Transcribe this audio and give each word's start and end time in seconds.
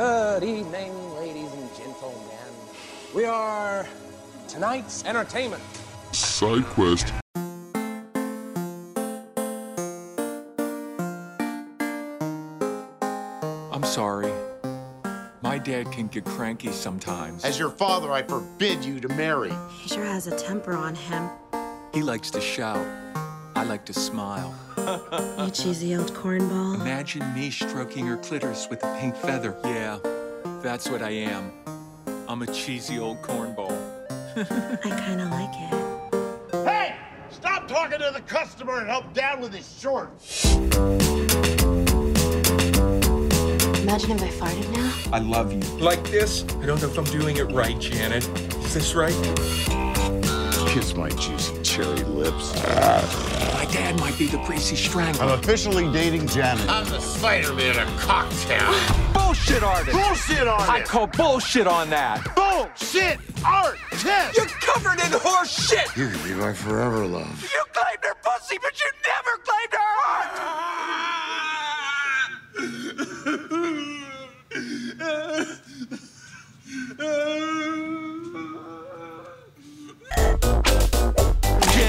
Good 0.00 0.44
evening, 0.44 1.14
ladies 1.16 1.52
and 1.52 1.76
gentlemen. 1.76 2.54
We 3.14 3.26
are 3.26 3.86
tonight's 4.48 5.04
entertainment. 5.04 5.62
Side 6.12 6.64
quest. 6.64 7.12
I'm 13.70 13.84
sorry. 13.84 14.32
My 15.42 15.58
dad 15.58 15.92
can 15.92 16.06
get 16.06 16.24
cranky 16.24 16.72
sometimes. 16.72 17.44
As 17.44 17.58
your 17.58 17.68
father, 17.68 18.10
I 18.10 18.22
forbid 18.22 18.82
you 18.82 19.00
to 19.00 19.08
marry. 19.08 19.52
He 19.82 19.90
sure 19.90 20.06
has 20.06 20.26
a 20.26 20.38
temper 20.38 20.72
on 20.72 20.94
him. 20.94 21.28
He 21.92 22.00
likes 22.00 22.30
to 22.30 22.40
shout. 22.40 22.86
I 23.54 23.64
like 23.64 23.84
to 23.84 23.92
smile. 23.92 24.54
You 24.80 25.50
cheesy 25.50 25.96
old 25.96 26.12
cornball. 26.14 26.74
Imagine 26.80 27.34
me 27.34 27.50
stroking 27.50 28.06
her 28.06 28.16
clitoris 28.16 28.68
with 28.70 28.82
a 28.82 28.98
pink 29.00 29.14
feather. 29.16 29.56
Yeah, 29.64 29.98
that's 30.62 30.88
what 30.88 31.02
I 31.02 31.10
am. 31.10 31.52
I'm 32.28 32.42
a 32.42 32.46
cheesy 32.46 32.98
old 32.98 33.20
cornball. 33.22 33.76
I 34.36 35.04
kinda 35.06 35.26
like 35.26 35.50
it. 35.54 36.64
Hey! 36.64 36.96
Stop 37.30 37.68
talking 37.68 37.98
to 37.98 38.10
the 38.12 38.22
customer 38.22 38.78
and 38.78 38.88
help 38.88 39.12
Dad 39.12 39.40
with 39.40 39.52
his 39.52 39.80
shorts. 39.80 40.54
Imagine 43.80 44.12
if 44.12 44.42
I 44.42 44.50
farted 44.52 44.72
now. 44.72 44.94
I 45.12 45.18
love 45.18 45.52
you. 45.52 45.60
Like 45.78 46.02
this? 46.04 46.44
I 46.44 46.66
don't 46.66 46.80
know 46.80 46.88
if 46.88 46.98
I'm 46.98 47.04
doing 47.04 47.36
it 47.36 47.50
right, 47.52 47.78
Janet. 47.78 48.26
Is 48.64 48.74
this 48.74 48.94
right? 48.94 49.14
Kiss 50.68 50.94
my 50.94 51.10
juicy 51.10 51.59
cherry 51.70 52.02
lips. 52.02 52.52
My 52.56 53.64
dad 53.70 54.00
might 54.00 54.18
be 54.18 54.26
the 54.26 54.38
greasy 54.38 54.74
strangler. 54.74 55.22
I'm 55.22 55.38
officially 55.38 55.90
dating 55.92 56.26
Janet. 56.26 56.68
I'm 56.68 56.84
the 56.86 56.98
Spider-Man 56.98 57.78
of 57.78 57.96
cocktail. 57.96 58.74
bullshit 59.14 59.62
artist. 59.62 59.96
Bullshit 59.96 60.48
artist. 60.48 60.68
I 60.68 60.82
call 60.82 61.06
bullshit 61.06 61.68
on 61.68 61.88
that. 61.90 62.34
bullshit 62.34 63.20
artist. 63.46 64.04
You're 64.36 64.46
covered 64.46 64.98
in 64.98 65.12
horse 65.12 65.68
shit. 65.68 65.86
You 65.96 66.08
could 66.08 66.24
be 66.24 66.34
my 66.34 66.52
forever 66.52 67.06
love. 67.06 67.40
You 67.40 67.62
claimed 67.72 68.02
her 68.02 68.16
pussy, 68.20 68.58
but 68.60 68.74
you 68.80 68.90
never 69.06 69.42
claimed 69.44 69.72
her 69.72 69.89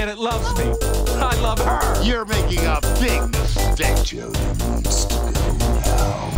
Janet 0.02 0.18
loves 0.18 0.58
me. 0.58 0.64
I 1.20 1.40
love 1.42 1.60
her. 1.60 2.02
You're 2.02 2.24
making 2.24 2.58
a 2.66 2.80
big 2.98 3.22
mistake. 3.30 4.04
Jody 4.04 4.36
needs 4.74 5.04
to 5.04 5.14
go 5.14 5.30
now. 5.84 6.30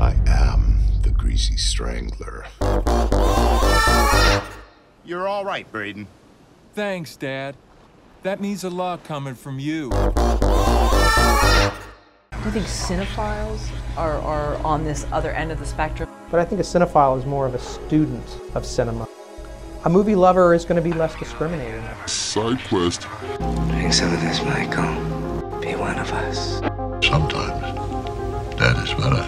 I 0.00 0.16
am 0.26 0.80
the 1.02 1.10
Greasy 1.10 1.56
Strangler. 1.56 2.46
You're 5.04 5.28
all 5.28 5.44
right, 5.44 5.70
Braden. 5.70 6.08
Thanks, 6.74 7.14
Dad. 7.14 7.54
That 8.24 8.40
means 8.40 8.64
a 8.64 8.70
lot 8.70 9.04
coming 9.04 9.36
from 9.36 9.60
you. 9.60 9.92
I 9.92 11.70
think 12.50 12.66
cinephiles 12.66 13.70
are, 13.96 14.18
are 14.22 14.56
on 14.64 14.82
this 14.82 15.06
other 15.12 15.30
end 15.30 15.52
of 15.52 15.60
the 15.60 15.66
spectrum. 15.66 16.10
But 16.32 16.40
I 16.40 16.44
think 16.44 16.60
a 16.60 16.64
cinephile 16.64 17.16
is 17.16 17.24
more 17.24 17.46
of 17.46 17.54
a 17.54 17.60
student 17.60 18.26
of 18.56 18.66
cinema. 18.66 19.06
A 19.82 19.88
movie 19.88 20.14
lover 20.14 20.52
is 20.52 20.66
going 20.66 20.76
to 20.76 20.82
be 20.82 20.92
less 20.92 21.14
discriminating. 21.16 21.82
Side 22.06 22.62
quest. 22.68 23.06
Drink 23.70 23.94
some 23.94 24.12
of 24.12 24.20
this, 24.20 24.42
Michael. 24.44 25.58
Be 25.58 25.74
one 25.74 25.98
of 25.98 26.12
us. 26.12 26.58
Sometimes 27.02 27.62
that 28.58 28.76
is 28.76 28.92
better. 28.92 29.24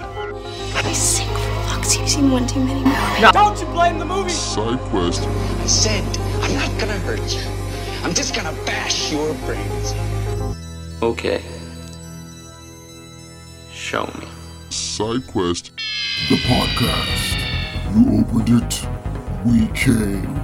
I 0.76 0.92
sick 0.92 1.26
for 1.26 1.32
fucks. 1.32 1.98
You've 1.98 2.06
seen 2.06 2.30
one 2.30 2.46
too 2.46 2.62
many 2.62 2.84
movies. 2.84 3.22
No. 3.22 3.32
Don't 3.32 3.58
you 3.60 3.66
blame 3.68 3.98
the 3.98 4.04
movie. 4.04 4.28
Side 4.28 4.78
quest. 4.90 5.22
I 5.22 5.66
said, 5.66 6.18
I'm 6.42 6.54
not 6.54 6.78
gonna 6.78 6.98
hurt 6.98 7.34
you. 7.34 7.40
I'm 8.04 8.12
just 8.12 8.34
gonna 8.34 8.52
bash 8.66 9.10
your 9.10 9.32
brains. 9.46 9.94
Okay. 11.00 11.42
Show 13.72 14.04
me. 14.20 14.28
Side 14.68 15.26
quest. 15.28 15.70
The 16.28 16.36
podcast. 16.44 17.38
You 17.96 18.20
opened 18.20 18.62
it. 18.62 18.86
We 19.44 19.66
came. 19.68 20.36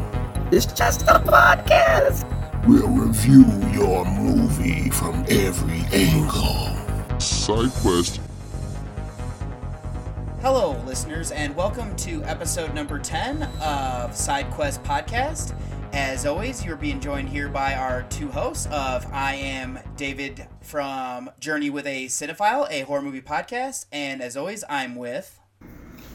It's 0.50 0.66
just 0.66 1.02
a 1.02 1.20
podcast. 1.20 2.26
We'll 2.66 2.88
review 2.88 3.44
your 3.72 4.04
movie 4.04 4.90
from 4.90 5.24
every 5.28 5.84
angle. 5.96 7.20
Side 7.20 7.70
quest. 7.80 8.20
Hello, 10.40 10.82
listeners, 10.84 11.30
and 11.30 11.54
welcome 11.54 11.94
to 11.94 12.24
episode 12.24 12.74
number 12.74 12.98
10 12.98 13.44
of 13.44 14.10
SideQuest 14.10 14.82
Podcast. 14.82 15.54
As 15.92 16.26
always, 16.26 16.64
you're 16.64 16.74
being 16.74 16.98
joined 16.98 17.28
here 17.28 17.48
by 17.48 17.74
our 17.74 18.02
two 18.10 18.28
hosts 18.28 18.66
of 18.72 19.06
I 19.12 19.36
am 19.36 19.78
David 19.96 20.48
from 20.60 21.30
Journey 21.38 21.70
with 21.70 21.86
a 21.86 22.06
Cinephile, 22.06 22.66
a 22.68 22.80
horror 22.80 23.02
movie 23.02 23.20
podcast, 23.22 23.86
and 23.92 24.20
as 24.20 24.36
always, 24.36 24.64
I'm 24.68 24.96
with 24.96 25.38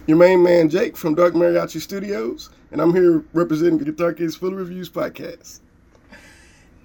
Your 0.06 0.18
main 0.18 0.44
man 0.44 0.68
Jake 0.68 0.98
from 0.98 1.16
Dark 1.16 1.34
Mariachi 1.34 1.80
Studios, 1.80 2.50
and 2.74 2.82
I'm 2.82 2.94
here 2.94 3.24
representing 3.34 3.78
the 3.78 3.86
Guitar 3.86 4.14
Case 4.14 4.36
Full 4.36 4.52
Reviews 4.52 4.90
podcast. 4.90 5.60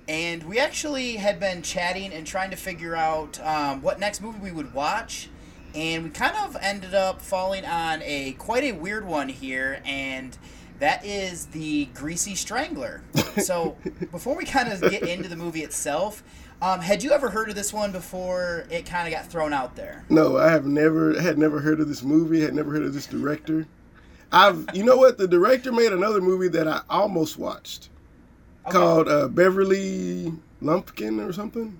And 0.06 0.42
we 0.44 0.58
actually 0.58 1.16
had 1.16 1.40
been 1.40 1.62
chatting 1.62 2.12
and 2.12 2.26
trying 2.26 2.50
to 2.50 2.56
figure 2.56 2.94
out 2.94 3.40
um, 3.40 3.80
what 3.80 3.98
next 3.98 4.20
movie 4.20 4.38
we 4.38 4.52
would 4.52 4.74
watch. 4.74 5.30
And 5.74 6.04
we 6.04 6.10
kind 6.10 6.36
of 6.36 6.56
ended 6.60 6.94
up 6.94 7.22
falling 7.22 7.64
on 7.64 8.02
a 8.02 8.32
quite 8.32 8.64
a 8.64 8.72
weird 8.72 9.06
one 9.06 9.28
here, 9.28 9.80
and 9.84 10.36
that 10.78 11.04
is 11.04 11.46
the 11.46 11.86
Greasy 11.94 12.34
Strangler. 12.34 13.02
So 13.38 13.76
before 14.10 14.34
we 14.36 14.44
kind 14.44 14.72
of 14.72 14.80
get 14.80 15.04
into 15.04 15.28
the 15.28 15.36
movie 15.36 15.62
itself, 15.62 16.24
um, 16.60 16.80
had 16.80 17.04
you 17.04 17.12
ever 17.12 17.30
heard 17.30 17.48
of 17.48 17.54
this 17.54 17.72
one 17.72 17.92
before 17.92 18.66
it 18.68 18.84
kind 18.84 19.06
of 19.06 19.14
got 19.14 19.30
thrown 19.30 19.52
out 19.52 19.76
there? 19.76 20.04
No, 20.08 20.38
I 20.38 20.50
have 20.50 20.66
never 20.66 21.20
had 21.20 21.38
never 21.38 21.60
heard 21.60 21.78
of 21.78 21.88
this 21.88 22.02
movie, 22.02 22.40
had 22.40 22.52
never 22.52 22.72
heard 22.72 22.82
of 22.82 22.92
this 22.92 23.06
director. 23.06 23.64
I've 24.32 24.68
you 24.74 24.84
know 24.84 24.96
what? 24.96 25.18
The 25.18 25.26
director 25.28 25.72
made 25.72 25.92
another 25.92 26.20
movie 26.20 26.48
that 26.48 26.68
I 26.68 26.82
almost 26.90 27.38
watched 27.38 27.88
called 28.70 29.08
uh, 29.08 29.28
Beverly 29.28 30.32
Lumpkin 30.60 31.20
or 31.20 31.32
something. 31.32 31.78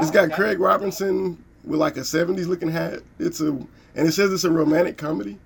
It's 0.00 0.10
got 0.10 0.26
okay. 0.26 0.34
Craig 0.34 0.58
Robinson 0.60 1.42
with 1.64 1.78
like 1.78 1.96
a 1.98 2.00
70s 2.00 2.46
looking 2.46 2.70
hat. 2.70 3.00
It's 3.18 3.40
a 3.40 3.48
and 3.48 4.08
it 4.08 4.12
says 4.12 4.32
it's 4.32 4.44
a 4.44 4.50
romantic 4.50 4.96
comedy. 4.96 5.38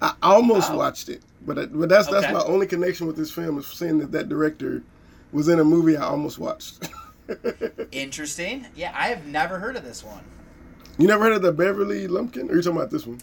I 0.00 0.14
almost 0.22 0.70
Oh. 0.70 0.76
watched 0.76 1.08
it, 1.08 1.22
but 1.44 1.58
I, 1.58 1.66
but 1.66 1.88
that's 1.88 2.06
that's 2.06 2.32
my 2.32 2.42
only 2.44 2.66
connection 2.68 3.08
with 3.08 3.16
this 3.16 3.32
film 3.32 3.58
is 3.58 3.66
seeing 3.66 3.98
that 3.98 4.12
that 4.12 4.28
director 4.28 4.82
was 5.32 5.48
in 5.48 5.58
a 5.58 5.64
movie 5.64 5.96
I 5.96 6.04
almost 6.04 6.38
watched. 6.38 6.88
Interesting. 7.92 8.66
Yeah, 8.76 8.92
I 8.94 9.08
have 9.08 9.26
never 9.26 9.58
heard 9.58 9.76
of 9.76 9.82
this 9.84 10.04
one. 10.04 10.22
you 10.98 11.06
never 11.08 11.24
heard 11.24 11.32
of 11.34 11.42
the 11.42 11.52
Beverly 11.52 12.06
Lumpkin? 12.06 12.48
Or 12.48 12.52
are 12.52 12.56
you 12.56 12.62
talking 12.62 12.76
about 12.76 12.90
this 12.90 13.06
one? 13.06 13.20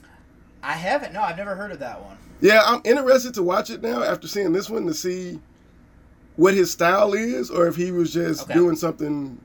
I 0.65 0.73
haven't. 0.73 1.13
No, 1.13 1.21
I've 1.21 1.37
never 1.37 1.55
heard 1.55 1.71
of 1.71 1.79
that 1.79 2.01
one. 2.01 2.17
Yeah, 2.41 2.61
I'm 2.65 2.81
interested 2.83 3.33
to 3.35 3.43
watch 3.43 3.69
it 3.69 3.81
now 3.81 4.03
after 4.03 4.27
seeing 4.27 4.51
this 4.51 4.69
one 4.69 4.85
to 4.87 4.93
see 4.93 5.39
what 6.35 6.53
his 6.53 6.71
style 6.71 7.13
is, 7.13 7.49
or 7.51 7.67
if 7.67 7.75
he 7.75 7.91
was 7.91 8.11
just 8.11 8.43
Okay. 8.43 8.53
doing 8.55 8.75
something, 8.75 9.39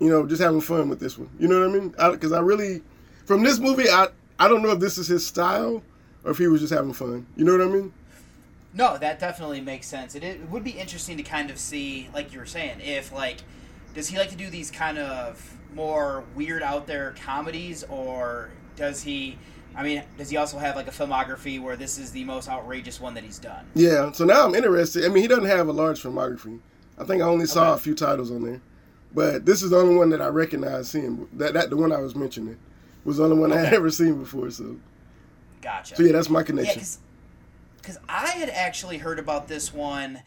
you 0.00 0.08
know, 0.08 0.26
just 0.26 0.42
having 0.42 0.60
fun 0.60 0.88
with 0.88 1.00
this 1.00 1.18
one. 1.18 1.28
You 1.38 1.48
know 1.48 1.60
what 1.60 1.68
I 1.68 1.72
mean? 1.80 1.88
Because 2.12 2.32
I, 2.32 2.40
really, 2.40 2.82
from 3.26 3.42
this 3.44 3.58
movie, 3.58 3.88
I 3.88 4.08
I 4.38 4.48
don't 4.48 4.62
know 4.62 4.70
if 4.70 4.80
this 4.80 4.98
is 4.98 5.06
his 5.08 5.26
style 5.26 5.82
or 6.24 6.30
if 6.30 6.38
he 6.38 6.46
was 6.46 6.60
just 6.60 6.72
having 6.72 6.92
fun. 6.92 7.26
You 7.36 7.44
know 7.44 7.52
what 7.52 7.60
I 7.60 7.66
mean? 7.70 7.92
No, 8.74 8.96
that 8.98 9.18
definitely 9.18 9.60
makes 9.60 9.86
sense. 9.86 10.14
It, 10.14 10.22
it 10.24 10.48
would 10.50 10.64
be 10.64 10.70
interesting 10.72 11.16
to 11.16 11.22
kind 11.22 11.50
of 11.50 11.58
see, 11.58 12.08
like 12.14 12.32
you 12.32 12.38
were 12.38 12.46
saying, 12.46 12.80
if 12.80 13.12
like, 13.12 13.38
does 13.94 14.08
he 14.08 14.16
like 14.18 14.30
to 14.30 14.36
do 14.36 14.48
these 14.48 14.70
kind 14.70 14.98
of 14.98 15.56
more 15.74 16.24
weird 16.34 16.62
out 16.62 16.86
there 16.86 17.14
comedies, 17.22 17.84
or 17.84 18.50
does 18.76 19.02
he? 19.02 19.38
I 19.76 19.82
mean, 19.82 20.02
does 20.16 20.28
he 20.30 20.36
also 20.36 20.58
have 20.58 20.74
like 20.76 20.88
a 20.88 20.90
filmography 20.90 21.60
where 21.60 21.76
this 21.76 21.98
is 21.98 22.10
the 22.10 22.24
most 22.24 22.48
outrageous 22.48 23.00
one 23.00 23.14
that 23.14 23.24
he's 23.24 23.38
done? 23.38 23.64
Yeah. 23.74 24.10
So 24.12 24.24
now 24.24 24.44
I'm 24.46 24.54
interested. 24.54 25.04
I 25.04 25.08
mean, 25.08 25.22
he 25.22 25.28
doesn't 25.28 25.44
have 25.46 25.68
a 25.68 25.72
large 25.72 26.02
filmography. 26.02 26.58
I 26.98 27.04
think 27.04 27.22
I 27.22 27.26
only 27.26 27.46
saw 27.46 27.70
Okay. 27.70 27.74
a 27.74 27.78
few 27.78 27.94
titles 27.94 28.30
on 28.32 28.42
there, 28.42 28.60
but 29.14 29.46
this 29.46 29.62
is 29.62 29.70
the 29.70 29.76
only 29.78 29.94
one 29.94 30.10
that 30.10 30.20
I 30.20 30.26
recognize 30.28 30.90
seeing. 30.90 31.28
That 31.34 31.54
that 31.54 31.70
the 31.70 31.76
one 31.76 31.92
I 31.92 31.98
was 31.98 32.16
mentioning 32.16 32.58
was 33.04 33.18
the 33.18 33.24
only 33.24 33.38
one 33.38 33.52
I 33.52 33.58
had 33.58 33.72
ever 33.72 33.90
seen 33.90 34.18
before. 34.18 34.50
So 34.50 34.76
Gotcha. 35.62 35.94
so 35.96 36.02
yeah, 36.02 36.12
that's 36.12 36.28
my 36.28 36.40
Yeah, 36.40 36.44
connection. 36.46 36.82
because 37.76 37.98
I 38.08 38.28
had 38.30 38.48
actually 38.50 38.98
heard 38.98 39.18
about 39.20 39.46
this 39.48 39.72
one. 39.72 40.22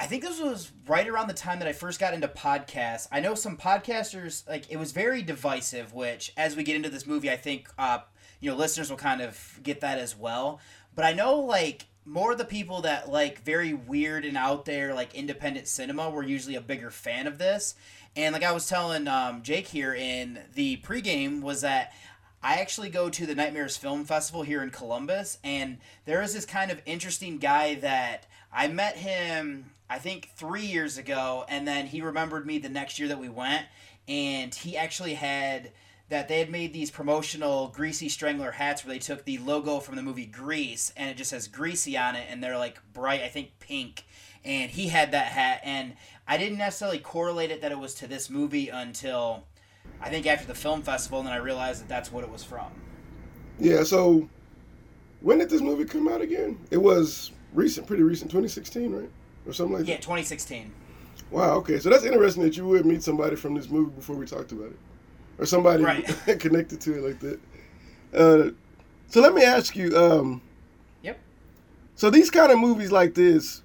I 0.00 0.06
think 0.06 0.22
this 0.22 0.40
was 0.40 0.70
right 0.86 1.08
around 1.08 1.26
the 1.28 1.34
time 1.34 1.58
that 1.58 1.66
I 1.66 1.72
first 1.72 1.98
got 1.98 2.14
into 2.14 2.28
podcasts. 2.28 3.08
I 3.10 3.18
know 3.20 3.34
some 3.34 3.56
podcasters 3.56 4.48
like 4.48 4.70
it 4.70 4.76
was 4.78 4.92
very 4.92 5.22
divisive. 5.22 5.92
Which, 5.92 6.32
as 6.36 6.56
we 6.56 6.62
get 6.64 6.74
into 6.76 6.88
this 6.88 7.06
movie, 7.06 7.30
I 7.30 7.36
think 7.36 7.68
uh, 7.78 7.98
you 8.40 8.50
know 8.50 8.56
listeners 8.56 8.90
will 8.90 8.96
kind 8.96 9.20
of 9.20 9.60
get 9.62 9.80
that 9.80 9.98
as 9.98 10.16
well. 10.16 10.60
But 10.94 11.04
I 11.04 11.12
know 11.12 11.36
like 11.40 11.86
more 12.04 12.32
of 12.32 12.38
the 12.38 12.44
people 12.44 12.82
that 12.82 13.10
like 13.10 13.42
very 13.42 13.74
weird 13.74 14.24
and 14.24 14.36
out 14.36 14.64
there 14.64 14.94
like 14.94 15.14
independent 15.14 15.68
cinema 15.68 16.10
were 16.10 16.22
usually 16.22 16.54
a 16.54 16.60
bigger 16.60 16.90
fan 16.90 17.26
of 17.26 17.38
this. 17.38 17.74
And 18.16 18.32
like 18.32 18.42
I 18.42 18.52
was 18.52 18.68
telling 18.68 19.06
um, 19.06 19.42
Jake 19.42 19.68
here 19.68 19.94
in 19.94 20.40
the 20.54 20.78
pregame 20.78 21.42
was 21.42 21.60
that 21.60 21.92
I 22.42 22.56
actually 22.56 22.88
go 22.88 23.10
to 23.10 23.26
the 23.26 23.34
Nightmares 23.34 23.76
Film 23.76 24.04
Festival 24.04 24.42
here 24.42 24.62
in 24.62 24.70
Columbus, 24.70 25.38
and 25.42 25.78
there 26.04 26.22
is 26.22 26.34
this 26.34 26.46
kind 26.46 26.70
of 26.70 26.80
interesting 26.86 27.38
guy 27.38 27.74
that 27.76 28.26
I 28.52 28.68
met 28.68 28.96
him, 28.96 29.72
I 29.90 29.98
think, 29.98 30.30
three 30.36 30.64
years 30.64 30.98
ago, 30.98 31.44
and 31.48 31.66
then 31.66 31.86
he 31.86 32.00
remembered 32.00 32.46
me 32.46 32.58
the 32.58 32.68
next 32.68 32.98
year 32.98 33.08
that 33.08 33.18
we 33.18 33.28
went, 33.28 33.66
and 34.06 34.54
he 34.54 34.76
actually 34.76 35.14
had 35.14 35.72
that 36.08 36.28
they 36.28 36.38
had 36.38 36.50
made 36.50 36.72
these 36.72 36.90
promotional 36.90 37.68
Greasy 37.68 38.08
Strangler 38.08 38.52
hats 38.52 38.84
where 38.84 38.94
they 38.94 38.98
took 38.98 39.24
the 39.24 39.38
logo 39.38 39.78
from 39.80 39.96
the 39.96 40.02
movie 40.02 40.26
Grease, 40.26 40.92
and 40.96 41.10
it 41.10 41.16
just 41.16 41.30
says 41.30 41.48
Greasy 41.48 41.96
on 41.98 42.16
it, 42.16 42.26
and 42.30 42.42
they're 42.42 42.58
like 42.58 42.80
bright, 42.92 43.22
I 43.22 43.28
think 43.28 43.58
pink, 43.58 44.04
and 44.44 44.70
he 44.70 44.88
had 44.88 45.12
that 45.12 45.26
hat, 45.26 45.60
and 45.64 45.94
I 46.26 46.38
didn't 46.38 46.58
necessarily 46.58 46.98
correlate 46.98 47.50
it 47.50 47.60
that 47.60 47.72
it 47.72 47.78
was 47.78 47.94
to 47.96 48.06
this 48.06 48.30
movie 48.30 48.68
until 48.68 49.44
I 50.00 50.08
think 50.08 50.26
after 50.26 50.46
the 50.46 50.54
film 50.54 50.82
festival, 50.82 51.18
and 51.18 51.28
then 51.28 51.34
I 51.34 51.38
realized 51.38 51.82
that 51.82 51.88
that's 51.88 52.12
what 52.12 52.24
it 52.24 52.30
was 52.30 52.44
from. 52.44 52.70
Yeah. 53.58 53.82
So, 53.82 54.28
when 55.20 55.38
did 55.38 55.50
this 55.50 55.60
movie 55.60 55.84
come 55.84 56.08
out 56.08 56.20
again? 56.20 56.58
It 56.70 56.76
was 56.76 57.32
recent, 57.52 57.86
pretty 57.86 58.02
recent, 58.02 58.30
2016, 58.30 58.92
right, 58.92 59.10
or 59.46 59.52
something 59.52 59.74
like 59.74 59.86
that? 59.86 59.90
Yeah, 59.90 59.96
2016. 59.96 60.72
Wow. 61.30 61.56
Okay. 61.56 61.78
So 61.78 61.90
that's 61.90 62.04
interesting 62.04 62.42
that 62.44 62.56
you 62.56 62.66
would 62.66 62.86
meet 62.86 63.02
somebody 63.02 63.36
from 63.36 63.54
this 63.54 63.68
movie 63.68 63.90
before 63.90 64.16
we 64.16 64.24
talked 64.24 64.52
about 64.52 64.68
it, 64.68 64.78
or 65.38 65.46
somebody 65.46 65.82
Right. 65.82 66.04
connected 66.40 66.80
to 66.82 66.94
it 66.98 67.02
like 67.02 67.20
that. 67.20 67.40
Uh, 68.14 68.50
so 69.08 69.20
let 69.20 69.34
me 69.34 69.42
ask 69.44 69.76
you. 69.76 69.96
Um, 69.96 70.40
Yep. 71.02 71.18
So 71.94 72.10
these 72.10 72.30
kind 72.30 72.50
of 72.52 72.58
movies 72.58 72.90
like 72.92 73.14
this, 73.14 73.62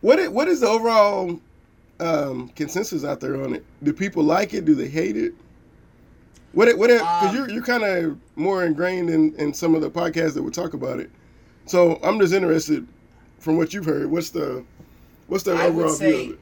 what 0.00 0.18
i- 0.18 0.28
what 0.28 0.48
is 0.48 0.60
the 0.60 0.68
overall 0.68 1.40
um, 2.00 2.48
consensus 2.56 3.04
out 3.04 3.20
there 3.20 3.40
on 3.42 3.54
it? 3.54 3.64
Do 3.82 3.92
people 3.92 4.22
like 4.24 4.54
it? 4.54 4.64
Do 4.64 4.74
they 4.74 4.88
hate 4.88 5.16
it? 5.16 5.34
What 6.52 6.68
it- 6.68 6.76
what 6.78 6.88
because 6.90 7.30
Um, 7.30 7.36
you're 7.36 7.50
you're 7.50 7.62
kind 7.62 7.84
of 7.84 8.18
more 8.36 8.64
ingrained 8.64 9.08
in, 9.10 9.34
in 9.36 9.54
some 9.54 9.74
of 9.74 9.82
the 9.82 9.90
podcasts 9.90 10.34
that 10.34 10.42
would 10.42 10.54
talk 10.54 10.74
about 10.74 10.98
it. 11.00 11.10
So 11.66 11.98
I'm 12.02 12.18
just 12.20 12.32
interested 12.34 12.86
from 13.38 13.56
what 13.56 13.72
you've 13.72 13.84
heard. 13.86 14.10
What's 14.10 14.30
the 14.30 14.64
what's 15.28 15.44
the 15.44 15.52
I 15.54 15.66
overall 15.66 15.94
view 15.96 16.08
of 16.08 16.30
it? 16.32 16.38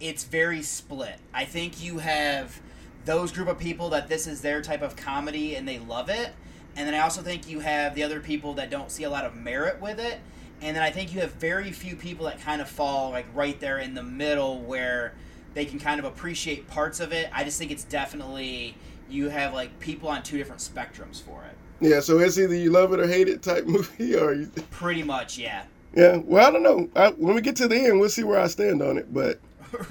it's 0.00 0.24
very 0.24 0.62
split. 0.62 1.16
I 1.32 1.44
think 1.44 1.82
you 1.82 1.98
have 1.98 2.60
those 3.04 3.32
group 3.32 3.48
of 3.48 3.58
people 3.58 3.90
that 3.90 4.08
this 4.08 4.26
is 4.26 4.40
their 4.40 4.62
type 4.62 4.82
of 4.82 4.96
comedy 4.96 5.56
and 5.56 5.66
they 5.66 5.78
love 5.78 6.08
it. 6.08 6.32
And 6.76 6.86
then 6.86 6.94
I 6.94 7.00
also 7.00 7.22
think 7.22 7.48
you 7.48 7.60
have 7.60 7.94
the 7.94 8.02
other 8.02 8.20
people 8.20 8.54
that 8.54 8.70
don't 8.70 8.90
see 8.90 9.04
a 9.04 9.10
lot 9.10 9.24
of 9.24 9.34
merit 9.34 9.80
with 9.80 9.98
it. 9.98 10.20
And 10.60 10.76
then 10.76 10.82
I 10.82 10.90
think 10.90 11.12
you 11.12 11.20
have 11.20 11.32
very 11.32 11.72
few 11.72 11.96
people 11.96 12.26
that 12.26 12.40
kind 12.40 12.62
of 12.62 12.68
fall 12.68 13.10
like 13.10 13.26
right 13.34 13.58
there 13.60 13.78
in 13.78 13.94
the 13.94 14.02
middle 14.02 14.60
where 14.60 15.14
they 15.54 15.64
can 15.64 15.78
kind 15.78 15.98
of 15.98 16.06
appreciate 16.06 16.68
parts 16.68 17.00
of 17.00 17.12
it. 17.12 17.28
I 17.32 17.44
just 17.44 17.58
think 17.58 17.70
it's 17.70 17.84
definitely 17.84 18.76
you 19.10 19.28
have 19.28 19.52
like 19.52 19.78
people 19.80 20.08
on 20.08 20.22
two 20.22 20.38
different 20.38 20.60
spectrums 20.60 21.20
for 21.20 21.44
it. 21.44 21.56
Yeah, 21.80 22.00
so 22.00 22.20
it's 22.20 22.38
either 22.38 22.54
you 22.54 22.70
love 22.70 22.92
it 22.92 23.00
or 23.00 23.08
hate 23.08 23.28
it 23.28 23.42
type 23.42 23.66
movie, 23.66 24.14
or 24.14 24.32
you, 24.32 24.46
Pretty 24.70 25.02
much, 25.02 25.36
yeah. 25.36 25.64
yeah. 25.94 26.16
Well, 26.16 26.46
I 26.46 26.50
don't 26.50 26.62
know. 26.62 26.88
I, 26.94 27.10
when 27.10 27.34
we 27.34 27.40
get 27.40 27.56
to 27.56 27.68
the 27.68 27.76
end, 27.76 27.98
we'll 27.98 28.08
see 28.08 28.22
where 28.22 28.38
I 28.38 28.46
stand 28.46 28.80
on 28.82 28.98
it. 28.98 29.12
But 29.12 29.40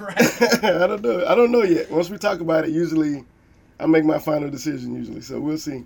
I 0.62 0.86
don't 0.86 1.02
know. 1.02 1.26
I 1.26 1.34
don't 1.34 1.50
know 1.50 1.62
yet. 1.62 1.90
Once 1.90 2.10
we 2.10 2.18
talk 2.18 2.40
about 2.40 2.64
it, 2.64 2.70
usually 2.70 3.24
I 3.80 3.86
make 3.86 4.04
my 4.04 4.18
final 4.18 4.50
decision. 4.50 4.94
Usually, 4.94 5.20
so 5.20 5.40
we'll 5.40 5.58
see. 5.58 5.84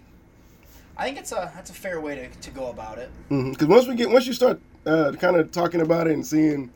I 0.96 1.04
think 1.04 1.18
it's 1.18 1.32
a 1.32 1.50
that's 1.54 1.70
a 1.70 1.74
fair 1.74 2.00
way 2.00 2.14
to, 2.16 2.28
to 2.28 2.50
go 2.50 2.70
about 2.70 2.98
it. 2.98 3.10
Because 3.28 3.66
once 3.66 3.86
we 3.86 3.94
get, 3.94 4.10
once 4.10 4.26
you 4.26 4.32
start 4.32 4.60
uh, 4.86 5.12
kind 5.12 5.36
of 5.36 5.50
talking 5.52 5.80
about 5.80 6.06
it 6.06 6.14
and 6.14 6.26
seeing 6.26 6.70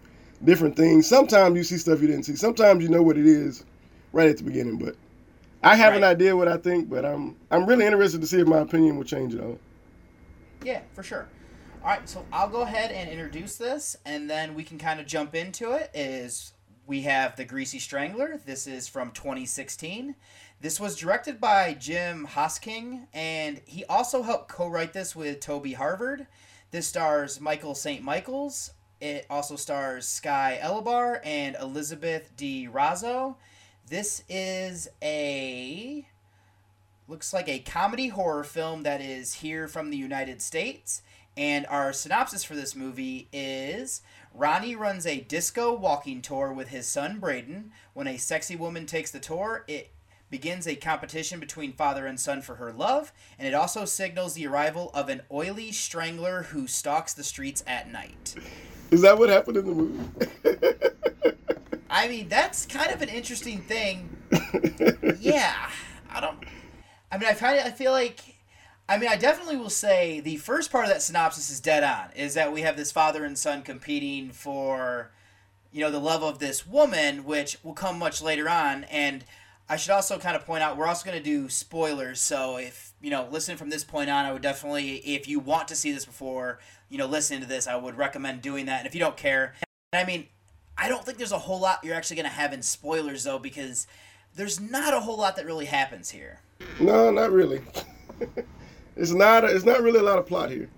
different 0.44 0.76
things, 0.76 1.06
sometimes 1.06 1.56
you 1.56 1.64
see 1.64 1.78
stuff 1.78 2.00
you 2.00 2.06
didn't 2.06 2.25
see. 2.25 2.37
Sometimes 2.37 2.82
you 2.82 2.88
know 2.88 3.02
what 3.02 3.17
it 3.17 3.26
is 3.26 3.64
right 4.12 4.28
at 4.28 4.38
the 4.38 4.44
beginning. 4.44 4.78
But 4.78 4.96
I 5.62 5.76
have 5.76 5.94
an 5.94 6.05
idea 6.05 6.37
what 6.37 6.49
I 6.49 6.56
think, 6.56 6.88
but 6.88 7.05
I'm 7.05 7.37
I'm 7.50 7.67
really 7.67 7.87
interested 7.87 8.20
to 8.20 8.26
see 8.26 8.40
if 8.40 8.46
my 8.46 8.58
opinion 8.58 8.96
will 8.96 9.05
change 9.05 9.34
at 9.34 9.40
all. 9.40 9.58
Yeah, 10.64 10.82
for 10.94 11.02
sure. 11.02 11.28
All 11.82 11.88
right, 11.88 12.06
so 12.06 12.26
I'll 12.31 12.49
go 12.49 12.61
ahead 12.61 12.90
and 12.93 13.08
introduce 13.08 13.56
this, 13.56 13.96
and 14.05 14.28
then 14.28 14.55
we 14.55 14.64
can 14.64 14.76
kind 14.76 15.00
of 15.00 15.06
jump 15.06 15.34
into 15.34 15.72
it. 15.72 15.90
Is 15.94 16.52
we 16.87 17.03
have 17.03 17.37
the 17.37 17.44
Greasy 17.44 17.79
Strangler. 17.79 18.41
This 18.44 18.67
is 18.67 18.88
from 18.88 19.12
2016. 19.12 20.15
This 20.61 20.79
was 20.79 20.97
directed 20.97 21.41
by 21.41 21.75
Jim 21.75 22.27
Hosking, 22.27 23.06
and 23.15 23.61
he 23.65 23.85
also 23.87 24.23
helped 24.23 24.49
co-write 24.49 24.93
this 24.93 25.17
with 25.17 25.41
Toby 25.41 25.73
Harvard. 25.73 26.27
This 26.71 26.87
stars 26.87 27.41
Michael 27.41 27.75
St. 27.75 28.03
Michaels. 28.03 28.73
It 29.00 29.27
also 29.31 29.56
stars 29.56 30.06
Sky 30.06 30.59
Elobar 30.62 31.21
and 31.25 31.56
Elizabeth 31.56 32.37
De 32.37 32.67
Razzo. 32.67 33.37
This 33.88 34.23
is 34.29 34.88
a 35.03 36.06
looks 37.09 37.32
like 37.32 37.49
a 37.49 37.59
comedy 37.59 38.09
horror 38.09 38.44
film 38.44 38.85
that 38.85 39.00
is 39.00 39.35
here 39.35 39.67
from 39.67 39.91
the 39.91 39.97
United 39.97 40.41
States. 40.41 41.03
And 41.37 41.67
our 41.67 41.93
synopsis 41.93 42.44
for 42.44 42.55
this 42.55 42.77
movie 42.77 43.29
is 43.32 44.03
Ronnie 44.35 44.77
runs 44.77 45.06
a 45.06 45.21
disco 45.21 45.75
walking 45.75 46.23
tour 46.23 46.53
with 46.53 46.69
his 46.69 46.87
son 46.87 47.19
Braden. 47.19 47.73
When 47.94 48.06
a 48.06 48.17
sexy 48.17 48.56
woman 48.56 48.87
takes 48.87 49.11
the 49.11 49.21
tour, 49.21 49.65
it 49.69 49.91
begins 50.31 50.67
a 50.67 50.77
competition 50.77 51.41
between 51.41 51.73
father 51.73 52.06
and 52.06 52.19
son 52.19 52.41
for 52.41 52.55
her 52.55 52.73
love, 52.73 53.12
and 53.38 53.47
it 53.47 53.55
also 53.55 53.85
signals 53.85 54.35
the 54.35 54.47
arrival 54.47 54.91
of 54.94 55.09
an 55.09 55.23
oily 55.31 55.73
strangler 55.73 56.44
who 56.44 56.67
stalks 56.67 57.12
the 57.12 57.25
streets 57.25 57.65
at 57.67 57.91
night. 57.91 58.35
Is 58.91 59.03
that 59.03 59.19
what 59.19 59.29
happened 59.29 59.56
in 59.56 59.67
the 59.67 59.75
movie? 59.75 60.09
I 61.91 62.09
mean, 62.09 62.29
that's 62.29 62.67
kind 62.67 62.93
of 62.93 63.03
an 63.03 63.09
interesting 63.09 63.61
thing. 63.62 64.17
yeah, 65.21 65.71
I 66.09 66.21
don't. 66.21 66.38
I 67.11 67.19
mean, 67.19 67.29
I 67.29 67.35
find 67.35 67.59
it. 67.59 67.67
I 67.67 67.71
feel 67.71 67.93
like. 67.93 68.37
I 68.90 68.98
mean, 68.98 69.08
I 69.08 69.14
definitely 69.14 69.56
will 69.56 69.70
say 69.70 70.19
the 70.19 70.37
first 70.38 70.72
part 70.72 70.84
of 70.84 70.90
that 70.90 71.00
synopsis 71.00 71.48
is 71.48 71.60
dead 71.60 71.84
on. 71.84 72.10
Is 72.16 72.34
that 72.34 72.52
we 72.52 72.62
have 72.62 72.76
this 72.76 72.90
father 72.90 73.25
and 73.25 73.38
son 73.38 73.62
competing 73.62 74.31
for, 74.31 75.12
you 75.70 75.81
know, 75.81 75.92
the 75.92 76.00
love 76.00 76.25
of 76.25 76.40
this 76.40 76.66
woman, 76.66 77.25
which 77.25 77.56
will 77.62 77.72
come 77.72 78.00
much 78.00 78.20
later 78.20 78.48
on. 78.48 78.82
And 78.84 79.25
I 79.69 79.76
should 79.76 79.92
also 79.92 80.19
kind 80.19 80.34
of 80.34 80.44
point 80.44 80.64
out 80.64 80.76
we're 80.76 80.88
also 80.88 81.08
going 81.08 81.16
to 81.16 81.22
do 81.22 81.48
spoilers. 81.48 82.20
So 82.20 82.56
if 82.56 82.92
you 83.00 83.10
know, 83.10 83.28
listen 83.31 83.56
from 83.56 83.70
this 83.70 83.84
point 83.84 84.10
on, 84.10 84.25
I 84.25 84.32
would 84.32 84.42
definitely, 84.42 84.96
if 84.96 85.28
you 85.28 85.38
want 85.38 85.69
to 85.69 85.76
see 85.76 85.93
this 85.93 86.04
before, 86.04 86.58
you 86.88 86.98
know, 86.98 87.06
listening 87.06 87.43
to 87.43 87.46
this, 87.46 87.69
I 87.69 87.76
would 87.76 87.96
recommend 87.96 88.43
doing 88.43 88.66
that. 88.66 88.78
And 88.78 88.88
if 88.88 88.94
you 88.94 89.00
don't 89.00 89.16
care, 89.16 89.54
I 89.93 90.04
mean, 90.04 90.26
I 90.76 90.88
don't 90.88 91.04
think 91.04 91.16
there's 91.16 91.31
a 91.31 91.38
whole 91.38 91.60
lot 91.60 91.84
you're 91.84 91.94
actually 91.94 92.16
going 92.16 92.28
to 92.28 92.34
have 92.34 92.52
in 92.52 92.62
spoilers 92.62 93.22
though, 93.22 93.38
because 93.38 93.86
there's 94.34 94.58
not 94.58 94.93
a 94.94 95.00
whole 95.00 95.16
lot 95.16 95.36
that 95.36 95.46
really 95.46 95.66
happens 95.66 96.10
here. 96.10 96.40
No, 96.81 97.12
not 97.12 97.31
really. 97.31 97.62
it's 99.00 99.12
not. 99.12 99.44
It's 99.44 99.64
not 99.64 99.82
really 99.82 99.99
a 99.99 100.02
lot 100.02 100.19
of 100.19 100.26
plot 100.26 100.50
here. 100.50 100.69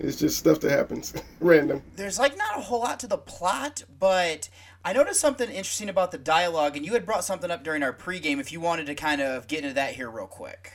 It's 0.00 0.16
just 0.16 0.38
stuff 0.38 0.60
that 0.60 0.70
happens, 0.70 1.12
random. 1.40 1.82
There's 1.96 2.18
like 2.18 2.36
not 2.36 2.58
a 2.58 2.60
whole 2.60 2.80
lot 2.80 3.00
to 3.00 3.06
the 3.06 3.18
plot, 3.18 3.82
but 3.98 4.48
I 4.84 4.92
noticed 4.92 5.20
something 5.20 5.48
interesting 5.48 5.88
about 5.88 6.10
the 6.10 6.18
dialogue, 6.18 6.76
and 6.76 6.84
you 6.84 6.92
had 6.92 7.06
brought 7.06 7.24
something 7.24 7.50
up 7.50 7.64
during 7.64 7.82
our 7.82 7.92
pregame. 7.92 8.38
If 8.38 8.52
you 8.52 8.60
wanted 8.60 8.86
to 8.86 8.94
kind 8.94 9.20
of 9.20 9.48
get 9.48 9.62
into 9.62 9.74
that 9.74 9.94
here 9.94 10.10
real 10.10 10.26
quick. 10.26 10.72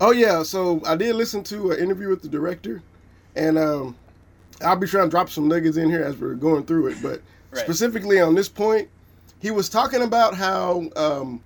Oh 0.00 0.12
yeah, 0.12 0.42
so 0.42 0.80
I 0.86 0.96
did 0.96 1.14
listen 1.14 1.44
to 1.44 1.72
an 1.72 1.78
interview 1.78 2.08
with 2.08 2.22
the 2.22 2.28
director, 2.28 2.82
and 3.36 3.58
um, 3.58 3.96
I'll 4.62 4.76
be 4.76 4.86
trying 4.86 5.04
to 5.04 5.10
drop 5.10 5.28
some 5.28 5.46
nuggets 5.46 5.76
in 5.76 5.90
here 5.90 6.02
as 6.02 6.16
we're 6.16 6.34
going 6.34 6.64
through 6.64 6.88
it. 6.88 6.98
But 7.02 7.20
Right. 7.50 7.64
specifically 7.64 8.20
on 8.20 8.34
this 8.34 8.48
point, 8.48 8.88
he 9.40 9.50
was 9.50 9.68
talking 9.68 10.02
about 10.02 10.34
how 10.34 10.88
um, 10.96 11.42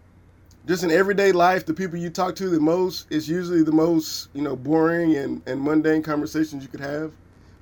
just 0.66 0.82
in 0.82 0.90
everyday 0.90 1.32
life, 1.32 1.66
the 1.66 1.74
people 1.74 1.98
you 1.98 2.10
talk 2.10 2.34
to 2.36 2.48
the 2.48 2.60
most 2.60 3.06
is 3.10 3.28
usually 3.28 3.62
the 3.62 3.72
most 3.72 4.28
you 4.34 4.42
know 4.42 4.56
boring 4.56 5.16
and, 5.16 5.42
and 5.46 5.60
mundane 5.60 6.02
conversations 6.02 6.62
you 6.62 6.68
could 6.68 6.80
have, 6.80 7.12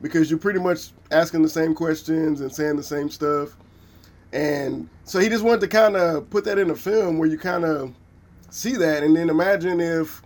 because 0.00 0.30
you're 0.30 0.38
pretty 0.38 0.60
much 0.60 0.90
asking 1.10 1.42
the 1.42 1.48
same 1.48 1.74
questions 1.74 2.40
and 2.40 2.52
saying 2.52 2.76
the 2.76 2.82
same 2.82 3.10
stuff. 3.10 3.56
And 4.32 4.88
so 5.04 5.18
he 5.18 5.28
just 5.28 5.44
wanted 5.44 5.60
to 5.62 5.68
kind 5.68 5.96
of 5.96 6.30
put 6.30 6.44
that 6.44 6.58
in 6.58 6.70
a 6.70 6.74
film 6.74 7.18
where 7.18 7.28
you 7.28 7.38
kind 7.38 7.64
of 7.64 7.92
see 8.50 8.76
that, 8.76 9.02
and 9.02 9.16
then 9.16 9.30
imagine 9.30 9.80
if 9.80 10.22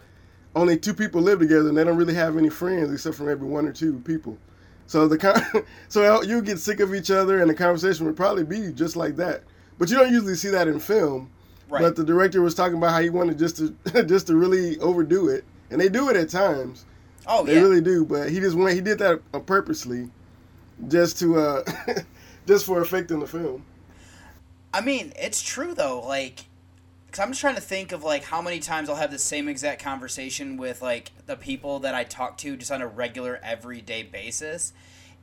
only 0.54 0.76
two 0.76 0.94
people 0.94 1.20
live 1.20 1.38
together 1.38 1.68
and 1.68 1.76
they 1.76 1.84
don't 1.84 1.96
really 1.96 2.14
have 2.14 2.36
any 2.36 2.48
friends 2.48 2.90
except 2.92 3.16
for 3.16 3.24
maybe 3.24 3.44
one 3.44 3.66
or 3.66 3.72
two 3.72 3.98
people. 4.00 4.38
So 4.86 5.08
the 5.08 5.18
con- 5.18 5.42
so 5.88 6.22
you 6.22 6.42
get 6.42 6.58
sick 6.58 6.80
of 6.80 6.94
each 6.94 7.10
other, 7.10 7.40
and 7.40 7.50
the 7.50 7.54
conversation 7.54 8.06
would 8.06 8.16
probably 8.16 8.44
be 8.44 8.72
just 8.72 8.96
like 8.96 9.16
that. 9.16 9.42
But 9.78 9.90
you 9.90 9.96
don't 9.96 10.12
usually 10.12 10.34
see 10.34 10.50
that 10.50 10.68
in 10.68 10.78
film. 10.78 11.30
Right. 11.68 11.82
But 11.82 11.96
the 11.96 12.04
director 12.04 12.42
was 12.42 12.54
talking 12.54 12.78
about 12.78 12.92
how 12.92 13.00
he 13.00 13.10
wanted 13.10 13.38
just 13.38 13.56
to 13.56 14.04
just 14.04 14.28
to 14.28 14.36
really 14.36 14.78
overdo 14.78 15.28
it, 15.28 15.44
and 15.70 15.80
they 15.80 15.88
do 15.88 16.08
it 16.08 16.16
at 16.16 16.28
times. 16.28 16.84
Oh 17.26 17.44
they 17.44 17.54
yeah. 17.54 17.60
really 17.60 17.80
do. 17.80 18.04
But 18.04 18.30
he 18.30 18.40
just 18.40 18.56
went. 18.56 18.74
He 18.74 18.80
did 18.80 18.98
that 18.98 19.20
purposely, 19.46 20.10
just 20.88 21.18
to 21.20 21.38
uh, 21.38 21.64
just 22.46 22.66
for 22.66 22.80
effect 22.80 23.10
in 23.10 23.20
the 23.20 23.26
film. 23.26 23.64
I 24.72 24.80
mean, 24.80 25.12
it's 25.16 25.42
true 25.42 25.74
though. 25.74 26.00
Like, 26.00 26.44
because 27.06 27.20
I'm 27.20 27.30
just 27.30 27.40
trying 27.40 27.54
to 27.56 27.60
think 27.60 27.92
of 27.92 28.04
like 28.04 28.24
how 28.24 28.40
many 28.40 28.60
times 28.60 28.88
I'll 28.88 28.96
have 28.96 29.10
the 29.10 29.18
same 29.18 29.48
exact 29.48 29.82
conversation 29.82 30.56
with 30.56 30.82
like 30.82 31.10
the 31.26 31.36
people 31.36 31.80
that 31.80 31.94
I 31.94 32.04
talk 32.04 32.38
to 32.38 32.56
just 32.56 32.70
on 32.70 32.80
a 32.80 32.86
regular, 32.86 33.40
everyday 33.42 34.04
basis. 34.04 34.72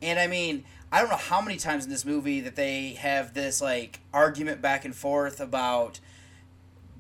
And 0.02 0.20
I 0.20 0.28
mean, 0.28 0.66
I 0.92 1.00
don't 1.00 1.10
know 1.10 1.16
how 1.16 1.40
many 1.40 1.58
times 1.58 1.86
in 1.86 1.90
this 1.90 2.04
movie 2.04 2.42
that 2.42 2.56
they 2.56 2.90
have 3.00 3.34
this 3.34 3.62
like 3.62 4.02
argument 4.14 4.62
back 4.62 4.84
and 4.84 4.94
forth 4.94 5.40
about 5.40 6.00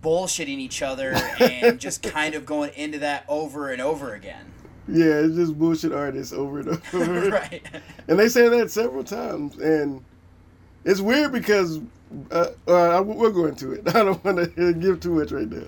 bullshitting 0.03 0.59
each 0.59 0.81
other 0.81 1.13
and 1.39 1.79
just 1.79 2.03
kind 2.03 2.35
of 2.35 2.45
going 2.45 2.71
into 2.75 2.99
that 2.99 3.25
over 3.27 3.71
and 3.71 3.81
over 3.81 4.13
again. 4.13 4.51
Yeah, 4.87 5.21
it's 5.21 5.35
just 5.35 5.57
bullshit 5.57 5.93
artists 5.93 6.33
over 6.33 6.59
and 6.59 6.69
over. 6.93 7.29
right. 7.29 7.65
And 8.07 8.19
they 8.19 8.27
say 8.27 8.49
that 8.49 8.69
several 8.69 9.03
times, 9.03 9.57
and 9.57 10.03
it's 10.83 10.99
weird 10.99 11.31
because 11.31 11.79
uh, 12.31 12.47
uh, 12.67 13.01
we'll 13.05 13.31
go 13.31 13.45
into 13.45 13.71
it. 13.71 13.87
I 13.95 14.03
don't 14.03 14.23
want 14.23 14.55
to 14.55 14.73
give 14.73 14.99
too 14.99 15.11
much 15.11 15.31
right 15.31 15.49
now. 15.49 15.67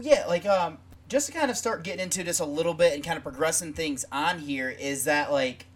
Yeah, 0.00 0.24
like 0.26 0.46
um, 0.46 0.78
just 1.08 1.26
to 1.26 1.32
kind 1.32 1.50
of 1.50 1.56
start 1.56 1.84
getting 1.84 2.02
into 2.02 2.24
this 2.24 2.40
a 2.40 2.44
little 2.44 2.74
bit 2.74 2.94
and 2.94 3.04
kind 3.04 3.16
of 3.16 3.22
progressing 3.22 3.72
things 3.72 4.04
on 4.10 4.40
here 4.40 4.68
is 4.68 5.04
that 5.04 5.32
like 5.32 5.66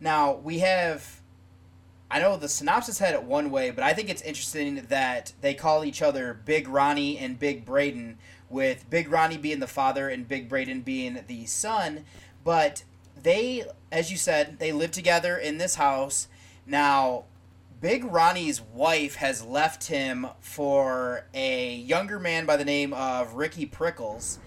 now 0.00 0.34
we 0.34 0.60
have. 0.60 1.19
I 2.10 2.18
know 2.18 2.36
the 2.36 2.48
synopsis 2.48 2.98
had 2.98 3.14
it 3.14 3.22
one 3.22 3.50
way, 3.50 3.70
but 3.70 3.84
I 3.84 3.92
think 3.92 4.08
it's 4.08 4.22
interesting 4.22 4.86
that 4.88 5.32
they 5.40 5.54
call 5.54 5.84
each 5.84 6.02
other 6.02 6.40
Big 6.44 6.66
Ronnie 6.66 7.16
and 7.18 7.38
Big 7.38 7.64
Braden, 7.64 8.18
with 8.48 8.90
Big 8.90 9.08
Ronnie 9.10 9.36
being 9.38 9.60
the 9.60 9.68
father 9.68 10.08
and 10.08 10.26
Big 10.26 10.48
Braden 10.48 10.80
being 10.80 11.24
the 11.28 11.46
son. 11.46 12.04
But 12.42 12.82
they, 13.22 13.64
as 13.92 14.10
you 14.10 14.16
said, 14.16 14.58
they 14.58 14.72
live 14.72 14.90
together 14.90 15.36
in 15.36 15.58
this 15.58 15.76
house. 15.76 16.26
Now, 16.66 17.24
Big 17.80 18.04
Ronnie's 18.04 18.60
wife 18.60 19.14
has 19.16 19.44
left 19.44 19.86
him 19.86 20.26
for 20.40 21.26
a 21.32 21.74
younger 21.76 22.18
man 22.18 22.44
by 22.44 22.56
the 22.56 22.64
name 22.64 22.92
of 22.92 23.34
Ricky 23.34 23.66
Prickles. 23.66 24.38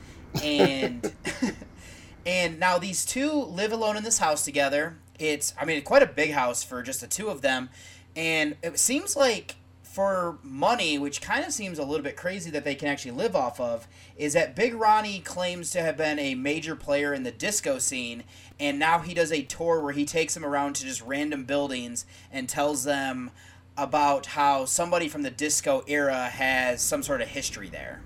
And 0.43 1.13
and 2.25 2.59
now 2.59 2.77
these 2.77 3.05
two 3.05 3.31
live 3.31 3.71
alone 3.71 3.97
in 3.97 4.03
this 4.03 4.17
house 4.17 4.43
together. 4.45 4.97
It's 5.23 5.53
I 5.59 5.63
mean 5.63 5.81
quite 5.83 6.03
a 6.03 6.07
big 6.07 6.31
house 6.31 6.63
for 6.63 6.83
just 6.83 6.99
the 6.99 7.07
two 7.07 7.29
of 7.29 7.41
them. 7.41 7.69
And 8.15 8.57
it 8.61 8.77
seems 8.77 9.15
like 9.15 9.55
for 9.81 10.37
money, 10.43 10.97
which 10.97 11.21
kind 11.21 11.45
of 11.45 11.53
seems 11.53 11.77
a 11.79 11.83
little 11.83 12.03
bit 12.03 12.17
crazy 12.17 12.49
that 12.49 12.65
they 12.65 12.75
can 12.75 12.87
actually 12.87 13.11
live 13.11 13.35
off 13.35 13.59
of, 13.59 13.87
is 14.17 14.33
that 14.33 14.55
Big 14.55 14.73
Ronnie 14.73 15.19
claims 15.19 15.69
to 15.71 15.81
have 15.81 15.95
been 15.95 16.17
a 16.17 16.33
major 16.33 16.75
player 16.75 17.13
in 17.13 17.23
the 17.23 17.31
disco 17.31 17.77
scene, 17.77 18.23
and 18.59 18.79
now 18.79 18.99
he 18.99 19.13
does 19.13 19.31
a 19.31 19.43
tour 19.43 19.79
where 19.81 19.93
he 19.93 20.03
takes 20.03 20.33
them 20.33 20.43
around 20.43 20.73
to 20.75 20.83
just 20.83 21.01
random 21.03 21.45
buildings 21.45 22.07
and 22.31 22.49
tells 22.49 22.83
them 22.83 23.29
about 23.77 24.25
how 24.27 24.65
somebody 24.65 25.07
from 25.07 25.21
the 25.21 25.31
disco 25.31 25.83
era 25.87 26.27
has 26.27 26.81
some 26.81 27.03
sort 27.03 27.21
of 27.21 27.27
history 27.27 27.69
there. 27.69 28.01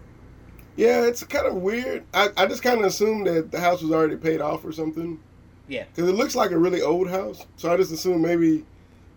Yeah, 0.75 1.05
it's 1.05 1.23
kind 1.23 1.47
of 1.47 1.55
weird. 1.55 2.03
I, 2.13 2.29
I 2.35 2.45
just 2.47 2.63
kind 2.63 2.81
of 2.81 2.85
assumed 2.85 3.27
that 3.27 3.51
the 3.51 3.61
house 3.61 3.81
was 3.81 3.91
already 3.91 4.17
paid 4.17 4.41
off 4.41 4.63
or 4.65 4.73
something. 4.73 5.19
Yeah. 5.67 5.85
Because 5.93 6.09
it 6.09 6.13
looks 6.13 6.35
like 6.35 6.51
a 6.51 6.57
really 6.57 6.81
old 6.81 7.09
house. 7.09 7.45
So 7.57 7.71
I 7.71 7.77
just 7.77 7.91
assumed 7.91 8.21
maybe 8.21 8.65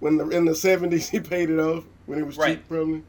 when 0.01 0.17
the, 0.17 0.29
in 0.31 0.45
the 0.45 0.53
70s 0.53 1.09
he 1.11 1.21
paid 1.21 1.51
it 1.51 1.59
off 1.59 1.85
when 2.07 2.19
it 2.19 2.27
was 2.27 2.37
Right. 2.37 2.57
cheap, 2.59 2.69
probably. 2.69 3.03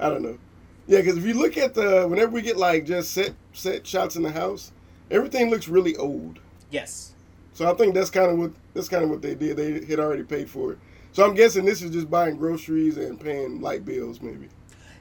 I 0.00 0.08
don't 0.08 0.22
know. 0.22 0.38
Yeah, 0.86 1.00
because 1.00 1.18
if 1.18 1.24
you 1.24 1.34
look 1.34 1.56
at 1.58 1.74
the, 1.74 2.06
whenever 2.08 2.30
we 2.32 2.40
get 2.42 2.56
like 2.56 2.86
just 2.86 3.12
set 3.12 3.34
set 3.52 3.86
shots 3.86 4.16
in 4.16 4.22
the 4.22 4.30
house, 4.30 4.72
everything 5.10 5.50
looks 5.50 5.68
really 5.68 5.96
old. 5.96 6.38
Yes. 6.70 7.12
So 7.52 7.70
I 7.70 7.74
think 7.74 7.94
that's 7.94 8.08
kind 8.10 8.30
of 8.30 8.38
what 8.38 8.52
that's 8.72 8.88
kind 8.88 9.04
of 9.04 9.10
what 9.10 9.20
they 9.20 9.34
did. 9.34 9.56
They 9.56 9.84
had 9.84 10.00
already 10.00 10.22
paid 10.22 10.48
for 10.48 10.72
it. 10.72 10.78
So 11.12 11.24
I'm 11.26 11.34
guessing 11.34 11.64
this 11.64 11.82
is 11.82 11.90
just 11.90 12.08
buying 12.08 12.36
groceries 12.36 12.96
and 12.96 13.20
paying 13.20 13.60
light 13.60 13.84
bills, 13.84 14.20
maybe. 14.22 14.48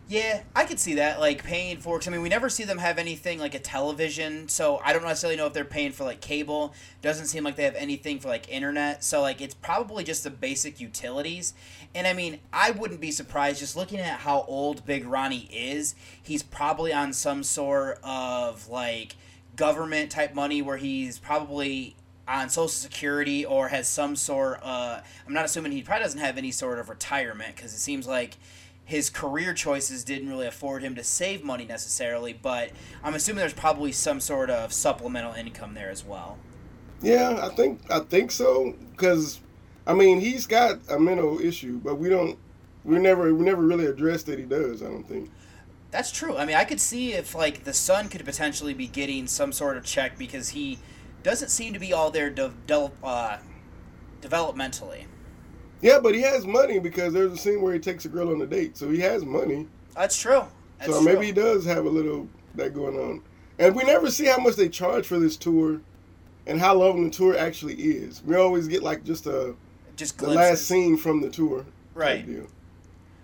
Yeah, 0.10 0.44
I 0.56 0.64
could 0.64 0.80
see 0.80 0.96
that, 0.96 1.20
like 1.20 1.44
paying 1.44 1.80
for. 1.80 2.00
Cause 2.00 2.08
I 2.08 2.12
mean, 2.12 2.22
we 2.22 2.30
never 2.30 2.50
see 2.50 2.64
them 2.64 2.78
have 2.78 2.98
anything 2.98 3.40
like 3.40 3.54
a 3.54 3.60
television, 3.60 4.48
so 4.48 4.80
I 4.82 4.94
don't 4.94 5.04
necessarily 5.04 5.36
know 5.36 5.48
if 5.48 5.54
they're 5.54 5.66
paying 5.66 5.92
for 5.92 6.06
like 6.06 6.22
cable. 6.22 6.74
Doesn't 7.02 7.26
seem 7.26 7.44
like 7.44 7.58
they 7.58 7.66
have 7.66 7.76
anything 7.76 8.20
for 8.20 8.30
like 8.30 8.50
internet, 8.50 9.04
so 9.04 9.22
like 9.22 9.42
it's 9.42 9.54
probably 9.54 10.06
just 10.06 10.24
the 10.24 10.30
basic 10.30 10.80
utilities. 10.80 11.54
And 11.94 12.08
I 12.08 12.14
mean, 12.14 12.40
I 12.54 12.72
wouldn't 12.72 13.02
be 13.02 13.12
surprised 13.12 13.60
just 13.60 13.76
looking 13.76 14.00
at 14.00 14.20
how 14.20 14.46
old 14.48 14.86
Big 14.86 15.06
Ronnie 15.06 15.50
is. 15.52 15.94
He's 16.24 16.42
probably 16.42 16.94
on 16.94 17.12
some 17.12 17.44
sort 17.44 18.00
of 18.02 18.70
like 18.70 19.18
government 19.58 20.10
type 20.10 20.34
money 20.34 20.62
where 20.62 20.78
he's 20.78 21.20
probably 21.20 21.98
on 22.30 22.50
social 22.50 22.68
security 22.70 23.46
or 23.46 23.70
has 23.70 23.88
some 23.88 24.14
sort 24.16 24.60
uh 24.62 25.00
I'm 25.26 25.34
not 25.34 25.46
assuming 25.46 25.72
he 25.72 25.82
probably 25.82 26.04
doesn't 26.04 26.20
have 26.20 26.38
any 26.38 26.52
sort 26.52 26.78
of 26.78 26.90
retirement 26.90 27.56
because 27.56 27.74
it 27.74 27.80
seems 27.80 28.06
like 28.06 28.38
his 28.88 29.10
career 29.10 29.54
choices 29.54 30.06
didn't 30.06 30.30
really 30.30 30.48
afford 30.48 30.82
him 30.82 30.96
to 30.96 31.04
save 31.04 31.44
money 31.44 31.66
necessarily, 31.66 32.32
but 32.32 32.72
I'm 33.04 33.16
assuming 33.16 33.40
there's 33.40 33.52
probably 33.52 33.92
some 33.92 34.22
sort 34.22 34.50
of 34.50 34.72
supplemental 34.72 35.34
income 35.34 35.74
there 35.74 35.90
as 35.90 36.06
well. 36.06 36.38
Yeah, 37.02 37.38
I 37.44 37.54
think 37.54 37.82
I 37.92 38.00
think 38.00 38.32
so 38.32 38.74
because 38.92 39.42
I 39.86 39.94
mean 39.94 40.22
he's 40.22 40.48
got 40.48 40.80
a 40.90 40.98
mental 40.98 41.38
issue, 41.42 41.80
but 41.84 41.96
we 41.96 42.08
don't 42.08 42.40
we 42.86 42.98
never 42.98 43.34
we 43.36 43.44
never 43.44 43.62
really 43.62 43.88
addressed 43.88 44.28
that 44.28 44.40
he 44.40 44.46
does. 44.46 44.82
I 44.82 44.86
don't 44.86 45.04
think. 45.04 45.30
That's 45.92 46.10
true. 46.10 46.38
I 46.38 46.46
mean, 46.46 46.56
I 46.56 46.64
could 46.64 46.80
see 46.80 47.12
if 47.12 47.36
like 47.36 47.66
the 47.66 47.74
son 47.74 48.08
could 48.08 48.24
potentially 48.24 48.74
be 48.74 48.88
getting 48.88 49.28
some 49.28 49.52
sort 49.52 49.76
of 49.76 49.84
check 49.84 50.18
because 50.18 50.50
he 50.50 50.80
doesn't 51.24 51.50
seem 51.50 51.74
to 51.74 51.80
be 51.80 51.92
all 51.92 52.10
there 52.10 52.30
de- 52.30 52.54
de- 52.66 52.92
uh, 53.04 53.40
developmentally. 54.22 55.08
Yeah, 55.82 56.00
but 56.00 56.16
he 56.16 56.22
has 56.22 56.46
money 56.46 56.80
because 56.80 57.14
there's 57.14 57.32
a 57.32 57.38
scene 57.38 57.62
where 57.62 57.74
he 57.74 57.80
takes 57.80 58.06
a 58.06 58.10
girl 58.10 58.32
on 58.32 58.42
a 58.42 58.48
date, 58.48 58.78
so 58.78 58.90
he 58.90 59.00
has 59.02 59.24
money. 59.24 59.68
That's 59.96 60.20
true. 60.20 60.44
That's 60.80 60.92
so 60.92 61.02
true. 61.02 61.14
maybe 61.14 61.28
he 61.28 61.32
does 61.32 61.66
have 61.66 61.86
a 61.86 61.90
little 61.90 62.28
that 62.56 62.74
going 62.74 62.98
on. 62.98 63.22
And 63.60 63.76
we 63.76 63.84
never 63.84 64.12
see 64.12 64.26
how 64.26 64.38
much 64.38 64.56
they 64.56 64.70
charge 64.70 65.08
for 65.08 65.20
this 65.20 65.38
tour 65.38 65.82
and 66.46 66.60
how 66.60 66.76
long 66.76 67.04
the 67.04 67.10
tour 67.10 67.38
actually 67.38 67.76
is. 67.76 68.24
We 68.24 68.36
always 68.36 68.68
get 68.68 68.84
like 68.84 69.04
just 69.04 69.26
a 69.26 69.56
just 69.96 70.18
the 70.20 70.30
last 70.30 70.66
scene 70.66 70.98
from 70.98 71.22
the 71.22 71.30
tour. 71.30 71.66
Right. 71.94 72.26
deal. 72.26 72.48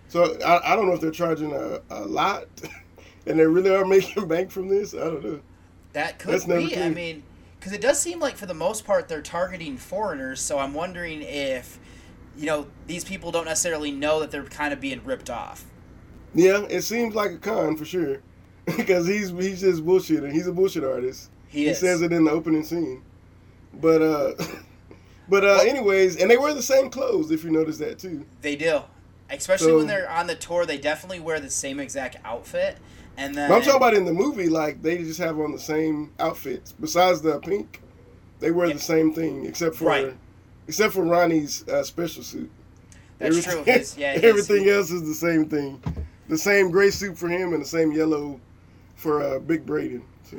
So 0.08 0.36
I, 0.40 0.72
I 0.72 0.76
don't 0.76 0.86
know 0.86 0.94
if 0.94 1.00
they're 1.00 1.10
charging 1.10 1.52
a, 1.52 1.80
a 1.90 2.04
lot 2.04 2.46
and 3.26 3.38
they 3.38 3.46
really 3.46 3.74
are 3.74 3.84
making 3.84 4.26
bank 4.28 4.50
from 4.50 4.68
this. 4.68 4.94
I 4.94 4.98
don't 4.98 5.24
know. 5.24 5.40
That 5.92 6.18
could 6.18 6.34
That's 6.34 6.44
be. 6.44 6.76
I 6.76 6.88
mean, 6.88 7.22
because 7.58 7.72
it 7.72 7.80
does 7.80 8.00
seem 8.00 8.18
like 8.18 8.36
for 8.36 8.46
the 8.46 8.54
most 8.54 8.84
part 8.84 9.08
they're 9.08 9.22
targeting 9.22 9.76
foreigners. 9.76 10.40
So 10.40 10.58
I'm 10.58 10.74
wondering 10.74 11.22
if, 11.22 11.78
you 12.36 12.46
know, 12.46 12.66
these 12.86 13.04
people 13.04 13.30
don't 13.30 13.44
necessarily 13.44 13.90
know 13.92 14.20
that 14.20 14.30
they're 14.30 14.44
kind 14.44 14.72
of 14.72 14.80
being 14.80 15.04
ripped 15.04 15.30
off. 15.30 15.64
Yeah, 16.34 16.66
it 16.68 16.82
seems 16.82 17.14
like 17.14 17.30
a 17.30 17.38
con 17.38 17.76
for 17.76 17.84
sure. 17.84 18.20
because 18.76 19.06
he's 19.06 19.30
he's 19.30 19.60
just 19.60 19.84
bullshitting. 19.84 20.32
He's 20.32 20.46
a 20.46 20.52
bullshit 20.52 20.84
artist. 20.84 21.30
He 21.48 21.66
is. 21.66 21.78
says 21.78 22.02
it 22.02 22.12
in 22.12 22.24
the 22.24 22.30
opening 22.30 22.64
scene. 22.64 23.02
But 23.74 24.00
uh 24.02 24.32
but 25.28 25.44
uh 25.44 25.60
anyways, 25.62 26.16
and 26.16 26.30
they 26.30 26.38
wear 26.38 26.54
the 26.54 26.62
same 26.62 26.90
clothes 26.90 27.30
if 27.30 27.44
you 27.44 27.50
notice 27.50 27.78
that 27.78 27.98
too. 27.98 28.24
They 28.40 28.56
do, 28.56 28.80
especially 29.30 29.68
So- 29.68 29.76
when 29.78 29.86
they're 29.86 30.10
on 30.10 30.26
the 30.26 30.34
tour. 30.34 30.64
They 30.66 30.78
definitely 30.78 31.20
wear 31.20 31.40
the 31.40 31.50
same 31.50 31.78
exact 31.78 32.16
outfit. 32.24 32.78
And 33.16 33.34
then 33.34 33.52
I'm 33.52 33.60
talking 33.60 33.76
about 33.76 33.94
in 33.94 34.06
the 34.06 34.12
movie, 34.12 34.48
like 34.48 34.82
they 34.82 34.98
just 34.98 35.20
have 35.20 35.38
on 35.38 35.52
the 35.52 35.58
same 35.58 36.12
outfits. 36.18 36.72
Besides 36.72 37.20
the 37.20 37.38
pink, 37.38 37.80
they 38.40 38.50
wear 38.50 38.72
the 38.72 38.80
same 38.80 39.12
thing 39.12 39.46
except 39.46 39.76
for 39.76 39.84
Right. 39.84 40.16
Except 40.68 40.94
for 40.94 41.04
Ronnie's 41.04 41.66
uh, 41.68 41.82
special 41.82 42.22
suit. 42.22 42.50
That's 43.18 43.36
Everything- 43.38 43.64
true. 43.64 43.72
His, 43.72 43.96
yeah, 43.96 44.18
everything 44.22 44.68
else 44.68 44.90
is 44.90 45.06
the 45.06 45.14
same 45.14 45.46
thing. 45.48 45.82
The 46.28 46.38
same 46.38 46.70
gray 46.70 46.90
suit 46.90 47.16
for 47.18 47.28
him 47.28 47.52
and 47.52 47.62
the 47.62 47.66
same 47.68 47.92
yellow 47.92 48.40
for 48.96 49.22
uh, 49.22 49.38
Big 49.38 49.66
Braden. 49.66 50.02
So, 50.24 50.38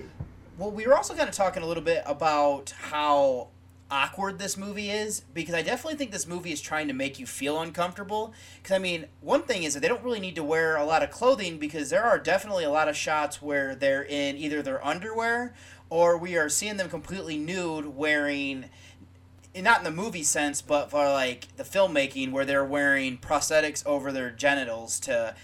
Well, 0.57 0.71
we 0.71 0.87
were 0.87 0.95
also 0.95 1.13
kind 1.13 1.29
of 1.29 1.35
talking 1.35 1.61
a 1.63 1.65
little 1.67 1.83
bit 1.83 2.01
about 2.05 2.73
how 2.77 3.49
awkward 3.91 4.39
this 4.39 4.57
movie 4.57 4.89
is 4.89 5.19
because 5.35 5.53
I 5.53 5.61
definitely 5.61 5.95
think 5.95 6.11
this 6.11 6.25
movie 6.25 6.51
is 6.51 6.59
trying 6.59 6.87
to 6.87 6.93
make 6.93 7.19
you 7.19 7.27
feel 7.27 7.61
uncomfortable. 7.61 8.33
Because 8.61 8.75
I 8.75 8.79
mean, 8.79 9.05
one 9.21 9.43
thing 9.43 9.61
is 9.61 9.75
that 9.75 9.81
they 9.81 9.87
don't 9.87 10.03
really 10.03 10.19
need 10.19 10.35
to 10.35 10.43
wear 10.43 10.75
a 10.75 10.83
lot 10.85 11.03
of 11.03 11.11
clothing 11.11 11.59
because 11.59 11.91
there 11.91 12.03
are 12.03 12.17
definitely 12.17 12.63
a 12.63 12.71
lot 12.71 12.87
of 12.89 12.97
shots 12.97 13.41
where 13.43 13.75
they're 13.75 14.03
in 14.03 14.37
either 14.37 14.63
their 14.63 14.83
underwear 14.85 15.53
or 15.91 16.17
we 16.17 16.35
are 16.35 16.49
seeing 16.49 16.77
them 16.77 16.89
completely 16.89 17.37
nude 17.37 17.85
wearing 17.95 18.65
not 19.63 19.79
in 19.79 19.83
the 19.83 19.91
movie 19.91 20.23
sense, 20.23 20.61
but 20.61 20.89
for 20.91 21.07
like 21.09 21.47
the 21.57 21.63
filmmaking 21.63 22.31
where 22.31 22.45
they're 22.45 22.65
wearing 22.65 23.17
prosthetics 23.17 23.85
over 23.85 24.11
their 24.11 24.29
genitals 24.31 24.99
to 25.01 25.35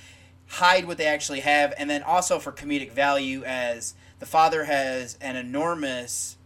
hide 0.47 0.85
what 0.85 0.97
they 0.97 1.05
actually 1.05 1.39
have, 1.41 1.73
and 1.77 1.89
then 1.89 2.03
also 2.03 2.39
for 2.39 2.51
comedic 2.51 2.91
value, 2.91 3.43
as 3.45 3.93
the 4.19 4.25
father 4.25 4.65
has 4.65 5.17
an 5.21 5.35
enormous 5.35 6.37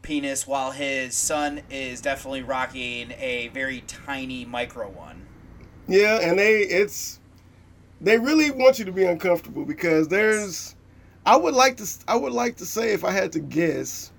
penis 0.00 0.46
while 0.46 0.72
his 0.72 1.14
son 1.16 1.60
is 1.70 2.00
definitely 2.00 2.42
rocking 2.42 3.12
a 3.18 3.48
very 3.48 3.82
tiny 3.86 4.44
micro 4.44 4.88
one. 4.88 5.26
yeah, 5.88 6.18
and 6.20 6.38
they 6.38 6.60
it's 6.60 7.20
they 8.00 8.18
really 8.18 8.50
want 8.50 8.78
you 8.78 8.84
to 8.84 8.92
be 8.92 9.04
uncomfortable 9.04 9.64
because 9.64 10.08
there's 10.08 10.74
I 11.24 11.36
would 11.36 11.54
like 11.54 11.76
to 11.76 11.86
I 12.08 12.16
would 12.16 12.32
like 12.32 12.56
to 12.56 12.66
say 12.66 12.92
if 12.92 13.04
I 13.04 13.12
had 13.12 13.32
to 13.32 13.40
guess 13.40 14.11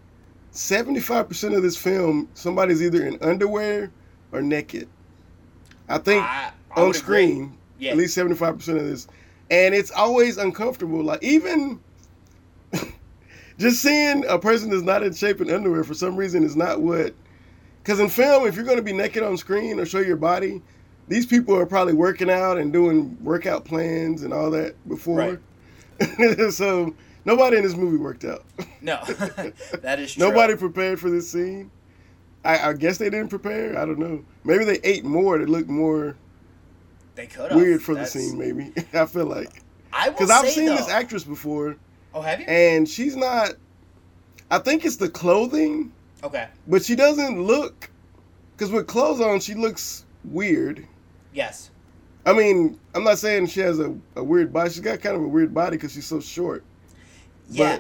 75% 0.54 1.56
of 1.56 1.64
this 1.64 1.76
film 1.76 2.30
somebody's 2.34 2.82
either 2.82 3.06
in 3.06 3.18
underwear 3.22 3.92
or 4.32 4.42
naked. 4.42 4.88
I 5.90 5.98
think 5.98 6.24
I, 6.24 6.52
I 6.76 6.82
on 6.82 6.94
screen. 6.94 7.58
Yeah. 7.80 7.92
at 7.92 7.98
least 7.98 8.18
75% 8.18 8.54
of 8.78 8.86
this 8.86 9.08
and 9.50 9.76
it's 9.76 9.92
always 9.92 10.38
uncomfortable 10.38 11.04
like 11.04 11.22
even 11.24 11.80
just 13.58 13.82
seeing 13.82 14.26
a 14.28 14.40
person 14.40 14.70
that's 14.70 14.84
not 14.84 15.04
in 15.04 15.14
shape 15.14 15.42
in 15.42 15.50
underwear 15.52 15.84
for 15.84 15.94
some 15.94 16.16
reason 16.16 16.44
is 16.44 16.56
not 16.56 16.82
what 16.82 17.14
because 17.82 18.00
in 18.00 18.10
film 18.10 18.48
if 18.48 18.56
you're 18.56 18.64
going 18.64 18.78
to 18.78 18.84
be 18.84 18.94
naked 18.94 19.22
on 19.24 19.38
screen 19.38 19.80
or 19.80 19.86
show 19.86 20.00
your 20.00 20.16
body 20.16 20.62
these 21.08 21.26
people 21.26 21.56
are 21.56 21.66
probably 21.66 21.94
working 21.94 22.30
out 22.30 22.58
and 22.58 22.72
doing 22.72 23.18
workout 23.22 23.66
plans 23.66 24.24
and 24.24 24.34
all 24.34 24.50
that 24.50 24.76
before 24.88 25.40
Right. 26.00 26.52
so 26.54 26.96
nobody 27.26 27.58
in 27.58 27.64
this 27.64 27.76
movie 27.76 27.98
worked 27.98 28.26
out. 28.26 28.44
No, 28.82 29.02
that 29.82 30.00
is 30.00 30.14
true. 30.14 30.28
Nobody 30.28 30.56
prepared 30.56 31.00
for 31.00 31.10
this 31.10 31.30
scene. 31.32 31.72
I, 32.46 32.70
I 32.70 32.74
guess 32.74 32.98
they 32.98 33.10
didn't 33.10 33.30
prepare. 33.30 33.78
I 33.80 33.86
don't 33.86 34.00
know. 34.00 34.24
Maybe 34.44 34.66
they 34.66 34.80
ate 34.84 35.06
more 35.06 35.38
to 35.38 35.46
look 35.46 35.68
more 35.70 36.18
They 37.16 37.28
could 37.28 37.56
weird 37.56 37.82
for 37.82 37.94
That's- 37.96 38.14
the 38.14 38.20
scene. 38.20 38.38
Maybe 38.38 38.74
I 38.94 39.06
feel 39.06 39.26
like 39.26 39.62
I 39.94 40.10
because 40.10 40.30
I've 40.30 40.50
seen 40.50 40.66
though- 40.68 40.76
this 40.78 40.90
actress 40.90 41.24
before, 41.24 41.78
Oh, 42.14 42.22
have 42.22 42.40
you? 42.42 42.46
and 42.48 42.88
she's 42.88 43.16
not. 43.16 43.52
I 44.52 44.60
think 44.60 44.86
it's 44.86 44.98
the 44.98 45.10
clothing, 45.10 45.92
Okay. 46.24 46.48
but 46.68 46.84
she 46.84 46.96
doesn't 46.96 47.42
look. 47.42 47.90
Because 48.56 48.72
with 48.72 48.86
clothes 48.88 49.20
on, 49.20 49.40
she 49.40 49.56
looks 49.56 50.06
weird. 50.26 50.86
Yes. 51.34 51.72
I 52.26 52.34
mean, 52.34 52.80
I'm 52.94 53.04
not 53.04 53.18
saying 53.18 53.48
she 53.48 53.62
has 53.62 53.80
a, 53.80 53.96
a 54.16 54.24
weird 54.24 54.54
body. 54.54 54.70
She's 54.70 54.80
got 54.80 55.02
kind 55.02 55.16
of 55.16 55.24
a 55.24 55.28
weird 55.28 55.54
body 55.54 55.76
because 55.78 55.94
she's 55.94 56.06
so 56.06 56.20
short. 56.22 56.64
Yeah. 57.54 57.78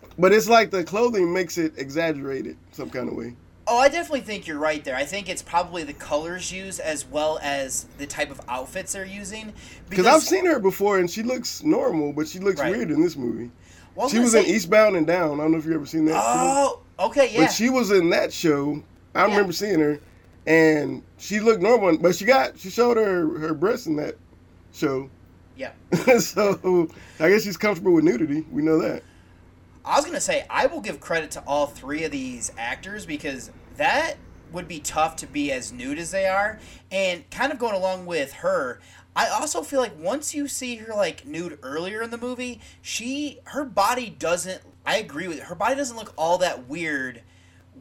But, 0.00 0.10
but 0.18 0.32
it's 0.32 0.48
like 0.48 0.70
the 0.70 0.84
clothing 0.84 1.32
makes 1.32 1.58
it 1.58 1.74
exaggerated 1.76 2.56
some 2.72 2.90
kind 2.90 3.08
of 3.08 3.14
way. 3.14 3.36
Oh, 3.68 3.78
I 3.78 3.88
definitely 3.88 4.20
think 4.20 4.46
you're 4.46 4.58
right 4.58 4.84
there. 4.84 4.94
I 4.94 5.04
think 5.04 5.28
it's 5.28 5.42
probably 5.42 5.82
the 5.82 5.92
colors 5.92 6.52
used 6.52 6.78
as 6.78 7.04
well 7.04 7.40
as 7.42 7.86
the 7.98 8.06
type 8.06 8.30
of 8.30 8.40
outfits 8.48 8.92
they're 8.92 9.04
using. 9.04 9.52
Because 9.90 10.06
I've 10.06 10.22
seen 10.22 10.46
her 10.46 10.60
before 10.60 10.98
and 10.98 11.10
she 11.10 11.24
looks 11.24 11.64
normal, 11.64 12.12
but 12.12 12.28
she 12.28 12.38
looks 12.38 12.60
Right. 12.60 12.76
weird 12.76 12.92
in 12.92 13.02
this 13.02 13.16
movie. 13.16 13.50
Well, 13.96 14.04
was 14.04 14.12
she 14.12 14.20
was 14.20 14.34
in 14.34 14.44
Eastbound 14.46 14.94
and 14.94 15.06
Down. 15.06 15.40
I 15.40 15.44
don't 15.44 15.52
know 15.52 15.58
if 15.58 15.66
you 15.66 15.74
ever 15.74 15.86
seen 15.86 16.04
that. 16.04 16.14
Oh, 16.16 16.80
okay, 17.00 17.32
yeah. 17.32 17.42
But 17.42 17.52
she 17.52 17.70
was 17.70 17.90
in 17.90 18.10
that 18.10 18.32
show. 18.32 18.82
I 19.14 19.24
remember 19.24 19.52
seeing 19.52 19.80
her, 19.80 19.98
and 20.46 21.02
she 21.16 21.40
looked 21.40 21.62
normal, 21.62 21.96
but 21.98 22.14
she 22.14 22.24
got 22.26 22.58
she 22.58 22.70
showed 22.70 22.98
her 22.98 23.38
her 23.38 23.54
breasts 23.54 23.86
in 23.86 23.96
that 23.96 24.14
show. 24.72 25.10
Yeah. 25.56 25.72
so 26.18 26.88
I 27.18 27.30
guess 27.30 27.42
she's 27.42 27.56
comfortable 27.56 27.92
with 27.92 28.04
nudity. 28.04 28.44
We 28.50 28.62
know 28.62 28.78
that. 28.78 29.02
I 29.84 29.96
was 29.96 30.04
gonna 30.04 30.20
say 30.20 30.44
I 30.50 30.66
will 30.66 30.80
give 30.80 31.00
credit 31.00 31.30
to 31.32 31.42
all 31.46 31.66
three 31.66 32.04
of 32.04 32.10
these 32.10 32.52
actors 32.58 33.06
because 33.06 33.50
that 33.76 34.16
would 34.52 34.68
be 34.68 34.80
tough 34.80 35.16
to 35.16 35.26
be 35.26 35.52
as 35.52 35.72
nude 35.72 35.98
as 35.98 36.10
they 36.10 36.26
are, 36.26 36.58
and 36.90 37.28
kind 37.30 37.52
of 37.52 37.58
going 37.58 37.74
along 37.74 38.06
with 38.06 38.32
her. 38.34 38.80
I 39.14 39.28
also 39.28 39.62
feel 39.62 39.80
like 39.80 39.98
once 39.98 40.34
you 40.34 40.46
see 40.46 40.76
her 40.76 40.94
like 40.94 41.24
nude 41.24 41.58
earlier 41.62 42.02
in 42.02 42.10
the 42.10 42.18
movie, 42.18 42.60
she 42.82 43.38
her 43.44 43.64
body 43.64 44.10
doesn't. 44.10 44.60
I 44.84 44.98
agree 44.98 45.26
with 45.28 45.38
it. 45.38 45.44
Her 45.44 45.54
body 45.54 45.74
doesn't 45.74 45.96
look 45.96 46.12
all 46.16 46.38
that 46.38 46.68
weird 46.68 47.22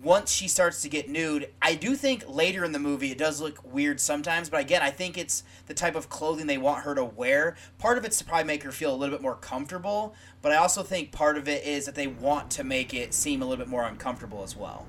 once 0.06 0.32
she 0.32 0.48
starts 0.48 0.84
to 0.84 0.88
get 0.88 1.10
nude. 1.10 1.50
I 1.62 1.74
do 1.74 1.96
think 1.96 2.24
later 2.30 2.64
in 2.64 2.72
the 2.72 2.80
movie 2.80 3.12
it 3.12 3.18
does 3.18 3.42
look 3.42 3.60
weird 3.74 4.00
sometimes, 4.00 4.50
but 4.50 4.62
again, 4.62 4.82
I 4.84 4.92
think 4.92 5.18
it's 5.18 5.44
the 5.66 5.74
type 5.74 5.96
of 5.96 6.08
clothing 6.10 6.46
they 6.46 6.60
want 6.60 6.84
her 6.84 6.94
to 6.96 7.04
wear. 7.04 7.56
Part 7.80 7.98
of 7.98 8.06
it's 8.06 8.20
to 8.20 8.24
probably 8.26 8.44
make 8.46 8.62
her 8.64 8.72
feel 8.72 8.94
a 8.94 8.96
little 8.96 9.16
bit 9.16 9.24
more 9.24 9.36
comfortable, 9.36 10.14
but 10.44 10.52
I 10.52 10.58
also 10.58 10.84
think 10.84 11.12
part 11.12 11.38
of 11.38 11.50
it 11.50 11.66
is 11.66 11.86
that 11.88 11.96
they 11.96 12.08
want 12.08 12.52
to 12.52 12.64
make 12.64 12.94
it 12.94 13.14
seem 13.16 13.42
a 13.42 13.46
little 13.46 13.66
bit 13.66 13.70
more 13.70 13.84
uncomfortable 13.84 14.44
as 14.44 14.56
well. 14.56 14.86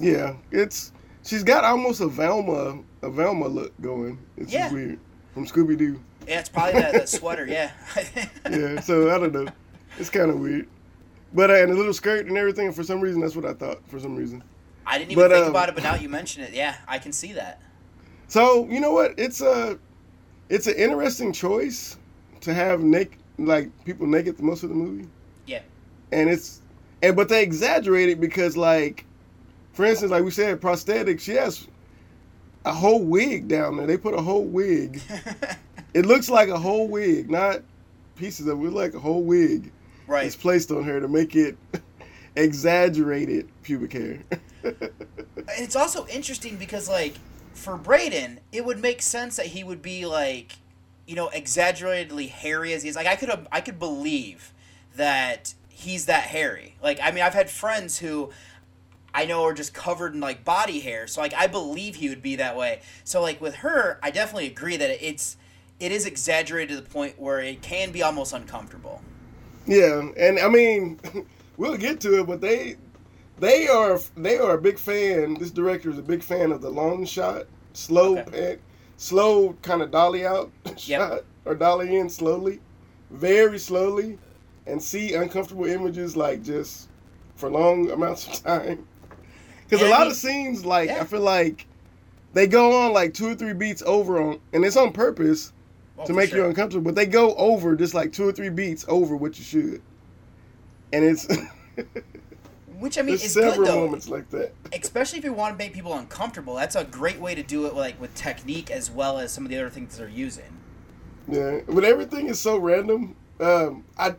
Yeah, 0.00 0.36
it's 0.50 0.92
she's 1.24 1.44
got 1.44 1.64
almost 1.64 2.00
a 2.00 2.08
Velma 2.08 2.80
a 3.02 3.10
Velma 3.10 3.46
look 3.46 3.78
going. 3.82 4.18
It's 4.38 4.50
Yeah. 4.52 4.72
weird 4.72 4.98
from 5.34 5.46
Scooby 5.46 5.76
Doo. 5.76 6.00
Yeah, 6.26 6.40
it's 6.40 6.48
probably 6.48 6.80
that, 6.80 6.92
that 6.94 7.08
sweater, 7.08 7.46
yeah. 7.46 7.70
yeah, 8.50 8.80
so 8.80 9.14
I 9.14 9.18
don't 9.18 9.32
know. 9.32 9.46
It's 9.98 10.10
kind 10.10 10.30
of 10.30 10.40
weird. 10.40 10.68
But 11.32 11.50
uh, 11.50 11.54
and 11.54 11.70
the 11.72 11.76
little 11.76 11.92
skirt 11.92 12.26
and 12.26 12.36
everything. 12.36 12.72
For 12.72 12.82
some 12.82 13.00
reason, 13.00 13.20
that's 13.20 13.36
what 13.36 13.44
I 13.44 13.52
thought. 13.52 13.86
For 13.88 14.00
some 14.00 14.16
reason. 14.16 14.42
I 14.86 14.98
didn't 14.98 15.12
even 15.12 15.24
But, 15.24 15.30
think 15.32 15.44
um, 15.44 15.50
about 15.50 15.68
it, 15.68 15.74
but 15.74 15.84
now 15.84 15.94
you 15.96 16.08
mention 16.08 16.42
it, 16.42 16.54
yeah, 16.54 16.76
I 16.88 16.98
can 16.98 17.12
see 17.12 17.34
that. 17.34 17.60
So 18.28 18.66
you 18.70 18.80
know 18.80 18.92
what? 18.92 19.14
It's 19.18 19.40
a 19.42 19.78
it's 20.48 20.66
an 20.66 20.74
interesting 20.76 21.32
choice 21.32 21.98
to 22.40 22.54
have 22.54 22.80
naked 22.80 23.18
like 23.38 23.70
people 23.84 24.06
naked 24.06 24.36
the 24.36 24.42
most 24.42 24.62
of 24.62 24.70
the 24.70 24.74
movie, 24.74 25.08
Yeah. 25.46 25.60
and 26.12 26.28
it's 26.30 26.62
and 27.02 27.14
but 27.14 27.28
they 27.28 27.42
exaggerate 27.42 28.08
it 28.08 28.20
because 28.20 28.56
like, 28.56 29.04
for 29.72 29.84
instance, 29.84 30.10
like 30.10 30.24
we 30.24 30.30
said, 30.30 30.60
prosthetics. 30.60 31.26
Yes, 31.26 31.66
a 32.64 32.72
whole 32.72 33.02
wig 33.04 33.46
down 33.48 33.76
there. 33.76 33.86
They 33.86 33.96
put 33.98 34.14
a 34.14 34.22
whole 34.22 34.44
wig. 34.44 35.00
it 35.94 36.06
looks 36.06 36.28
like 36.30 36.48
a 36.48 36.58
whole 36.58 36.88
wig, 36.88 37.30
not 37.30 37.60
pieces 38.16 38.46
of 38.46 38.62
it. 38.62 38.66
It 38.66 38.72
like 38.72 38.94
a 38.94 39.00
whole 39.00 39.22
wig. 39.22 39.70
Right. 40.08 40.26
It's 40.26 40.36
placed 40.36 40.72
on 40.72 40.82
her 40.84 41.00
to 41.00 41.06
make 41.06 41.36
it 41.36 41.56
exaggerated 42.36 43.48
pubic 43.62 43.92
hair. 43.92 44.20
And 45.48 45.64
it's 45.64 45.76
also 45.76 46.06
interesting 46.08 46.56
because 46.56 46.88
like 46.88 47.14
for 47.54 47.76
Braden, 47.76 48.40
it 48.52 48.64
would 48.64 48.80
make 48.80 49.00
sense 49.00 49.36
that 49.36 49.46
he 49.46 49.64
would 49.64 49.80
be 49.80 50.04
like, 50.04 50.56
you 51.06 51.14
know, 51.14 51.28
exaggeratedly 51.28 52.26
hairy 52.26 52.74
as 52.74 52.82
he 52.82 52.90
is. 52.90 52.96
Like 52.96 53.06
I 53.06 53.16
could 53.16 53.30
um, 53.30 53.48
I 53.50 53.62
could 53.62 53.78
believe 53.78 54.52
that 54.96 55.54
he's 55.70 56.06
that 56.06 56.24
hairy. 56.24 56.76
Like 56.82 57.00
I 57.02 57.12
mean, 57.12 57.24
I've 57.24 57.34
had 57.34 57.48
friends 57.48 57.98
who 57.98 58.30
I 59.14 59.24
know 59.24 59.42
are 59.44 59.54
just 59.54 59.72
covered 59.72 60.12
in 60.14 60.20
like 60.20 60.44
body 60.44 60.80
hair. 60.80 61.06
So 61.06 61.22
like 61.22 61.32
I 61.34 61.46
believe 61.46 61.96
he 61.96 62.10
would 62.10 62.22
be 62.22 62.36
that 62.36 62.54
way. 62.54 62.82
So 63.04 63.22
like 63.22 63.40
with 63.40 63.56
her, 63.56 63.98
I 64.02 64.10
definitely 64.10 64.48
agree 64.48 64.76
that 64.76 64.90
it's 65.06 65.38
it 65.80 65.92
is 65.92 66.04
exaggerated 66.04 66.76
to 66.76 66.82
the 66.82 66.90
point 66.90 67.18
where 67.18 67.40
it 67.40 67.62
can 67.62 67.90
be 67.90 68.02
almost 68.02 68.34
uncomfortable. 68.34 69.00
Yeah, 69.68 70.08
and 70.16 70.38
I 70.38 70.48
mean, 70.48 70.98
we'll 71.58 71.76
get 71.76 72.00
to 72.00 72.20
it, 72.20 72.26
but 72.26 72.40
they 72.40 72.76
they 73.38 73.68
are 73.68 74.00
they 74.16 74.38
are 74.38 74.54
a 74.54 74.60
big 74.60 74.78
fan. 74.78 75.34
This 75.34 75.50
director 75.50 75.90
is 75.90 75.98
a 75.98 76.02
big 76.02 76.22
fan 76.22 76.52
of 76.52 76.62
the 76.62 76.70
long 76.70 77.04
shot, 77.04 77.46
slow 77.74 78.22
pan, 78.24 78.58
slow 78.96 79.52
kind 79.60 79.82
of 79.82 79.90
dolly 79.90 80.26
out 80.26 80.50
shot 80.78 81.24
or 81.44 81.54
dolly 81.54 81.98
in 81.98 82.08
slowly, 82.08 82.60
very 83.10 83.58
slowly, 83.58 84.18
and 84.66 84.82
see 84.82 85.12
uncomfortable 85.14 85.66
images 85.66 86.16
like 86.16 86.42
just 86.42 86.88
for 87.36 87.50
long 87.50 87.90
amounts 87.92 88.26
of 88.26 88.42
time. 88.42 88.86
Because 89.68 89.86
a 89.86 89.90
lot 89.90 90.06
of 90.06 90.16
scenes, 90.16 90.64
like 90.64 90.88
I 90.88 91.04
feel 91.04 91.20
like 91.20 91.66
they 92.32 92.46
go 92.46 92.86
on 92.86 92.94
like 92.94 93.12
two 93.12 93.28
or 93.28 93.34
three 93.34 93.52
beats 93.52 93.82
over 93.84 94.18
on, 94.18 94.40
and 94.54 94.64
it's 94.64 94.78
on 94.78 94.92
purpose 94.92 95.52
Oh, 95.98 96.06
to 96.06 96.12
make 96.12 96.32
you 96.32 96.44
uncomfortable. 96.46 96.84
But 96.84 96.94
they 96.94 97.06
go 97.06 97.34
over 97.36 97.74
just 97.76 97.94
like 97.94 98.12
two 98.12 98.28
or 98.28 98.32
three 98.32 98.50
beats 98.50 98.84
over 98.88 99.16
what 99.16 99.38
you 99.38 99.44
should, 99.44 99.82
and 100.92 101.04
it's 101.04 101.26
Which 102.78 102.96
I 102.98 103.02
mean 103.02 103.14
is 103.16 103.32
several 103.32 103.66
good 103.66 103.66
though. 103.66 103.80
moments 103.86 104.08
like 104.08 104.30
that. 104.30 104.52
especially 104.72 105.18
if 105.18 105.24
you 105.24 105.32
want 105.32 105.54
to 105.54 105.58
make 105.58 105.72
people 105.72 105.94
uncomfortable 105.94 106.54
that's 106.54 106.76
a 106.76 106.84
great 106.84 107.18
way 107.18 107.34
to 107.34 107.42
do 107.42 107.66
it 107.66 107.74
like 107.74 108.00
with 108.00 108.14
technique 108.14 108.70
as 108.70 108.90
well 108.90 109.18
as 109.18 109.32
some 109.32 109.44
of 109.44 109.50
the 109.50 109.56
other 109.58 109.70
things 109.70 109.96
they're 109.98 110.08
using 110.08 110.60
Yeah, 111.26 111.60
but 111.68 111.84
everything 111.84 112.28
is 112.28 112.40
so 112.40 112.58
random. 112.58 113.16
Um, 113.40 113.84
I 113.98 114.14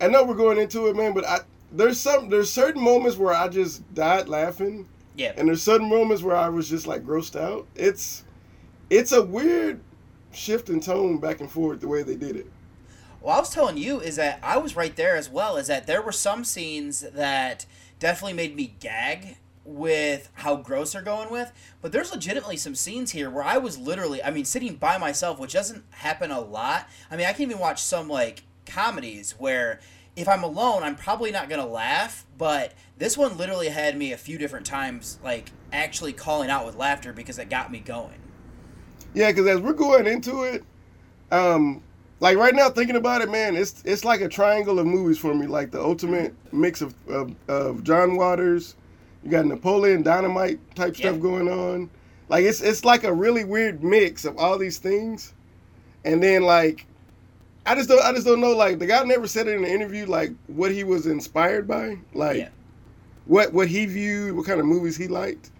I 0.00 0.08
know 0.08 0.24
we're 0.24 0.34
going 0.34 0.58
into 0.58 0.86
it, 0.88 0.96
man, 0.96 1.12
but 1.14 1.24
I 1.26 1.40
there's 1.72 2.00
some 2.00 2.28
there's 2.28 2.52
certain 2.52 2.82
moments 2.82 3.16
where 3.18 3.34
I 3.34 3.48
just 3.48 3.82
died 3.94 4.28
laughing. 4.28 4.88
Yeah. 5.16 5.32
And 5.36 5.48
there's 5.48 5.62
certain 5.62 5.88
moments 5.88 6.22
where 6.22 6.36
I 6.36 6.48
was 6.48 6.68
just 6.68 6.86
like 6.86 7.04
grossed 7.04 7.34
out. 7.38 7.66
It's 7.74 8.24
it's 8.90 9.12
a 9.12 9.22
weird 9.22 9.80
shift 10.32 10.68
in 10.68 10.80
tone 10.80 11.18
back 11.18 11.40
and 11.40 11.50
forth 11.50 11.80
the 11.80 11.88
way 11.88 12.02
they 12.02 12.16
did 12.16 12.36
it. 12.36 12.50
well 13.20 13.36
i 13.36 13.40
was 13.40 13.50
telling 13.50 13.76
you 13.76 14.00
is 14.00 14.16
that 14.16 14.38
i 14.42 14.56
was 14.56 14.76
right 14.76 14.96
there 14.96 15.16
as 15.16 15.28
well 15.28 15.56
is 15.56 15.66
that 15.66 15.86
there 15.86 16.02
were 16.02 16.12
some 16.12 16.44
scenes 16.44 17.00
that 17.00 17.66
definitely 17.98 18.34
made 18.34 18.54
me 18.54 18.74
gag 18.80 19.36
with 19.64 20.30
how 20.34 20.56
gross 20.56 20.92
they're 20.92 21.02
going 21.02 21.30
with 21.30 21.52
but 21.82 21.92
there's 21.92 22.10
legitimately 22.10 22.56
some 22.56 22.74
scenes 22.74 23.10
here 23.10 23.28
where 23.28 23.44
i 23.44 23.58
was 23.58 23.76
literally 23.76 24.22
i 24.22 24.30
mean 24.30 24.44
sitting 24.44 24.74
by 24.74 24.96
myself 24.96 25.38
which 25.38 25.52
doesn't 25.52 25.84
happen 25.90 26.30
a 26.30 26.40
lot 26.40 26.88
i 27.10 27.16
mean 27.16 27.26
i 27.26 27.32
can 27.32 27.42
even 27.42 27.58
watch 27.58 27.82
some 27.82 28.08
like 28.08 28.44
comedies 28.64 29.32
where 29.32 29.78
if 30.16 30.26
i'm 30.26 30.42
alone 30.42 30.82
i'm 30.82 30.96
probably 30.96 31.30
not 31.30 31.50
gonna 31.50 31.66
laugh 31.66 32.24
but 32.38 32.72
this 32.96 33.16
one 33.16 33.36
literally 33.36 33.68
had 33.68 33.96
me 33.96 34.12
a 34.12 34.16
few 34.16 34.38
different 34.38 34.64
times 34.64 35.18
like 35.22 35.50
actually 35.70 36.12
calling 36.14 36.48
out 36.48 36.64
with 36.64 36.74
laughter 36.74 37.12
because 37.12 37.38
it 37.38 37.50
got 37.50 37.70
me 37.70 37.78
going 37.78 38.18
Yeah, 39.14 39.30
because 39.30 39.46
as 39.46 39.60
we're 39.60 39.72
going 39.72 40.06
into 40.06 40.44
it, 40.44 40.64
um, 41.30 41.82
like 42.20 42.36
right 42.36 42.54
now 42.54 42.68
thinking 42.68 42.96
about 42.96 43.22
it, 43.22 43.30
man, 43.30 43.56
it's 43.56 43.82
it's 43.84 44.04
like 44.04 44.20
a 44.20 44.28
triangle 44.28 44.78
of 44.78 44.86
movies 44.86 45.18
for 45.18 45.34
me. 45.34 45.46
Like 45.46 45.70
the 45.70 45.80
ultimate 45.80 46.34
mix 46.52 46.82
of 46.82 46.94
of, 47.08 47.34
of 47.48 47.84
John 47.84 48.16
Waters, 48.16 48.76
you 49.22 49.30
got 49.30 49.46
Napoleon 49.46 50.02
Dynamite 50.02 50.58
type 50.74 50.96
stuff 50.96 51.20
going 51.20 51.48
on. 51.48 51.90
Like 52.28 52.44
it's 52.44 52.60
it's 52.60 52.84
like 52.84 53.04
a 53.04 53.12
really 53.12 53.44
weird 53.44 53.82
mix 53.82 54.24
of 54.24 54.36
all 54.36 54.58
these 54.58 54.78
things, 54.78 55.34
and 56.04 56.22
then 56.22 56.42
like. 56.42 56.86
I 57.66 57.74
just 57.74 57.90
don't. 57.90 58.02
I 58.02 58.14
just 58.14 58.26
don't 58.26 58.40
know. 58.40 58.52
Like 58.52 58.78
the 58.78 58.86
guy 58.86 59.02
never 59.04 59.26
said 59.26 59.46
it 59.46 59.54
in 59.54 59.62
an 59.62 59.70
interview. 59.70 60.06
Like 60.06 60.32
what 60.46 60.70
he 60.70 60.84
was 60.84 61.06
inspired 61.06 61.68
by. 61.68 61.98
Like 62.14 62.50
what 63.26 63.52
what 63.52 63.68
he 63.68 63.84
viewed. 63.84 64.34
What 64.34 64.46
kind 64.46 64.58
of 64.58 64.64
movies 64.64 64.96
he 64.96 65.06
liked 65.06 65.50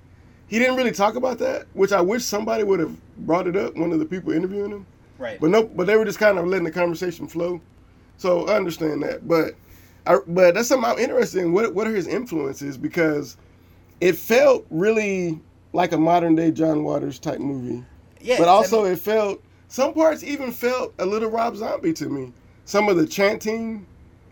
he 0.49 0.59
didn't 0.59 0.77
really 0.77 0.93
talk 0.93 1.15
about 1.15 1.39
that, 1.39 1.67
which 1.75 1.93
I 1.93 2.01
wish 2.01 2.25
somebody 2.25 2.65
would 2.65 2.81
have 2.81 2.97
brought 3.19 3.47
it 3.47 3.57
up. 3.57 3.77
One 3.77 3.93
of 3.93 3.99
the 3.99 4.07
people 4.07 4.33
interviewing 4.33 4.71
him, 4.73 4.87
Right. 5.19 5.41
But 5.41 5.51
nope. 5.51 5.73
but 5.75 5.87
they 5.87 5.97
were 5.97 6.05
just 6.05 6.19
kind 6.19 6.39
of 6.39 6.47
letting 6.47 6.65
the 6.65 6.71
conversation 6.71 7.27
flow. 7.29 7.61
So 8.17 8.47
I 8.49 8.57
understand 8.57 9.03
that, 9.03 9.27
but 9.29 9.55
I, 10.07 10.19
but 10.27 10.55
that's 10.55 10.69
something 10.69 10.89
I'm 10.91 10.99
interested 10.99 11.41
in. 11.43 11.53
What 11.53 11.75
what 11.75 11.87
are 11.87 11.95
his 11.95 12.07
influences? 12.07 12.77
Because 12.79 13.37
it 14.01 14.17
felt 14.17 14.65
really 14.71 15.41
like 15.73 15.93
a 15.93 15.99
modern 15.99 16.35
day 16.35 16.51
John 16.51 16.83
Waters 16.85 17.19
type 17.19 17.41
movie. 17.41 17.85
Yeah, 18.21 18.39
But 18.39 18.49
I 18.49 18.53
also 18.53 18.85
it 18.85 18.99
felt 18.99 19.43
some 19.69 19.93
parts 19.93 20.23
even 20.25 20.51
felt 20.51 20.95
a 20.99 21.05
little 21.07 21.31
Rob 21.31 21.57
Zombie 21.57 21.93
to 21.95 22.09
me. 22.09 22.33
some 22.65 22.89
of 22.89 22.97
the 22.97 23.07
chanting 23.07 23.87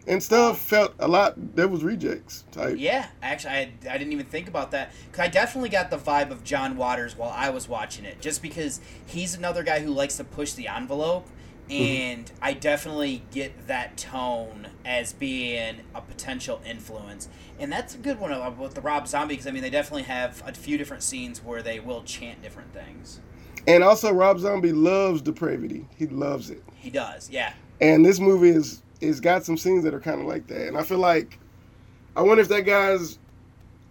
and 0.07 0.23
stuff 0.23 0.61
felt 0.61 0.95
a 0.99 1.09
lot. 1.09 1.57
There 1.57 1.69
was 1.69 1.83
rejects 1.83 2.45
type. 2.53 2.77
Yeah, 2.79 3.07
actually, 3.23 3.51
I, 3.51 3.73
I 3.91 3.99
didn't 3.99 4.13
even 4.13 4.27
think 4.27 4.49
about 4.49 4.71
that. 4.71 4.93
Cause 5.13 5.21
I 5.21 5.29
definitely 5.29 5.71
got 5.71 5.91
the 5.91 5.99
vibe 5.99 6.31
of 6.31 6.45
John 6.45 6.77
Waters 6.77 7.17
while 7.17 7.33
I 7.35 7.51
was 7.51 7.69
watching 7.69 8.05
it, 8.05 8.21
just 8.21 8.43
because 8.43 8.81
he's 9.07 9.35
another 9.35 9.63
guy 9.63 9.81
who 9.81 9.93
likes 9.93 10.17
to 10.17 10.25
push 10.25 10.53
the 10.53 10.69
envelope, 10.69 11.27
and 11.69 12.31
I 12.41 12.53
definitely 12.53 13.25
get 13.33 13.67
that 13.67 13.97
tone 13.97 14.69
as 14.85 15.13
being 15.13 15.81
a 15.95 16.01
potential 16.01 16.61
influence. 16.65 17.29
And 17.59 17.73
that's 17.73 17.95
a 17.97 17.99
good 17.99 18.21
one 18.21 18.33
uh, 18.33 18.51
with 18.51 18.75
the 18.75 18.81
Rob 18.81 19.09
Zombie, 19.09 19.35
because 19.35 19.49
I 19.49 19.51
mean, 19.51 19.63
they 19.63 19.71
definitely 19.71 20.05
have 20.05 20.43
a 20.47 20.53
few 20.53 20.79
different 20.79 21.03
scenes 21.03 21.43
where 21.43 21.63
they 21.63 21.81
will 21.81 22.03
chant 22.05 22.43
different 22.43 22.73
things. 22.73 23.21
And 23.67 23.83
also, 23.83 24.13
Rob 24.13 24.39
Zombie 24.39 24.71
loves 24.71 25.21
depravity. 25.23 25.89
He 25.97 26.07
loves 26.07 26.51
it. 26.51 26.63
He 26.77 26.89
does, 26.89 27.29
yeah. 27.31 27.55
And 27.81 28.07
this 28.07 28.21
movie 28.21 28.51
is 28.51 28.83
is 29.01 29.21
got 29.21 29.45
some 29.45 29.57
scenes 29.57 29.85
that 29.85 29.95
are 29.95 30.01
kind 30.01 30.21
of 30.21 30.27
like 30.27 30.47
that. 30.49 30.69
And 30.69 30.77
I 30.77 30.83
feel 30.83 30.99
like 30.99 31.39
I 32.17 32.23
wonder 32.23 32.43
if 32.43 32.49
that 32.49 32.63
guy's 32.63 33.19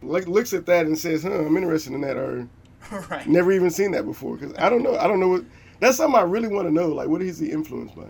like 0.01 0.27
looks 0.27 0.53
at 0.53 0.65
that 0.67 0.85
and 0.85 0.97
says, 0.97 1.23
"Huh, 1.23 1.45
I'm 1.45 1.55
interested 1.57 1.93
in 1.93 2.01
that," 2.01 2.17
or 2.17 2.47
right. 3.09 3.27
never 3.27 3.51
even 3.51 3.69
seen 3.69 3.91
that 3.91 4.05
before. 4.05 4.37
Because 4.37 4.53
I 4.57 4.69
don't 4.69 4.83
know. 4.83 4.95
I 4.97 5.07
don't 5.07 5.19
know 5.19 5.29
what. 5.29 5.45
That's 5.79 5.97
something 5.97 6.17
I 6.19 6.23
really 6.23 6.47
want 6.47 6.67
to 6.67 6.73
know. 6.73 6.87
Like, 6.87 7.07
what 7.09 7.21
is 7.21 7.39
he 7.39 7.51
influenced 7.51 7.95
by? 7.95 8.05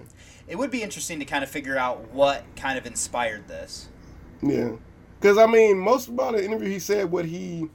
It 0.48 0.58
would 0.58 0.70
be 0.72 0.84
interesting 0.84 1.18
to 1.20 1.26
kind 1.26 1.44
of 1.44 1.50
figure 1.50 1.78
out 1.78 2.12
what 2.12 2.44
kind 2.56 2.78
of 2.78 2.86
inspired 2.86 3.48
this. 3.48 3.90
Yeah, 4.42 4.74
because 5.20 5.38
I 5.38 5.48
mean, 5.48 5.80
most 5.80 6.08
about 6.10 6.34
the 6.36 6.46
interview, 6.46 6.70
he 6.70 6.80
said 6.80 7.10
what 7.12 7.26
he 7.26 7.70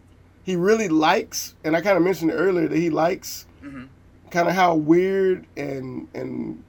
he 0.45 0.57
really 0.57 0.89
likes, 0.89 1.55
and 1.65 1.77
I 1.77 1.81
kind 1.81 1.97
of 1.97 2.03
mentioned 2.05 2.31
earlier 2.33 2.69
that 2.69 2.79
he 2.79 2.91
likes 2.91 3.47
Mm-hmm. 3.63 3.85
kind 4.31 4.49
of 4.49 4.55
how 4.55 4.75
weird 4.75 5.47
and 5.57 6.09
and 6.15 6.63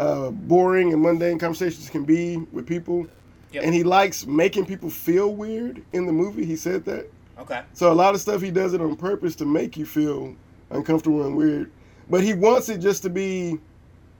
uh, 0.00 0.30
boring 0.30 0.92
and 0.94 1.02
mundane 1.02 1.38
conversations 1.38 1.90
can 1.90 2.04
be 2.04 2.38
with 2.52 2.66
people, 2.66 3.06
Yep. 3.52 3.64
and 3.64 3.74
he 3.74 3.82
likes 3.82 4.26
making 4.26 4.64
people 4.64 4.88
feel 4.88 5.34
weird 5.34 5.82
in 5.92 6.06
the 6.06 6.12
movie. 6.12 6.44
He 6.44 6.56
said 6.56 6.84
that. 6.86 7.10
Okay. 7.38 7.62
So 7.74 7.92
a 7.92 7.94
lot 7.94 8.14
of 8.14 8.20
stuff 8.20 8.40
he 8.40 8.50
does 8.50 8.74
it 8.74 8.80
on 8.80 8.96
purpose 8.96 9.34
to 9.36 9.44
make 9.44 9.76
you 9.76 9.84
feel 9.84 10.34
uncomfortable 10.70 11.26
and 11.26 11.36
weird. 11.36 11.70
But 12.08 12.22
he 12.22 12.32
wants 12.34 12.68
it 12.68 12.78
just 12.78 13.02
to 13.02 13.10
be, 13.10 13.58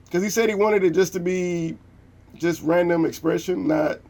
because 0.04 0.22
he 0.22 0.30
said 0.30 0.48
he 0.48 0.54
wanted 0.54 0.84
it 0.84 0.90
just 0.90 1.12
to 1.14 1.20
be, 1.20 1.76
just 2.34 2.62
random 2.62 3.04
expression, 3.04 3.66
not, 3.66 4.00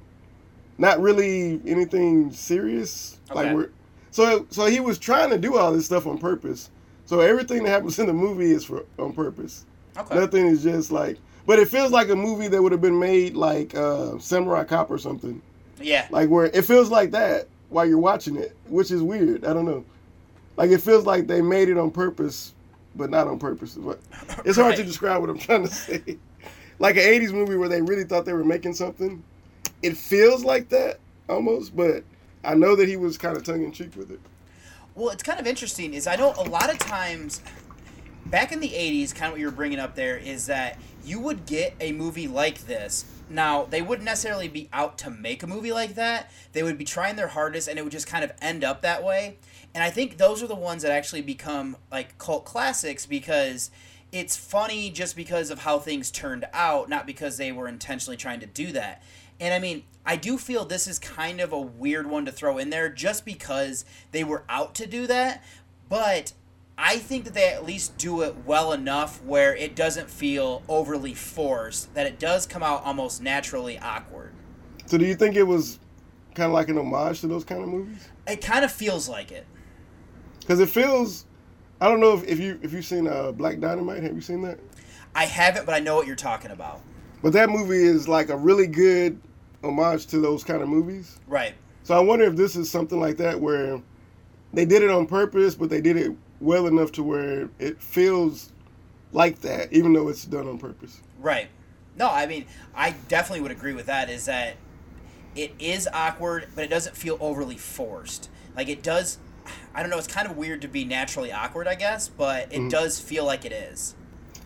not 0.78 1.00
really 1.00 1.60
anything 1.66 2.32
serious. 2.32 3.18
Okay. 3.30 3.44
Like 3.44 3.54
we're, 3.54 3.70
so 4.10 4.46
so 4.50 4.66
he 4.66 4.80
was 4.80 4.98
trying 4.98 5.30
to 5.30 5.38
do 5.38 5.56
all 5.56 5.72
this 5.72 5.86
stuff 5.86 6.06
on 6.06 6.18
purpose. 6.18 6.70
So 7.04 7.20
everything 7.20 7.62
that 7.64 7.70
happens 7.70 7.98
in 7.98 8.06
the 8.06 8.12
movie 8.12 8.50
is 8.50 8.64
for 8.64 8.84
on 8.98 9.12
purpose. 9.12 9.66
Okay. 9.96 10.14
Nothing 10.14 10.46
is 10.46 10.62
just 10.62 10.90
like, 10.92 11.18
but 11.46 11.58
it 11.58 11.68
feels 11.68 11.90
like 11.90 12.08
a 12.08 12.16
movie 12.16 12.48
that 12.48 12.62
would 12.62 12.72
have 12.72 12.80
been 12.80 12.98
made 12.98 13.34
like 13.34 13.74
uh, 13.74 14.18
Samurai 14.18 14.64
Cop 14.64 14.90
or 14.90 14.98
something. 14.98 15.40
Yeah. 15.80 16.06
Like 16.10 16.28
where 16.28 16.46
it 16.46 16.64
feels 16.64 16.90
like 16.90 17.10
that 17.12 17.48
while 17.70 17.86
you're 17.86 17.98
watching 17.98 18.36
it, 18.36 18.54
which 18.68 18.90
is 18.90 19.02
weird. 19.02 19.44
I 19.44 19.52
don't 19.52 19.64
know. 19.64 19.84
Like 20.56 20.70
it 20.70 20.80
feels 20.80 21.06
like 21.06 21.26
they 21.26 21.40
made 21.40 21.68
it 21.68 21.78
on 21.78 21.90
purpose, 21.90 22.52
but 22.94 23.10
not 23.10 23.26
on 23.26 23.38
purpose. 23.38 23.74
But 23.74 24.00
it's 24.44 24.58
hard 24.58 24.76
to 24.76 24.84
describe 24.84 25.20
what 25.20 25.30
I'm 25.30 25.38
trying 25.38 25.66
to 25.66 25.72
say. 25.72 26.18
Like 26.78 26.96
an 26.96 27.02
'80s 27.02 27.32
movie 27.32 27.56
where 27.56 27.68
they 27.68 27.80
really 27.80 28.04
thought 28.04 28.24
they 28.24 28.32
were 28.32 28.44
making 28.44 28.74
something. 28.74 29.22
It 29.82 29.96
feels 29.96 30.44
like 30.44 30.68
that 30.70 30.98
almost, 31.28 31.74
but 31.74 32.04
I 32.44 32.54
know 32.54 32.76
that 32.76 32.88
he 32.88 32.96
was 32.96 33.16
kind 33.16 33.36
of 33.36 33.44
tongue 33.44 33.64
in 33.64 33.72
cheek 33.72 33.96
with 33.96 34.10
it. 34.10 34.20
Well, 34.94 35.10
it's 35.10 35.22
kind 35.22 35.40
of 35.40 35.46
interesting. 35.46 35.94
Is 35.94 36.06
I 36.06 36.16
know 36.16 36.34
a 36.36 36.44
lot 36.44 36.70
of 36.70 36.78
times 36.78 37.40
back 38.26 38.52
in 38.52 38.60
the 38.60 38.68
'80s, 38.68 39.14
kind 39.14 39.26
of 39.26 39.32
what 39.32 39.40
you're 39.40 39.50
bringing 39.50 39.78
up 39.78 39.94
there 39.94 40.16
is 40.16 40.46
that 40.46 40.78
you 41.04 41.20
would 41.20 41.46
get 41.46 41.74
a 41.80 41.92
movie 41.92 42.28
like 42.28 42.66
this. 42.66 43.04
Now 43.28 43.64
they 43.64 43.82
wouldn't 43.82 44.04
necessarily 44.04 44.48
be 44.48 44.68
out 44.72 44.98
to 44.98 45.10
make 45.10 45.42
a 45.42 45.46
movie 45.46 45.72
like 45.72 45.94
that. 45.94 46.30
They 46.52 46.62
would 46.62 46.78
be 46.78 46.84
trying 46.84 47.16
their 47.16 47.28
hardest, 47.28 47.68
and 47.68 47.78
it 47.78 47.82
would 47.82 47.92
just 47.92 48.06
kind 48.06 48.24
of 48.24 48.32
end 48.40 48.64
up 48.64 48.82
that 48.82 49.04
way. 49.04 49.38
And 49.74 49.84
I 49.84 49.90
think 49.90 50.16
those 50.16 50.42
are 50.42 50.48
the 50.48 50.54
ones 50.54 50.82
that 50.82 50.90
actually 50.90 51.22
become 51.22 51.76
like 51.90 52.18
cult 52.18 52.44
classics 52.44 53.06
because 53.06 53.70
it's 54.12 54.36
funny 54.36 54.90
just 54.90 55.14
because 55.14 55.50
of 55.50 55.60
how 55.60 55.78
things 55.78 56.10
turned 56.10 56.46
out, 56.52 56.88
not 56.88 57.06
because 57.06 57.36
they 57.36 57.52
were 57.52 57.68
intentionally 57.68 58.16
trying 58.16 58.40
to 58.40 58.46
do 58.46 58.72
that. 58.72 59.02
And 59.38 59.54
I 59.54 59.58
mean, 59.58 59.84
I 60.04 60.16
do 60.16 60.36
feel 60.36 60.64
this 60.64 60.86
is 60.86 60.98
kind 60.98 61.40
of 61.40 61.52
a 61.52 61.60
weird 61.60 62.08
one 62.08 62.24
to 62.24 62.32
throw 62.32 62.58
in 62.58 62.70
there 62.70 62.88
just 62.88 63.24
because 63.24 63.84
they 64.12 64.24
were 64.24 64.44
out 64.48 64.74
to 64.76 64.86
do 64.86 65.06
that. 65.06 65.44
But 65.88 66.32
I 66.82 66.96
think 66.96 67.24
that 67.24 67.34
they 67.34 67.52
at 67.52 67.66
least 67.66 67.98
do 67.98 68.22
it 68.22 68.34
well 68.46 68.72
enough 68.72 69.22
where 69.22 69.54
it 69.54 69.76
doesn't 69.76 70.08
feel 70.08 70.62
overly 70.66 71.12
forced, 71.12 71.92
that 71.94 72.06
it 72.06 72.18
does 72.18 72.46
come 72.46 72.62
out 72.62 72.82
almost 72.84 73.22
naturally 73.22 73.78
awkward. 73.78 74.32
So 74.86 74.96
do 74.96 75.04
you 75.04 75.14
think 75.14 75.36
it 75.36 75.42
was 75.42 75.78
kind 76.34 76.46
of 76.46 76.54
like 76.54 76.70
an 76.70 76.78
homage 76.78 77.20
to 77.20 77.26
those 77.26 77.44
kind 77.44 77.62
of 77.62 77.68
movies? 77.68 78.08
It 78.26 78.40
kind 78.40 78.64
of 78.64 78.72
feels 78.72 79.10
like 79.10 79.30
it. 79.30 79.46
Because 80.40 80.58
it 80.58 80.70
feels. 80.70 81.26
I 81.82 81.88
don't 81.88 82.00
know 82.00 82.14
if, 82.14 82.26
if 82.26 82.40
you 82.40 82.58
if 82.62 82.72
you've 82.72 82.86
seen 82.86 83.06
uh, 83.06 83.32
Black 83.32 83.60
Dynamite. 83.60 84.02
Have 84.02 84.14
you 84.14 84.22
seen 84.22 84.40
that? 84.42 84.58
I 85.14 85.26
haven't, 85.26 85.66
but 85.66 85.74
I 85.74 85.80
know 85.80 85.96
what 85.96 86.06
you're 86.06 86.16
talking 86.16 86.50
about. 86.50 86.80
But 87.22 87.34
that 87.34 87.50
movie 87.50 87.84
is 87.84 88.08
like 88.08 88.30
a 88.30 88.36
really 88.36 88.66
good 88.66 89.20
homage 89.62 90.06
to 90.06 90.18
those 90.18 90.42
kind 90.42 90.62
of 90.62 90.68
movies. 90.70 91.18
Right. 91.26 91.54
So 91.82 91.94
I 91.94 92.00
wonder 92.00 92.24
if 92.24 92.36
this 92.36 92.56
is 92.56 92.70
something 92.70 92.98
like 92.98 93.18
that 93.18 93.38
where 93.38 93.82
they 94.54 94.64
did 94.64 94.82
it 94.82 94.88
on 94.88 95.06
purpose, 95.06 95.54
but 95.54 95.68
they 95.68 95.82
did 95.82 95.98
it 95.98 96.16
well 96.40 96.66
enough 96.66 96.92
to 96.92 97.02
where 97.02 97.48
it 97.58 97.80
feels 97.82 98.52
like 99.12 99.40
that, 99.40 99.72
even 99.72 99.92
though 99.92 100.08
it's 100.08 100.24
done 100.24 100.48
on 100.48 100.58
purpose. 100.58 101.00
Right. 101.18 101.48
No, 101.96 102.08
I 102.10 102.26
mean, 102.26 102.46
I 102.74 102.92
definitely 103.08 103.42
would 103.42 103.50
agree 103.50 103.74
with 103.74 103.86
that. 103.86 104.08
Is 104.08 104.24
that 104.26 104.56
it 105.36 105.52
is 105.58 105.88
awkward, 105.92 106.48
but 106.54 106.64
it 106.64 106.68
doesn't 106.70 106.96
feel 106.96 107.18
overly 107.20 107.56
forced. 107.56 108.30
Like 108.56 108.68
it 108.68 108.82
does. 108.82 109.18
I 109.74 109.82
don't 109.82 109.90
know. 109.90 109.98
It's 109.98 110.06
kind 110.06 110.28
of 110.28 110.36
weird 110.36 110.62
to 110.62 110.68
be 110.68 110.84
naturally 110.84 111.32
awkward, 111.32 111.66
I 111.66 111.74
guess, 111.74 112.08
but 112.08 112.52
it 112.52 112.60
Mhm. 112.60 112.70
does 112.70 113.00
feel 113.00 113.24
like 113.24 113.44
it 113.44 113.52
is. 113.52 113.94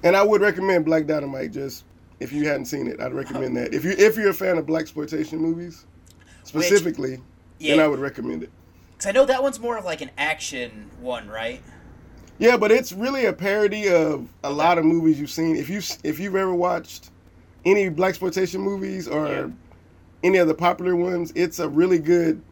And 0.02 0.16
I 0.16 0.22
would 0.22 0.40
recommend 0.40 0.84
Black 0.84 1.06
Dynamite. 1.06 1.52
Just 1.52 1.84
if 2.20 2.32
you 2.32 2.48
hadn't 2.48 2.66
seen 2.66 2.86
it, 2.86 3.00
I'd 3.00 3.12
recommend 3.14 3.56
that. 3.56 3.72
If 3.74 3.84
you 3.84 3.92
if 3.92 4.16
you're 4.16 4.30
a 4.30 4.34
fan 4.34 4.58
of 4.58 4.66
blaxploitation 4.66 5.34
movies, 5.40 5.84
specifically, 6.44 7.16
then 7.16 7.22
yeah. 7.76 7.84
I 7.84 7.88
would 7.88 8.00
recommend 8.00 8.42
it. 8.42 8.50
Because 8.92 9.06
I 9.08 9.12
know 9.12 9.26
that 9.26 9.42
one's 9.42 9.60
more 9.60 9.76
of 9.76 9.84
like 9.84 10.00
an 10.00 10.10
action 10.16 10.90
one, 11.00 11.28
right? 11.28 11.62
Yeah, 12.38 12.56
but 12.56 12.70
it's 12.72 12.92
really 12.92 13.26
a 13.26 13.32
parody 13.32 13.88
of 13.88 14.28
a 14.42 14.50
lot 14.50 14.78
of 14.78 14.84
movies 14.84 15.20
you've 15.20 15.30
seen. 15.30 15.56
If 15.56 15.68
you 15.70 15.80
if 16.02 16.18
you've 16.18 16.34
ever 16.36 16.54
watched 16.54 17.10
any 17.64 17.88
blaxploitation 17.90 18.60
movies 18.60 19.06
or 19.08 19.52
any 20.22 20.38
of 20.38 20.48
the 20.48 20.54
popular 20.54 20.96
ones, 20.96 21.32
it's 21.34 21.58
a 21.60 21.68
really 21.68 21.98
good 21.98 22.42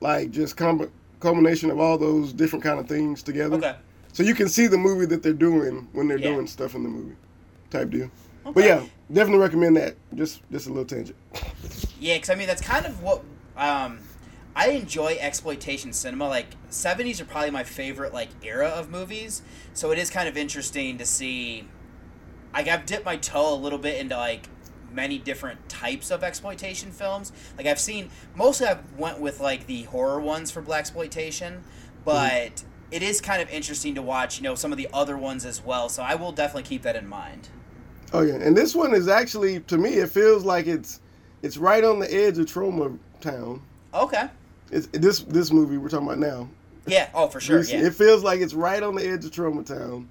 like 0.00 0.30
just 0.30 0.56
com- 0.56 0.90
culmination 1.20 1.70
of 1.70 1.78
all 1.78 1.96
those 1.96 2.32
different 2.32 2.62
kind 2.62 2.80
of 2.80 2.88
things 2.88 3.22
together. 3.22 3.56
Okay. 3.56 3.76
So 4.12 4.22
you 4.22 4.34
can 4.34 4.48
see 4.48 4.66
the 4.66 4.78
movie 4.78 5.06
that 5.06 5.22
they're 5.22 5.32
doing 5.32 5.88
when 5.92 6.08
they're 6.08 6.18
Yeah. 6.18 6.30
doing 6.32 6.46
stuff 6.46 6.74
in 6.74 6.82
the 6.82 6.88
movie, 6.88 7.16
type 7.70 7.90
deal. 7.90 8.10
Okay. 8.46 8.52
But 8.52 8.64
yeah, 8.64 8.82
definitely 9.12 9.40
recommend 9.42 9.76
that. 9.76 9.94
Just 10.14 10.40
just 10.50 10.66
a 10.66 10.70
little 10.70 10.84
tangent. 10.84 11.16
Yeah, 12.00 12.16
because 12.16 12.30
I 12.30 12.34
mean 12.34 12.46
that's 12.48 12.62
kind 12.62 12.84
of 12.84 13.00
what 13.02 13.22
um, 13.56 13.98
I 14.56 14.68
enjoy 14.68 15.16
exploitation 15.18 15.92
cinema. 15.92 16.28
Like 16.28 16.56
'70s 16.70 17.20
are 17.20 17.24
probably 17.24 17.50
my 17.50 17.64
favorite 17.64 18.14
like 18.14 18.28
era 18.42 18.68
of 18.68 18.90
movies, 18.90 19.42
so 19.72 19.90
it 19.90 19.98
is 19.98 20.10
kind 20.10 20.28
of 20.28 20.36
interesting 20.36 20.98
to 20.98 21.06
see. 21.06 21.68
Like 22.52 22.68
I've 22.68 22.86
dipped 22.86 23.04
my 23.04 23.16
toe 23.16 23.54
a 23.54 23.56
little 23.56 23.78
bit 23.78 23.98
into 24.00 24.16
like 24.16 24.48
many 24.92 25.18
different 25.18 25.68
types 25.68 26.10
of 26.10 26.22
exploitation 26.22 26.92
films. 26.92 27.32
Like 27.56 27.66
I've 27.66 27.80
seen 27.80 28.10
mostly 28.36 28.68
I've 28.68 28.92
went 28.96 29.20
with 29.20 29.40
like 29.40 29.66
the 29.66 29.82
horror 29.84 30.20
ones 30.20 30.50
for 30.50 30.62
blaxploitation, 30.62 31.56
mm-hmm. 31.56 32.04
but 32.04 32.64
it 32.92 33.02
is 33.02 33.20
kind 33.20 33.42
of 33.42 33.50
interesting 33.50 33.96
to 33.96 34.02
watch. 34.02 34.38
You 34.38 34.44
know 34.44 34.54
some 34.54 34.70
of 34.70 34.78
the 34.78 34.88
other 34.92 35.16
ones 35.16 35.44
as 35.44 35.64
well. 35.64 35.88
So 35.88 36.02
I 36.02 36.14
will 36.14 36.32
definitely 36.32 36.68
keep 36.68 36.82
that 36.82 36.94
in 36.94 37.08
mind. 37.08 37.48
Oh 38.12 38.20
yeah, 38.20 38.34
and 38.34 38.56
this 38.56 38.76
one 38.76 38.94
is 38.94 39.08
actually 39.08 39.58
to 39.60 39.76
me 39.76 39.94
it 39.94 40.10
feels 40.10 40.44
like 40.44 40.68
it's 40.68 41.00
it's 41.42 41.56
right 41.56 41.82
on 41.82 41.98
the 41.98 42.14
edge 42.14 42.38
of 42.38 42.46
Troma 42.46 42.96
Town. 43.20 43.60
Okay. 43.92 44.28
It's 44.70 44.86
this 44.88 45.20
this 45.20 45.50
movie 45.52 45.76
we're 45.78 45.88
talking 45.88 46.06
about 46.06 46.18
now. 46.18 46.48
Yeah. 46.86 47.08
Oh, 47.14 47.28
for 47.28 47.40
sure. 47.40 47.62
Yeah. 47.62 47.86
It 47.86 47.94
feels 47.94 48.22
like 48.22 48.40
it's 48.40 48.54
right 48.54 48.82
on 48.82 48.94
the 48.94 49.06
edge 49.06 49.24
of 49.24 49.30
Troma 49.30 49.64
Town. 49.64 50.08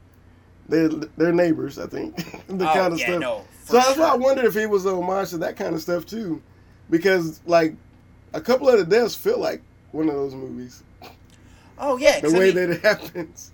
They're 0.69 0.89
they're 0.89 1.33
neighbors, 1.33 1.77
I 1.79 1.87
think. 1.87 2.15
the 2.47 2.69
Oh, 2.69 2.73
kind 2.73 2.93
of 2.93 2.99
yeah, 2.99 3.05
stuff. 3.07 3.19
no, 3.19 3.45
so 3.65 3.73
that's 3.73 3.97
why 3.97 4.09
I 4.09 4.15
wondered 4.15 4.45
if 4.45 4.53
he 4.55 4.65
was 4.65 4.85
a 4.85 4.91
homage 4.95 5.31
to 5.31 5.37
that 5.39 5.55
kind 5.57 5.75
of 5.75 5.81
stuff 5.81 6.05
too, 6.05 6.41
because 6.89 7.41
like 7.45 7.75
a 8.33 8.39
couple 8.41 8.69
of 8.69 8.77
the 8.79 8.85
deaths 8.85 9.13
feel 9.15 9.39
like 9.39 9.61
one 9.91 10.07
of 10.07 10.15
those 10.15 10.33
movies. 10.33 10.83
Oh 11.77 11.97
yeah. 11.97 12.15
The 12.19 12.27
'cause 12.27 12.33
I 12.33 12.39
way 12.39 12.45
mean- 12.53 12.55
that 12.55 12.69
it 12.69 12.81
happens. 12.81 13.51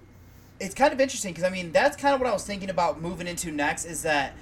it's 0.59 0.75
kind 0.75 0.93
of 0.93 0.99
interesting 1.01 1.31
because 1.33 1.43
I 1.45 1.49
mean 1.49 1.71
that's 1.71 1.97
kind 1.97 2.13
of 2.13 2.21
what 2.21 2.29
I 2.29 2.33
was 2.33 2.43
thinking 2.45 2.69
about 2.69 3.01
moving 3.01 3.27
into 3.27 3.51
next 3.51 3.85
is 3.85 4.03
that 4.03 4.33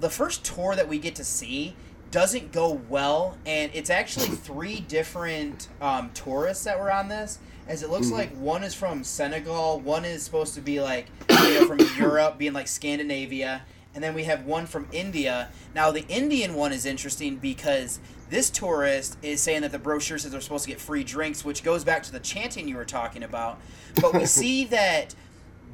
the 0.00 0.10
first 0.10 0.44
tour 0.44 0.74
that 0.74 0.88
we 0.88 0.98
get 0.98 1.14
to 1.16 1.24
see 1.24 1.76
doesn't 2.10 2.52
go 2.52 2.80
well, 2.88 3.36
and 3.44 3.70
it's 3.74 3.90
actually 3.90 4.28
three 4.28 4.80
different 4.80 5.68
um, 5.80 6.10
tourists 6.14 6.64
that 6.64 6.78
were 6.78 6.90
on 6.92 7.08
this. 7.08 7.38
As 7.66 7.82
it 7.82 7.90
looks 7.90 8.06
Mhm. 8.06 8.12
like 8.12 8.34
one 8.36 8.64
is 8.64 8.72
from 8.74 9.04
Senegal, 9.04 9.80
one 9.80 10.04
is 10.06 10.22
supposed 10.22 10.54
to 10.54 10.60
be 10.62 10.80
like 10.80 11.06
you 11.30 11.36
know, 11.60 11.66
from 11.66 11.80
Europe, 11.98 12.38
being 12.38 12.54
like 12.54 12.66
Scandinavia, 12.68 13.62
and 13.94 14.02
then 14.02 14.14
we 14.14 14.24
have 14.24 14.46
one 14.46 14.66
from 14.66 14.88
India. 14.90 15.50
Now 15.74 15.90
the 15.90 16.06
Indian 16.08 16.54
one 16.54 16.72
is 16.72 16.86
interesting 16.86 17.36
because 17.36 18.00
this 18.30 18.48
tourist 18.48 19.18
is 19.22 19.42
saying 19.42 19.62
that 19.62 19.72
the 19.72 19.78
brochure 19.78 20.16
says 20.18 20.32
they're 20.32 20.40
supposed 20.40 20.64
to 20.64 20.70
get 20.70 20.80
free 20.80 21.04
drinks, 21.04 21.44
which 21.44 21.62
goes 21.62 21.84
back 21.84 22.02
to 22.04 22.12
the 22.12 22.20
chanting 22.20 22.68
you 22.68 22.76
were 22.76 22.84
talking 22.86 23.22
about. 23.22 23.58
But 24.00 24.14
we 24.14 24.24
see 24.40 24.64
that 24.66 25.14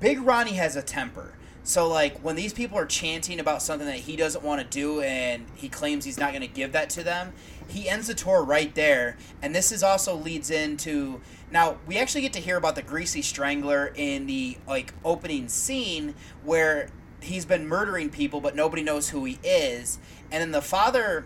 Big 0.00 0.20
Ronnie 0.20 0.52
has 0.54 0.74
a 0.74 0.82
temper. 0.82 1.34
So 1.66 1.88
like 1.88 2.18
when 2.18 2.36
these 2.36 2.52
people 2.52 2.78
are 2.78 2.84
chanting 2.84 3.40
about 3.40 3.62
something 3.62 3.86
that 3.86 4.00
he 4.00 4.16
doesn't 4.16 4.44
want 4.44 4.60
to 4.60 4.66
do 4.66 5.00
and 5.00 5.46
he 5.54 5.70
claims 5.70 6.04
he's 6.04 6.18
not 6.18 6.30
going 6.30 6.42
to 6.42 6.46
give 6.46 6.72
that 6.72 6.90
to 6.90 7.02
them, 7.02 7.32
he 7.66 7.88
ends 7.88 8.06
the 8.06 8.14
tour 8.14 8.44
right 8.44 8.72
there. 8.74 9.16
And 9.40 9.54
this 9.54 9.72
is 9.72 9.82
also 9.82 10.14
leads 10.14 10.50
into 10.50 11.22
now 11.50 11.78
we 11.86 11.96
actually 11.96 12.20
get 12.20 12.34
to 12.34 12.40
hear 12.40 12.58
about 12.58 12.74
the 12.74 12.82
greasy 12.82 13.22
strangler 13.22 13.92
in 13.96 14.26
the 14.26 14.58
like 14.68 14.92
opening 15.04 15.48
scene 15.48 16.14
where 16.42 16.90
he's 17.20 17.46
been 17.46 17.66
murdering 17.66 18.10
people 18.10 18.42
but 18.42 18.54
nobody 18.54 18.82
knows 18.82 19.08
who 19.08 19.24
he 19.24 19.38
is. 19.42 19.98
And 20.30 20.42
then 20.42 20.50
the 20.50 20.62
father 20.62 21.24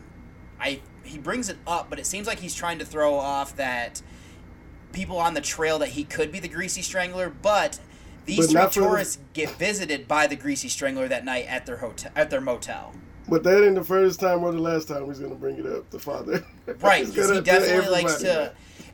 I 0.60 0.80
he 1.02 1.18
brings 1.18 1.48
it 1.48 1.56
up, 1.66 1.90
but 1.90 1.98
it 1.98 2.06
seems 2.06 2.28
like 2.28 2.38
he's 2.38 2.54
trying 2.54 2.78
to 2.78 2.84
throw 2.84 3.14
off 3.14 3.56
that 3.56 4.02
people 4.92 5.18
on 5.18 5.34
the 5.34 5.40
trail 5.40 5.78
that 5.80 5.90
he 5.90 6.04
could 6.04 6.30
be 6.30 6.38
the 6.38 6.48
greasy 6.48 6.82
strangler, 6.82 7.28
but 7.28 7.80
these 8.28 8.36
But 8.36 8.44
three 8.46 8.54
not 8.54 8.74
for 8.74 8.80
the- 8.80 8.86
tourists 8.86 9.18
get 9.32 9.50
visited 9.52 10.06
by 10.06 10.26
the 10.28 10.36
greasy 10.36 10.68
strangler 10.68 11.08
that 11.08 11.24
night 11.24 11.46
at 11.48 11.66
their 11.66 11.78
hotel 11.78 12.12
at 12.14 12.30
their 12.30 12.40
motel. 12.40 12.92
But 13.28 13.42
that 13.42 13.62
ain't 13.64 13.74
the 13.74 13.84
first 13.84 14.20
time 14.20 14.42
or 14.44 14.52
the 14.52 14.58
last 14.60 14.86
time 14.88 15.06
he's 15.06 15.18
gonna 15.18 15.34
bring 15.34 15.58
it 15.58 15.66
up. 15.66 15.90
The 15.90 15.98
father, 15.98 16.44
Right, 16.80 17.06
because 17.06 17.30
he 17.30 17.40
definitely 17.40 17.90
likes 17.90 18.16
to. 18.20 18.52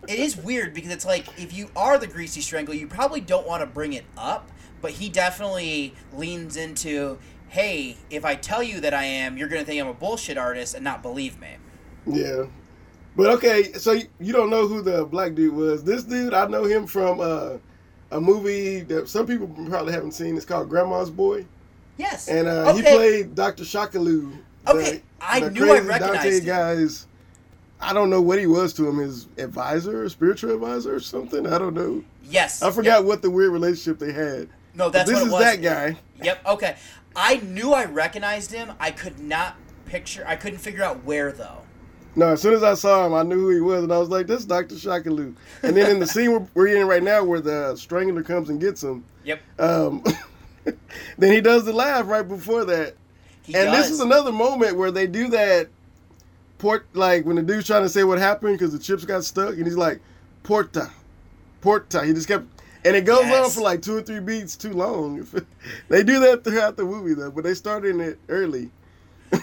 It 0.08 0.18
is 0.18 0.36
weird 0.36 0.72
because 0.74 0.90
it's 0.90 1.04
like 1.06 1.26
if 1.38 1.52
you 1.52 1.68
are 1.76 1.98
the 1.98 2.06
greasy 2.06 2.40
strangler, 2.40 2.74
you 2.74 2.86
probably 2.86 3.20
don't 3.20 3.46
want 3.46 3.60
to 3.62 3.66
bring 3.66 3.92
it 3.92 4.04
up, 4.18 4.50
but 4.82 4.90
he 4.92 5.08
definitely 5.08 5.94
leans 6.12 6.56
into, 6.56 7.18
"Hey, 7.48 7.96
if 8.10 8.24
I 8.24 8.34
tell 8.34 8.62
you 8.62 8.80
that 8.80 8.92
I 8.94 9.04
am, 9.04 9.36
you're 9.36 9.48
gonna 9.48 9.64
think 9.64 9.80
I'm 9.80 9.88
a 9.88 9.94
bullshit 9.94 10.36
artist 10.38 10.74
and 10.74 10.84
not 10.84 11.02
believe 11.02 11.38
me." 11.40 11.56
Yeah. 12.06 12.44
But 13.16 13.30
okay, 13.34 13.72
so 13.74 13.92
you- 13.92 14.08
you 14.20 14.32
don't 14.32 14.50
know 14.50 14.66
who 14.68 14.82
the 14.82 15.04
black 15.04 15.34
dude 15.34 15.54
was. 15.54 15.84
This 15.84 16.02
dude, 16.04 16.34
I 16.34 16.46
know 16.48 16.64
him 16.64 16.86
from 16.86 17.20
uh, 17.20 17.58
a 18.10 18.20
movie 18.20 18.80
that 18.80 19.08
some 19.08 19.26
people 19.26 19.48
probably 19.68 19.92
haven't 19.92 20.12
seen. 20.12 20.36
It's 20.36 20.44
called 20.44 20.68
Grandma's 20.68 21.10
Boy. 21.10 21.46
Yes, 21.96 22.28
And 22.28 22.48
uh, 22.48 22.74
he 22.74 22.82
played 22.82 23.34
Dr. 23.34 23.62
Shakaloo. 23.62 24.36
Okay, 24.66 25.02
I 25.20 25.48
knew 25.50 25.72
I 25.72 25.78
recognized 25.78 26.00
Dante 26.22 26.38
him. 26.38 26.44
guys. 26.44 27.06
I 27.80 27.92
don't 27.92 28.08
know 28.10 28.20
what 28.20 28.38
he 28.38 28.46
was 28.46 28.72
to 28.74 28.88
him, 28.88 28.98
his 28.98 29.26
advisor, 29.38 30.08
spiritual 30.08 30.54
advisor, 30.54 30.94
or 30.94 31.00
something. 31.00 31.46
I 31.46 31.58
don't 31.58 31.74
know. 31.74 32.02
Yes, 32.24 32.62
I 32.62 32.70
forgot 32.70 33.04
what 33.04 33.22
the 33.22 33.30
weird 33.30 33.52
relationship 33.52 33.98
they 33.98 34.12
had. 34.12 34.48
No, 34.74 34.86
But 34.86 34.92
that's 34.92 35.10
this 35.10 35.20
is 35.22 35.30
that 35.38 35.62
guy. 35.62 35.96
Yep. 36.22 36.46
Okay. 36.46 36.76
I 37.14 37.36
knew 37.36 37.72
I 37.72 37.84
recognized 37.84 38.50
him. 38.50 38.72
I 38.80 38.90
could 38.90 39.20
not 39.20 39.56
picture. 39.86 40.24
I 40.26 40.34
couldn't 40.36 40.58
figure 40.58 40.82
out 40.82 41.04
where 41.04 41.30
though. 41.30 41.58
No, 42.16 42.28
as 42.28 42.40
soon 42.42 42.54
as 42.54 42.62
I 42.62 42.74
saw 42.74 43.06
him, 43.06 43.14
I 43.14 43.22
knew 43.24 43.40
who 43.40 43.50
he 43.50 43.60
was, 43.60 43.82
and 43.82 43.92
I 43.92 43.98
was 43.98 44.08
like, 44.08 44.26
"This 44.28 44.40
is 44.40 44.46
Dr. 44.46 44.76
Shakaloo." 44.76 45.34
And 45.62 45.76
then 45.76 45.90
in 45.90 45.98
the 45.98 46.06
scene 46.14 46.30
we're, 46.32 46.46
we're 46.54 46.76
in 46.80 46.86
right 46.86 47.02
now, 47.02 47.24
where 47.24 47.40
the 47.40 47.74
strangler 47.76 48.22
comes 48.22 48.50
and 48.50 48.60
gets 48.60 48.82
him, 48.82 49.04
Yep. 49.24 49.40
um, 49.58 50.04
then 51.18 51.32
he 51.32 51.40
does 51.40 51.64
the 51.64 51.72
laugh 51.72 52.06
right 52.06 52.26
before 52.26 52.64
that. 52.66 52.94
He 53.42 53.54
and 53.54 53.66
does. 53.70 53.84
this 53.84 53.90
is 53.90 54.00
another 54.00 54.32
moment 54.32 54.76
where 54.76 54.90
they 54.90 55.06
do 55.06 55.28
that 55.28 55.68
port, 56.58 56.86
like 56.94 57.24
when 57.26 57.36
the 57.36 57.42
dude's 57.42 57.66
trying 57.66 57.82
to 57.82 57.88
say 57.88 58.04
what 58.04 58.18
happened 58.18 58.58
because 58.58 58.72
the 58.72 58.78
chips 58.78 59.04
got 59.04 59.24
stuck, 59.24 59.54
and 59.56 59.66
he's 59.66 59.76
like, 59.76 60.00
"Porta, 60.44 60.90
porta." 61.62 62.04
He 62.06 62.12
just 62.12 62.28
kept, 62.28 62.46
and 62.84 62.94
it 62.94 63.04
goes 63.04 63.24
on 63.24 63.50
for 63.50 63.60
like 63.62 63.82
two 63.82 63.96
or 63.96 64.02
three 64.02 64.20
beats 64.20 64.56
too 64.56 64.72
long. 64.72 65.26
they 65.88 66.04
do 66.04 66.20
that 66.20 66.44
throughout 66.44 66.76
the 66.76 66.84
movie 66.84 67.14
though, 67.14 67.32
but 67.32 67.42
they 67.42 67.54
started 67.54 67.98
it 68.00 68.18
early. 68.28 68.70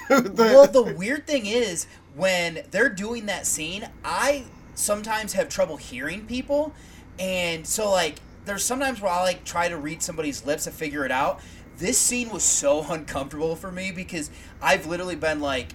well, 0.09 0.67
the 0.67 0.95
weird 0.97 1.27
thing 1.27 1.45
is 1.45 1.85
when 2.15 2.63
they're 2.71 2.89
doing 2.89 3.25
that 3.27 3.45
scene, 3.45 3.87
I 4.03 4.45
sometimes 4.75 5.33
have 5.33 5.49
trouble 5.49 5.77
hearing 5.77 6.25
people, 6.25 6.73
and 7.19 7.65
so 7.65 7.91
like 7.91 8.19
there's 8.45 8.63
sometimes 8.65 9.01
where 9.01 9.11
I 9.11 9.23
like 9.23 9.43
try 9.43 9.69
to 9.69 9.77
read 9.77 10.01
somebody's 10.01 10.45
lips 10.45 10.65
to 10.65 10.71
figure 10.71 11.05
it 11.05 11.11
out. 11.11 11.39
This 11.77 11.97
scene 11.97 12.29
was 12.29 12.43
so 12.43 12.83
uncomfortable 12.89 13.55
for 13.55 13.71
me 13.71 13.91
because 13.91 14.29
I've 14.61 14.85
literally 14.87 15.15
been 15.15 15.39
like, 15.39 15.73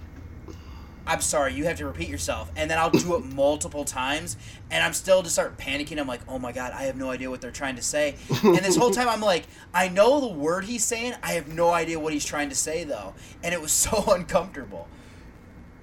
I'm 1.07 1.21
sorry, 1.21 1.55
you 1.55 1.65
have 1.67 1.79
to 1.79 1.87
repeat 1.87 2.09
yourself. 2.09 2.51
And 2.57 2.69
then 2.69 2.79
I'll 2.79 2.91
do 2.91 3.15
it 3.15 3.25
multiple 3.35 3.85
times, 3.85 4.37
and 4.71 4.83
I'm 4.83 4.93
still 4.93 5.23
just 5.23 5.37
start 5.37 5.57
panicking. 5.57 6.01
I'm 6.01 6.09
like, 6.09 6.23
oh 6.29 6.39
my 6.39 6.51
God, 6.51 6.73
I 6.73 6.83
have 6.83 6.97
no 6.97 7.11
idea 7.11 7.31
what 7.31 7.41
they're 7.41 7.53
trying 7.53 7.77
to 7.77 7.83
say. 7.83 8.17
And 8.43 8.59
this 8.59 8.77
whole 8.77 8.91
time, 8.91 9.09
I'm 9.09 9.21
like, 9.21 9.45
I 9.73 9.89
know 9.89 10.21
the 10.21 10.27
word 10.27 10.65
he's 10.65 10.85
saying. 10.85 11.15
I 11.23 11.33
have 11.33 11.47
no 11.49 11.71
idea 11.71 12.01
what 12.01 12.13
he's 12.13 12.25
trying 12.25 12.49
to 12.49 12.57
say, 12.57 12.83
though. 12.83 13.15
And 13.45 13.55
it 13.55 13.61
was 13.61 13.71
so 13.87 14.05
uncomfortable. 14.09 14.89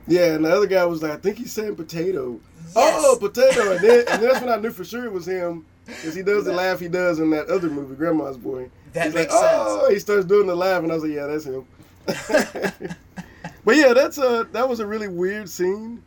Yeah, 0.08 0.34
and 0.34 0.44
the 0.46 0.54
other 0.54 0.68
guy 0.68 0.84
was 0.86 1.02
like, 1.02 1.12
I 1.12 1.18
think 1.18 1.38
he's 1.38 1.52
saying 1.52 1.76
potato. 1.76 2.40
Oh, 2.76 3.18
potato. 3.20 3.74
And 3.74 3.84
then, 3.84 4.06
and 4.10 4.22
that's 4.24 4.42
when 4.42 4.50
I 4.50 4.58
knew 4.58 4.72
for 4.72 4.84
sure 4.84 5.06
it 5.06 5.12
was 5.12 5.26
him. 5.26 5.66
Because 5.86 6.16
he 6.16 6.24
does 6.24 6.46
the 6.46 6.54
laugh 6.54 6.80
he 6.80 6.88
does 6.88 7.20
in 7.20 7.30
that 7.32 7.48
other 7.50 7.70
movie, 7.70 7.96
Grandma's 7.96 8.38
Boy. 8.38 8.70
That 8.94 9.06
He's 9.08 9.16
makes 9.16 9.34
like, 9.34 9.44
oh, 9.44 9.90
he 9.92 10.00
starts 10.00 10.26
doing 10.26 10.48
the 10.48 10.56
laugh, 10.56 10.82
and 10.84 10.92
I 10.92 10.96
was 10.96 11.04
like, 11.04 11.14
yeah, 11.14 11.28
that's 11.28 11.46
him. 11.46 11.66
but 13.66 13.76
yeah, 13.76 13.94
that's 13.94 14.18
a 14.18 14.48
that 14.52 14.68
was 14.68 14.80
a 14.80 14.86
really 14.88 15.08
weird 15.08 15.50
scene. 15.50 16.02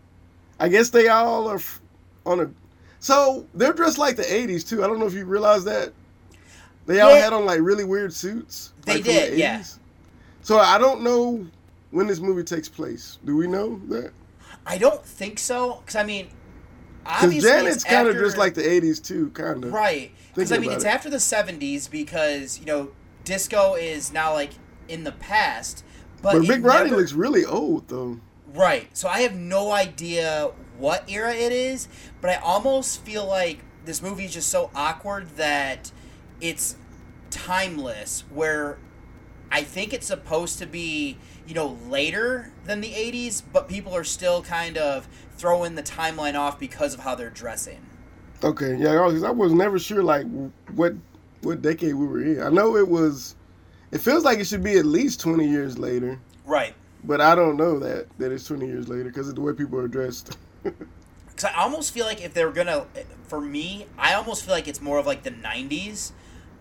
I 0.59 0.69
guess 0.69 0.91
they 0.91 1.09
all 1.09 1.49
are 1.49 1.61
on 2.25 2.41
a. 2.41 2.51
So 3.01 3.47
they're 3.55 3.73
dressed 3.73 3.99
like 3.99 4.17
the 4.17 4.23
'80s 4.23 4.67
too. 4.67 4.83
I 4.85 4.87
don't 4.87 4.99
know 4.99 5.07
if 5.07 5.15
you 5.15 5.25
realize 5.27 5.65
that. 5.65 5.93
They 6.87 7.01
all 7.01 7.11
Yeah. 7.15 7.25
had 7.25 7.33
on 7.33 7.45
like 7.45 7.61
really 7.61 7.85
weird 7.85 8.13
suits. 8.13 8.73
They 8.85 8.95
like, 8.95 9.05
did, 9.05 9.33
the 9.33 9.39
yeah. 9.39 9.63
So 10.43 10.59
I 10.59 10.79
don't 10.79 11.03
know 11.03 11.47
when 11.97 12.07
this 12.07 12.21
movie 12.21 12.45
takes 12.45 12.69
place. 12.69 13.19
Do 13.25 13.37
we 13.37 13.47
know 13.47 13.81
that? 13.89 14.13
I 14.67 14.77
don't 14.79 15.05
think 15.05 15.39
so. 15.39 15.81
Because, 15.81 15.97
I 15.97 16.05
mean, 16.05 16.29
Because. 17.05 17.43
Janet's 17.43 17.85
kind 17.85 18.07
of 18.09 18.17
just 18.17 18.37
like 18.37 18.55
the 18.55 18.63
'80s 18.63 19.03
too, 19.03 19.31
kind 19.31 19.65
of. 19.65 19.73
Right. 19.73 20.13
Because 20.35 20.53
I 20.53 20.59
mean, 20.59 20.73
it's 20.73 20.85
it. 20.85 20.89
after 20.89 21.09
the 21.09 21.17
'70s 21.17 21.91
because 21.91 22.59
you 22.61 22.67
know 22.67 22.91
disco 23.25 23.75
is 23.75 24.13
now 24.13 24.33
like 24.35 24.51
in 24.89 25.05
the 25.05 25.13
past. 25.13 25.85
But, 26.23 26.35
But, 26.39 26.49
Big 26.49 26.65
Ronnie 26.65 26.85
never- 26.91 26.97
looks 26.99 27.13
really 27.13 27.45
old 27.45 27.89
though. 27.89 28.21
right. 28.55 28.89
So 28.97 29.09
I 29.09 29.21
have 29.21 29.35
no 29.35 29.71
idea 29.73 30.51
what 30.79 31.09
era 31.09 31.33
it 31.35 31.53
is, 31.53 31.89
but 32.21 32.31
I 32.31 32.35
almost 32.37 33.03
feel 33.03 33.25
like 33.27 33.61
this 33.85 34.03
movie 34.03 34.25
is 34.27 34.35
just 34.35 34.49
so 34.49 34.71
awkward 34.75 35.37
that 35.37 35.91
it's 36.41 36.77
timeless. 37.31 38.25
Where 38.31 38.79
I 39.51 39.63
think 39.63 39.93
it's 39.93 40.07
supposed 40.07 40.59
to 40.59 40.67
be 40.67 41.19
you 41.47 41.55
know 41.55 41.79
later 41.89 42.53
than 42.65 42.81
the 42.81 42.93
'80s, 42.93 43.43
but 43.53 43.69
people 43.69 43.95
are 43.95 44.05
still 44.05 44.43
kind 44.43 44.77
of 44.77 45.07
throwing 45.37 45.75
the 45.75 45.83
timeline 45.83 46.35
off 46.35 46.59
because 46.59 46.95
of 46.95 47.01
how 47.01 47.15
they're 47.15 47.31
dressing. 47.31 47.81
Okay, 48.43 48.77
yeah, 48.77 48.93
because 49.07 49.23
I 49.23 49.31
was 49.31 49.53
never 49.53 49.79
sure 49.79 50.03
like 50.03 50.27
what 50.75 50.95
what 51.43 51.63
decade 51.63 51.95
we 51.95 52.07
were 52.07 52.23
in. 52.23 52.43
I 52.43 52.49
know 52.51 52.77
it 52.77 52.89
was. 52.89 53.35
It 53.93 53.99
feels 54.01 54.25
like 54.25 54.39
it 54.39 54.47
should 54.47 54.63
be 54.65 54.79
at 54.79 54.85
least 54.85 55.21
twenty 55.21 55.49
years 55.49 55.79
later, 55.79 56.19
Right. 56.45 56.75
but 57.05 57.21
I 57.21 57.35
don't 57.35 57.57
know 57.57 57.79
that 57.79 58.07
that 58.19 58.33
it's 58.33 58.45
twenty 58.47 58.67
years 58.67 58.89
later 58.89 59.05
because 59.05 59.29
of 59.29 59.37
the 59.37 59.41
way 59.41 59.53
people 59.53 59.79
are 59.79 59.89
dressed. 59.89 60.37
Because 61.29 61.51
I 61.55 61.63
almost 61.65 61.93
feel 61.93 62.07
like 62.07 62.25
if 62.25 62.33
they're 62.33 62.51
gonna, 62.51 62.87
for 63.29 63.43
me, 63.43 63.85
I 63.99 64.15
almost 64.15 64.43
feel 64.47 64.55
like 64.55 64.67
it's 64.67 64.81
more 64.81 64.99
of 64.99 65.05
like 65.05 65.23
the 65.23 65.31
'90s, 65.31 66.13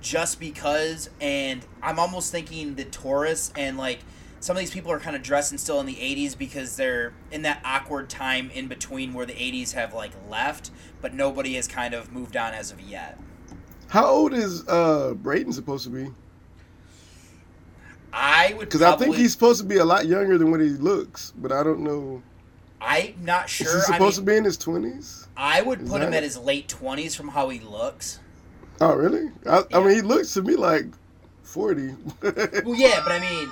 just 0.01 0.37
because. 0.37 1.09
And 1.21 1.65
I'm 1.81 1.97
almost 1.97 2.29
thinking 2.29 2.75
the 2.75 2.83
tourists 2.83 3.53
and 3.55 3.77
like 3.77 3.99
some 4.45 4.55
of 4.55 4.59
these 4.59 4.69
people 4.69 4.91
are 4.91 4.99
kind 4.99 5.15
of 5.15 5.23
dressing 5.23 5.57
still 5.57 5.79
in 5.79 5.87
the 5.87 5.95
'80s 5.95 6.37
because 6.37 6.75
they're 6.75 7.13
in 7.31 7.41
that 7.41 7.61
awkward 7.65 8.09
time 8.09 8.51
in 8.51 8.67
between 8.67 9.11
where 9.15 9.25
the 9.25 9.33
'80s 9.33 9.71
have 9.71 9.91
like 9.91 10.11
left, 10.29 10.69
but 11.01 11.15
nobody 11.15 11.55
has 11.55 11.67
kind 11.67 11.95
of 11.95 12.11
moved 12.11 12.37
on 12.37 12.53
as 12.53 12.69
of 12.69 12.79
yet. 12.79 13.19
How 13.87 14.05
old 14.05 14.35
is 14.35 14.61
uh 14.67 15.15
Brayden 15.15 15.51
supposed 15.51 15.85
to 15.85 15.89
be? 15.89 16.11
I 18.13 18.53
would 18.53 18.69
Because 18.69 18.83
I 18.83 18.95
think 18.97 19.15
he's 19.15 19.31
supposed 19.31 19.61
to 19.61 19.65
be 19.65 19.77
a 19.77 19.85
lot 19.85 20.05
younger 20.05 20.37
than 20.37 20.51
what 20.51 20.59
he 20.59 20.69
looks, 20.69 21.33
but 21.35 21.51
I 21.51 21.63
don't 21.63 21.79
know. 21.79 22.21
I'm 22.79 23.15
not 23.23 23.49
sure. 23.49 23.65
Is 23.65 23.87
he 23.87 23.93
I 23.93 23.97
supposed 23.97 24.19
mean, 24.19 24.25
to 24.27 24.31
be 24.31 24.37
in 24.37 24.43
his 24.43 24.57
twenties? 24.57 25.27
I 25.35 25.63
would 25.63 25.81
Is 25.81 25.89
put 25.89 26.03
him 26.03 26.13
at 26.13 26.21
his 26.21 26.37
late 26.37 26.67
20s 26.67 27.15
from 27.15 27.29
how 27.29 27.49
he 27.49 27.61
looks. 27.61 28.19
Oh, 28.79 28.93
really? 28.93 29.31
I, 29.47 29.63
I 29.73 29.79
mean, 29.79 29.95
he 29.95 30.01
looks 30.01 30.35
to 30.35 30.43
me 30.43 30.55
like 30.55 30.85
forty. 31.41 31.95
Well, 32.21 32.75
yeah, 32.75 33.01
but 33.03 33.11
I 33.11 33.19
mean, 33.19 33.49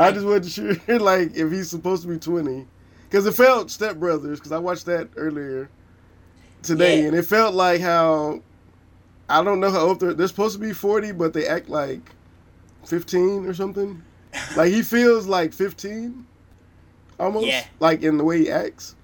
I 0.00 0.12
just 0.12 0.24
wasn't 0.26 0.46
sure, 0.86 0.98
like, 0.98 1.36
if 1.36 1.50
he's 1.52 1.68
supposed 1.70 2.02
to 2.02 2.08
be 2.08 2.18
20. 2.18 2.66
Because 3.08 3.26
it 3.26 3.32
felt 3.32 3.70
Step 3.70 3.96
Brothers, 3.96 4.38
because 4.38 4.52
I 4.52 4.58
watched 4.58 4.86
that 4.86 5.08
earlier 5.16 5.68
today, 6.62 7.00
Yeah. 7.00 7.08
and 7.08 7.16
it 7.16 7.24
felt 7.24 7.54
like 7.54 7.80
how, 7.80 8.40
I 9.28 9.42
don't 9.42 9.60
know 9.60 9.70
how 9.70 9.80
old 9.80 10.00
they're, 10.00 10.14
they're 10.14 10.28
supposed 10.28 10.54
to 10.54 10.60
be 10.60 10.72
40, 10.72 11.12
but 11.12 11.32
they 11.32 11.46
act 11.46 11.68
like 11.68 12.00
15 12.86 13.46
or 13.46 13.54
something. 13.54 14.02
like, 14.56 14.72
he 14.72 14.82
feels 14.82 15.26
like 15.26 15.52
15, 15.52 16.24
almost, 17.18 17.46
Yeah. 17.46 17.64
like 17.80 18.02
in 18.02 18.16
the 18.16 18.24
way 18.24 18.38
he 18.38 18.50
acts, 18.50 18.94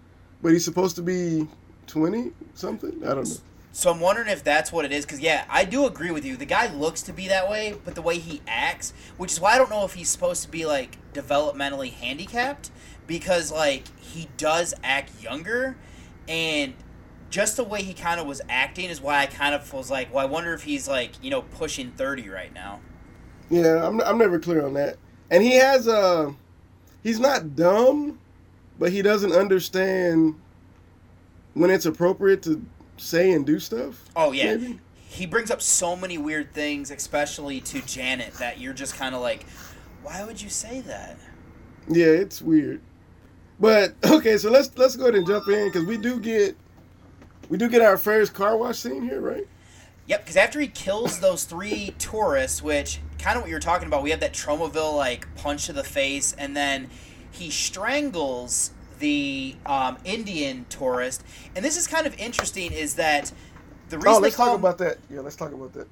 but 0.41 0.53
he's 0.53 0.65
supposed 0.65 0.97
to 0.97 1.03
be 1.03 1.49
20 1.89 2.33
something. 2.55 3.03
I 3.05 3.15
don't 3.15 3.29
know. 3.29 3.37
So 3.77 3.91
I'm 3.91 4.01
wondering 4.01 4.29
if 4.29 4.43
that's 4.43 4.73
what 4.73 4.87
it 4.87 4.91
is, 4.91 5.05
because 5.05 5.21
yeah, 5.21 5.45
I 5.51 5.67
do 5.67 5.85
agree 5.85 6.11
with 6.11 6.25
you. 6.25 6.39
The 6.39 6.47
guy 6.47 6.73
looks 6.73 7.03
to 7.03 7.13
be 7.13 7.29
that 7.29 7.47
way, 7.51 7.77
but 7.85 7.95
the 7.95 8.01
way 8.01 8.19
he 8.19 8.41
acts, 8.49 8.95
which 9.19 9.33
is 9.33 9.39
why 9.39 9.53
I 9.53 9.59
don't 9.59 9.69
know 9.69 9.85
if 9.85 9.93
he's 9.93 10.09
supposed 10.09 10.43
to 10.45 10.51
be 10.51 10.65
like 10.65 10.97
developmentally 11.13 11.93
handicapped, 11.93 12.71
because 13.07 13.53
like 13.53 13.85
he 13.99 14.29
does 14.39 14.73
act 14.83 15.23
younger, 15.23 15.77
and 16.27 16.73
just 17.29 17.59
the 17.59 17.65
way 17.65 17.83
he 17.83 17.93
kind 17.93 18.19
of 18.19 18.27
was 18.27 18.41
acting 18.49 18.89
is 18.89 18.99
why 18.99 19.19
I 19.19 19.27
kind 19.27 19.55
of 19.55 19.71
was 19.71 19.91
like, 19.91 20.11
well, 20.11 20.27
I 20.27 20.27
wonder 20.27 20.55
if 20.55 20.63
he's 20.63 20.89
like 20.89 21.23
you 21.23 21.29
know 21.29 21.43
pushing 21.43 21.91
thirty 21.91 22.31
right 22.31 22.55
now. 22.55 22.81
Yeah, 23.51 23.87
I'm, 23.87 24.01
I'm 24.01 24.17
never 24.17 24.39
clear 24.39 24.65
on 24.65 24.73
that. 24.73 24.97
And 25.31 25.43
he 25.43 25.53
has 25.57 25.87
a, 25.87 26.35
he's 27.03 27.21
not 27.21 27.55
dumb, 27.55 28.21
but 28.79 28.91
he 28.91 29.03
doesn't 29.03 29.33
understand 29.33 30.41
when 31.53 31.69
it's 31.69 31.85
appropriate 31.85 32.43
to 32.45 32.65
say 32.97 33.33
and 33.33 33.47
do 33.47 33.59
stuff. 33.59 34.05
Oh 34.15 34.33
yeah. 34.33 34.57
maybe? 34.57 34.81
He 35.09 35.27
brings 35.27 35.51
up 35.51 35.63
so 35.63 35.97
many 35.97 36.19
weird 36.19 36.53
things, 36.53 36.91
especially 36.91 37.61
to 37.63 37.81
Janet, 37.83 38.35
that 38.35 38.61
you're 38.61 38.75
just 38.75 38.97
kind 38.97 39.15
of 39.15 39.23
like, 39.23 39.47
why 40.03 40.25
would 40.25 40.43
you 40.43 40.51
say 40.51 40.81
that? 40.83 41.19
Yeah, 41.89 42.07
it's 42.07 42.43
weird. 42.43 42.81
But 43.59 43.95
okay, 44.05 44.37
so 44.39 44.51
let's 44.51 44.77
let's 44.77 44.97
go 44.97 45.05
ahead 45.05 45.15
and 45.15 45.27
jump 45.27 45.49
in 45.49 45.69
because 45.69 45.85
we 45.85 45.97
do 45.97 46.21
get 46.21 46.57
we 47.49 47.59
do 47.59 47.69
get 47.69 47.83
our 47.83 47.97
first 47.97 48.35
car 48.35 48.57
wash 48.57 48.79
scene 48.79 49.03
here, 49.03 49.21
right? 49.21 49.47
Yep, 50.09 50.21
because 50.23 50.37
after 50.37 50.61
he 50.61 50.69
kills 50.69 51.21
those 51.21 51.45
three 51.45 51.95
tourists, 51.99 52.63
which 52.63 53.01
kind 53.19 53.37
of 53.37 53.43
what 53.43 53.49
you 53.49 53.57
were 53.57 53.61
talking 53.61 53.89
about, 53.89 54.03
we 54.03 54.11
have 54.11 54.21
that 54.21 54.33
Tromaville 54.33 54.97
like 54.97 55.35
punch 55.37 55.67
to 55.67 55.73
the 55.73 55.85
face, 55.85 56.33
and 56.33 56.57
then 56.57 56.91
he 57.31 57.51
strangles 57.51 58.71
the 58.99 59.57
um, 59.67 59.99
Indian 60.05 60.67
tourist. 60.69 61.23
And 61.55 61.65
this 61.65 61.77
is 61.77 61.87
kind 61.87 62.07
of 62.07 62.17
interesting, 62.19 62.73
is 62.73 62.95
that 62.97 63.33
the 63.89 63.99
reason 63.99 64.19
Oh, 64.19 64.19
let's 64.19 64.37
talk 64.37 64.53
him, 64.55 64.61
about 64.61 64.79
that. 64.79 64.99
Yeah, 65.11 65.21
let's 65.21 65.37
talk 65.37 65.53
about 65.53 65.73
that. 65.75 65.89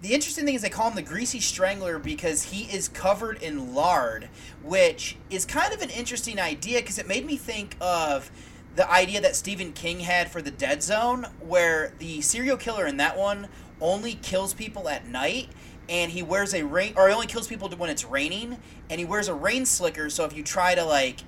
the 0.00 0.14
interesting 0.14 0.44
thing 0.46 0.54
is 0.54 0.62
they 0.62 0.70
call 0.70 0.88
him 0.88 0.96
the 0.96 1.02
greasy 1.02 1.40
strangler 1.40 1.98
because 1.98 2.44
he 2.44 2.62
is 2.64 2.88
covered 2.88 3.42
in 3.42 3.74
lard, 3.74 4.28
which 4.62 5.16
is 5.30 5.44
kind 5.44 5.72
of 5.74 5.82
an 5.82 5.90
interesting 5.90 6.38
idea 6.40 6.80
because 6.80 6.98
it 6.98 7.06
made 7.08 7.26
me 7.26 7.36
think 7.36 7.76
of 7.80 8.30
the 8.76 8.90
idea 8.90 9.20
that 9.20 9.36
Stephen 9.36 9.72
King 9.72 10.00
had 10.00 10.30
for 10.30 10.42
the 10.42 10.50
Dead 10.50 10.82
Zone, 10.82 11.26
where 11.40 11.92
the 11.98 12.20
serial 12.22 12.56
killer 12.56 12.86
in 12.86 12.96
that 12.96 13.16
one 13.16 13.48
only 13.80 14.14
kills 14.14 14.54
people 14.54 14.88
at 14.88 15.06
night. 15.06 15.48
And 15.88 16.12
he 16.12 16.22
wears 16.22 16.54
a 16.54 16.64
rain, 16.64 16.94
or 16.96 17.08
he 17.08 17.14
only 17.14 17.26
kills 17.26 17.46
people 17.46 17.68
when 17.68 17.90
it's 17.90 18.04
raining, 18.06 18.58
and 18.88 18.98
he 18.98 19.04
wears 19.04 19.28
a 19.28 19.34
rain 19.34 19.66
slicker. 19.66 20.08
So 20.08 20.24
if 20.24 20.34
you 20.34 20.42
try 20.42 20.74
to 20.74 20.82
like 20.82 21.18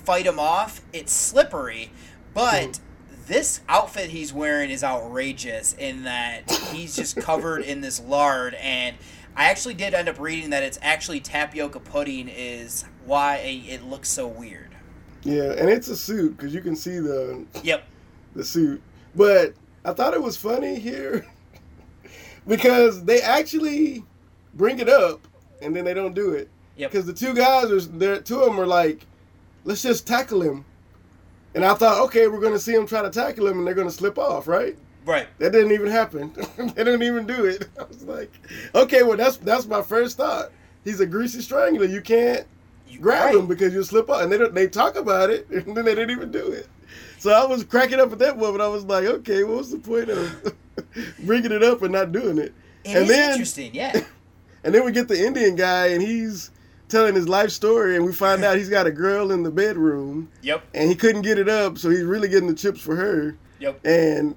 fight 0.00 0.26
him 0.26 0.38
off, 0.38 0.82
it's 0.92 1.12
slippery. 1.12 1.92
But 2.34 2.80
this 3.26 3.60
outfit 3.68 4.10
he's 4.10 4.32
wearing 4.32 4.70
is 4.70 4.82
outrageous 4.82 5.72
in 5.74 6.04
that 6.04 6.50
he's 6.72 6.96
just 6.96 7.16
covered 7.20 7.62
in 7.62 7.80
this 7.80 8.00
lard 8.00 8.54
and 8.54 8.96
I 9.36 9.44
actually 9.44 9.74
did 9.74 9.94
end 9.94 10.08
up 10.08 10.18
reading 10.18 10.50
that 10.50 10.64
it's 10.64 10.78
actually 10.82 11.20
tapioca 11.20 11.78
pudding 11.80 12.28
is 12.28 12.84
why 13.06 13.36
it 13.36 13.84
looks 13.84 14.08
so 14.08 14.26
weird. 14.26 14.74
Yeah, 15.22 15.52
and 15.52 15.70
it's 15.70 15.88
a 15.88 15.96
suit 15.96 16.36
because 16.36 16.52
you 16.52 16.60
can 16.60 16.74
see 16.74 16.98
the 16.98 17.44
Yep. 17.62 17.84
the 18.34 18.44
suit. 18.44 18.82
But 19.14 19.54
I 19.84 19.92
thought 19.92 20.14
it 20.14 20.22
was 20.22 20.36
funny 20.36 20.78
here 20.78 21.24
because 22.46 23.04
they 23.04 23.20
actually 23.20 24.04
bring 24.54 24.78
it 24.78 24.88
up 24.88 25.26
and 25.62 25.74
then 25.74 25.84
they 25.84 25.94
don't 25.94 26.14
do 26.14 26.32
it. 26.32 26.48
Yep. 26.76 26.90
Because 26.90 27.06
the 27.06 27.12
two 27.12 27.34
guys 27.34 27.70
are 27.70 27.80
there, 27.80 28.20
two 28.20 28.40
of 28.40 28.46
them 28.46 28.60
are 28.60 28.66
like, 28.66 29.06
let's 29.64 29.82
just 29.82 30.06
tackle 30.06 30.42
him. 30.42 30.64
And 31.54 31.64
I 31.64 31.74
thought, 31.74 32.00
okay, 32.06 32.28
we're 32.28 32.40
gonna 32.40 32.58
see 32.58 32.74
him 32.74 32.86
try 32.86 33.02
to 33.02 33.10
tackle 33.10 33.46
him 33.46 33.58
and 33.58 33.66
they're 33.66 33.74
gonna 33.74 33.90
slip 33.90 34.18
off, 34.18 34.46
right? 34.46 34.76
Right. 35.04 35.26
That 35.38 35.52
didn't 35.52 35.72
even 35.72 35.88
happen. 35.88 36.32
they 36.56 36.84
didn't 36.84 37.02
even 37.02 37.26
do 37.26 37.44
it. 37.44 37.68
I 37.78 37.84
was 37.84 38.04
like, 38.04 38.32
okay, 38.74 39.02
well 39.02 39.16
that's 39.16 39.38
that's 39.38 39.66
my 39.66 39.82
first 39.82 40.16
thought. 40.16 40.50
He's 40.84 41.00
a 41.00 41.06
greasy 41.06 41.40
strangler. 41.40 41.86
You 41.86 42.00
can't 42.00 42.46
grab 43.00 43.26
right. 43.26 43.34
him 43.34 43.46
because 43.46 43.72
you'll 43.72 43.84
slip 43.84 44.08
off. 44.08 44.22
And 44.22 44.32
they 44.32 44.38
don't, 44.38 44.54
they 44.54 44.68
talk 44.68 44.96
about 44.96 45.30
it 45.30 45.48
and 45.50 45.76
then 45.76 45.84
they 45.84 45.94
didn't 45.94 46.10
even 46.10 46.30
do 46.30 46.52
it. 46.52 46.68
So 47.18 47.30
I 47.30 47.44
was 47.44 47.64
cracking 47.64 48.00
up 48.00 48.12
at 48.12 48.18
that 48.20 48.38
moment. 48.38 48.62
I 48.62 48.68
was 48.68 48.84
like, 48.84 49.04
okay, 49.04 49.44
what 49.44 49.58
was 49.58 49.70
the 49.70 49.78
point 49.78 50.08
of 50.08 50.54
bringing 51.24 51.52
it 51.52 51.62
up 51.62 51.82
and 51.82 51.92
not 51.92 52.12
doing 52.12 52.38
it? 52.38 52.54
It 52.84 52.96
and 52.96 53.04
is 53.04 53.10
interesting, 53.10 53.74
yeah. 53.74 54.00
And 54.64 54.74
then 54.74 54.84
we 54.84 54.92
get 54.92 55.08
the 55.08 55.26
Indian 55.26 55.54
guy 55.54 55.88
and 55.88 56.02
he's 56.02 56.50
telling 56.90 57.14
his 57.14 57.28
life 57.28 57.50
story 57.50 57.96
and 57.96 58.04
we 58.04 58.12
find 58.12 58.44
out 58.44 58.56
he's 58.56 58.68
got 58.68 58.86
a 58.86 58.90
girl 58.90 59.32
in 59.32 59.42
the 59.42 59.50
bedroom. 59.50 60.28
Yep. 60.42 60.62
And 60.74 60.88
he 60.90 60.94
couldn't 60.96 61.22
get 61.22 61.38
it 61.38 61.48
up, 61.48 61.78
so 61.78 61.88
he's 61.90 62.02
really 62.02 62.28
getting 62.28 62.48
the 62.48 62.54
chips 62.54 62.80
for 62.80 62.96
her. 62.96 63.36
Yep. 63.60 63.80
And 63.86 64.34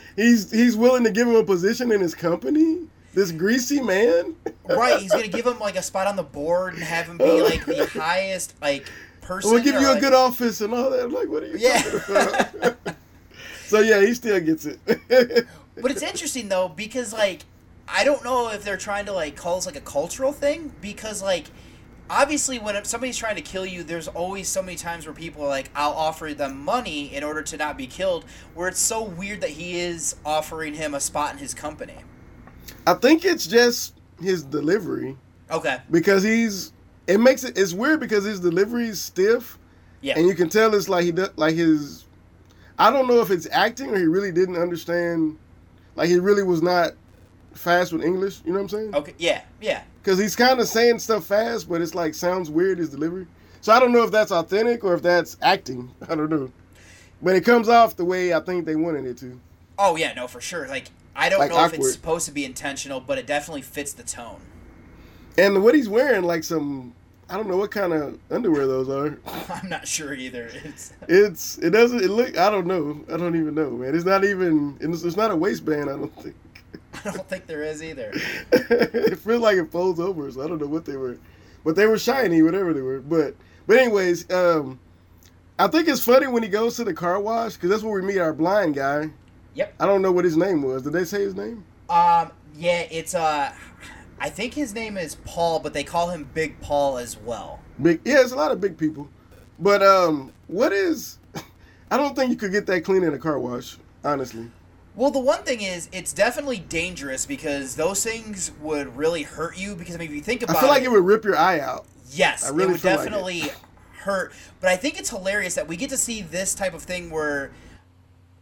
he's 0.16 0.50
he's 0.50 0.76
willing 0.76 1.04
to 1.04 1.10
give 1.10 1.26
him 1.28 1.34
a 1.36 1.44
position 1.44 1.92
in 1.92 2.00
his 2.00 2.14
company. 2.14 2.86
This 3.14 3.32
greasy 3.32 3.80
man. 3.80 4.36
Right, 4.68 4.98
he's 5.00 5.12
gonna 5.12 5.28
give 5.28 5.46
him 5.46 5.60
like 5.60 5.76
a 5.76 5.82
spot 5.82 6.08
on 6.08 6.16
the 6.16 6.24
board 6.24 6.74
and 6.74 6.82
have 6.82 7.06
him 7.06 7.18
be 7.18 7.40
like 7.40 7.64
the 7.64 7.86
highest 7.92 8.54
like 8.60 8.90
person. 9.20 9.52
We'll 9.52 9.62
give 9.62 9.80
you 9.80 9.88
a 9.88 9.92
like- 9.92 10.00
good 10.00 10.12
office 10.12 10.60
and 10.60 10.74
all 10.74 10.90
that. 10.90 11.04
I'm 11.04 11.12
like, 11.12 11.28
what 11.28 11.44
are 11.44 11.46
you 11.46 11.56
Yeah. 11.56 11.80
talking 11.82 12.60
about? 12.62 12.76
so 13.66 13.78
yeah, 13.78 14.00
he 14.00 14.12
still 14.12 14.40
gets 14.40 14.66
it. 14.66 14.80
But 15.80 15.90
it's 15.92 16.02
interesting 16.02 16.48
though 16.48 16.66
because 16.68 17.12
like 17.12 17.42
I 17.86 18.02
don't 18.02 18.24
know 18.24 18.48
if 18.50 18.64
they're 18.64 18.76
trying 18.76 19.06
to 19.06 19.12
like 19.12 19.36
call 19.36 19.54
this 19.56 19.66
like 19.66 19.76
a 19.76 19.80
cultural 19.80 20.32
thing 20.32 20.72
because 20.80 21.22
like 21.22 21.44
obviously 22.08 22.58
when 22.58 22.82
somebody's 22.84 23.16
trying 23.16 23.36
to 23.36 23.42
kill 23.42 23.66
you 23.66 23.82
there's 23.82 24.08
always 24.08 24.48
so 24.48 24.62
many 24.62 24.76
times 24.76 25.06
where 25.06 25.14
people 25.14 25.42
are 25.42 25.48
like 25.48 25.70
I'll 25.74 25.92
offer 25.92 26.34
them 26.34 26.64
money 26.64 27.14
in 27.14 27.24
order 27.24 27.42
to 27.42 27.56
not 27.56 27.76
be 27.76 27.86
killed 27.86 28.24
where 28.54 28.68
it's 28.68 28.80
so 28.80 29.02
weird 29.02 29.40
that 29.40 29.50
he 29.50 29.78
is 29.80 30.16
offering 30.24 30.74
him 30.74 30.94
a 30.94 31.00
spot 31.00 31.32
in 31.32 31.38
his 31.38 31.54
company. 31.54 31.96
I 32.86 32.94
think 32.94 33.24
it's 33.24 33.46
just 33.46 33.94
his 34.20 34.42
delivery 34.44 35.16
Okay. 35.50 35.78
because 35.90 36.22
he's. 36.22 36.72
It 37.06 37.18
makes 37.18 37.44
it. 37.44 37.56
It's 37.56 37.72
weird 37.72 38.00
because 38.00 38.24
his 38.24 38.40
delivery 38.40 38.88
is 38.88 39.00
stiff. 39.00 39.58
Yeah. 40.00 40.14
And 40.18 40.26
you 40.26 40.34
can 40.34 40.48
tell 40.48 40.74
it's 40.74 40.88
like 40.88 41.04
he 41.04 41.12
does, 41.12 41.30
like 41.36 41.54
his. 41.54 42.04
I 42.78 42.90
don't 42.90 43.06
know 43.06 43.20
if 43.20 43.30
it's 43.30 43.46
acting 43.52 43.90
or 43.90 43.98
he 43.98 44.06
really 44.06 44.32
didn't 44.32 44.56
understand. 44.56 45.38
Like 45.94 46.08
he 46.08 46.18
really 46.18 46.42
was 46.42 46.62
not 46.62 46.92
fast 47.56 47.92
with 47.92 48.04
English. 48.04 48.40
You 48.44 48.52
know 48.52 48.58
what 48.58 48.62
I'm 48.62 48.68
saying? 48.68 48.94
Okay. 48.94 49.14
Yeah. 49.18 49.42
Yeah. 49.60 49.82
Because 50.02 50.18
he's 50.18 50.36
kind 50.36 50.60
of 50.60 50.68
saying 50.68 50.98
stuff 51.00 51.26
fast, 51.26 51.68
but 51.68 51.80
it's 51.80 51.94
like 51.94 52.14
sounds 52.14 52.50
weird 52.50 52.78
his 52.78 52.90
delivery. 52.90 53.26
So 53.60 53.72
I 53.72 53.80
don't 53.80 53.92
know 53.92 54.04
if 54.04 54.10
that's 54.10 54.30
authentic 54.30 54.84
or 54.84 54.94
if 54.94 55.02
that's 55.02 55.36
acting. 55.42 55.90
I 56.08 56.14
don't 56.14 56.30
know. 56.30 56.50
But 57.22 57.34
it 57.36 57.44
comes 57.44 57.68
off 57.68 57.96
the 57.96 58.04
way 58.04 58.34
I 58.34 58.40
think 58.40 58.66
they 58.66 58.76
wanted 58.76 59.06
it 59.06 59.16
to. 59.18 59.40
Oh 59.78 59.96
yeah, 59.96 60.12
no 60.14 60.26
for 60.26 60.40
sure. 60.40 60.68
Like 60.68 60.90
I 61.14 61.28
don't 61.28 61.40
Like 61.40 61.50
know 61.50 61.64
if 61.64 61.74
it's 61.74 61.92
supposed 61.92 62.26
to 62.26 62.32
be 62.32 62.44
intentional, 62.44 63.00
but 63.00 63.18
it 63.18 63.26
definitely 63.26 63.62
fits 63.62 63.92
the 63.92 64.02
tone. 64.02 64.40
And 65.38 65.62
what 65.62 65.74
he's 65.74 65.88
wearing, 65.88 66.22
like 66.22 66.44
some, 66.44 66.94
I 67.28 67.36
don't 67.36 67.48
know 67.48 67.56
what 67.56 67.70
kind 67.70 67.92
of 67.92 68.18
underwear 68.30 68.66
those 68.66 68.88
are. 68.88 69.18
I'm 69.50 69.68
not 69.68 69.88
sure 69.88 70.14
either. 70.14 70.50
It's 70.64 70.92
It's 71.08 71.58
it 71.58 71.70
doesn't 71.70 72.02
it 72.02 72.10
look 72.10 72.38
I 72.38 72.50
don't 72.50 72.66
know 72.66 73.00
I 73.12 73.16
don't 73.16 73.36
even 73.36 73.54
know 73.54 73.70
man. 73.70 73.94
It's 73.94 74.04
not 74.04 74.24
even 74.24 74.76
it's, 74.80 75.02
it's 75.02 75.16
not 75.16 75.30
a 75.30 75.36
waistband. 75.36 75.90
I 75.90 75.96
don't 75.96 76.14
think. 76.22 76.36
I 77.04 77.10
don't 77.10 77.28
think 77.28 77.46
there 77.46 77.62
is 77.62 77.82
either. 77.82 78.10
it 78.52 79.18
feels 79.18 79.40
like 79.40 79.56
it 79.56 79.70
folds 79.70 80.00
over, 80.00 80.30
so 80.30 80.42
I 80.42 80.48
don't 80.48 80.60
know 80.60 80.66
what 80.66 80.84
they 80.84 80.96
were, 80.96 81.18
but 81.64 81.76
they 81.76 81.86
were 81.86 81.98
shiny, 81.98 82.42
whatever 82.42 82.72
they 82.72 82.82
were. 82.82 83.00
But 83.00 83.34
but 83.66 83.78
anyways, 83.78 84.30
um, 84.30 84.78
I 85.58 85.68
think 85.68 85.88
it's 85.88 86.04
funny 86.04 86.26
when 86.26 86.42
he 86.42 86.48
goes 86.48 86.76
to 86.76 86.84
the 86.84 86.94
car 86.94 87.20
wash 87.20 87.54
because 87.54 87.70
that's 87.70 87.82
where 87.82 88.00
we 88.00 88.06
meet 88.06 88.18
our 88.18 88.32
blind 88.32 88.74
guy. 88.74 89.10
Yep. 89.54 89.74
I 89.80 89.86
don't 89.86 90.02
know 90.02 90.12
what 90.12 90.24
his 90.24 90.36
name 90.36 90.62
was. 90.62 90.82
Did 90.82 90.92
they 90.92 91.04
say 91.04 91.22
his 91.22 91.34
name? 91.34 91.64
Um, 91.88 92.30
yeah, 92.56 92.86
it's 92.90 93.14
uh, 93.14 93.52
I 94.18 94.30
think 94.30 94.54
his 94.54 94.74
name 94.74 94.96
is 94.96 95.16
Paul, 95.24 95.60
but 95.60 95.72
they 95.72 95.84
call 95.84 96.10
him 96.10 96.28
Big 96.34 96.60
Paul 96.60 96.98
as 96.98 97.18
well. 97.18 97.60
Big. 97.80 98.00
Yeah, 98.04 98.20
it's 98.20 98.32
a 98.32 98.36
lot 98.36 98.52
of 98.52 98.60
big 98.60 98.76
people. 98.76 99.08
But 99.58 99.82
um, 99.82 100.32
what 100.46 100.72
is? 100.72 101.18
I 101.90 101.96
don't 101.96 102.14
think 102.14 102.30
you 102.30 102.36
could 102.36 102.52
get 102.52 102.66
that 102.66 102.82
clean 102.82 103.02
in 103.02 103.14
a 103.14 103.18
car 103.18 103.38
wash. 103.38 103.78
Honestly. 104.04 104.50
Well, 104.96 105.10
the 105.10 105.20
one 105.20 105.42
thing 105.42 105.60
is, 105.60 105.90
it's 105.92 106.14
definitely 106.14 106.58
dangerous 106.58 107.26
because 107.26 107.76
those 107.76 108.02
things 108.02 108.50
would 108.62 108.96
really 108.96 109.22
hurt 109.22 109.58
you. 109.58 109.76
Because 109.76 109.94
I 109.94 109.98
mean, 109.98 110.08
if 110.08 110.14
you 110.14 110.22
think 110.22 110.42
about 110.42 110.56
it. 110.56 110.58
I 110.58 110.60
feel 110.60 110.70
like 110.70 110.82
it, 110.82 110.86
it 110.86 110.90
would 110.90 111.04
rip 111.04 111.24
your 111.24 111.36
eye 111.36 111.60
out. 111.60 111.86
Yes, 112.10 112.50
really 112.50 112.64
it 112.64 112.68
would 112.72 112.80
feel 112.80 112.90
like 112.92 113.00
it. 113.00 113.10
definitely 113.10 113.42
hurt. 113.98 114.32
But 114.60 114.70
I 114.70 114.76
think 114.76 114.98
it's 114.98 115.10
hilarious 115.10 115.54
that 115.54 115.68
we 115.68 115.76
get 115.76 115.90
to 115.90 115.98
see 115.98 116.22
this 116.22 116.54
type 116.54 116.72
of 116.72 116.82
thing 116.82 117.10
where 117.10 117.52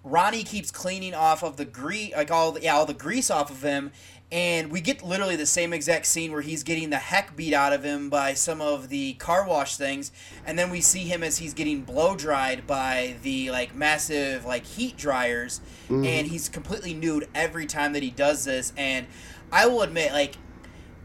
Ronnie 0.05 0.45
keeps 0.45 0.71
cleaning 0.71 1.15
off 1.15 1.43
of 1.43 1.57
the 1.57 1.65
grease, 1.65 2.15
like 2.15 2.31
all 2.31 2.53
the, 2.53 2.61
yeah, 2.61 2.77
all 2.77 2.87
the 2.87 2.95
grease 2.95 3.31
off 3.31 3.51
of 3.51 3.63
him, 3.63 3.91
and 4.33 4.71
we 4.71 4.81
get 4.81 5.03
literally 5.05 5.37
the 5.37 5.47
same 5.47 5.73
exact 5.73 6.07
scene 6.07 6.33
where 6.33 6.41
he's 6.41 6.63
getting 6.63 6.91
the 6.91 6.97
heck 6.97 7.37
beat 7.37 7.53
out 7.55 7.73
of 7.73 7.85
him 7.85 8.09
by 8.11 8.35
some 8.35 8.61
of 8.61 8.89
the 8.89 9.15
car 9.15 9.47
wash 9.47 9.77
things, 9.77 10.11
and 10.47 10.59
then 10.59 10.71
we 10.71 10.81
see 10.81 11.01
him 11.05 11.23
as 11.23 11.39
he's 11.39 11.55
getting 11.55 11.83
blow 11.83 12.17
dried 12.17 12.67
by 12.67 13.17
the 13.23 13.51
like 13.51 13.75
massive 13.75 14.45
like 14.45 14.65
heat 14.65 14.97
dryers, 14.97 15.61
Mhm. 15.89 16.07
and 16.07 16.27
he's 16.29 16.49
completely 16.49 16.95
nude 16.95 17.29
every 17.35 17.67
time 17.67 17.93
that 17.93 18.03
he 18.03 18.11
does 18.11 18.45
this, 18.45 18.73
and 18.77 19.07
I 19.53 19.67
will 19.67 19.83
admit 19.83 20.13
like. 20.13 20.37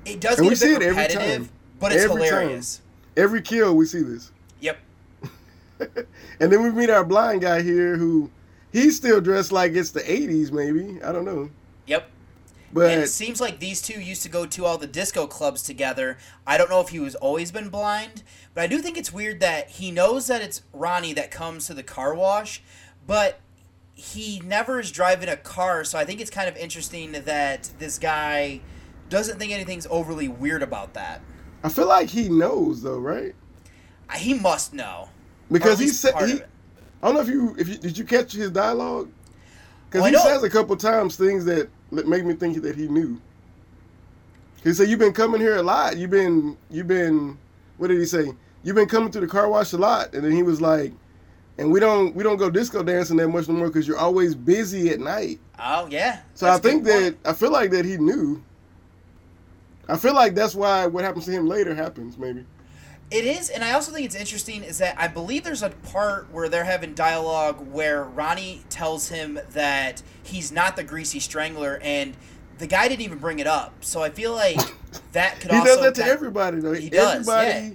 It 0.06 0.22
does 0.22 0.40
And 0.40 0.50
get 0.50 0.62
a 0.64 0.80
bit 0.80 0.88
repetitive, 0.90 1.20
time. 1.44 1.50
but 1.80 1.92
it's 1.92 2.06
Every 2.06 2.22
time. 2.22 2.26
hilarious. 2.40 2.82
Every 3.18 3.42
kill, 3.42 3.76
we 3.76 3.86
see 3.86 4.02
this. 4.02 4.32
Yep. 4.62 4.78
And 6.40 6.52
then 6.52 6.64
we 6.64 6.72
meet 6.72 6.90
our 6.90 7.04
blind 7.04 7.42
guy 7.42 7.62
here 7.62 7.98
who 7.98 8.30
he's 8.72 8.96
still 8.96 9.20
dressed 9.22 9.52
like 9.52 9.74
it's 9.74 9.92
the 9.92 10.00
'80s, 10.10 10.52
maybe. 10.54 11.00
I 11.04 11.12
don't 11.12 11.26
know. 11.26 11.50
Yep. 11.88 12.10
But 12.72 12.92
and 12.92 13.02
it 13.02 13.08
seems 13.08 13.42
like 13.42 13.60
these 13.60 13.82
two 13.82 14.00
used 14.00 14.24
to 14.24 14.30
go 14.30 14.46
to 14.46 14.66
all 14.66 14.78
the 14.78 14.88
disco 14.88 15.28
clubs 15.28 15.64
together. 15.64 16.18
I 16.46 16.58
don't 16.58 16.70
know 16.70 16.82
if 16.82 16.90
he 16.90 17.00
was 17.00 17.16
always 17.16 17.52
been 17.52 17.70
blind, 17.70 18.24
but 18.54 18.62
I 18.62 18.68
do 18.68 18.80
think 18.80 18.98
it's 18.98 19.12
weird 19.12 19.40
that 19.40 19.70
he 19.72 19.92
knows 19.92 20.28
that 20.28 20.42
it's 20.42 20.62
Ronnie 20.74 21.14
that 21.14 21.32
comes 21.32 21.68
to 21.68 21.74
the 21.74 21.84
car 21.84 22.14
wash, 22.14 22.62
but 23.08 23.40
he 23.96 24.42
never 24.46 24.80
is 24.80 24.92
driving 24.92 25.30
a 25.30 25.38
car. 25.38 25.84
So 25.84 25.98
I 25.98 26.06
think 26.06 26.22
it's 26.22 26.30
kind 26.30 26.48
of 26.48 26.56
interesting 26.58 27.12
that 27.14 27.70
this 27.80 27.98
guy 27.98 28.62
doesn't 29.10 29.40
think 29.40 29.52
anything's 29.52 29.88
overly 29.90 30.28
weird 30.28 30.62
about 30.62 30.94
that. 30.94 31.22
I 31.64 31.70
feel 31.70 31.88
like 31.88 32.10
he 32.10 32.30
knows 32.30 32.82
though, 32.84 33.00
right? 33.00 33.36
Uh, 34.10 34.18
he 34.18 34.34
must 34.34 34.74
know 34.74 35.10
because 35.52 35.80
he 35.80 35.88
said 35.88 36.14
he. 36.28 36.42
I 37.02 37.08
don't 37.08 37.16
know 37.16 37.22
if 37.22 37.28
you 37.28 37.56
if 37.58 37.68
you, 37.68 37.78
did 37.78 37.98
you 37.98 38.06
catch 38.06 38.34
his 38.34 38.52
dialogue 38.52 39.10
because 39.90 40.04
Well, 40.04 40.12
he 40.12 40.18
says 40.18 40.44
a 40.44 40.50
couple 40.50 40.76
times 40.78 41.16
things 41.16 41.46
that 41.46 41.70
that 41.92 42.08
make 42.08 42.26
me 42.26 42.34
think 42.34 42.62
that 42.62 42.76
he 42.76 42.88
knew. 42.88 43.20
He 44.64 44.74
said, 44.74 44.90
"You've 44.90 45.00
been 45.00 45.14
coming 45.14 45.42
here 45.42 45.58
a 45.58 45.64
lot. 45.64 45.98
You've 45.98 46.10
been 46.10 46.58
you've 46.70 46.88
been 46.88 47.38
what 47.78 47.88
did 47.88 48.00
he 48.00 48.06
say? 48.06 48.34
You've 48.64 48.76
been 48.76 48.90
coming 48.90 49.12
to 49.12 49.20
the 49.20 49.28
car 49.28 49.50
wash 49.50 49.74
a 49.74 49.78
lot." 49.78 50.14
And 50.14 50.24
then 50.24 50.32
he 50.32 50.44
was 50.44 50.62
like, 50.62 50.94
"And 51.58 51.72
we 51.72 51.80
don't 51.80 52.16
we 52.16 52.24
don't 52.24 52.38
go 52.38 52.50
disco 52.50 52.84
dancing 52.84 53.18
that 53.18 53.30
much 53.30 53.48
no 53.48 53.56
more 53.56 53.68
because 53.68 53.88
you're 53.88 53.98
always 53.98 54.36
busy 54.36 54.90
at 54.90 55.00
night." 55.00 55.40
Oh 55.60 55.88
yeah. 55.90 56.20
So 56.36 56.46
That's 56.46 56.60
I 56.60 56.62
think 56.62 56.84
that. 56.86 57.16
I 57.26 57.34
feel 57.34 57.52
like 57.52 57.72
that 57.72 57.86
he 57.86 57.98
knew. 57.98 58.44
I 59.88 59.98
feel 59.98 60.14
like 60.14 60.36
that's 60.36 60.54
why 60.54 60.86
what 60.86 61.04
happens 61.04 61.26
to 61.26 61.32
him 61.32 61.48
later 61.48 61.74
happens 61.74 62.18
maybe. 62.18 62.46
It 63.12 63.26
is, 63.26 63.50
and 63.50 63.64
I 63.64 63.72
also 63.72 63.92
think 63.92 64.06
it's 64.06 64.16
interesting 64.16 64.64
is 64.64 64.78
that 64.78 64.96
I 65.00 65.08
believe 65.08 65.44
there's 65.44 65.64
a 65.64 65.70
part 65.70 66.32
where 66.32 66.48
they're 66.48 66.64
having 66.64 66.94
dialogue 66.94 67.60
where 67.72 68.04
Ronnie 68.04 68.62
tells 68.70 69.10
him 69.10 69.40
that 69.52 70.04
he's 70.22 70.52
not 70.52 70.76
the 70.76 70.84
greasy 70.84 71.20
strangler, 71.20 71.80
and 71.82 72.16
the 72.60 72.68
guy 72.68 72.88
didn't 72.88 73.02
even 73.02 73.18
bring 73.18 73.40
it 73.40 73.48
up. 73.48 73.74
So 73.84 74.04
I 74.04 74.12
feel 74.12 74.34
like 74.34 74.60
that 75.14 75.40
could 75.40 75.50
He 75.50 75.58
also 75.58 75.76
does 75.76 75.82
that 75.82 75.96
to 75.96 76.02
kind- 76.02 76.12
everybody 76.14 76.60
though. 76.60 76.74
He 76.74 76.90
does, 76.90 77.28
everybody 77.28 77.70
yeah. 77.70 77.74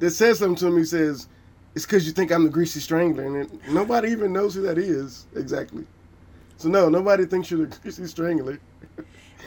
that 0.00 0.10
says 0.10 0.40
something 0.40 0.56
to 0.56 0.66
him, 0.66 0.78
he 0.78 0.84
says, 0.84 1.28
"It's 1.76 1.86
because 1.86 2.04
you 2.04 2.12
think 2.12 2.32
I'm 2.32 2.42
the 2.42 2.50
greasy 2.50 2.80
strangler," 2.80 3.24
and 3.24 3.36
it, 3.36 3.68
nobody 3.70 4.10
even 4.10 4.32
knows 4.32 4.54
who 4.56 4.62
that 4.62 4.78
is 4.78 5.26
exactly. 5.36 5.86
So 6.56 6.68
no, 6.68 6.88
nobody 6.88 7.26
thinks 7.26 7.48
you're 7.48 7.66
the 7.66 7.76
greasy 7.82 8.06
strangler. 8.08 8.58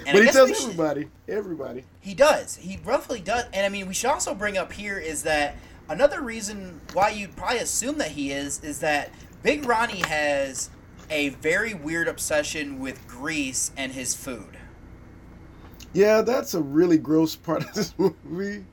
And 0.05 0.15
but 0.15 0.23
he 0.25 0.31
tells 0.31 0.49
should- 0.49 0.63
everybody, 0.69 1.07
everybody. 1.27 1.83
He 1.99 2.13
does. 2.13 2.55
He 2.57 2.79
roughly 2.83 3.19
does. 3.19 3.45
And 3.53 3.65
I 3.65 3.69
mean, 3.69 3.87
we 3.87 3.93
should 3.93 4.09
also 4.09 4.33
bring 4.33 4.57
up 4.57 4.71
here 4.73 4.97
is 4.97 5.23
that 5.23 5.55
another 5.89 6.21
reason 6.21 6.79
why 6.93 7.09
you'd 7.09 7.35
probably 7.35 7.59
assume 7.59 7.97
that 7.97 8.11
he 8.11 8.31
is 8.31 8.63
is 8.63 8.79
that 8.79 9.11
Big 9.43 9.65
Ronnie 9.65 10.01
has 10.07 10.69
a 11.09 11.29
very 11.29 11.73
weird 11.73 12.07
obsession 12.07 12.79
with 12.79 13.07
grease 13.07 13.71
and 13.77 13.91
his 13.93 14.13
food. 14.13 14.57
Yeah, 15.93 16.21
that's 16.21 16.53
a 16.53 16.61
really 16.61 16.97
gross 16.97 17.35
part 17.35 17.63
of 17.63 17.73
this 17.73 17.93
movie 17.97 18.65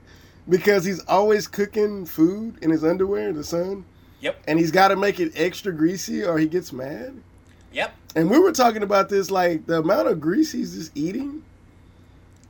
because 0.49 0.85
he's 0.85 1.01
always 1.07 1.47
cooking 1.47 2.05
food 2.07 2.59
in 2.63 2.71
his 2.71 2.85
underwear 2.85 3.29
in 3.31 3.37
the 3.37 3.45
sun. 3.45 3.85
Yep. 4.21 4.43
And 4.49 4.59
he's 4.59 4.71
got 4.71 4.89
to 4.89 4.97
make 4.97 5.21
it 5.21 5.33
extra 5.37 5.73
greasy 5.73 6.25
or 6.25 6.39
he 6.39 6.47
gets 6.47 6.73
mad. 6.73 7.15
Yep. 7.73 7.95
And 8.17 8.31
we 8.31 8.39
were 8.39 8.53
talking 8.53 8.83
about 8.83 9.09
this, 9.09 9.31
like 9.31 9.67
the 9.67 9.79
amount 9.79 10.09
of 10.09 10.21
grease 10.21 10.53
he's 10.53 10.75
just 10.75 10.93
eating. 10.97 11.43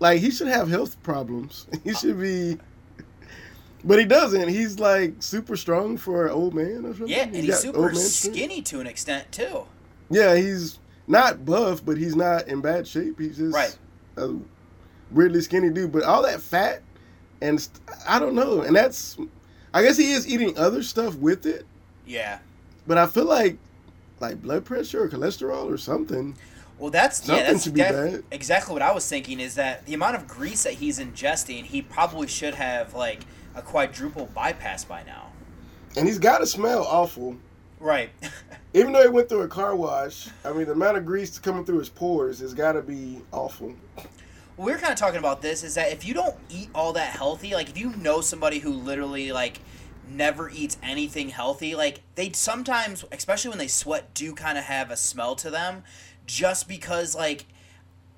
Like 0.00 0.20
he 0.20 0.30
should 0.30 0.48
have 0.48 0.68
health 0.68 1.02
problems. 1.02 1.66
He 1.84 1.94
should 1.94 2.20
be, 2.20 2.58
but 3.84 3.98
he 3.98 4.04
doesn't. 4.04 4.48
He's 4.48 4.78
like 4.78 5.14
super 5.22 5.56
strong 5.56 5.96
for 5.96 6.26
an 6.26 6.32
old 6.32 6.54
man 6.54 6.84
or 6.84 6.90
something. 6.94 7.08
Yeah, 7.08 7.22
and 7.24 7.34
he's 7.36 7.48
got 7.50 7.60
super 7.60 7.94
skinny 7.94 8.60
to 8.62 8.80
an 8.80 8.86
extent 8.86 9.30
too. 9.32 9.64
Yeah, 10.10 10.36
he's 10.36 10.78
not 11.06 11.44
buff, 11.44 11.84
but 11.84 11.96
he's 11.96 12.16
not 12.16 12.48
in 12.48 12.60
bad 12.60 12.86
shape. 12.86 13.18
He's 13.18 13.36
just 13.38 13.54
Right. 13.54 13.76
a 14.16 14.34
weirdly 15.10 15.40
skinny 15.40 15.70
dude. 15.70 15.92
But 15.92 16.02
all 16.02 16.22
that 16.22 16.40
fat, 16.40 16.82
and 17.40 17.60
st- 17.60 17.80
I 18.06 18.18
don't 18.18 18.34
know. 18.34 18.60
And 18.62 18.74
that's, 18.76 19.16
I 19.72 19.82
guess 19.82 19.96
he 19.96 20.12
is 20.12 20.26
eating 20.28 20.56
other 20.58 20.82
stuff 20.82 21.14
with 21.16 21.46
it. 21.46 21.64
Yeah. 22.06 22.38
But 22.86 22.98
I 22.98 23.06
feel 23.06 23.24
like, 23.26 23.58
like 24.20 24.40
blood 24.42 24.64
pressure 24.64 25.04
or 25.04 25.08
cholesterol 25.08 25.70
or 25.70 25.76
something. 25.76 26.36
Well, 26.78 26.90
that's 26.90 27.24
Something 27.24 27.76
yeah, 27.76 27.92
that's 27.92 28.12
def- 28.12 28.24
exactly 28.32 28.72
what 28.72 28.82
I 28.82 28.92
was 28.92 29.08
thinking. 29.08 29.38
Is 29.38 29.54
that 29.54 29.86
the 29.86 29.94
amount 29.94 30.16
of 30.16 30.26
grease 30.26 30.64
that 30.64 30.74
he's 30.74 30.98
ingesting? 30.98 31.64
He 31.64 31.82
probably 31.82 32.26
should 32.26 32.54
have 32.54 32.94
like 32.94 33.20
a 33.54 33.62
quadruple 33.62 34.26
bypass 34.34 34.84
by 34.84 35.02
now. 35.04 35.30
And 35.96 36.06
he's 36.06 36.18
got 36.18 36.38
to 36.38 36.46
smell 36.46 36.82
awful. 36.82 37.36
Right. 37.78 38.10
Even 38.74 38.92
though 38.92 39.02
he 39.02 39.08
went 39.08 39.28
through 39.28 39.42
a 39.42 39.48
car 39.48 39.76
wash, 39.76 40.28
I 40.44 40.52
mean, 40.52 40.66
the 40.66 40.72
amount 40.72 40.96
of 40.96 41.06
grease 41.06 41.38
coming 41.38 41.64
through 41.64 41.78
his 41.78 41.88
pores 41.88 42.40
has 42.40 42.54
got 42.54 42.72
to 42.72 42.82
be 42.82 43.20
awful. 43.30 43.74
we're 44.56 44.78
kind 44.78 44.92
of 44.92 44.98
talking 44.98 45.18
about 45.18 45.42
this 45.42 45.62
is 45.62 45.76
that 45.76 45.92
if 45.92 46.04
you 46.04 46.14
don't 46.14 46.34
eat 46.50 46.70
all 46.74 46.92
that 46.94 47.10
healthy, 47.10 47.54
like 47.54 47.68
if 47.68 47.78
you 47.78 47.90
know 47.96 48.20
somebody 48.20 48.58
who 48.58 48.72
literally 48.72 49.30
like 49.30 49.60
never 50.08 50.50
eats 50.50 50.76
anything 50.82 51.30
healthy, 51.30 51.74
like 51.74 52.00
they 52.14 52.30
sometimes, 52.32 53.04
especially 53.12 53.50
when 53.50 53.58
they 53.58 53.68
sweat, 53.68 54.14
do 54.14 54.34
kind 54.34 54.58
of 54.58 54.64
have 54.64 54.90
a 54.90 54.96
smell 54.96 55.34
to 55.36 55.50
them, 55.50 55.84
just 56.26 56.68
because 56.68 57.14
like 57.14 57.46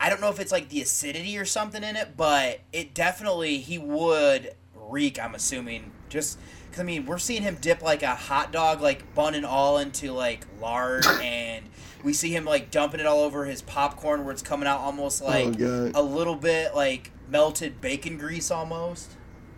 I 0.01 0.11
don't 0.11 0.20
know 0.20 0.28
if 0.28 0.41
it's 0.41 0.53
like 0.53 0.68
the 0.68 0.82
acidity 0.82 1.39
or 1.39 1.45
something 1.45 1.82
in 1.82 1.97
it, 1.97 2.16
but 2.16 2.61
it 2.72 2.95
definitely 2.95 3.59
he 3.59 3.78
would 3.78 4.55
reek. 4.74 5.18
I'm 5.18 5.34
assuming 5.34 5.93
just. 6.09 6.39
Cause 6.72 6.80
I 6.80 6.84
mean, 6.84 7.07
we're 7.07 7.16
seeing 7.18 7.43
him 7.43 7.57
dip 7.59 7.80
like 7.80 8.03
a 8.03 8.14
hot 8.14 8.53
dog, 8.53 8.82
like 8.82 9.14
bun 9.14 9.34
and 9.34 9.47
all, 9.47 9.78
into 9.78 10.12
like 10.12 10.45
lard, 10.61 11.07
and 11.22 11.64
we 12.03 12.12
see 12.12 12.34
him 12.34 12.45
like 12.45 12.70
dumping 12.70 13.01
it 13.01 13.07
all 13.07 13.20
over 13.20 13.47
his 13.47 13.62
popcorn, 13.62 14.24
where 14.24 14.32
it's 14.32 14.43
coming 14.43 14.68
out 14.68 14.80
almost 14.80 15.22
oh 15.22 15.26
like 15.26 15.57
God. 15.57 15.93
a 15.95 16.03
little 16.03 16.37
bit 16.37 16.74
like 16.74 17.11
melted 17.30 17.80
bacon 17.80 18.18
grease, 18.18 18.51
almost. 18.51 19.12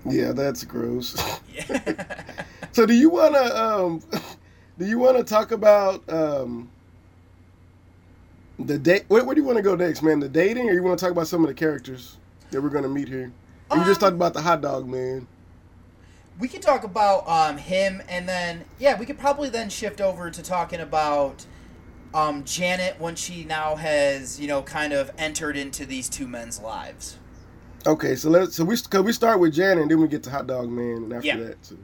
Yeah, 0.06 0.32
that's 0.32 0.64
gross. 0.64 1.16
so, 2.72 2.86
do 2.86 2.94
you 2.94 3.10
want 3.10 3.34
to 3.34 3.62
um, 3.62 4.02
do 4.78 4.86
you 4.86 4.98
want 4.98 5.16
to 5.16 5.24
talk 5.24 5.52
about 5.52 6.08
um, 6.12 6.70
the 8.58 8.78
date? 8.78 9.04
Where, 9.08 9.24
where 9.24 9.34
do 9.34 9.40
you 9.40 9.46
want 9.46 9.56
to 9.56 9.62
go 9.62 9.74
next, 9.74 10.02
man? 10.02 10.20
The 10.20 10.28
dating, 10.28 10.68
or 10.68 10.72
you 10.72 10.82
want 10.82 10.98
to 10.98 11.04
talk 11.04 11.12
about 11.12 11.28
some 11.28 11.42
of 11.42 11.48
the 11.48 11.54
characters 11.54 12.16
that 12.50 12.62
we're 12.62 12.70
gonna 12.70 12.88
meet 12.88 13.08
here? 13.08 13.32
Or 13.70 13.78
you 13.78 13.84
just 13.84 14.02
Um, 14.02 14.06
talked 14.08 14.14
about 14.14 14.34
the 14.34 14.42
hot 14.42 14.60
dog 14.62 14.88
man. 14.88 15.26
We 16.38 16.48
could 16.48 16.62
talk 16.62 16.84
about 16.84 17.28
um, 17.28 17.58
him, 17.58 18.00
and 18.08 18.28
then 18.28 18.64
yeah, 18.78 18.98
we 18.98 19.04
could 19.06 19.18
probably 19.18 19.48
then 19.48 19.68
shift 19.68 20.00
over 20.00 20.30
to 20.30 20.42
talking 20.42 20.80
about 20.80 21.44
um, 22.14 22.44
Janet 22.44 22.98
once 23.00 23.20
she 23.20 23.44
now 23.44 23.76
has 23.76 24.40
you 24.40 24.46
know 24.46 24.62
kind 24.62 24.92
of 24.92 25.10
entered 25.18 25.56
into 25.56 25.84
these 25.84 26.08
two 26.08 26.26
men's 26.28 26.60
lives. 26.60 27.18
Okay, 27.86 28.16
so 28.16 28.28
let's 28.30 28.56
so 28.56 28.64
we 28.64 28.76
cause 28.76 29.02
we 29.04 29.12
start 29.12 29.38
with 29.40 29.54
Janet, 29.54 29.82
and 29.82 29.90
then 29.90 30.00
we 30.00 30.08
get 30.08 30.22
to 30.24 30.30
Hot 30.30 30.46
Dog 30.46 30.68
Man, 30.68 30.96
and 31.04 31.12
after 31.12 31.26
Yeah. 31.26 31.36
that, 31.36 31.62
too. 31.62 31.78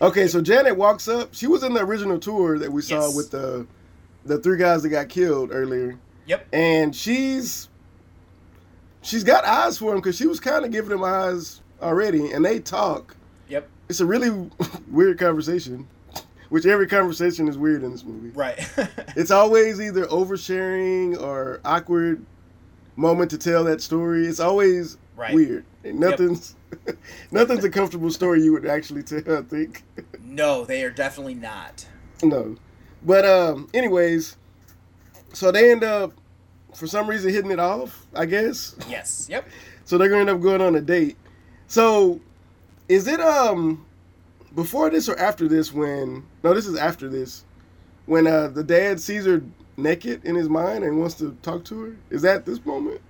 Okay, 0.00 0.26
so 0.28 0.40
Janet 0.40 0.76
walks 0.76 1.08
up. 1.08 1.30
She 1.32 1.46
was 1.46 1.62
in 1.62 1.74
the 1.74 1.80
original 1.84 2.18
tour 2.18 2.58
that 2.58 2.72
we 2.72 2.82
saw 2.82 3.06
Yes. 3.06 3.14
with 3.16 3.30
the 3.30 3.66
the 4.24 4.38
three 4.38 4.58
guys 4.58 4.82
that 4.82 4.88
got 4.90 5.08
killed 5.08 5.50
earlier. 5.52 5.96
Yep. 6.26 6.46
And 6.52 6.94
she's 6.94 7.68
she's 9.02 9.24
got 9.24 9.44
eyes 9.44 9.78
for 9.78 9.92
him 9.92 9.98
because 9.98 10.16
she 10.16 10.26
was 10.26 10.40
kind 10.40 10.64
of 10.64 10.70
giving 10.70 10.90
him 10.92 11.04
eyes 11.04 11.60
already, 11.80 12.32
and 12.32 12.44
they 12.44 12.58
talk. 12.58 13.16
Yep. 13.48 13.68
It's 13.88 14.00
a 14.00 14.06
really 14.06 14.50
weird 14.90 15.18
conversation, 15.18 15.86
which 16.48 16.66
every 16.66 16.86
conversation 16.86 17.48
is 17.48 17.56
weird 17.56 17.82
in 17.82 17.92
this 17.92 18.04
movie. 18.04 18.30
Right. 18.30 18.58
It's 19.16 19.30
always 19.32 19.80
either 19.80 20.04
oversharing 20.06 21.20
or 21.20 21.60
awkward 21.64 22.24
moment 22.98 23.30
to 23.30 23.38
tell 23.38 23.64
that 23.64 23.80
story. 23.80 24.26
It's 24.26 24.40
always 24.40 24.98
Right. 25.16 25.34
weird. 25.34 25.64
And 25.84 25.98
nothing's 26.00 26.54
nothing's 27.30 27.64
a 27.64 27.70
comfortable 27.70 28.10
story 28.10 28.42
you 28.42 28.52
would 28.52 28.66
actually 28.66 29.02
tell. 29.02 29.38
I 29.38 29.42
think 29.42 29.82
no, 30.22 30.64
they 30.64 30.82
are 30.84 30.90
definitely 30.90 31.34
not. 31.34 31.86
no, 32.22 32.56
but 33.04 33.24
um, 33.24 33.68
anyways, 33.72 34.36
so 35.32 35.50
they 35.50 35.70
end 35.70 35.84
up 35.84 36.12
for 36.74 36.86
some 36.86 37.08
reason 37.08 37.32
hitting 37.32 37.50
it 37.50 37.58
off. 37.60 38.06
I 38.14 38.26
guess 38.26 38.74
Yes. 38.88 39.26
Yep. 39.30 39.48
so. 39.84 39.96
They're 39.98 40.08
gonna 40.08 40.20
end 40.22 40.30
up 40.30 40.40
going 40.40 40.60
on 40.60 40.74
a 40.74 40.80
date. 40.80 41.16
So 41.68 42.20
is 42.88 43.06
it 43.06 43.20
um 43.20 43.84
before 44.54 44.90
this 44.90 45.08
or 45.08 45.18
after 45.18 45.46
this? 45.48 45.72
When 45.72 46.24
no, 46.42 46.52
this 46.54 46.66
is 46.66 46.76
after 46.76 47.08
this. 47.08 47.44
When 48.06 48.26
uh 48.26 48.48
the 48.48 48.64
dad 48.64 49.00
sees 49.00 49.24
her 49.26 49.42
naked 49.78 50.24
in 50.24 50.34
his 50.34 50.48
mind 50.48 50.84
and 50.84 50.98
wants 50.98 51.14
to 51.16 51.36
talk 51.42 51.64
to 51.66 51.80
her. 51.80 51.96
Is 52.10 52.22
that 52.22 52.44
this 52.44 52.64
moment? 52.66 53.00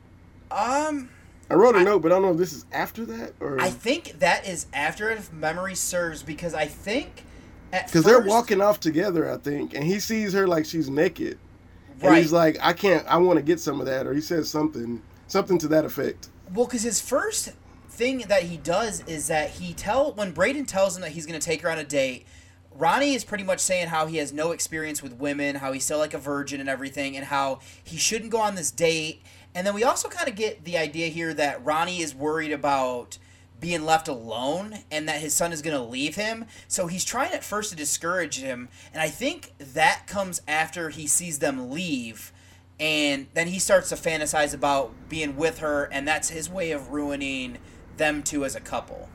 Um, 0.50 1.08
I 1.50 1.54
wrote 1.54 1.76
a 1.76 1.82
note, 1.82 2.02
but 2.02 2.12
I 2.12 2.16
don't 2.16 2.22
know 2.22 2.32
if 2.32 2.36
this 2.36 2.52
is 2.52 2.66
after 2.72 3.04
that 3.06 3.32
or 3.40 3.60
I 3.60 3.70
think 3.70 4.18
that 4.20 4.46
is 4.46 4.66
after 4.72 5.10
if 5.10 5.32
memory 5.32 5.74
serves 5.74 6.22
because 6.22 6.54
I 6.54 6.66
think 6.66 7.24
at 7.72 7.86
because 7.86 8.04
they're 8.04 8.20
walking 8.20 8.60
off 8.60 8.80
together. 8.80 9.30
I 9.30 9.38
think, 9.38 9.74
and 9.74 9.84
he 9.84 9.98
sees 9.98 10.32
her 10.32 10.46
like 10.46 10.66
she's 10.66 10.88
naked, 10.90 11.38
and 12.02 12.16
he's 12.16 12.32
like, 12.32 12.58
"I 12.60 12.72
can't. 12.72 13.06
I 13.06 13.16
want 13.18 13.38
to 13.38 13.42
get 13.42 13.60
some 13.60 13.80
of 13.80 13.86
that," 13.86 14.06
or 14.06 14.14
he 14.14 14.20
says 14.20 14.48
something, 14.48 15.02
something 15.26 15.58
to 15.58 15.68
that 15.68 15.84
effect. 15.84 16.28
Well, 16.54 16.66
because 16.66 16.82
his 16.82 17.00
first 17.00 17.52
thing 17.88 18.18
that 18.28 18.44
he 18.44 18.56
does 18.56 19.02
is 19.06 19.26
that 19.28 19.50
he 19.50 19.74
tell 19.74 20.12
when 20.12 20.32
Braden 20.32 20.66
tells 20.66 20.96
him 20.96 21.02
that 21.02 21.12
he's 21.12 21.26
going 21.26 21.38
to 21.38 21.44
take 21.44 21.62
her 21.62 21.70
on 21.70 21.78
a 21.78 21.84
date. 21.84 22.26
Ronnie 22.78 23.14
is 23.14 23.24
pretty 23.24 23.42
much 23.42 23.58
saying 23.58 23.88
how 23.88 24.06
he 24.06 24.18
has 24.18 24.32
no 24.32 24.52
experience 24.52 25.02
with 25.02 25.14
women, 25.14 25.56
how 25.56 25.72
he's 25.72 25.84
still 25.84 25.98
like 25.98 26.14
a 26.14 26.18
virgin 26.18 26.60
and 26.60 26.68
everything, 26.68 27.16
and 27.16 27.26
how 27.26 27.58
he 27.82 27.96
shouldn't 27.96 28.30
go 28.30 28.40
on 28.40 28.54
this 28.54 28.70
date. 28.70 29.20
And 29.52 29.66
then 29.66 29.74
we 29.74 29.82
also 29.82 30.08
kind 30.08 30.28
of 30.28 30.36
get 30.36 30.64
the 30.64 30.78
idea 30.78 31.08
here 31.08 31.34
that 31.34 31.64
Ronnie 31.64 32.00
is 32.00 32.14
worried 32.14 32.52
about 32.52 33.18
being 33.58 33.84
left 33.84 34.06
alone 34.06 34.76
and 34.92 35.08
that 35.08 35.20
his 35.20 35.34
son 35.34 35.52
is 35.52 35.60
going 35.60 35.76
to 35.76 35.82
leave 35.82 36.14
him. 36.14 36.44
So 36.68 36.86
he's 36.86 37.04
trying 37.04 37.32
at 37.32 37.42
first 37.42 37.70
to 37.70 37.76
discourage 37.76 38.38
him. 38.38 38.68
And 38.92 39.02
I 39.02 39.08
think 39.08 39.52
that 39.58 40.04
comes 40.06 40.40
after 40.46 40.90
he 40.90 41.08
sees 41.08 41.40
them 41.40 41.70
leave. 41.70 42.32
And 42.78 43.26
then 43.34 43.48
he 43.48 43.58
starts 43.58 43.88
to 43.88 43.96
fantasize 43.96 44.54
about 44.54 44.92
being 45.08 45.34
with 45.36 45.58
her, 45.58 45.86
and 45.90 46.06
that's 46.06 46.28
his 46.28 46.48
way 46.48 46.70
of 46.70 46.90
ruining 46.90 47.58
them 47.96 48.22
two 48.22 48.44
as 48.44 48.54
a 48.54 48.60
couple. 48.60 49.08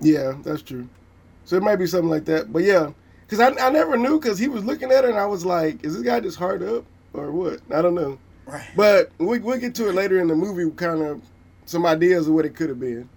Yeah, 0.00 0.36
that's 0.42 0.62
true. 0.62 0.88
So 1.44 1.56
it 1.56 1.62
might 1.62 1.76
be 1.76 1.86
something 1.86 2.10
like 2.10 2.24
that. 2.26 2.52
But 2.52 2.62
yeah, 2.62 2.90
because 3.26 3.40
I, 3.40 3.66
I 3.66 3.70
never 3.70 3.96
knew 3.96 4.18
because 4.20 4.38
he 4.38 4.48
was 4.48 4.64
looking 4.64 4.90
at 4.90 5.04
her 5.04 5.10
and 5.10 5.18
I 5.18 5.26
was 5.26 5.44
like, 5.44 5.84
is 5.84 5.94
this 5.94 6.02
guy 6.02 6.20
just 6.20 6.38
hard 6.38 6.62
up 6.62 6.84
or 7.12 7.30
what? 7.30 7.60
I 7.72 7.82
don't 7.82 7.94
know. 7.94 8.18
Right. 8.46 8.68
But 8.76 9.10
we, 9.18 9.38
we'll 9.38 9.58
get 9.58 9.74
to 9.76 9.88
it 9.88 9.94
later 9.94 10.20
in 10.20 10.28
the 10.28 10.36
movie, 10.36 10.70
kind 10.76 11.02
of 11.02 11.22
some 11.66 11.86
ideas 11.86 12.28
of 12.28 12.34
what 12.34 12.44
it 12.44 12.54
could 12.54 12.68
have 12.68 12.80
been. 12.80 13.08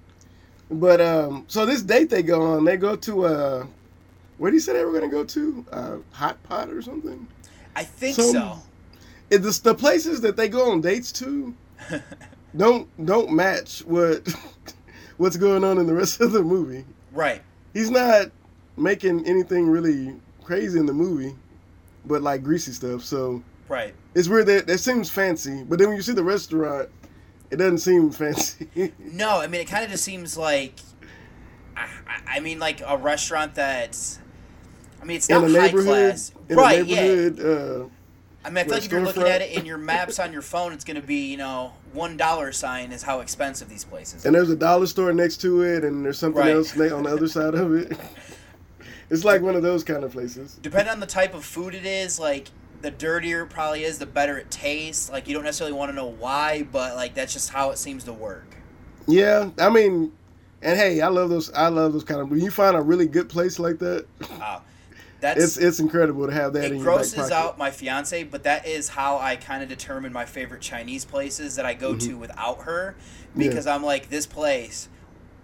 But 0.70 1.00
um, 1.02 1.46
so 1.48 1.66
this 1.66 1.82
date 1.82 2.10
they 2.10 2.24
go 2.24 2.42
on, 2.42 2.66
they 2.66 2.78
go 2.78 2.96
to 2.96 3.26
uh, 3.26 3.66
where 4.38 4.52
did 4.52 4.58
he 4.58 4.60
say 4.62 4.74
they 4.74 4.84
were 4.84 4.92
going 4.92 5.10
to 5.10 5.16
go 5.16 5.24
to? 5.24 5.66
Uh, 5.72 5.98
hot 6.12 6.42
pot 6.44 6.70
or 6.70 6.82
something? 6.82 7.28
I 7.76 7.84
think 7.84 8.16
Some- 8.16 8.32
so. 8.32 8.58
It, 9.30 9.40
the, 9.40 9.60
the 9.62 9.76
places 9.76 10.22
that 10.22 10.38
they 10.38 10.48
go 10.48 10.72
on 10.72 10.80
dates 10.80 11.12
to 11.14 11.54
don't 12.56 13.06
don't 13.06 13.30
match 13.32 13.80
what 13.80 14.26
what's 15.18 15.36
going 15.36 15.66
on 15.66 15.78
in 15.78 15.86
the 15.86 15.94
rest 15.94 16.22
of 16.22 16.32
the 16.32 16.42
movie. 16.42 16.86
Right. 17.12 17.42
He's 17.74 17.90
not 17.92 18.28
making 18.78 19.26
anything 19.26 19.68
really 19.70 20.16
crazy 20.44 20.80
in 20.80 20.86
the 20.86 20.94
movie, 20.94 21.36
but 22.06 22.22
like 22.22 22.44
greasy 22.44 22.72
stuff. 22.72 23.04
So 23.04 23.44
Right. 23.68 23.94
it's 24.16 24.28
weird 24.30 24.46
that 24.48 24.68
that 24.68 24.78
seems 24.80 25.10
fancy, 25.10 25.64
but 25.64 25.78
then 25.80 25.90
when 25.90 25.98
you 25.98 26.04
see 26.04 26.14
the 26.14 26.24
restaurant, 26.24 26.90
it 27.52 27.58
doesn't 27.58 27.80
seem 27.80 28.12
fancy. 28.12 28.94
No, 29.00 29.40
I 29.42 29.48
mean 29.48 29.62
it 29.62 29.66
kind 29.68 29.84
of 29.84 29.92
just 29.92 30.04
seems 30.04 30.38
like, 30.38 30.74
I, 31.76 31.88
I- 32.28 32.40
mean 32.40 32.60
like 32.60 32.82
a 32.86 32.98
restaurant 32.98 33.56
that's, 33.56 34.20
I 35.02 35.06
mean 35.06 35.18
it's 35.18 35.30
not 35.30 35.44
a 35.44 35.50
high 35.60 35.70
class, 35.70 36.32
in 36.50 36.56
right? 36.58 36.80
a 36.82 36.84
neighborhood. 36.84 37.40
Uh, 37.40 37.84
Yeah. 37.84 37.90
I 38.48 38.50
mean 38.50 38.58
I 38.60 38.64
feel 38.64 38.74
like 38.76 38.86
if 38.86 38.92
you're 38.92 39.02
looking 39.04 39.24
at 39.24 39.42
it 39.42 39.52
in 39.52 39.66
your 39.66 39.78
maps 39.78 40.20
on 40.20 40.32
your 40.32 40.42
phone, 40.42 40.72
it's 40.72 40.86
gonna 40.86 41.02
be 41.02 41.30
you 41.30 41.36
know 41.38 41.74
one 41.92 42.16
dollar 42.16 42.54
sign 42.54 42.94
is 42.94 43.04
how 43.04 43.20
expensive 43.20 43.68
these 43.68 43.84
places. 43.84 44.26
and 44.26 44.34
there's 44.34 44.50
a 44.50 44.56
dollar 44.56 44.86
store 44.88 45.12
next 45.12 45.38
to 45.42 45.64
it, 45.64 45.84
and 45.84 46.06
there's 46.06 46.18
something 46.18 46.40
Right. 46.42 46.54
else 46.56 46.72
on 46.80 47.04
the 47.04 47.10
other 47.14 47.28
side 47.28 47.54
of 47.56 47.74
it. 47.76 47.98
It's 49.10 49.24
like 49.24 49.42
one 49.42 49.56
of 49.56 49.62
those 49.64 49.86
kind 49.86 50.04
of 50.04 50.12
places. 50.12 50.60
Depending 50.62 50.92
on 50.92 51.00
the 51.00 51.06
type 51.06 51.34
of 51.34 51.46
food 51.46 51.74
it 51.74 51.86
is, 51.86 52.20
like 52.20 52.50
the 52.82 52.92
dirtier 52.92 53.44
it 53.44 53.48
probably 53.50 53.86
is, 53.86 54.00
the 54.00 54.06
better 54.06 54.38
it 54.38 54.52
tastes. 54.52 55.10
Like 55.10 55.30
you 55.30 55.34
don't 55.34 55.46
necessarily 55.46 55.72
want 55.78 55.92
to 55.92 55.96
know 55.96 56.08
why, 56.08 56.68
but 56.72 56.96
like 56.98 57.14
that's 57.14 57.32
just 57.32 57.50
how 57.52 57.72
it 57.72 57.78
seems 57.78 58.04
to 58.04 58.12
work. 58.14 58.56
Yeah, 59.08 59.52
I 59.60 59.70
mean, 59.70 60.12
and 60.62 60.78
hey, 60.78 61.00
I 61.00 61.08
love 61.08 61.30
those. 61.30 61.52
I 61.54 61.70
love 61.70 61.94
those 61.94 62.04
kind 62.04 62.20
of. 62.20 62.30
When 62.30 62.42
you 62.42 62.52
find 62.52 62.76
a 62.76 62.82
really 62.82 63.08
good 63.08 63.30
place 63.30 63.60
like 63.60 63.80
that, 63.80 64.06
Wow. 64.32 64.62
That's 65.20 65.42
it's 65.44 65.58
it's 65.58 65.80
incredible 65.80 66.28
to 66.28 66.34
have 66.34 66.54
that 66.54 66.66
it 66.66 66.72
in 66.74 66.78
your 66.78 66.86
back 66.86 66.96
grosses 66.98 67.32
out 67.32 67.58
my 67.58 67.72
fiance, 67.72 68.24
but 68.24 68.44
that 68.44 68.68
is 68.68 68.90
how 68.90 69.18
I 69.18 69.36
kind 69.36 69.64
of 69.64 69.70
determine 69.70 70.14
my 70.14 70.26
favorite 70.26 70.62
Chinese 70.62 71.06
places 71.06 71.56
that 71.56 71.66
I 71.66 71.74
go 71.74 71.96
to 71.96 72.18
without 72.18 72.62
her 72.64 72.96
Mm-hmm. 73.32 73.42
Yeah. 73.42 73.50
because 73.50 73.68
I'm 73.68 73.84
like 73.84 74.10
this 74.10 74.26
place. 74.26 74.90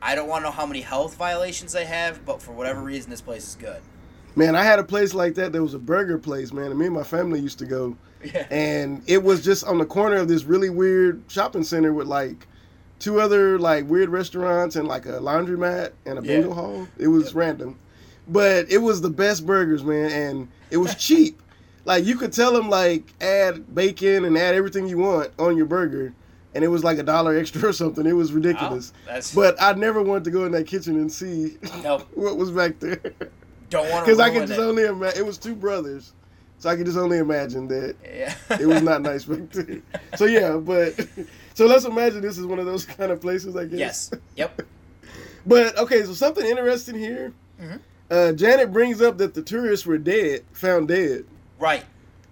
I 0.01 0.15
don't 0.15 0.27
want 0.27 0.43
to 0.43 0.49
know 0.49 0.55
how 0.55 0.65
many 0.65 0.81
health 0.81 1.15
violations 1.15 1.73
they 1.73 1.85
have, 1.85 2.25
but 2.25 2.41
for 2.41 2.51
whatever 2.51 2.81
reason, 2.81 3.09
this 3.11 3.21
place 3.21 3.47
is 3.49 3.55
good. 3.55 3.81
Man, 4.35 4.55
I 4.55 4.63
had 4.63 4.79
a 4.79 4.83
place 4.83 5.13
like 5.13 5.35
that. 5.35 5.51
There 5.53 5.61
was 5.61 5.73
a 5.75 5.79
burger 5.79 6.17
place, 6.17 6.51
man, 6.51 6.67
and 6.71 6.77
me 6.79 6.87
and 6.87 6.95
my 6.95 7.03
family 7.03 7.39
used 7.39 7.59
to 7.59 7.65
go. 7.65 7.95
Yeah. 8.23 8.47
And 8.49 9.03
it 9.05 9.21
was 9.21 9.43
just 9.43 9.65
on 9.65 9.79
the 9.79 9.85
corner 9.85 10.15
of 10.15 10.29
this 10.29 10.45
really 10.45 10.69
weird 10.69 11.23
shopping 11.27 11.63
center 11.65 11.91
with 11.91 12.07
like 12.07 12.47
two 12.99 13.19
other 13.19 13.59
like 13.59 13.89
weird 13.89 14.07
restaurants 14.07 14.77
and 14.77 14.87
like 14.87 15.05
a 15.05 15.19
laundromat 15.19 15.91
and 16.05 16.17
a 16.17 16.21
Yeah. 16.21 16.39
bingo 16.39 16.53
hall. 16.53 16.87
It 16.97 17.09
was 17.09 17.33
random, 17.35 17.77
but 18.27 18.71
it 18.71 18.79
was 18.79 19.01
the 19.01 19.09
best 19.09 19.45
burgers, 19.45 19.83
man, 19.83 20.11
and 20.11 20.47
it 20.71 20.77
was 20.77 20.95
cheap. 20.95 21.39
Like 21.85 22.05
you 22.05 22.15
could 22.15 22.31
tell 22.31 22.53
them 22.53 22.69
like 22.69 23.13
add 23.19 23.75
bacon 23.75 24.23
and 24.23 24.37
add 24.37 24.55
everything 24.55 24.87
you 24.87 24.99
want 24.99 25.31
on 25.37 25.57
your 25.57 25.65
burger, 25.65 26.13
and 26.55 26.63
it 26.63 26.69
was 26.69 26.81
like 26.81 26.97
a 26.97 27.03
dollar 27.03 27.35
extra 27.37 27.67
or 27.67 27.73
something. 27.73 28.05
It 28.05 28.13
was 28.13 28.31
ridiculous. 28.31 28.93
But 29.35 29.61
I 29.61 29.73
never 29.73 30.01
wanted 30.01 30.23
to 30.23 30.31
go 30.31 30.45
in 30.45 30.53
that 30.53 30.65
kitchen 30.65 30.95
and 30.95 31.11
see 31.11 31.57
Nope. 31.83 32.07
what 32.13 32.37
was 32.37 32.51
back 32.51 32.79
there. 32.79 33.01
Don't 33.69 33.89
want 33.89 34.05
to 34.05 34.11
Because 34.11 34.19
I 34.21 34.29
could 34.29 34.47
just 34.47 34.57
it. 34.57 34.63
only 34.63 34.85
imagine. 34.85 35.19
It 35.19 35.25
was 35.25 35.37
two 35.37 35.55
brothers. 35.55 36.13
So 36.57 36.69
I 36.69 36.77
could 36.77 36.85
just 36.85 36.97
only 36.97 37.17
imagine 37.17 37.67
that 37.67 37.97
Yeah. 38.01 38.33
it 38.61 38.65
was 38.65 38.81
not 38.81 39.01
nice 39.01 39.25
back 39.25 39.49
there. 39.51 39.81
So 40.15 40.23
yeah, 40.23 40.55
but 40.55 40.93
so 41.53 41.65
let's 41.65 41.83
imagine 41.83 42.21
this 42.21 42.37
is 42.37 42.45
one 42.45 42.59
of 42.59 42.65
those 42.65 42.85
kind 42.85 43.11
of 43.11 43.19
places, 43.19 43.57
I 43.57 43.65
guess. 43.65 43.77
yes. 43.77 44.11
Yep. 44.37 44.61
But 45.45 45.77
okay, 45.79 46.03
so 46.03 46.13
something 46.13 46.45
interesting 46.45 46.95
here. 46.97 47.33
Mm-hmm. 47.61 47.75
Uh, 48.13 48.31
Janet 48.31 48.71
brings 48.71 49.01
up 49.01 49.17
that 49.17 49.33
the 49.33 49.41
tourists 49.41 49.87
were 49.87 49.97
dead, 49.97 50.43
found 50.51 50.87
dead. 50.87 51.25
Right. 51.57 51.83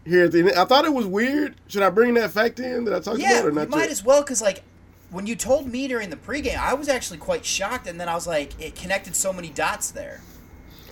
Here 0.06 0.26
at 0.26 0.32
the 0.32 0.40
end. 0.40 0.52
I 0.52 0.66
thought 0.66 0.86
it 0.86 0.94
was 0.94 1.08
weird. 1.08 1.56
Should 1.68 1.82
I 1.82 1.90
bring 1.90 2.14
that 2.16 2.30
fact 2.30 2.60
in 2.60 2.86
that 2.86 2.94
I 2.94 3.00
talked 3.00 3.20
Yeah, 3.20 3.40
about 3.40 3.46
or 3.46 3.50
you 3.50 3.56
not? 3.56 3.70
might 3.70 3.80
yet? 3.82 3.90
as 3.90 4.04
well 4.04 4.22
because 4.22 4.42
like 4.44 4.62
when 5.10 5.26
you 5.26 5.36
told 5.36 5.68
me 5.68 5.88
during 5.88 6.12
the 6.12 6.16
pregame, 6.18 6.58
I 6.58 6.76
was 6.76 6.88
actually 6.88 7.18
quite 7.18 7.44
shocked, 7.46 7.88
and 7.88 8.00
then 8.00 8.08
I 8.08 8.14
was 8.14 8.28
like, 8.28 8.60
it 8.62 8.76
connected 8.76 9.16
so 9.16 9.34
many 9.34 9.50
dots 9.50 9.90
there. 9.92 10.22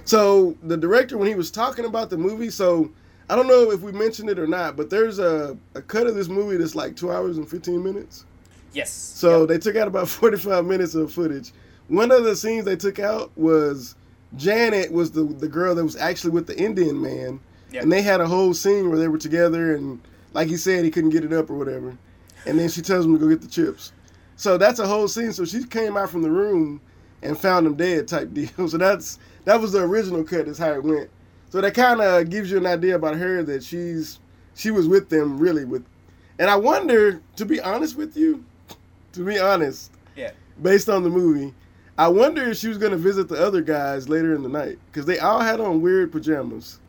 So 0.05 0.57
the 0.63 0.75
director, 0.75 1.17
when 1.19 1.27
he 1.27 1.35
was 1.35 1.51
talking 1.51 1.85
about 1.85 2.09
the 2.09 2.17
movie, 2.17 2.49
so 2.49 2.91
I 3.29 3.35
don't 3.35 3.47
know 3.47 3.69
if 3.71 3.81
we 3.81 3.91
mentioned 3.91 4.29
it 4.29 4.39
or 4.39 4.47
not, 4.47 4.75
but 4.75 4.89
there's 4.89 5.19
a, 5.19 5.55
a 5.75 5.81
cut 5.83 6.07
of 6.07 6.15
this 6.15 6.27
movie 6.29 6.57
that's 6.57 6.73
like 6.75 6.95
two 6.95 7.11
hours 7.11 7.37
and 7.37 7.47
fifteen 7.47 7.83
minutes. 7.83 8.25
Yes. 8.73 8.91
So 8.91 9.45
they 9.45 9.57
took 9.59 9.75
out 9.75 9.87
about 9.87 10.07
45 10.09 10.65
minutes 10.65 10.95
of 10.95 11.11
footage. 11.13 11.51
One 11.87 12.11
of 12.11 12.23
the 12.23 12.35
scenes 12.35 12.65
they 12.65 12.75
took 12.75 12.99
out 12.99 13.31
was 13.37 13.95
Janet 14.37 14.91
was 14.91 15.11
the, 15.11 15.23
the 15.23 15.47
girl 15.47 15.75
that 15.75 15.83
was 15.83 15.95
actually 15.95 16.31
with 16.31 16.47
the 16.47 16.57
Indian 16.57 17.01
man. 17.01 17.39
Yep. 17.71 17.83
And 17.83 17.91
they 17.91 18.01
had 18.01 18.21
a 18.21 18.27
whole 18.27 18.53
scene 18.53 18.89
where 18.89 18.97
they 18.99 19.07
were 19.07 19.17
together 19.17 19.75
and 19.75 19.99
like 20.33 20.47
he 20.47 20.57
said 20.57 20.83
he 20.83 20.91
couldn't 20.91 21.09
get 21.11 21.23
it 21.23 21.33
up 21.33 21.49
or 21.49 21.55
whatever. 21.55 21.97
And 22.45 22.57
then 22.57 22.69
she 22.69 22.81
tells 22.81 23.05
him 23.05 23.13
to 23.13 23.19
go 23.19 23.27
get 23.29 23.41
the 23.41 23.47
chips. 23.47 23.91
So 24.35 24.57
that's 24.57 24.79
a 24.79 24.87
whole 24.87 25.07
scene. 25.07 25.33
So 25.33 25.45
she 25.45 25.63
came 25.65 25.97
out 25.97 26.09
from 26.09 26.21
the 26.21 26.31
room 26.31 26.79
and 27.21 27.37
found 27.37 27.67
him 27.67 27.75
dead 27.75 28.07
type 28.07 28.33
deal. 28.33 28.49
So 28.69 28.77
that's 28.77 29.19
that 29.45 29.59
was 29.59 29.71
the 29.71 29.79
original 29.81 30.23
cut 30.23 30.47
is 30.47 30.57
how 30.57 30.71
it 30.73 30.83
went. 30.83 31.09
So 31.49 31.61
that 31.61 31.73
kind 31.73 31.99
of 32.01 32.29
gives 32.29 32.51
you 32.51 32.57
an 32.57 32.65
idea 32.65 32.95
about 32.95 33.15
her 33.15 33.43
that 33.43 33.63
she's 33.63 34.19
she 34.55 34.71
was 34.71 34.87
with 34.87 35.09
them 35.09 35.37
really 35.39 35.65
with 35.65 35.83
and 36.37 36.49
I 36.49 36.55
wonder 36.55 37.21
to 37.35 37.45
be 37.45 37.59
honest 37.59 37.97
with 37.97 38.15
you, 38.15 38.43
to 39.13 39.25
be 39.25 39.37
honest, 39.39 39.91
Yeah. 40.15 40.31
based 40.61 40.87
on 40.89 41.03
the 41.03 41.09
movie, 41.09 41.53
I 41.99 42.07
wonder 42.07 42.49
if 42.49 42.57
she 42.57 42.69
was 42.69 42.77
going 42.77 42.93
to 42.93 42.97
visit 42.97 43.27
the 43.27 43.35
other 43.45 43.61
guys 43.61 44.07
later 44.07 44.33
in 44.33 44.41
the 44.41 44.47
night 44.47 44.79
because 44.85 45.05
they 45.05 45.19
all 45.19 45.41
had 45.41 45.59
on 45.59 45.81
weird 45.81 46.13
pajamas, 46.13 46.79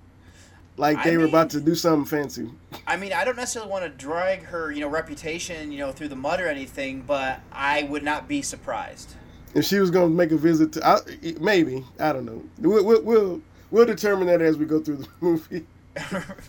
like 0.77 0.99
I 0.99 1.05
they 1.05 1.17
were 1.17 1.25
mean- 1.25 1.31
about 1.31 1.51
to 1.51 1.61
do 1.61 1.75
something 1.75 2.05
fancy. 2.07 2.49
I 2.87 2.97
mean, 2.97 3.13
I 3.13 3.25
don't 3.25 3.37
necessarily 3.37 3.71
want 3.73 3.83
to 3.85 3.91
drag 3.91 4.45
her, 4.45 4.71
you 4.71 4.81
know, 4.81 4.89
reputation, 4.89 5.73
you 5.73 5.79
know, 5.79 5.91
through 5.91 6.09
the 6.09 6.17
mud 6.17 6.41
or 6.41 6.47
anything, 6.47 7.03
but 7.03 7.41
I 7.51 7.83
would 7.85 8.05
not 8.05 8.29
be 8.29 8.41
surprised. 8.41 9.15
If 9.53 9.65
she 9.65 9.81
was 9.81 9.91
going 9.91 10.11
to 10.11 10.17
make 10.17 10.31
a 10.31 10.37
visit 10.37 10.73
to, 10.75 10.87
I, 10.87 10.99
maybe 11.41 11.85
I 11.99 12.13
don't 12.13 12.25
know. 12.25 12.45
We'll, 12.61 12.85
we'll 12.85 13.03
we'll 13.03 13.43
we'll 13.73 13.87
determine 13.87 14.29
that 14.29 14.41
as 14.41 14.57
we 14.57 14.65
go 14.65 14.79
through 14.81 14.99
the 14.99 15.09
movie. 15.21 15.67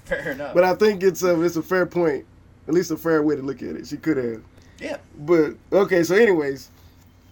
Fair 0.05 0.32
enough. 0.34 0.53
But 0.53 0.64
I 0.66 0.76
think 0.76 1.01
it's 1.01 1.24
a 1.24 1.41
it's 1.41 1.55
a 1.55 1.64
fair 1.64 1.88
point, 1.88 2.26
at 2.68 2.76
least 2.76 2.91
a 2.91 2.97
fair 2.97 3.24
way 3.24 3.36
to 3.36 3.41
look 3.41 3.64
at 3.64 3.76
it. 3.76 3.88
She 3.88 3.97
could 3.97 4.18
have. 4.18 4.41
yeah. 4.80 4.97
But 5.18 5.55
okay, 5.74 6.03
so 6.03 6.14
anyways, 6.16 6.70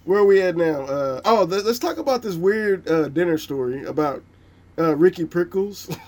where 0.10 0.22
are 0.22 0.26
we 0.26 0.42
at 0.42 0.58
now? 0.58 0.82
Uh, 0.82 1.22
oh, 1.24 1.46
th- 1.46 1.64
let's 1.66 1.78
talk 1.78 2.00
about 2.00 2.24
this 2.24 2.34
weird 2.34 2.90
uh, 2.90 3.10
dinner 3.10 3.38
story 3.38 3.84
about 3.84 4.24
uh, 4.78 4.96
Ricky 4.96 5.24
Prickles. 5.26 5.96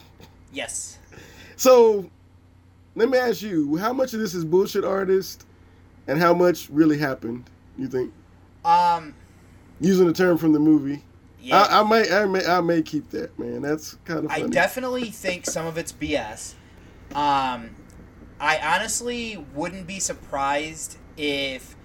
Yes. 0.54 0.99
so, 1.56 2.10
let 2.95 3.08
me 3.08 3.18
ask 3.18 3.41
you, 3.41 3.78
how 3.78 3.93
much 3.93 4.14
of 4.14 4.20
this 4.20 4.34
is 4.34 4.43
bullshit 4.43 4.84
artist, 4.84 5.45
and 6.08 6.20
how 6.20 6.34
much 6.34 6.70
really 6.70 6.97
happened? 6.97 7.49
You 7.78 7.88
think? 7.88 8.12
Um. 8.66 9.14
Using 9.80 10.08
the 10.08 10.14
term 10.14 10.38
from 10.38 10.52
the 10.52 10.60
movie, 10.60 11.04
Yeah. 11.39 11.62
I, 11.62 11.80
I 11.80 11.84
may, 11.89 12.14
I 12.14 12.26
may, 12.26 12.45
I 12.45 12.60
may 12.60 12.82
keep 12.82 13.12
that, 13.12 13.39
man. 13.39 13.62
That's 13.62 13.93
kind 14.04 14.26
of 14.26 14.32
I 14.32 14.41
definitely 14.41 15.06
think 15.10 15.45
some 15.45 15.66
of 15.66 15.78
it's 15.78 15.93
BS. 15.93 16.56
Um, 17.16 17.70
I 18.41 18.58
honestly 18.62 19.38
wouldn't 19.56 19.88
be 19.88 20.02
surprised 20.02 20.97
if 21.16 21.78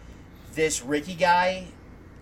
this 0.54 0.82
Ricky 0.82 1.14
guy, 1.14 1.68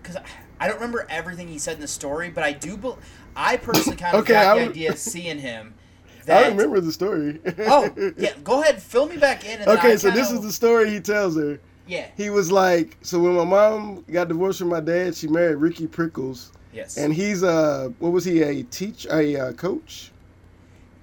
because 0.05 0.21
I 0.59 0.67
don't 0.67 0.75
remember 0.75 1.05
everything 1.09 1.47
he 1.47 1.57
said 1.59 1.75
in 1.75 1.81
the 1.81 1.87
story, 1.87 2.29
but 2.29 2.43
I 2.43 2.51
do. 2.53 2.77
Be- 2.77 2.93
I 3.35 3.57
personally 3.57 3.97
kind 3.97 4.15
of 4.15 4.23
Okay, 4.23 4.33
got 4.33 4.45
I 4.57 4.59
the 4.59 4.65
re- 4.65 4.69
idea 4.71 4.91
of 4.91 4.97
seeing 4.97 5.39
him. 5.39 5.73
I 6.29 6.47
remember 6.47 6.79
the 6.79 6.91
story. 6.91 7.39
Oh 7.59 7.93
yeah, 8.17 8.33
go 8.43 8.61
ahead, 8.61 8.81
fill 8.81 9.07
me 9.07 9.17
back 9.17 9.45
in. 9.45 9.59
And 9.61 9.67
okay, 9.77 9.97
so 9.97 10.09
this 10.11 10.27
kinda- 10.27 10.39
is 10.41 10.45
the 10.45 10.51
story 10.53 10.89
he 10.89 10.99
tells 10.99 11.35
her. 11.35 11.59
yeah. 11.87 12.07
He 12.17 12.29
was 12.29 12.51
like, 12.51 12.97
so 13.01 13.19
when 13.19 13.33
my 13.35 13.43
mom 13.45 14.03
got 14.11 14.27
divorced 14.27 14.59
from 14.59 14.69
my 14.69 14.79
dad, 14.79 15.15
she 15.15 15.27
married 15.27 15.55
Ricky 15.57 15.87
Prickles. 15.87 16.51
Yes. 16.73 16.97
And 16.97 17.13
he's 17.13 17.43
a 17.43 17.93
what 17.99 18.11
was 18.11 18.25
he 18.25 18.41
a 18.41 18.63
teach 18.63 19.05
a 19.07 19.39
uh, 19.39 19.51
coach? 19.53 20.11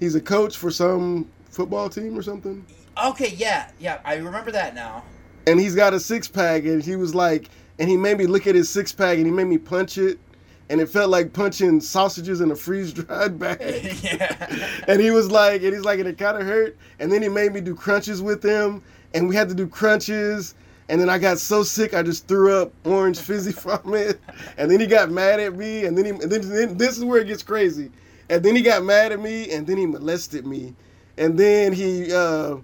He's 0.01 0.15
a 0.17 0.21
coach 0.21 0.57
for 0.57 0.71
some 0.71 1.31
football 1.51 1.89
team 1.89 2.19
or 2.19 2.23
something. 2.23 2.65
Okay, 3.03 3.35
yeah, 3.37 3.71
yeah, 3.79 4.01
I 4.05 4.17
remember 4.17 4.51
that 4.51 4.75
now. 4.75 5.05
And 5.47 5.59
he's 5.61 5.75
got 5.75 5.95
a 5.95 6.01
six 6.01 6.29
pack, 6.29 6.65
and 6.65 6.83
he 6.83 6.97
was 6.97 7.15
like, 7.15 7.49
and 7.79 7.89
he 7.89 7.97
made 7.97 8.19
me 8.19 8.27
look 8.27 8.47
at 8.47 8.55
his 8.55 8.69
six 8.69 8.93
pack, 8.93 9.17
and 9.17 9.27
he 9.27 9.33
made 9.33 9.47
me 9.47 9.59
punch 9.59 9.99
it, 9.99 10.19
and 10.69 10.81
it 10.81 10.89
felt 10.89 11.11
like 11.11 11.33
punching 11.33 11.81
sausages 11.81 12.41
in 12.41 12.51
a 12.51 12.57
freeze 12.57 12.93
dried 12.93 13.39
bag. 13.39 13.61
yeah. 14.03 14.85
and 14.89 15.01
he 15.01 15.11
was 15.11 15.31
like, 15.31 15.63
and 15.63 15.75
he's 15.75 15.85
like, 15.85 15.99
and 15.99 16.09
it 16.09 16.19
kind 16.19 16.37
of 16.37 16.45
hurt. 16.45 16.77
And 16.99 17.13
then 17.13 17.23
he 17.23 17.29
made 17.29 17.53
me 17.53 17.61
do 17.61 17.75
crunches 17.75 18.23
with 18.23 18.43
him, 18.43 18.83
and 19.15 19.29
we 19.29 19.37
had 19.37 19.49
to 19.49 19.55
do 19.55 19.67
crunches. 19.67 20.55
And 20.89 21.01
then 21.01 21.09
I 21.09 21.19
got 21.19 21.39
so 21.39 21.63
sick, 21.63 21.95
I 21.95 22.03
just 22.03 22.27
threw 22.29 22.55
up 22.55 22.73
orange 22.85 23.19
fizzy 23.19 23.53
from 23.53 23.95
it. 23.95 24.21
And 24.57 24.71
then 24.71 24.81
he 24.81 24.87
got 24.87 25.11
mad 25.11 25.41
at 25.41 25.55
me, 25.57 25.85
and 25.85 25.97
then 25.97 26.05
he, 26.05 26.11
and 26.11 26.31
then, 26.31 26.49
then 26.49 26.77
this 26.77 26.97
is 26.97 27.05
where 27.05 27.21
it 27.21 27.27
gets 27.27 27.43
crazy. 27.43 27.91
And 28.29 28.43
then 28.43 28.57
he 28.57 28.63
got 28.63 28.83
mad 28.83 29.13
at 29.13 29.21
me, 29.21 29.51
and 29.51 29.67
then 29.67 29.77
he 29.77 29.87
molested 29.87 30.47
me, 30.47 30.75
and 31.19 31.39
then 31.39 31.73
he, 31.73 32.13
uh, 32.13 32.57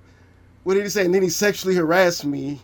what 0.65 0.75
did 0.75 0.83
he 0.83 0.89
say? 0.89 1.05
And 1.05 1.15
then 1.15 1.23
he 1.23 1.29
sexually 1.29 1.75
harassed 1.75 2.25
me, 2.25 2.61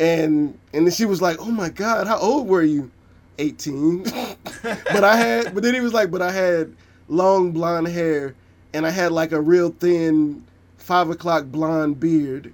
and 0.00 0.58
and 0.72 0.86
then 0.86 0.92
she 0.92 1.04
was 1.04 1.22
like, 1.22 1.36
"Oh 1.40 1.50
my 1.50 1.68
God, 1.68 2.06
how 2.06 2.18
old 2.18 2.48
were 2.48 2.62
you?" 2.62 2.90
18. 3.38 4.02
but 4.62 5.02
I 5.04 5.16
had, 5.16 5.54
but 5.54 5.62
then 5.64 5.74
he 5.74 5.80
was 5.80 5.92
like, 5.92 6.10
but 6.10 6.22
I 6.22 6.30
had 6.30 6.72
long 7.08 7.50
blonde 7.50 7.88
hair, 7.88 8.34
and 8.72 8.86
I 8.86 8.90
had 8.90 9.10
like 9.12 9.32
a 9.32 9.40
real 9.40 9.70
thin 9.70 10.44
five 10.78 11.10
o'clock 11.10 11.46
blonde 11.46 11.98
beard. 11.98 12.52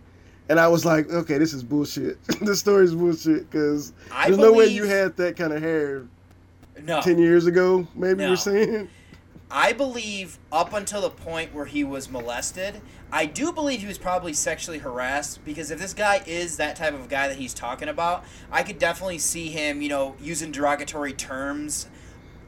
And 0.48 0.58
I 0.58 0.66
was 0.68 0.84
like, 0.84 1.08
okay, 1.10 1.38
this 1.38 1.52
is 1.52 1.62
bullshit. 1.62 2.18
this 2.40 2.58
story's 2.58 2.94
bullshit 2.94 3.48
because 3.50 3.92
there's 4.24 4.38
no 4.38 4.52
way 4.52 4.66
you 4.66 4.84
had 4.84 5.16
that 5.18 5.36
kind 5.36 5.52
of 5.52 5.62
hair 5.62 6.06
No. 6.82 7.00
10 7.00 7.18
years 7.18 7.46
ago, 7.46 7.86
maybe 7.94 8.22
No. 8.22 8.28
you're 8.28 8.36
saying? 8.36 8.88
I 9.50 9.72
believe 9.72 10.38
up 10.52 10.72
until 10.72 11.00
the 11.00 11.10
point 11.10 11.52
where 11.52 11.64
he 11.64 11.82
was 11.82 12.08
molested, 12.08 12.80
I 13.12 13.26
do 13.26 13.52
believe 13.52 13.80
he 13.80 13.86
was 13.86 13.98
probably 13.98 14.32
sexually 14.32 14.78
harassed 14.78 15.44
because 15.44 15.70
if 15.70 15.78
this 15.80 15.92
guy 15.92 16.22
is 16.26 16.56
that 16.58 16.76
type 16.76 16.94
of 16.94 17.08
guy 17.08 17.26
that 17.28 17.36
he's 17.36 17.52
talking 17.52 17.88
about, 17.88 18.24
I 18.52 18.62
could 18.62 18.78
definitely 18.78 19.18
see 19.18 19.48
him, 19.48 19.82
you 19.82 19.88
know, 19.88 20.14
using 20.20 20.52
derogatory 20.52 21.12
terms 21.12 21.88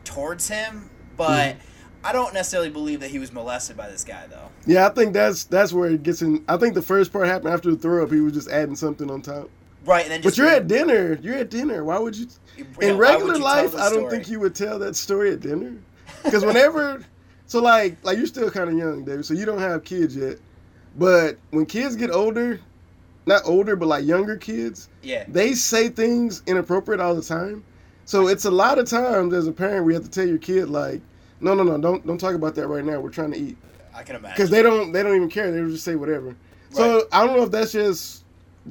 towards 0.04 0.48
him, 0.48 0.90
but 1.16 1.54
hmm. 1.56 1.60
I 2.04 2.12
don't 2.12 2.34
necessarily 2.34 2.70
believe 2.70 3.00
that 3.00 3.10
he 3.10 3.18
was 3.18 3.32
molested 3.32 3.76
by 3.76 3.88
this 3.88 4.04
guy 4.04 4.26
though. 4.28 4.48
Yeah, 4.66 4.86
I 4.86 4.90
think 4.90 5.12
that's 5.12 5.44
that's 5.44 5.72
where 5.72 5.90
it 5.90 6.02
gets 6.02 6.22
in. 6.22 6.44
I 6.48 6.56
think 6.56 6.74
the 6.74 6.82
first 6.82 7.12
part 7.12 7.26
happened 7.26 7.52
after 7.52 7.70
the 7.70 7.76
throw 7.76 8.04
up. 8.04 8.12
He 8.12 8.20
was 8.20 8.32
just 8.32 8.48
adding 8.48 8.76
something 8.76 9.10
on 9.10 9.22
top. 9.22 9.50
Right, 9.84 10.04
and 10.04 10.12
then 10.12 10.22
But 10.22 10.38
you're 10.38 10.48
at 10.48 10.68
dinner. 10.68 11.18
You're 11.20 11.36
at 11.36 11.50
dinner. 11.50 11.84
Why 11.84 11.98
would 11.98 12.16
you? 12.16 12.28
In 12.80 12.96
regular 12.96 13.34
you 13.34 13.42
life, 13.42 13.74
I 13.74 13.90
don't 13.90 14.08
think 14.08 14.28
you 14.28 14.38
would 14.38 14.54
tell 14.54 14.78
that 14.78 14.94
story 14.94 15.32
at 15.32 15.40
dinner. 15.40 15.76
Because 16.24 16.44
whenever, 16.44 17.04
so 17.46 17.60
like, 17.60 17.96
like 18.04 18.16
you're 18.18 18.26
still 18.26 18.50
kind 18.50 18.70
of 18.70 18.76
young, 18.76 19.04
David. 19.04 19.24
So 19.24 19.34
you 19.34 19.44
don't 19.44 19.58
have 19.58 19.84
kids 19.84 20.16
yet. 20.16 20.38
But 20.96 21.38
when 21.50 21.66
kids 21.66 21.96
get 21.96 22.10
older, 22.10 22.60
not 23.26 23.42
older, 23.44 23.76
but 23.76 23.88
like 23.88 24.04
younger 24.04 24.36
kids, 24.36 24.88
Yeah. 25.02 25.24
they 25.28 25.54
say 25.54 25.88
things 25.88 26.42
inappropriate 26.46 27.00
all 27.00 27.14
the 27.14 27.22
time. 27.22 27.64
So 28.04 28.28
it's 28.28 28.44
a 28.44 28.50
lot 28.50 28.78
of 28.78 28.88
times 28.88 29.32
as 29.32 29.46
a 29.46 29.52
parent, 29.52 29.84
we 29.86 29.94
have 29.94 30.02
to 30.04 30.10
tell 30.10 30.26
your 30.26 30.38
kid 30.38 30.68
like, 30.68 31.00
no, 31.40 31.54
no, 31.54 31.62
no, 31.62 31.78
don't 31.78 32.06
don't 32.06 32.18
talk 32.18 32.34
about 32.34 32.54
that 32.56 32.68
right 32.68 32.84
now. 32.84 33.00
We're 33.00 33.10
trying 33.10 33.32
to 33.32 33.38
eat 33.38 33.56
I 33.94 34.02
can 34.02 34.16
imagine. 34.16 34.34
because 34.36 34.50
they 34.50 34.62
don't 34.62 34.92
they 34.92 35.02
don't 35.02 35.16
even 35.16 35.28
care. 35.30 35.50
They 35.50 35.58
just 35.70 35.84
say 35.84 35.94
whatever. 35.96 36.36
So 36.70 37.06
I 37.12 37.26
don't 37.26 37.36
know 37.36 37.42
if 37.42 37.50
that's 37.50 37.72
just 37.72 38.24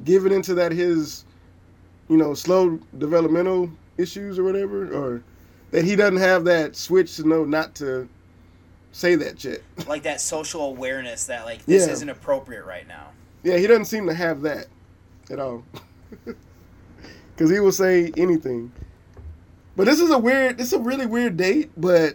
giving 0.04 0.32
into 0.32 0.54
that 0.54 0.72
his, 0.72 1.24
you 2.08 2.16
know, 2.16 2.34
slow 2.34 2.78
developmental 2.98 3.70
issues 3.98 4.38
or 4.38 4.44
whatever, 4.44 4.92
or 4.92 5.22
that 5.72 5.84
he 5.84 5.96
doesn't 5.96 6.18
have 6.18 6.44
that 6.44 6.76
switch 6.76 7.16
to 7.16 7.26
know 7.28 7.44
not 7.44 7.74
to 7.76 8.08
say 8.92 9.14
that 9.16 9.40
shit. 9.40 9.64
like 9.88 10.04
that 10.04 10.20
social 10.20 10.66
awareness 10.66 11.24
that 11.26 11.44
like 11.44 11.64
this 11.66 11.86
Yeah. 11.86 11.92
isn't 11.92 12.08
appropriate 12.08 12.64
right 12.64 12.86
now. 12.86 13.08
Yeah, 13.42 13.56
he 13.56 13.66
doesn't 13.66 13.86
seem 13.86 14.06
to 14.06 14.14
have 14.14 14.42
that 14.42 14.66
at 15.30 15.40
all. 15.40 15.64
Because 17.34 17.50
he 17.50 17.60
will 17.60 17.72
say 17.72 18.12
anything. 18.18 18.70
But 19.74 19.86
this 19.86 20.00
is 20.00 20.10
a 20.10 20.18
weird, 20.18 20.58
this 20.58 20.66
is 20.68 20.72
a 20.74 20.78
really 20.78 21.06
weird 21.06 21.38
date, 21.38 21.70
but 21.78 22.14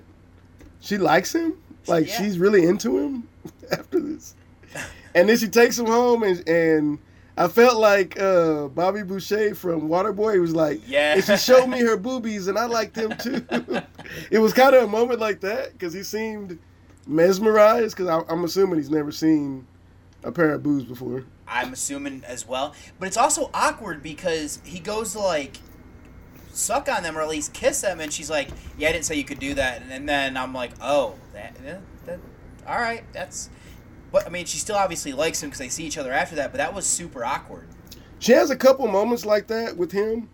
she 0.80 0.98
likes 1.00 1.34
him. 1.34 1.54
Like, 1.88 2.08
Yeah. 2.08 2.18
she's 2.22 2.38
really 2.38 2.66
into 2.66 2.98
him 3.00 3.28
after 3.72 4.00
this. 4.00 4.36
And 5.16 5.28
then 5.28 5.36
she 5.38 5.48
takes 5.48 5.78
him 5.80 5.88
home, 5.88 6.22
and, 6.22 6.48
and 6.48 7.00
I 7.38 7.48
felt 7.48 7.80
like 7.80 8.20
uh, 8.20 8.68
Bobby 8.68 9.04
Boucher 9.04 9.54
from 9.54 9.90
Waterboy 9.90 10.34
He 10.34 10.40
was 10.40 10.56
like, 10.56 10.82
Yeah. 10.88 11.14
And 11.14 11.24
she 11.24 11.38
showed 11.38 11.68
me 11.68 11.80
her 11.82 11.96
boobies, 11.96 12.48
and 12.48 12.58
I 12.58 12.66
liked 12.66 12.96
them 12.96 13.16
too. 13.18 13.46
it 14.32 14.40
was 14.40 14.54
kind 14.54 14.76
of 14.76 14.84
a 14.84 14.88
moment 14.88 15.20
like 15.20 15.42
that, 15.42 15.74
because 15.74 15.94
he 15.94 16.04
seemed 16.04 16.58
mesmerized, 17.06 17.96
because 17.96 18.26
I'm 18.28 18.44
assuming 18.44 18.78
he's 18.78 18.90
never 18.90 19.12
seen 19.12 19.68
a 20.24 20.32
pair 20.32 20.52
of 20.52 20.64
boobs 20.64 20.84
before. 20.84 21.26
I'm 21.48 21.74
assuming 21.74 22.24
as 22.26 22.48
well. 22.48 22.74
But 23.00 23.08
it's 23.08 23.18
also 23.18 23.50
awkward 23.54 24.04
because 24.04 24.60
he 24.64 24.80
goes 24.80 25.14
to 25.14 25.20
like 25.20 25.58
suck 26.52 26.90
on 26.90 27.04
them 27.04 27.18
or 27.18 27.22
at 27.22 27.30
least 27.30 27.54
kiss 27.54 27.82
them, 27.82 28.00
and 28.00 28.12
she's 28.12 28.30
like, 28.30 28.50
"Yeah, 28.78 28.90
I 28.90 28.92
didn't 28.92 29.06
say 29.06 29.16
you 29.16 29.24
could 29.24 29.40
do 29.40 29.54
that." 29.54 29.84
And 29.90 30.10
then 30.10 30.36
I'm 30.36 30.54
like, 30.54 30.72
"Oh, 30.82 31.16
that, 31.34 31.56
that, 31.64 31.82
that 32.06 32.20
all 32.68 32.80
right, 32.80 33.04
that's." 33.14 33.50
But 34.18 34.26
I 34.26 34.30
mean, 34.32 34.48
she 34.48 34.58
still 34.58 34.78
obviously 34.78 35.14
likes 35.14 35.44
him 35.44 35.50
because 35.50 35.60
they 35.60 35.70
see 35.70 35.86
each 35.86 36.00
other 36.00 36.12
after 36.12 36.36
that. 36.38 36.52
But 36.52 36.58
that 36.58 36.74
was 36.74 36.88
super 36.88 37.24
awkward. 37.24 37.68
She 38.18 38.32
has 38.32 38.50
a 38.50 38.56
couple 38.56 38.88
moments 38.88 39.28
like 39.28 39.46
that 39.46 39.78
with 39.78 39.92
him, 39.92 40.28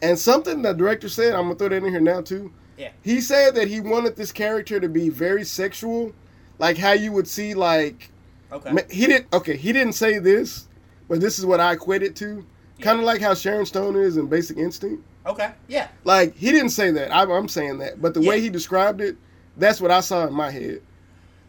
and 0.00 0.18
something 0.18 0.62
the 0.62 0.72
director 0.72 1.10
said. 1.10 1.34
I'm 1.34 1.42
gonna 1.42 1.56
throw 1.56 1.68
that 1.68 1.84
in 1.84 1.90
here 1.90 2.00
now 2.00 2.22
too. 2.22 2.50
Yeah. 2.78 2.92
He 3.02 3.20
said 3.20 3.54
that 3.56 3.68
he 3.68 3.80
wanted 3.80 4.16
this 4.16 4.32
character 4.32 4.80
to 4.80 4.88
be 4.88 5.10
very 5.10 5.44
sexual, 5.44 6.14
like 6.58 6.78
how 6.78 6.92
you 6.92 7.12
would 7.12 7.28
see 7.28 7.52
like. 7.52 8.10
Okay. 8.50 8.74
He 8.90 9.06
didn't. 9.06 9.26
Okay, 9.34 9.54
he 9.54 9.70
didn't 9.70 9.92
say 9.92 10.18
this, 10.18 10.66
but 11.06 11.20
this 11.20 11.38
is 11.38 11.44
what 11.44 11.60
I 11.60 11.74
equate 11.74 12.02
it 12.02 12.16
to. 12.16 12.42
Kind 12.80 13.00
of 13.00 13.04
like 13.04 13.20
how 13.20 13.34
Sharon 13.34 13.66
Stone 13.66 13.96
is 13.96 14.16
in 14.16 14.28
Basic 14.28 14.56
Instinct. 14.56 15.04
Okay. 15.26 15.52
Yeah. 15.68 15.88
Like 16.04 16.34
he 16.34 16.52
didn't 16.52 16.70
say 16.70 16.90
that. 16.90 17.14
I'm, 17.14 17.30
I'm 17.30 17.48
saying 17.48 17.80
that, 17.80 18.00
but 18.00 18.14
the 18.14 18.22
way 18.22 18.40
he 18.40 18.48
described 18.48 19.02
it, 19.02 19.18
that's 19.58 19.78
what 19.78 19.90
I 19.90 20.00
saw 20.00 20.26
in 20.26 20.32
my 20.32 20.50
head. 20.50 20.80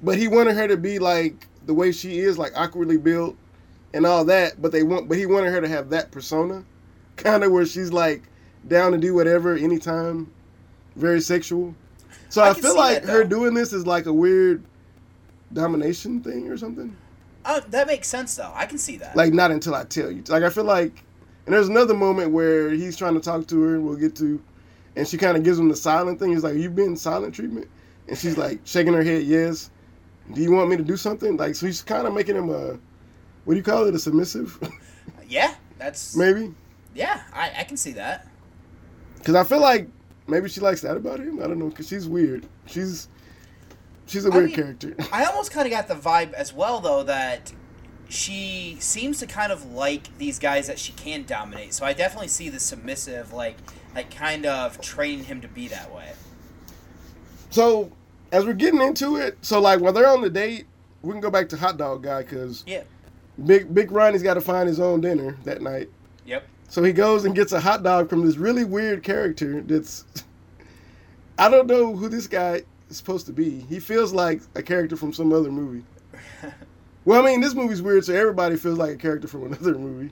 But 0.04 0.18
he 0.18 0.28
wanted 0.28 0.58
her 0.58 0.68
to 0.68 0.76
be 0.76 1.00
like 1.00 1.48
the 1.68 1.74
way 1.74 1.92
she 1.92 2.20
is, 2.20 2.38
like 2.38 2.54
awkwardly 2.56 2.98
built 2.98 3.38
and 3.94 4.06
all 4.06 4.26
that. 4.26 4.60
But 4.62 4.72
they 4.72 4.84
want, 4.84 5.08
but 5.08 5.18
he 5.18 5.26
wanted 5.26 5.52
her 5.52 5.62
to 5.62 5.68
have 5.68 5.90
that 5.92 6.12
persona, 6.12 6.64
kind 7.18 7.44
of 7.44 7.52
where 7.52 7.66
she's 7.66 7.94
like 7.94 8.24
down 8.68 8.94
to 8.94 8.98
do 8.98 9.14
whatever 9.14 9.56
anytime, 9.56 10.32
very 10.96 11.22
sexual. 11.22 11.76
So 12.30 12.42
I 12.42 12.50
I, 12.50 12.54
feel 12.54 12.76
like 12.76 13.04
that, 13.04 13.12
her 13.12 13.24
doing 13.24 13.54
this 13.54 13.72
is 13.72 13.86
like 13.86 14.06
a 14.06 14.14
weird 14.14 14.64
domination 15.54 16.22
thing 16.22 16.50
or 16.50 16.58
something. 16.58 16.96
Uh, 17.46 17.62
that 17.70 17.88
makes 17.88 18.08
sense 18.08 18.36
though. 18.36 18.52
I 18.54 18.66
can 18.66 18.78
see 18.78 18.98
that. 18.98 19.16
Like 19.16 19.34
not 19.34 19.52
until 19.52 19.76
I 19.76 19.84
tell 19.86 20.12
you. 20.12 20.24
Like 20.28 20.44
I 20.44 20.50
feel 20.50 20.66
like, 20.66 21.04
and 21.46 21.54
there's 21.56 21.70
another 21.70 21.94
moment 21.94 22.32
where 22.32 22.72
he's 22.72 22.98
trying 22.98 23.14
to 23.14 23.22
talk 23.22 23.48
to 23.48 23.62
her, 23.62 23.76
and 23.76 23.86
we'll 23.86 23.96
get 23.96 24.16
to, 24.18 24.42
and 24.96 25.08
she 25.08 25.18
kind 25.18 25.38
of 25.38 25.44
gives 25.44 25.60
him 25.60 25.70
the 25.70 25.76
silent 25.76 26.20
thing. 26.20 26.32
He's 26.32 26.44
like, 26.44 26.56
"You've 26.56 26.76
been 26.76 26.98
silent 26.98 27.34
treatment?" 27.34 27.68
And 28.08 28.18
she's 28.18 28.38
like 28.38 28.60
shaking 28.66 28.94
her 28.94 29.04
head, 29.04 29.24
"Yes." 29.24 29.70
Do 30.34 30.42
you 30.42 30.52
want 30.52 30.70
me 30.70 30.78
to 30.78 30.84
do 30.84 30.98
something? 30.98 31.38
Like 31.38 31.56
so, 31.56 31.66
he's 31.66 31.82
kind 31.82 32.08
of 32.08 32.14
making 32.14 32.36
him 32.36 32.50
a, 32.50 32.78
what 33.46 33.54
do 33.54 33.56
you 33.56 33.64
call 33.64 33.86
it, 33.86 33.96
a 33.96 34.00
submissive, 34.00 34.60
yeah, 35.30 35.56
that's 35.78 36.16
maybe? 36.16 36.54
yeah. 36.94 37.22
I, 37.34 37.52
I 37.60 37.64
can 37.64 37.78
see 37.78 37.94
that. 37.94 38.28
Because 39.18 39.36
I 39.36 39.44
feel 39.44 39.62
like 39.62 39.90
maybe 40.28 40.50
she 40.50 40.60
likes 40.60 40.82
that 40.82 40.98
about 40.98 41.20
him. 41.20 41.40
I 41.42 41.48
don't 41.48 41.60
know. 41.60 41.70
Because 41.70 41.88
she's 41.88 42.08
weird. 42.08 42.46
She's, 42.66 43.08
she's 44.06 44.26
a 44.26 44.32
weird 44.32 44.48
mean, 44.48 44.56
character. 44.56 44.96
I 45.14 45.26
almost 45.26 45.52
kind 45.52 45.66
of 45.66 45.72
got 45.72 45.88
the 45.88 45.96
vibe 45.96 46.34
as 46.34 46.54
well, 46.54 46.80
though, 46.80 47.04
that 47.04 47.52
she 48.10 48.78
seems 48.80 49.20
to 49.20 49.28
kind 49.28 49.52
of 49.52 49.72
like 49.72 50.18
these 50.18 50.40
guys 50.40 50.68
that 50.68 50.80
she 50.80 50.94
can 50.94 51.24
dominate. 51.26 51.74
So 51.74 51.86
I 51.86 51.94
definitely 51.94 52.30
see 52.30 52.50
the 52.50 52.60
submissive, 52.60 53.34
like, 53.34 53.58
like 53.96 54.14
kind 54.14 54.46
of 54.46 54.80
training 54.82 55.26
him 55.26 55.42
to 55.42 55.48
be 55.48 55.68
that 55.70 55.94
way. 55.94 56.14
So 57.50 57.92
as 58.32 58.46
we're 58.46 58.54
getting 58.54 58.82
into 58.82 59.16
it, 59.18 59.38
so 59.42 59.60
like 59.60 59.80
while 59.80 59.94
they're 59.94 60.08
on 60.08 60.22
the 60.22 60.30
date, 60.30 60.66
we 61.02 61.12
can 61.12 61.22
go 61.22 61.32
back 61.32 61.50
to 61.50 61.58
hot 61.58 61.78
dog 61.78 62.04
guy 62.04 62.22
because 62.24 62.64
Yeah. 62.68 62.84
Big 63.46 63.74
Big 63.74 63.92
Ronnie's 63.92 64.24
got 64.24 64.34
to 64.34 64.42
find 64.42 64.68
his 64.68 64.80
own 64.80 65.02
dinner 65.02 65.38
that 65.44 65.62
night. 65.62 65.90
Yep. 66.26 66.48
So 66.70 66.84
he 66.84 66.92
goes 66.92 67.24
and 67.26 67.36
gets 67.36 67.52
a 67.52 67.60
hot 67.60 67.84
dog 67.84 68.10
from 68.10 68.26
this 68.26 68.38
really 68.38 68.66
weird 68.66 69.04
character 69.04 69.62
that's 69.62 70.06
I 71.38 71.50
don't 71.50 71.68
know 71.68 71.96
who 71.96 72.10
this 72.10 72.28
guy 72.28 72.64
is 72.90 72.98
supposed 72.98 73.26
to 73.28 73.34
be. 73.34 73.62
He 73.70 73.80
feels 73.80 74.12
like 74.12 74.42
a 74.56 74.64
character 74.64 74.98
from 74.98 75.14
some 75.14 75.32
other 75.32 75.52
movie. 75.52 75.84
well, 77.06 77.22
I 77.22 77.30
mean, 77.30 77.42
this 77.42 77.54
movie's 77.54 77.82
weird, 77.82 78.06
so 78.06 78.14
everybody 78.14 78.58
feels 78.58 78.80
like 78.80 78.92
a 78.92 78.98
character 78.98 79.28
from 79.28 79.44
another 79.44 79.76
movie. 79.76 80.12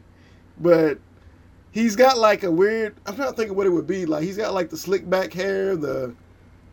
But 0.59 0.99
he's 1.72 1.95
got 1.95 2.18
like 2.18 2.43
a 2.43 2.51
weird 2.51 2.95
I'm 3.05 3.16
trying 3.16 3.32
to 3.32 3.36
think 3.36 3.49
of 3.51 3.57
what 3.57 3.66
it 3.68 3.72
would 3.72 3.88
be. 3.88 4.05
Like 4.05 4.24
he's 4.24 4.38
got 4.38 4.53
like 4.53 4.70
the 4.70 4.78
slick 4.78 5.09
back 5.09 5.34
hair, 5.34 5.76
the 5.76 6.13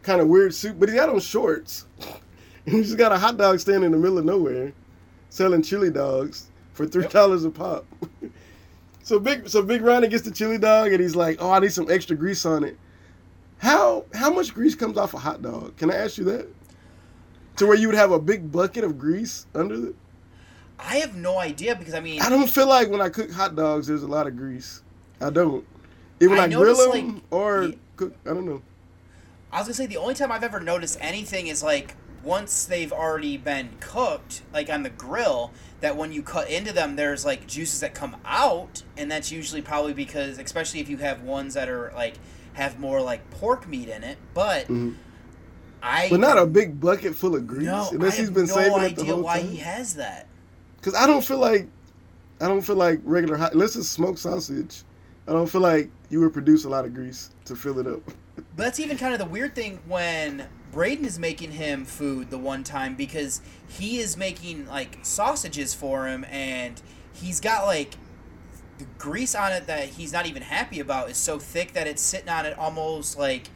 kind 0.03 0.21
of 0.21 0.29
weird 0.29 0.55
suit, 0.55 0.79
but 0.79 0.89
he 0.89 0.95
got 0.95 1.09
on 1.09 1.21
shorts. 1.21 1.87
and 2.67 2.75
he's 2.75 2.87
just 2.87 2.99
got 2.99 3.13
a 3.13 3.19
hot 3.19 3.37
dog 3.37 3.59
stand 3.61 3.85
in 3.85 3.93
the 3.93 3.99
middle 3.99 4.19
of 4.19 4.25
nowhere 4.25 4.73
selling 5.29 5.63
chili 5.63 5.91
dogs 5.91 6.49
for 6.73 6.87
three 6.87 7.07
dollars 7.09 7.45
a 7.45 7.51
pop. 7.51 7.85
So 9.05 9.19
big, 9.19 9.49
so 9.49 9.63
Big 9.63 9.83
Ronnie 9.83 10.07
gets 10.07 10.23
the 10.23 10.31
chili 10.31 10.59
dog, 10.59 10.93
and 10.93 11.03
he's 11.03 11.17
like, 11.17 11.39
"Oh, 11.41 11.51
I 11.51 11.59
need 11.59 11.73
some 11.73 11.91
extra 11.91 12.15
grease 12.15 12.47
on 12.47 12.63
it." 12.63 12.79
How 13.59 14.05
how 14.15 14.33
much 14.33 14.55
grease 14.55 14.77
comes 14.77 14.97
off 14.97 15.13
a 15.13 15.19
hot 15.19 15.43
dog? 15.43 15.77
Can 15.77 15.91
I 15.91 15.97
ask 15.97 16.19
you 16.19 16.25
that? 16.27 16.47
to 17.57 17.67
where 17.67 17.77
you 17.77 17.89
would 17.89 17.97
have 17.97 18.13
a 18.13 18.19
big 18.19 18.51
bucket 18.51 18.85
of 18.85 18.99
grease 18.99 19.47
under 19.55 19.89
it? 19.89 19.95
I 20.79 20.97
have 20.97 21.15
no 21.15 21.39
idea 21.39 21.77
because 21.77 21.95
I 21.95 22.01
mean 22.01 22.21
I 22.21 22.29
don't 22.29 22.49
feel 22.49 22.67
like 22.67 22.91
when 22.91 23.01
I 23.01 23.09
cook 23.09 23.31
hot 23.31 23.55
dogs, 23.55 23.87
there's 23.87 24.03
a 24.03 24.09
lot 24.09 24.27
of 24.27 24.37
grease. 24.37 24.83
I 25.21 25.31
don't. 25.31 25.65
Even 26.21 26.39
I 26.39 26.45
I, 26.45 26.49
grill 26.49 26.93
them 26.93 27.15
like, 27.15 27.23
or 27.31 27.73
cook. 27.97 28.15
I 28.27 28.31
don't 28.31 28.47
know. 28.47 28.63
I 29.53 29.59
was 29.59 29.67
gonna 29.67 29.75
say 29.75 29.87
the 29.87 29.99
only 29.99 30.15
time 30.15 30.33
I've 30.33 30.45
ever 30.45 30.61
noticed 30.61 30.97
anything 31.01 31.47
is 31.49 31.63
like 31.63 31.95
once 32.25 32.65
they've 32.65 32.93
already 32.93 33.37
been 33.37 33.71
cooked, 33.81 34.43
like 34.53 34.71
on 34.71 34.83
the 34.85 34.91
grill, 34.91 35.51
that 35.81 35.97
when 35.97 36.13
you 36.13 36.23
cut 36.23 36.49
into 36.49 36.73
them, 36.73 36.97
there's 36.97 37.25
like 37.25 37.47
juices 37.47 37.81
that 37.81 37.95
come 37.95 38.17
out, 38.25 38.83
and 38.97 39.11
that's 39.11 39.31
usually 39.33 39.61
probably 39.61 39.93
because, 39.93 40.39
especially 40.39 40.81
if 40.81 40.89
you 40.89 40.97
have 40.99 41.23
ones 41.23 41.55
that 41.55 41.69
are 41.69 41.93
like 41.95 42.15
have 42.55 42.79
more 42.79 43.01
like 43.03 43.29
pork 43.31 43.69
meat 43.69 43.89
in 43.89 44.05
it. 44.05 44.19
But 44.35 44.69
Mhm. 44.69 44.95
I 45.83 46.09
But 46.09 46.21
not 46.21 46.39
a 46.39 46.47
big 46.47 46.81
bucket 46.81 47.15
full 47.17 47.35
of 47.35 47.47
grease. 47.47 47.65
no, 47.67 47.89
unless 47.91 48.15
I 48.15 48.21
he's 48.21 48.31
been 48.31 48.47
no 48.47 48.55
saving 48.55 48.73
it 48.73 48.95
the 48.97 49.03
idea 49.03 49.15
whole 49.15 49.23
why 49.25 49.41
time. 49.41 49.49
he 49.49 49.57
has 49.57 49.95
that. 49.95 50.29
Because 50.77 50.95
I 50.95 51.07
don't 51.07 51.25
feel 51.25 51.39
like, 51.39 51.67
I 52.41 52.47
don't 52.49 52.63
feel 52.63 52.77
like 52.77 53.01
regular 53.05 53.37
hot. 53.37 53.53
Unless 53.53 53.75
it's 53.77 53.89
smoked 53.89 54.21
sausage, 54.21 54.85
I 55.27 55.33
don't 55.33 55.49
feel 55.49 55.61
like 55.61 55.91
you 56.09 56.21
would 56.21 56.33
produce 56.33 56.65
a 56.65 56.69
lot 56.69 56.85
of 56.85 56.95
grease 56.95 57.31
to 57.47 57.57
fill 57.57 57.79
it 57.81 57.87
up. 57.89 58.01
But 58.57 58.65
that's 58.65 58.81
even 58.81 58.99
kind 58.99 59.13
of 59.13 59.19
the 59.19 59.27
weird 59.27 59.55
thing 59.55 59.81
when 59.87 60.47
Braden 60.73 61.05
is 61.05 61.19
making 61.19 61.53
him 61.53 61.85
food 61.85 62.31
the 62.31 62.39
one 62.39 62.65
time 62.65 62.95
because 62.95 63.41
he 63.69 63.99
is 63.99 64.17
making 64.17 64.67
like 64.67 64.99
sausages 65.03 65.75
for 65.75 66.07
him 66.07 66.25
and 66.31 66.81
he's 67.13 67.41
got 67.41 67.67
like 67.67 67.95
the 68.79 68.87
grease 68.99 69.35
on 69.35 69.53
it 69.53 69.67
that 69.67 69.91
he's 69.91 70.13
not 70.13 70.27
even 70.27 70.43
happy 70.43 70.81
about 70.81 71.11
is 71.11 71.17
so 71.17 71.39
thick 71.39 71.73
that 71.73 71.87
it's 71.87 72.03
sitting 72.03 72.29
on 72.29 72.47
it 72.47 72.59
almost 72.59 73.19
like 73.19 73.49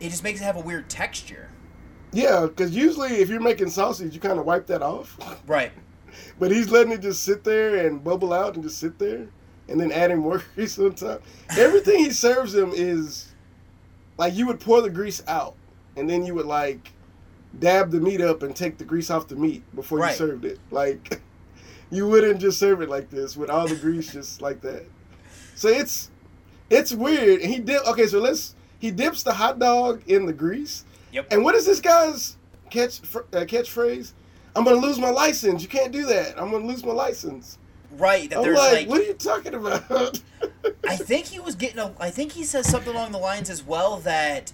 it 0.00 0.10
just 0.10 0.22
makes 0.22 0.40
it 0.40 0.44
have 0.44 0.56
a 0.56 0.60
weird 0.60 0.88
texture. 0.88 1.50
Yeah, 2.12 2.46
because 2.46 2.74
usually 2.74 3.16
if 3.16 3.28
you're 3.28 3.40
making 3.40 3.70
sausage, 3.70 4.14
you 4.14 4.20
kind 4.20 4.38
of 4.38 4.46
wipe 4.46 4.66
that 4.66 4.82
off. 4.82 5.18
Right. 5.46 5.72
But 6.38 6.50
he's 6.50 6.70
letting 6.70 6.92
it 6.92 7.00
just 7.00 7.22
sit 7.22 7.44
there 7.44 7.86
and 7.86 8.02
bubble 8.02 8.32
out 8.32 8.54
and 8.54 8.64
just 8.64 8.78
sit 8.78 8.98
there, 8.98 9.28
and 9.68 9.80
then 9.80 9.92
adding 9.92 10.18
more 10.18 10.42
grease 10.54 10.78
on 10.78 10.94
top. 10.94 11.22
Everything 11.56 11.98
he 11.98 12.10
serves 12.10 12.54
him 12.54 12.72
is 12.74 13.27
like 14.18 14.34
you 14.34 14.46
would 14.46 14.60
pour 14.60 14.82
the 14.82 14.90
grease 14.90 15.22
out, 15.26 15.54
and 15.96 16.08
then 16.08 16.26
you 16.26 16.34
would 16.34 16.46
like 16.46 16.92
dab 17.58 17.90
the 17.90 18.00
meat 18.00 18.20
up 18.20 18.42
and 18.42 18.54
take 18.54 18.76
the 18.76 18.84
grease 18.84 19.10
off 19.10 19.26
the 19.28 19.36
meat 19.36 19.62
before 19.74 19.98
Right. 19.98 20.10
you 20.10 20.16
served 20.16 20.44
it. 20.44 20.58
Like 20.70 21.20
you 21.90 22.06
wouldn't 22.06 22.40
just 22.40 22.58
serve 22.58 22.82
it 22.82 22.88
like 22.90 23.08
this 23.10 23.36
with 23.36 23.48
all 23.48 23.66
the 23.66 23.76
grease 23.76 24.12
just 24.12 24.42
like 24.42 24.60
that. 24.60 24.84
So 25.54 25.68
it's 25.68 26.10
it's 26.70 26.92
weird. 26.92 27.40
And 27.40 27.50
he 27.52 27.58
dip. 27.60 27.86
Okay, 27.86 28.06
so 28.06 28.18
let's 28.20 28.54
he 28.78 28.90
dips 28.90 29.22
the 29.22 29.32
hot 29.32 29.58
dog 29.58 30.02
in 30.06 30.26
the 30.26 30.32
grease. 30.32 30.84
Yep. 31.12 31.28
And 31.32 31.42
what 31.42 31.54
is 31.54 31.64
this 31.64 31.80
guy's 31.80 32.36
catch 32.70 33.00
uh, 33.32 33.44
catchphrase? 33.44 34.12
I'm 34.54 34.64
gonna 34.64 34.76
lose 34.76 34.98
my 34.98 35.10
license. 35.10 35.62
You 35.62 35.68
can't 35.68 35.92
do 35.92 36.04
that. 36.06 36.38
I'm 36.40 36.50
gonna 36.50 36.66
lose 36.66 36.84
my 36.84 36.92
license. 36.92 37.58
Right. 37.92 38.28
That 38.30 38.38
I'm 38.38 38.44
there's 38.44 38.58
like, 38.58 38.72
like, 38.72 38.88
what 38.88 39.00
are 39.00 39.04
you 39.04 39.14
talking 39.14 39.54
about? 39.54 40.20
I 40.86 40.96
think 40.96 41.26
he 41.26 41.40
was 41.40 41.54
getting 41.54 41.78
a 41.78 41.92
I 41.98 42.10
think 42.10 42.32
he 42.32 42.44
says 42.44 42.68
something 42.68 42.94
along 42.94 43.12
the 43.12 43.18
lines 43.18 43.50
as 43.50 43.62
well 43.62 43.98
that 43.98 44.52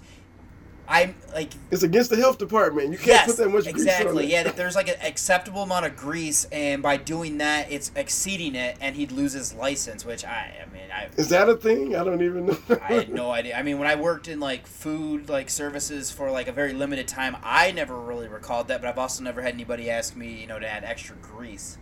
I'm 0.87 1.15
like 1.33 1.51
it's 1.71 1.83
against 1.83 2.09
the 2.09 2.15
health 2.15 2.37
department. 2.37 2.91
You 2.91 2.97
can't 2.97 3.07
yes, 3.07 3.25
put 3.27 3.37
that 3.37 3.49
much 3.49 3.65
exactly. 3.65 4.31
Yeah, 4.31 4.43
that 4.43 4.55
there's 4.55 4.75
like 4.75 4.87
an 4.87 4.97
acceptable 5.01 5.63
amount 5.63 5.85
of 5.85 5.95
grease, 5.95 6.45
and 6.51 6.83
by 6.83 6.97
doing 6.97 7.39
that, 7.39 7.71
it's 7.71 7.91
exceeding 7.95 8.55
it, 8.55 8.77
and 8.79 8.95
he'd 8.95 9.11
lose 9.11 9.33
his 9.33 9.53
license. 9.53 10.05
Which 10.05 10.23
I, 10.23 10.53
I 10.61 10.73
mean, 10.73 10.83
I, 10.93 11.09
Is 11.17 11.29
that 11.29 11.49
a 11.49 11.55
thing? 11.55 11.95
I 11.95 12.03
don't 12.03 12.21
even 12.21 12.47
know. 12.47 12.57
I 12.69 12.93
had 12.93 13.09
no 13.09 13.31
idea. 13.31 13.57
I 13.57 13.63
mean, 13.63 13.79
when 13.79 13.87
I 13.87 13.95
worked 13.95 14.27
in 14.27 14.39
like 14.39 14.67
food 14.67 15.27
like 15.27 15.49
services 15.49 16.11
for 16.11 16.29
like 16.29 16.47
a 16.47 16.51
very 16.51 16.73
limited 16.73 17.07
time, 17.07 17.35
I 17.43 17.71
never 17.71 17.99
really 17.99 18.27
recalled 18.27 18.67
that. 18.67 18.81
But 18.81 18.89
I've 18.89 18.99
also 18.99 19.23
never 19.23 19.41
had 19.41 19.53
anybody 19.55 19.89
ask 19.89 20.15
me, 20.15 20.39
you 20.39 20.47
know, 20.47 20.59
to 20.59 20.67
add 20.67 20.83
extra 20.83 21.15
grease. 21.15 21.79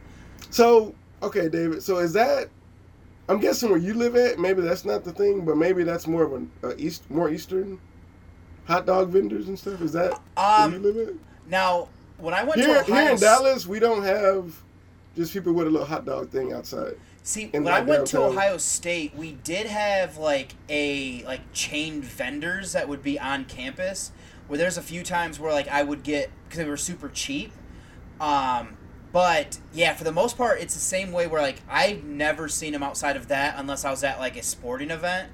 So 0.50 0.96
okay, 1.24 1.50
David. 1.50 1.82
So 1.84 1.98
is 1.98 2.14
that? 2.14 2.50
I'm 3.30 3.40
guessing 3.40 3.70
where 3.70 3.80
you 3.80 3.94
live 3.94 4.16
at. 4.16 4.38
Maybe 4.38 4.62
that's 4.62 4.86
not 4.86 5.04
the 5.04 5.14
thing, 5.14 5.46
but 5.46 5.58
maybe 5.58 5.84
that's 5.84 6.08
more 6.08 6.24
of 6.24 6.34
an 6.34 6.52
uh, 6.64 6.74
east, 6.78 7.10
more 7.10 7.30
eastern 7.30 7.80
hot 8.66 8.86
dog 8.86 9.10
vendors 9.10 9.48
and 9.48 9.58
stuff. 9.58 9.82
Is 9.82 9.94
that 9.94 10.14
Um, 10.38 10.72
where 10.72 10.80
you 10.80 10.80
live 10.80 11.10
at? 11.10 11.16
Now, 11.48 11.90
when 12.18 12.34
I 12.34 12.44
went 12.44 12.60
Here, 12.60 12.68
to 12.68 12.80
Ohio, 12.82 13.04
here 13.04 13.12
in 13.12 13.20
Dallas, 13.20 13.66
we 13.66 13.80
don't 13.80 14.04
have 14.04 14.62
just 15.16 15.34
people 15.34 15.54
with 15.54 15.68
a 15.68 15.70
little 15.70 15.88
hot 15.88 16.06
dog 16.06 16.30
thing 16.30 16.54
outside. 16.54 16.96
See, 17.24 17.50
in, 17.54 17.64
when 17.64 17.74
I 17.74 17.82
went 17.82 18.08
to. 18.08 18.22
Ohio 18.22 18.58
State, 18.58 19.16
we 19.16 19.32
did 19.32 19.68
have 19.68 20.18
like 20.18 20.56
a 20.70 21.24
like 21.24 21.42
chained 21.54 22.04
vendors 22.04 22.74
that 22.74 22.90
would 22.90 23.04
be 23.04 23.20
on 23.20 23.46
campus. 23.46 24.12
Where 24.48 24.58
there's 24.58 24.78
a 24.78 24.82
few 24.82 25.04
times 25.04 25.40
where 25.40 25.54
like 25.54 25.70
I 25.70 25.84
would 25.84 26.04
get 26.04 26.30
because 26.44 26.60
they 26.60 26.70
were 26.70 26.76
super 26.76 27.08
cheap. 27.08 27.54
Um, 28.20 28.78
but 29.14 29.60
yeah, 29.74 29.94
for 29.94 30.04
the 30.04 30.12
most 30.12 30.38
part, 30.38 30.60
it's 30.60 30.74
the 30.74 30.80
same 30.80 31.12
way 31.12 31.28
where 31.28 31.42
like 31.42 31.62
I've 31.70 32.04
never 32.04 32.50
seen 32.50 32.74
them 32.74 32.82
outside 32.82 33.16
of 33.16 33.28
that 33.28 33.56
unless 33.58 33.86
I 33.86 33.92
was 33.92 34.04
at 34.04 34.20
like 34.20 34.36
a 34.36 34.44
sporting 34.44 34.90
event. 34.90 35.30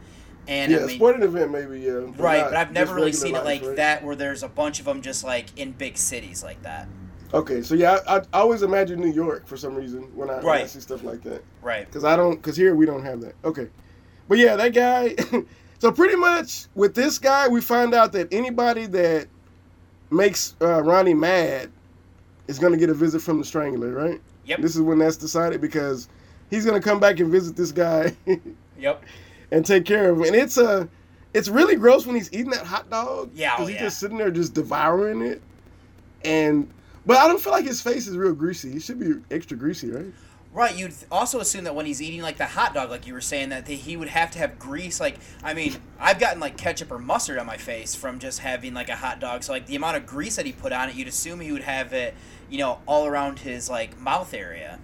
And 0.48 0.72
yeah, 0.72 0.80
I 0.80 0.86
mean, 0.86 0.98
sporting 0.98 1.24
event 1.24 1.52
maybe. 1.52 1.80
Yeah, 1.80 1.92
right, 2.18 2.42
not 2.42 2.50
but 2.50 2.56
I've 2.56 2.74
never 2.74 2.94
really 2.94 3.14
seen 3.14 3.36
it 3.36 3.46
like 3.46 3.64
right? 3.64 3.78
that 3.78 4.04
where 4.04 4.18
there's 4.18 4.44
a 4.44 4.50
bunch 4.50 4.80
of 4.80 4.86
them 4.86 5.02
just 5.02 5.24
like 5.24 5.58
in 5.58 5.72
big 5.72 5.98
cities 5.98 6.44
like 6.44 6.62
that. 6.64 6.90
Okay, 7.34 7.62
so 7.62 7.74
yeah, 7.74 8.00
I, 8.06 8.18
I 8.18 8.40
always 8.40 8.64
imagine 8.64 9.00
New 9.00 9.14
York 9.14 9.48
for 9.48 9.56
some 9.56 9.76
reason 9.76 10.02
when 10.16 10.30
I, 10.30 10.42
when 10.42 10.62
I 10.62 10.66
see 10.66 10.82
stuff 10.82 11.04
like 11.04 11.22
that. 11.24 11.44
Right. 11.62 11.86
Because 11.86 12.04
I 12.04 12.16
don't, 12.16 12.36
because 12.36 12.58
here 12.58 12.76
we 12.76 12.86
don't 12.86 13.04
have 13.04 13.22
that. 13.22 13.36
Okay, 13.46 13.70
but 14.28 14.40
yeah, 14.40 14.58
that 14.58 14.74
guy. 14.74 15.16
so 15.80 15.92
pretty 15.92 16.16
much 16.16 16.66
with 16.76 16.96
this 16.96 17.18
guy, 17.18 17.48
we 17.48 17.62
find 17.62 17.94
out 17.94 18.12
that 18.12 18.34
anybody 18.34 18.88
that 18.88 19.28
makes 20.12 20.56
uh, 20.60 20.82
Ronnie 20.84 21.14
mad 21.14 21.72
is 22.50 22.60
gonna 22.60 22.78
get 22.78 22.90
a 22.90 22.94
visit 22.94 23.22
from 23.22 23.38
the 23.38 23.46
Strangler, 23.46 23.92
right? 23.94 24.20
Yep. 24.46 24.62
This 24.62 24.76
is 24.76 24.82
when 24.82 24.98
that's 24.98 25.16
decided 25.18 25.62
because 25.62 26.10
he's 26.50 26.66
gonna 26.66 26.82
come 26.82 27.00
back 27.00 27.20
and 27.20 27.32
visit 27.32 27.56
this 27.56 27.72
guy 27.72 28.16
Yep. 28.80 29.04
and 29.52 29.66
take 29.66 29.86
care 29.86 30.10
of 30.10 30.18
him, 30.18 30.24
and 30.26 30.36
it's 30.36 30.58
a. 30.58 30.90
It's 31.32 31.48
really 31.48 31.76
gross 31.76 32.08
when 32.08 32.16
he's 32.16 32.34
eating 32.34 32.50
that 32.50 32.66
hot 32.66 32.90
dog. 32.90 33.30
Yeah, 33.36 33.52
oh, 33.52 33.58
Because 33.58 33.68
he's 33.68 33.76
yeah. 33.76 33.84
just 33.84 34.00
sitting 34.00 34.18
there 34.18 34.32
just 34.32 34.56
devouring 34.56 35.22
it. 35.22 35.44
And 36.26 36.68
but 37.06 37.18
I 37.18 37.28
don't 37.28 37.40
feel 37.40 37.54
like 37.54 37.66
his 37.66 37.84
face 37.84 38.08
is 38.08 38.18
real 38.18 38.34
greasy. 38.34 38.72
He 38.72 38.80
should 38.80 39.00
be 39.00 39.14
extra 39.30 39.56
greasy, 39.56 39.92
right? 39.92 40.12
Right, 40.52 40.76
you'd 40.76 40.96
also 41.12 41.40
assume 41.40 41.66
that 41.66 41.76
when 41.76 41.86
he's 41.86 42.02
eating 42.02 42.24
like 42.24 42.38
the 42.38 42.46
hot 42.46 42.74
dog, 42.74 42.90
like 42.90 43.06
you 43.06 43.14
were 43.14 43.22
saying, 43.22 43.50
that 43.50 43.68
he 43.68 43.96
would 43.96 44.08
have 44.08 44.32
to 44.32 44.40
have 44.40 44.58
grease. 44.58 45.00
Like, 45.00 45.18
I 45.44 45.54
mean, 45.54 45.76
I've 46.00 46.20
gotten 46.20 46.40
like 46.40 46.58
ketchup 46.58 46.92
or 46.92 46.98
mustard 46.98 47.38
on 47.38 47.46
my 47.46 47.58
face 47.58 47.94
from 47.94 48.18
just 48.18 48.40
having 48.40 48.74
like 48.74 48.90
a 48.90 48.96
hot 48.96 49.20
dog. 49.20 49.44
So 49.44 49.54
like 49.54 49.68
the 49.68 49.76
amount 49.76 49.98
of 49.98 50.08
grease 50.08 50.38
that 50.38 50.48
he 50.48 50.52
put 50.52 50.74
on 50.74 50.90
it, 50.90 50.96
you'd 50.96 51.08
assume 51.08 51.40
he 51.40 51.52
would 51.52 51.62
have 51.62 51.94
it, 51.94 52.16
you 52.50 52.58
know, 52.58 52.80
all 52.88 53.06
around 53.06 53.40
his 53.40 53.70
like 53.70 54.00
mouth 54.00 54.34
area. 54.34 54.80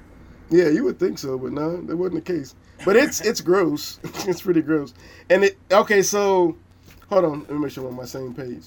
Yeah, 0.51 0.67
you 0.67 0.83
would 0.83 0.99
think 0.99 1.17
so, 1.17 1.37
but 1.39 1.51
no, 1.51 1.81
that 1.81 1.97
wasn't 1.97 2.23
the 2.23 2.33
case. 2.33 2.53
But 2.83 2.95
it's 2.95 3.21
it's 3.21 3.41
gross. 3.41 3.99
it's 4.27 4.41
pretty 4.41 4.61
gross. 4.61 4.93
And 5.31 5.45
it 5.45 5.57
okay, 5.71 6.03
so 6.03 6.55
hold 7.09 7.25
on, 7.25 7.39
let 7.41 7.49
me 7.49 7.59
make 7.59 7.71
sure 7.71 7.85
I'm 7.85 7.89
on 7.89 7.95
my 7.95 8.05
same 8.05 8.35
page. 8.35 8.65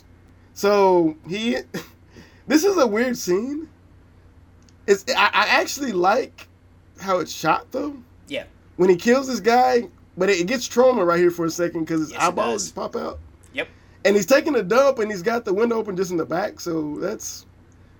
So 0.54 1.16
he 1.28 1.58
this 2.48 2.64
is 2.64 2.76
a 2.76 2.86
weird 2.86 3.16
scene. 3.16 3.68
It's 4.88 5.04
I, 5.16 5.30
I 5.32 5.46
actually 5.60 5.92
like 5.92 6.47
how 7.00 7.18
it's 7.18 7.32
shot 7.32 7.70
though. 7.72 7.96
Yeah. 8.28 8.44
When 8.76 8.88
he 8.90 8.96
kills 8.96 9.26
this 9.26 9.40
guy, 9.40 9.88
but 10.16 10.28
it, 10.30 10.40
it 10.40 10.46
gets 10.46 10.68
Troma 10.68 11.04
right 11.06 11.18
here 11.18 11.30
for 11.30 11.44
a 11.46 11.50
second 11.50 11.80
because 11.84 12.00
his 12.00 12.12
Yes, 12.12 12.22
eyeballs 12.22 12.70
pop 12.70 12.96
out. 12.96 13.18
Yep. 13.52 13.68
And 14.04 14.14
he's 14.16 14.26
taking 14.26 14.54
a 14.56 14.62
dump 14.62 14.98
and 14.98 15.10
he's 15.10 15.22
got 15.22 15.44
the 15.44 15.52
window 15.52 15.76
open 15.76 15.96
just 15.96 16.10
in 16.10 16.16
the 16.16 16.26
back, 16.26 16.60
so 16.60 16.96
that's 16.98 17.46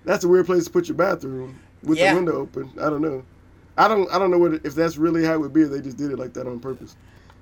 that's 0.05 0.23
a 0.23 0.27
weird 0.27 0.45
place 0.45 0.65
to 0.65 0.69
put 0.71 0.87
your 0.87 0.95
bathroom 0.97 1.59
with 1.83 1.97
Yeah. 1.97 2.11
the 2.11 2.15
window 2.15 2.37
open. 2.37 2.71
I 2.79 2.89
don't 2.89 3.01
know. 3.01 3.23
I 3.77 3.87
don't 3.87 4.09
I 4.11 4.19
don't 4.19 4.31
know 4.31 4.37
what 4.39 4.53
if 4.65 4.75
that's 4.75 4.97
really 4.97 5.23
how 5.25 5.33
it 5.33 5.39
would 5.39 5.53
be. 5.53 5.63
They 5.63 5.81
just 5.81 5.97
did 5.97 6.11
it 6.11 6.19
like 6.19 6.33
that 6.33 6.47
on 6.47 6.59
purpose. 6.59 6.95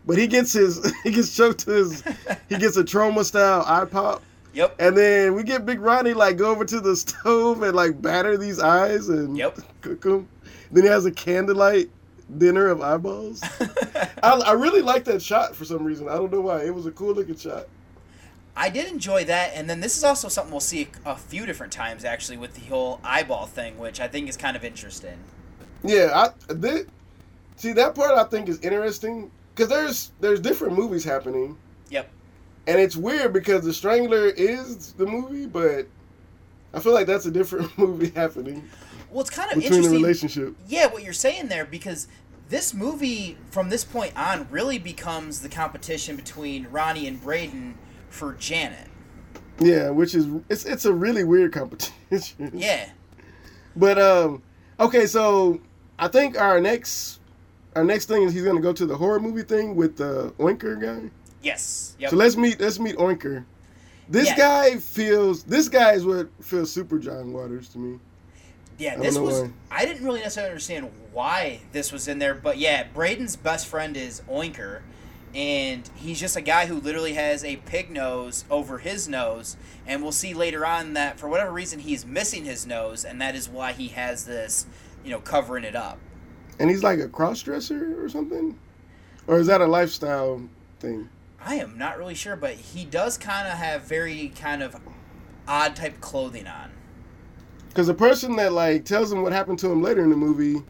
But 0.06 0.18
he 0.18 0.28
gets 0.28 0.54
his 0.54 0.92
he 1.04 1.12
gets 1.12 1.36
choked 1.36 1.60
to 1.66 1.72
his 1.72 2.04
he 2.50 2.58
gets 2.58 2.78
a 2.78 2.84
Troma 2.84 3.24
style 3.26 3.64
eye 3.68 3.86
pop. 3.86 4.22
Yep. 4.58 4.76
And 4.80 4.98
then 4.98 5.36
we 5.36 5.44
get 5.44 5.68
Big 5.68 5.80
Ronnie 5.80 6.16
like 6.16 6.36
go 6.38 6.50
over 6.50 6.66
to 6.66 6.80
the 6.80 6.96
stove 6.96 7.62
and 7.62 7.76
like 7.76 8.02
batter 8.02 8.38
these 8.38 8.60
eyes 8.60 9.08
and 9.08 9.38
Yep. 9.38 9.60
cook 9.82 10.02
them. 10.02 10.28
Then 10.72 10.84
he 10.84 10.90
has 10.90 11.06
a 11.06 11.12
candlelight 11.12 11.92
dinner 12.40 12.68
of 12.68 12.82
eyeballs. 12.82 13.42
I, 14.24 14.32
I 14.48 14.52
really 14.54 14.82
like 14.82 15.04
that 15.06 15.22
shot 15.22 15.56
for 15.56 15.64
some 15.64 15.84
reason. 15.84 16.10
I 16.10 16.16
don't 16.16 16.32
know 16.32 16.42
why. 16.42 16.64
It 16.64 16.74
was 16.74 16.88
a 16.88 16.92
cool 16.92 17.14
looking 17.14 17.38
shot. 17.38 17.68
I 18.56 18.70
did 18.70 18.92
enjoy 18.92 19.26
that, 19.26 19.52
and 19.54 19.70
then 19.70 19.80
this 19.82 19.96
is 19.96 20.04
also 20.04 20.28
something 20.28 20.52
we'll 20.52 20.60
see 20.60 20.88
a 21.06 21.16
few 21.16 21.46
different 21.46 21.72
times 21.72 22.04
actually 22.04 22.38
with 22.38 22.56
the 22.56 22.62
whole 22.62 23.00
eyeball 23.04 23.46
thing, 23.46 23.78
which 23.78 24.00
I 24.00 24.08
think 24.08 24.28
is 24.28 24.36
kind 24.36 24.58
of 24.58 24.66
interesting. 24.66 25.20
Yeah, 25.84 26.10
I 26.50 26.54
thi- 26.56 26.86
see 27.58 27.74
that 27.74 27.94
part. 27.94 28.18
I 28.18 28.24
think 28.24 28.50
is 28.50 28.60
interesting 28.62 29.30
because 29.54 29.70
there's 29.70 30.12
there's 30.20 30.40
different 30.40 30.74
movies 30.74 31.04
happening, 31.04 31.56
Yep. 31.92 32.10
And 32.68 32.80
it's 32.80 32.96
weird 32.96 33.34
because 33.34 33.64
The 33.64 33.74
Strangler 33.74 34.28
is 34.28 34.94
the 34.94 35.06
movie, 35.06 35.46
but 35.46 35.88
I 36.74 36.80
feel 36.80 36.94
like 36.94 37.08
that's 37.08 37.26
a 37.26 37.32
different 37.32 37.76
movie 37.80 38.12
happening 38.12 38.68
Well, 39.10 39.22
it's 39.22 39.30
kind 39.30 39.52
of 39.52 39.60
between 39.60 39.82
the 39.82 39.90
relationship. 39.90 40.56
Yeah, 40.68 40.88
what 40.88 41.04
you're 41.04 41.14
saying 41.14 41.48
there, 41.48 41.66
because 41.66 42.08
this 42.50 42.74
movie, 42.74 43.38
from 43.50 43.70
this 43.70 43.84
point 43.84 44.14
on, 44.16 44.48
really 44.52 44.78
becomes 44.78 45.42
the 45.42 45.50
competition 45.50 46.16
between 46.16 46.68
Ronnie 46.68 47.08
and 47.08 47.22
Braden 47.22 47.78
for 48.10 48.34
Janet. 48.34 48.88
Yeah, 49.60 49.90
which 49.90 50.14
is 50.14 50.28
it's 50.50 50.66
it's 50.66 50.86
a 50.86 50.94
really 50.94 51.24
weird 51.24 51.52
competition. 51.52 51.94
Yeah. 52.54 52.90
But 53.76 54.00
um, 54.00 54.42
okay, 54.80 55.06
so 55.06 55.60
I 56.00 56.08
think 56.08 56.40
our 56.40 56.60
next 56.62 57.20
our 57.76 57.84
next 57.84 58.06
thing 58.06 58.24
is 58.24 58.34
he's 58.34 58.44
gonna 58.44 58.62
go 58.62 58.74
to 58.74 58.86
the 58.86 58.96
horror 58.96 59.20
movie 59.20 59.44
thing 59.44 59.76
with 59.76 59.98
the 59.98 60.34
Oinker 60.40 60.80
guy. 60.80 61.10
Yes. 61.48 61.96
Yep. 62.00 62.10
So 62.10 62.16
let's 62.18 62.36
meet 62.36 62.60
let's 62.60 62.78
meet 62.78 62.98
Oinker. 62.98 63.46
This 64.10 64.28
Yeah. 64.28 64.36
guy 64.38 64.78
feels 64.78 65.44
this 65.44 65.70
guy 65.70 65.94
is 65.94 66.06
what 66.06 66.30
feels 66.42 66.72
super 66.72 67.00
John 67.00 67.32
Waters 67.32 67.70
to 67.70 67.78
me. 67.78 68.00
Yeah, 68.78 68.98
this 68.98 69.18
was. 69.18 69.42
why. 69.42 69.52
I 69.72 69.86
didn't 69.86 70.04
really 70.04 70.20
necessarily 70.20 70.52
understand 70.52 70.92
why 71.14 71.62
this 71.72 71.92
was 71.92 72.08
in 72.08 72.20
there, 72.20 72.36
but 72.36 72.58
yeah, 72.58 72.86
Braden's 72.94 73.36
best 73.36 73.66
friend 73.68 73.98
is 73.98 74.22
Oinker, 74.30 74.82
and 75.34 75.90
he's 75.96 76.20
just 76.20 76.36
a 76.36 76.42
guy 76.42 76.68
who 76.68 76.80
literally 76.80 77.14
has 77.14 77.44
a 77.44 77.56
pig 77.56 77.90
nose 77.90 78.46
over 78.52 78.78
his 78.78 79.08
nose, 79.08 79.58
and 79.88 80.04
we'll 80.04 80.12
see 80.12 80.34
later 80.34 80.66
on 80.66 80.94
that 80.94 81.18
for 81.20 81.28
whatever 81.28 81.52
reason 81.52 81.80
he's 81.80 82.06
missing 82.06 82.46
his 82.46 82.68
nose, 82.68 83.04
and 83.04 83.20
that 83.22 83.36
is 83.36 83.50
why 83.50 83.72
he 83.72 83.88
has 83.90 84.26
this, 84.26 84.68
you 85.04 85.10
know, 85.10 85.20
covering 85.20 85.64
it 85.64 85.76
up. 85.76 85.98
And 86.60 86.70
he's 86.70 86.84
like 86.84 87.00
a 87.00 87.08
cross 87.08 87.42
dresser 87.42 88.04
or 88.04 88.10
something? 88.10 88.60
Or 89.26 89.40
is 89.40 89.48
that 89.48 89.62
a 89.62 89.68
lifestyle 89.68 90.42
thing? 90.80 91.10
I 91.44 91.56
am 91.56 91.78
not 91.78 91.98
really 91.98 92.16
sure, 92.16 92.36
but 92.36 92.54
he 92.54 92.84
does 92.86 93.18
kind 93.18 93.48
of 93.48 93.54
have 93.54 93.84
very 93.84 94.30
kind 94.30 94.62
of 94.64 94.76
odd 95.48 95.76
type 95.76 96.02
clothing 96.02 96.48
on. 96.48 96.72
Because 97.70 97.88
the 97.88 97.94
person 97.94 98.36
that 98.38 98.54
like 98.54 98.86
tells 98.86 99.12
him 99.12 99.22
what 99.22 99.32
happened 99.34 99.60
to 99.60 99.72
him 99.72 99.82
later 99.82 100.04
in 100.04 100.10
the 100.10 100.16
movie 100.18 100.64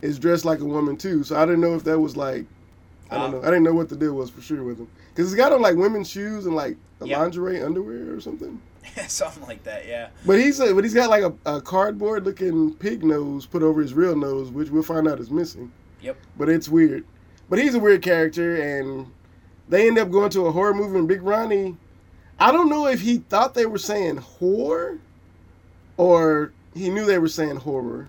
is 0.00 0.18
dressed 0.18 0.44
like 0.44 0.60
a 0.60 0.64
woman 0.64 0.96
too. 0.96 1.24
So 1.24 1.36
I 1.36 1.44
didn't 1.44 1.60
know 1.60 1.74
if 1.74 1.84
that 1.84 1.98
was 1.98 2.16
like 2.16 2.46
I 3.10 3.16
don't 3.16 3.34
Uh, 3.34 3.38
know. 3.38 3.42
I 3.42 3.46
didn't 3.46 3.64
know 3.64 3.74
what 3.74 3.88
the 3.88 3.96
deal 3.96 4.14
was 4.14 4.30
for 4.30 4.40
sure 4.40 4.62
with 4.62 4.78
him. 4.78 4.88
Because 5.14 5.30
he's 5.30 5.36
got 5.36 5.52
on 5.52 5.60
like 5.60 5.76
women's 5.76 6.08
shoes 6.08 6.46
and 6.46 6.54
like 6.54 6.76
a 7.00 7.06
Yep. 7.06 7.18
lingerie 7.18 7.62
underwear 7.62 8.14
or 8.14 8.20
something. 8.20 8.60
Something 9.08 9.42
like 9.46 9.62
that, 9.64 9.86
yeah. 9.86 10.08
But 10.24 10.38
he's 10.38 10.60
a, 10.60 10.74
but 10.74 10.82
he's 10.84 10.94
got 10.94 11.10
like 11.10 11.22
a, 11.22 11.34
a 11.56 11.60
cardboard 11.60 12.24
looking 12.24 12.72
pig 12.74 13.04
nose 13.04 13.44
put 13.44 13.62
over 13.62 13.82
his 13.82 13.92
real 13.92 14.16
nose, 14.16 14.50
which 14.50 14.70
we'll 14.70 14.82
find 14.82 15.06
out 15.06 15.20
is 15.20 15.30
missing. 15.30 15.70
Yep. 16.00 16.16
But 16.38 16.48
it's 16.48 16.68
weird. 16.68 17.04
But 17.50 17.58
he's 17.58 17.74
a 17.74 17.78
weird 17.78 18.00
character, 18.02 18.56
and 18.56 19.06
they 19.68 19.86
end 19.88 19.98
up 19.98 20.10
going 20.10 20.30
to 20.30 20.46
a 20.46 20.52
horror 20.52 20.74
movie. 20.74 20.98
And 20.98 21.08
Big 21.08 21.22
Ronnie, 21.22 21.76
I 22.38 22.52
don't 22.52 22.68
know 22.68 22.86
if 22.86 23.00
he 23.00 23.18
thought 23.18 23.54
they 23.54 23.66
were 23.66 23.78
saying 23.78 24.16
whore, 24.16 24.98
or 25.96 26.52
he 26.74 26.90
knew 26.90 27.04
they 27.04 27.18
were 27.18 27.28
saying 27.28 27.56
horror. 27.56 28.08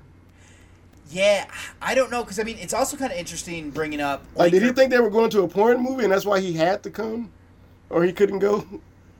Yeah, 1.11 1.47
I 1.81 1.95
don't 1.95 2.11
know 2.11 2.23
because 2.23 2.39
I 2.39 2.43
mean 2.43 2.57
it's 2.59 2.73
also 2.73 2.95
kind 2.95 3.11
of 3.11 3.17
interesting 3.17 3.71
bringing 3.71 3.99
up. 3.99 4.23
Like, 4.35 4.51
did 4.51 4.61
he 4.61 4.71
think 4.71 4.91
they 4.91 4.99
were 4.99 5.09
going 5.09 5.31
to 5.31 5.41
a 5.41 5.47
porn 5.47 5.81
movie, 5.81 6.03
and 6.03 6.13
that's 6.13 6.25
why 6.25 6.39
he 6.39 6.53
had 6.53 6.83
to 6.83 6.91
come, 6.91 7.31
or 7.89 8.03
he 8.03 8.13
couldn't 8.13 8.39
go? 8.39 8.65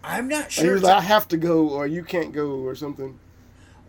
I'm 0.04 0.28
not 0.28 0.44
Like, 0.44 0.52
he 0.52 0.62
sure. 0.62 0.74
was 0.74 0.84
like, 0.84 0.96
I 0.98 1.02
have 1.02 1.28
to 1.30 1.38
go, 1.38 1.68
or 1.70 1.88
you 1.88 2.04
can't 2.04 2.32
go, 2.32 2.52
or 2.52 2.76
something. 2.76 3.20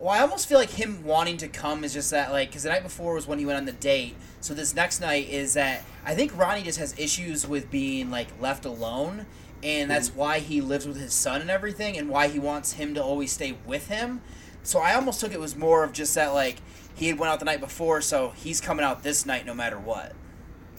Well, 0.01 0.09
I 0.09 0.21
almost 0.21 0.49
feel 0.49 0.57
like 0.57 0.71
him 0.71 1.03
wanting 1.03 1.37
to 1.37 1.47
come 1.47 1.83
is 1.83 1.93
just 1.93 2.09
that 2.09 2.31
like 2.31 2.49
because 2.49 2.63
the 2.63 2.69
night 2.69 2.81
before 2.81 3.13
was 3.13 3.27
when 3.27 3.37
he 3.37 3.45
went 3.45 3.57
on 3.57 3.65
the 3.65 3.71
date. 3.71 4.15
So 4.39 4.55
this 4.55 4.73
next 4.73 4.99
night 4.99 5.29
is 5.29 5.53
that 5.53 5.83
I 6.03 6.15
think 6.15 6.35
Ronnie 6.35 6.63
just 6.63 6.79
has 6.79 6.97
issues 6.97 7.47
with 7.47 7.69
being 7.69 8.09
like 8.09 8.27
left 8.41 8.65
alone, 8.65 9.27
and 9.61 9.91
that's 9.91 10.09
mm-hmm. 10.09 10.19
why 10.19 10.39
he 10.39 10.59
lives 10.59 10.87
with 10.87 10.99
his 10.99 11.13
son 11.13 11.39
and 11.39 11.51
everything, 11.51 11.99
and 11.99 12.09
why 12.09 12.29
he 12.29 12.39
wants 12.39 12.73
him 12.73 12.95
to 12.95 13.03
always 13.03 13.31
stay 13.31 13.55
with 13.67 13.89
him. 13.89 14.21
So 14.63 14.79
I 14.79 14.95
almost 14.95 15.19
took 15.19 15.33
it 15.33 15.39
was 15.39 15.55
more 15.55 15.83
of 15.83 15.93
just 15.93 16.15
that 16.15 16.33
like 16.33 16.57
he 16.95 17.07
had 17.07 17.19
went 17.19 17.31
out 17.31 17.37
the 17.37 17.45
night 17.45 17.61
before, 17.61 18.01
so 18.01 18.33
he's 18.35 18.59
coming 18.59 18.83
out 18.83 19.03
this 19.03 19.27
night 19.27 19.45
no 19.45 19.53
matter 19.53 19.77
what. 19.77 20.13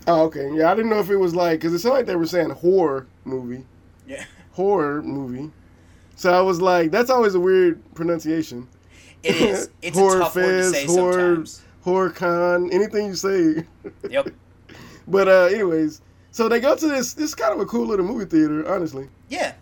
Oh, 0.09 0.23
okay. 0.25 0.51
Yeah, 0.53 0.73
I 0.73 0.75
didn't 0.75 0.91
know 0.91 0.99
if 0.99 1.11
it 1.11 1.17
was 1.17 1.33
like 1.33 1.61
because 1.61 1.73
it 1.73 1.79
sounded 1.79 1.99
like 1.99 2.07
they 2.07 2.17
were 2.17 2.27
saying 2.27 2.51
horror 2.51 3.07
movie. 3.25 3.67
Yeah. 4.05 4.25
horror 4.51 5.01
movie. 5.01 5.53
So 6.17 6.33
I 6.33 6.41
was 6.41 6.61
like, 6.61 6.91
that's 6.91 7.09
always 7.09 7.37
a 7.37 7.41
weird 7.41 7.81
pronunciation. 7.95 8.67
It 9.23 9.37
is. 9.37 9.71
It's 9.83 9.97
a 9.99 10.19
tough 10.19 10.37
word 10.37 10.45
to 10.45 10.71
say 10.71 10.87
horror, 10.87 11.13
sometimes. 11.13 11.63
horror 11.83 12.11
con, 12.11 12.71
anything 12.73 13.07
you 13.07 13.15
say. 13.15 13.65
Yep. 14.09 14.29
but 15.09 15.29
uh, 15.29 15.45
anyways, 15.53 16.01
so 16.31 16.49
they 16.49 16.61
go 16.61 16.77
to 16.77 16.89
this. 16.89 17.15
This 17.15 17.31
is 17.31 17.35
kind 17.35 17.53
of 17.53 17.61
a 17.61 17.67
cool 17.67 17.87
little 17.87 18.07
movie 18.07 18.25
theater, 18.25 18.73
honestly. 18.73 19.09
Yeah. 19.29 19.55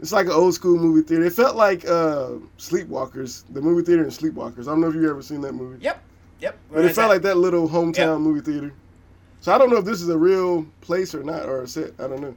It's 0.00 0.12
like 0.12 0.26
an 0.26 0.32
old 0.32 0.54
school 0.54 0.76
movie 0.78 1.06
theater. 1.06 1.24
It 1.24 1.32
felt 1.32 1.56
like 1.56 1.84
uh, 1.86 2.32
Sleepwalkers, 2.58 3.44
the 3.50 3.62
movie 3.62 3.82
theater 3.84 4.02
in 4.04 4.10
Sleepwalkers. 4.10 4.62
I 4.62 4.64
don't 4.72 4.80
know 4.80 4.88
if 4.88 4.94
you've 4.94 5.04
ever 5.08 5.22
seen 5.22 5.40
that 5.42 5.52
movie. 5.54 5.82
Yep. 5.82 6.02
Yep. 6.40 6.58
But 6.70 6.84
it 6.84 6.94
felt 6.94 7.08
like 7.08 7.22
that 7.22 7.36
little 7.38 7.68
hometown 7.68 7.96
Yep. 8.14 8.18
movie 8.20 8.40
theater. 8.40 8.72
So 9.40 9.54
I 9.54 9.58
don't 9.58 9.70
know 9.70 9.76
if 9.76 9.84
this 9.84 10.02
is 10.02 10.08
a 10.08 10.18
real 10.18 10.66
place 10.80 11.14
or 11.14 11.22
not, 11.22 11.46
or 11.46 11.62
a 11.62 11.68
set. 11.68 11.92
I 11.98 12.06
don't 12.08 12.20
know. 12.20 12.34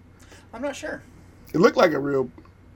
I'm 0.54 0.62
not 0.62 0.76
sure. 0.76 1.02
It 1.54 1.58
looked 1.60 1.78
like 1.78 1.92
a 1.94 2.00
real, 2.00 2.30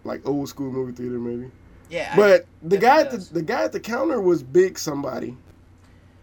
like 0.03 0.25
old 0.27 0.49
school 0.49 0.71
movie 0.71 0.93
theater, 0.93 1.19
maybe. 1.19 1.51
Yeah. 1.91 2.09
I- 2.13 2.15
But 2.15 2.45
the 2.63 2.77
guy 2.77 3.01
at 3.01 3.11
the, 3.11 3.17
the 3.17 3.41
guy 3.43 3.63
at 3.63 3.71
the 3.71 3.79
counter 3.79 4.19
was 4.19 4.41
big 4.41 4.79
somebody. 4.79 5.37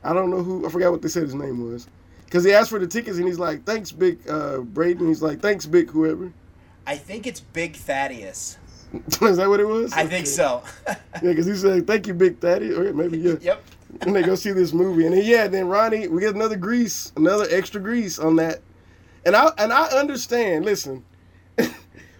I 0.02 0.12
don't 0.12 0.30
know 0.30 0.42
who. 0.42 0.66
I 0.66 0.70
forgot 0.70 0.90
what 0.90 1.02
they 1.02 1.08
said 1.08 1.24
his 1.24 1.34
name 1.34 1.70
was. 1.70 1.86
Because 2.24 2.44
he 2.44 2.52
asked 2.52 2.70
for 2.70 2.78
the 2.78 2.86
tickets 2.86 3.18
and 3.18 3.26
he's 3.26 3.38
like, 3.38 3.64
"Thanks, 3.64 3.92
big 3.92 4.18
uh, 4.28 4.58
Braden." 4.58 5.06
He's 5.06 5.22
like, 5.22 5.40
"Thanks, 5.40 5.66
big 5.66 5.90
whoever." 5.90 6.32
I 6.86 6.96
think 6.96 7.26
it's 7.26 7.40
Big 7.40 7.76
Thaddeus. 7.76 8.56
Is 9.20 9.36
that 9.36 9.48
what 9.48 9.60
it 9.60 9.66
was? 9.68 9.92
I 9.92 10.06
think 10.06 10.26
so. 10.26 10.62
Yeah, 10.86 10.96
because 11.22 11.46
he 11.46 11.54
said, 11.56 11.86
"Thank 11.86 12.06
you, 12.06 12.14
big 12.14 12.38
Thaddeus." 12.38 12.76
Or 12.78 12.92
maybe 12.94 13.18
yeah. 13.18 13.34
yep. 13.40 13.62
And 14.02 14.14
they 14.14 14.22
go 14.22 14.34
see 14.34 14.52
this 14.52 14.72
movie, 14.72 15.04
and 15.06 15.14
then 15.14 15.24
yeah, 15.24 15.48
then 15.48 15.66
Ronnie, 15.68 16.08
we 16.08 16.20
get 16.20 16.34
another 16.34 16.56
grease, 16.56 17.12
another 17.16 17.46
extra 17.50 17.80
grease 17.80 18.18
on 18.18 18.36
that. 18.36 18.60
And 19.26 19.34
I 19.34 19.50
and 19.58 19.72
I 19.72 19.86
understand. 19.88 20.64
Listen, 20.64 21.04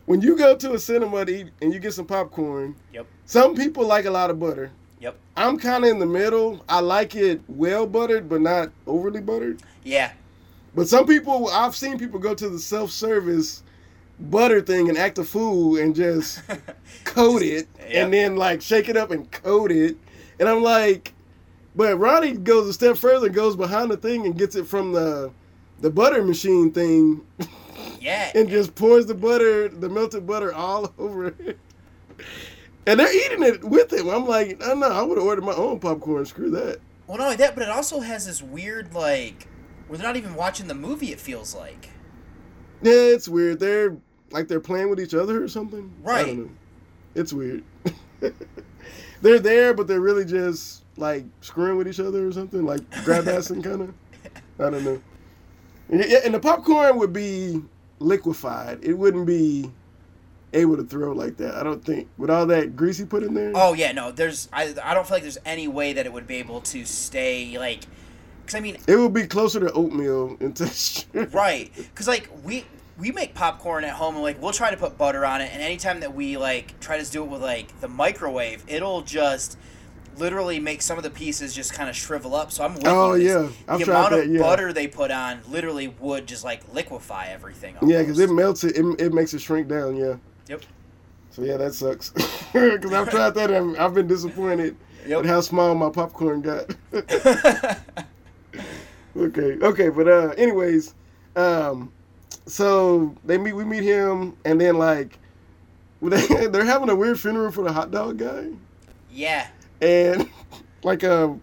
when 0.09 0.23
you 0.23 0.37
go 0.37 0.57
to 0.57 0.73
a 0.73 0.79
cinema 0.79 1.25
to 1.27 1.41
eat 1.41 1.49
and 1.61 1.73
you 1.73 1.79
get 1.79 1.93
some 1.93 2.07
popcorn, 2.07 2.75
Yep. 2.95 3.07
some 3.27 3.55
people 3.55 3.87
like 3.87 4.07
a 4.07 4.11
lot 4.11 4.31
of 4.31 4.41
butter. 4.41 4.71
Yep. 5.01 5.17
I'm 5.37 5.59
kind 5.59 5.85
of 5.85 5.91
in 5.91 5.99
the 5.99 6.07
middle. 6.07 6.65
I 6.69 6.81
like 6.81 7.15
it 7.15 7.43
well 7.47 7.87
buttered, 7.87 8.27
but 8.29 8.41
not 8.41 8.71
overly 8.87 9.21
buttered. 9.21 9.61
Yeah. 9.85 10.13
But 10.75 10.89
some 10.89 11.07
people, 11.07 11.49
I've 11.49 11.77
seen 11.77 11.99
people 11.99 12.19
go 12.19 12.35
to 12.35 12.49
the 12.49 12.59
self 12.59 12.91
service 12.91 13.63
butter 14.19 14.61
thing 14.63 14.89
and 14.89 14.97
act 14.99 15.19
a 15.19 15.25
fool 15.25 15.77
and 15.77 15.95
just 15.95 16.41
coat 17.05 17.43
it 17.43 17.69
Yep. 17.79 17.91
and 18.05 18.13
then 18.13 18.37
like 18.37 18.63
shake 18.63 18.89
it 18.89 18.97
up 18.97 19.11
and 19.11 19.31
coat 19.31 19.71
it. 19.71 19.97
And 20.41 20.49
I'm 20.49 20.63
like, 20.63 21.13
but 21.77 21.97
Ronnie 21.99 22.33
goes 22.33 22.67
a 22.67 22.73
step 22.73 22.97
further 22.97 23.27
and 23.27 23.35
goes 23.35 23.57
behind 23.57 23.91
the 23.91 23.97
thing 23.99 24.25
and 24.27 24.37
gets 24.39 24.57
it 24.57 24.67
from 24.67 24.93
the 24.93 25.31
the 25.81 25.91
butter 25.91 26.25
machine 26.25 26.73
thing 26.73 27.21
And 28.35 28.49
just 28.49 28.75
pours 28.75 29.07
the 29.07 29.15
butter, 29.15 29.69
the 29.69 29.89
melted 29.89 30.27
butter 30.27 30.53
all 30.53 30.93
over 30.99 31.29
it. 31.29 31.59
And 32.87 32.99
they're 32.99 33.15
eating 33.15 33.43
it 33.43 33.63
with 33.65 33.93
him. 33.93 34.09
I'm 34.09 34.27
like, 34.27 34.61
oh, 34.65 34.75
no, 34.75 34.89
I 34.89 35.03
would 35.03 35.19
have 35.19 35.27
ordered 35.27 35.45
my 35.45 35.53
own 35.53 35.79
popcorn. 35.79 36.25
Screw 36.27 36.51
that. 36.51 36.81
Well, 37.07 37.19
not 37.19 37.25
only 37.25 37.37
that, 37.37 37.55
but 37.55 37.63
it 37.63 37.69
also 37.71 38.01
has 38.01 38.27
this 38.27 38.43
weird 38.43 38.95
like 38.95 39.47
where 39.89 39.99
they're 39.99 40.07
not 40.07 40.17
even 40.17 40.35
watching 40.35 40.69
the 40.69 40.75
movie. 40.75 41.13
It 41.13 41.21
feels 41.21 41.55
like. 41.55 41.89
Yeah, 42.83 42.93
it's 42.93 43.29
weird. 43.29 43.61
They're 43.61 43.97
like 44.31 44.47
they're 44.49 44.61
playing 44.61 44.91
with 44.91 45.01
each 45.01 45.15
other 45.15 45.43
or 45.43 45.49
something. 45.49 45.93
I 46.05 46.07
Right. 46.07 46.27
don't 46.27 46.39
know. 46.39 46.51
It's 47.15 47.33
weird. 47.33 47.65
they're 49.23 49.39
there, 49.39 49.75
but 49.75 49.87
they're 49.87 50.01
really 50.01 50.25
just 50.25 50.85
like 50.97 51.25
screwing 51.41 51.77
with 51.79 51.89
each 51.89 52.01
other 52.01 52.27
or 52.27 52.33
something, 52.33 52.65
like 52.65 52.81
grab 53.05 53.25
assing 53.25 53.65
kind 53.65 53.83
of. 53.83 53.95
I 54.67 54.71
don't 54.71 54.85
know. 54.85 55.01
Yeah, 55.91 56.19
and 56.25 56.35
the 56.35 56.41
popcorn 56.41 56.99
would 56.99 57.13
be 57.15 57.63
liquefied. 57.99 58.79
It 58.83 58.95
wouldn't 58.95 59.27
be 59.27 59.71
able 60.53 60.77
to 60.77 60.85
throw 60.85 61.13
like 61.13 61.37
that. 61.39 61.55
I 61.55 61.63
don't 61.63 61.85
think 61.85 62.09
with 62.17 62.31
all 62.31 62.47
that 62.47 62.75
grease 62.77 62.99
he 62.99 63.05
put 63.05 63.23
in 63.23 63.35
there. 63.35 63.53
Oh 63.55 63.75
yeah, 63.75 63.93
no. 63.93 64.11
There's 64.13 64.49
I 64.53 64.75
I 64.83 64.95
don't 64.95 65.07
feel 65.07 65.17
like 65.17 65.23
there's 65.23 65.39
any 65.45 65.69
way 65.69 65.93
that 65.93 66.07
it 66.07 66.13
would 66.13 66.27
be 66.27 66.37
able 66.37 66.61
to 66.63 66.85
stay 66.85 67.59
like. 67.59 67.81
Because 68.43 68.55
I 68.55 68.61
mean, 68.61 68.79
It 68.87 68.97
would 68.97 69.13
be 69.13 69.27
closer 69.27 69.61
to 69.61 69.71
oatmeal 69.73 70.37
in 70.41 70.55
texture. 70.55 71.27
right? 71.33 71.71
Because 71.77 72.09
like 72.09 72.31
we 72.45 72.65
we 72.99 73.13
make 73.13 73.35
popcorn 73.35 73.85
at 73.85 73.93
home 73.93 74.15
and 74.15 74.23
like 74.23 74.41
we'll 74.41 74.53
try 74.53 74.71
to 74.71 74.77
put 74.77 74.97
butter 74.97 75.25
on 75.27 75.41
it, 75.43 75.51
and 75.53 75.63
anytime 75.63 76.01
that 76.01 76.15
we 76.15 76.37
like 76.39 76.79
try 76.81 77.03
to 77.03 77.11
do 77.11 77.23
it 77.25 77.29
with 77.29 77.43
like 77.43 77.79
the 77.81 77.89
microwave, 77.89 78.65
it'll 78.69 79.03
just 79.03 79.59
literally 80.19 80.59
make 80.61 80.83
some 80.83 80.97
of 80.99 81.05
the 81.05 81.11
pieces 81.11 81.55
just 81.55 81.73
kind 81.73 81.89
of 81.89 81.97
shrivel 81.97 82.35
up. 82.35 82.51
So 82.53 82.65
I'm 82.65 82.75
with 82.75 82.87
Oh, 82.87 83.15
you. 83.15 83.29
yeah. 83.29 83.49
I've 83.69 83.79
the 83.81 83.85
amount 83.91 84.11
that, 84.11 84.25
of 84.25 84.31
yeah. 84.31 84.41
butter 84.41 84.73
they 84.73 84.87
put 84.87 85.11
on 85.11 85.41
literally 85.49 85.89
would 86.01 86.27
just 86.27 86.45
like 86.45 86.63
liquefy 86.75 87.27
everything. 87.29 87.77
Yeah, 87.83 88.01
because 88.03 88.19
it 88.19 88.31
melts 88.31 88.65
it, 88.65 88.77
it. 88.77 88.85
It 89.01 89.13
makes 89.15 89.35
it 89.35 89.41
shrink 89.41 89.69
down. 89.69 89.97
Yeah. 89.97 90.17
Yep. 90.49 90.63
So 91.31 91.43
yeah, 91.43 91.57
that 91.57 91.75
sucks. 91.75 92.13
Because 92.53 92.93
I've 92.95 93.11
tried 93.11 93.35
that 93.35 93.51
and 93.51 93.77
I've 93.77 93.93
been 93.93 94.07
disappointed 94.07 94.75
Yep. 95.07 95.19
with 95.23 95.27
how 95.31 95.41
small 95.43 95.75
my 95.75 95.91
popcorn 95.91 96.41
got. 96.41 96.75
okay, 99.17 99.59
okay, 99.63 99.89
but 99.91 100.09
uh, 100.09 100.29
anyways, 100.37 100.95
um, 101.37 101.93
so 102.47 103.15
they 103.25 103.37
meet. 103.39 103.53
We 103.53 103.65
meet 103.65 103.83
him, 103.83 104.37
and 104.45 104.61
then 104.61 104.77
like, 104.79 105.19
they- 106.03 106.47
they're 106.47 106.65
having 106.65 106.89
a 106.89 106.97
weird 106.97 107.21
funeral 107.21 107.53
for 107.53 107.65
the 107.65 107.73
hot 107.73 107.91
dog 107.91 108.19
guy, 108.19 108.47
Yeah. 109.13 109.47
And 109.81 110.29
like 110.83 111.03
a 111.03 111.37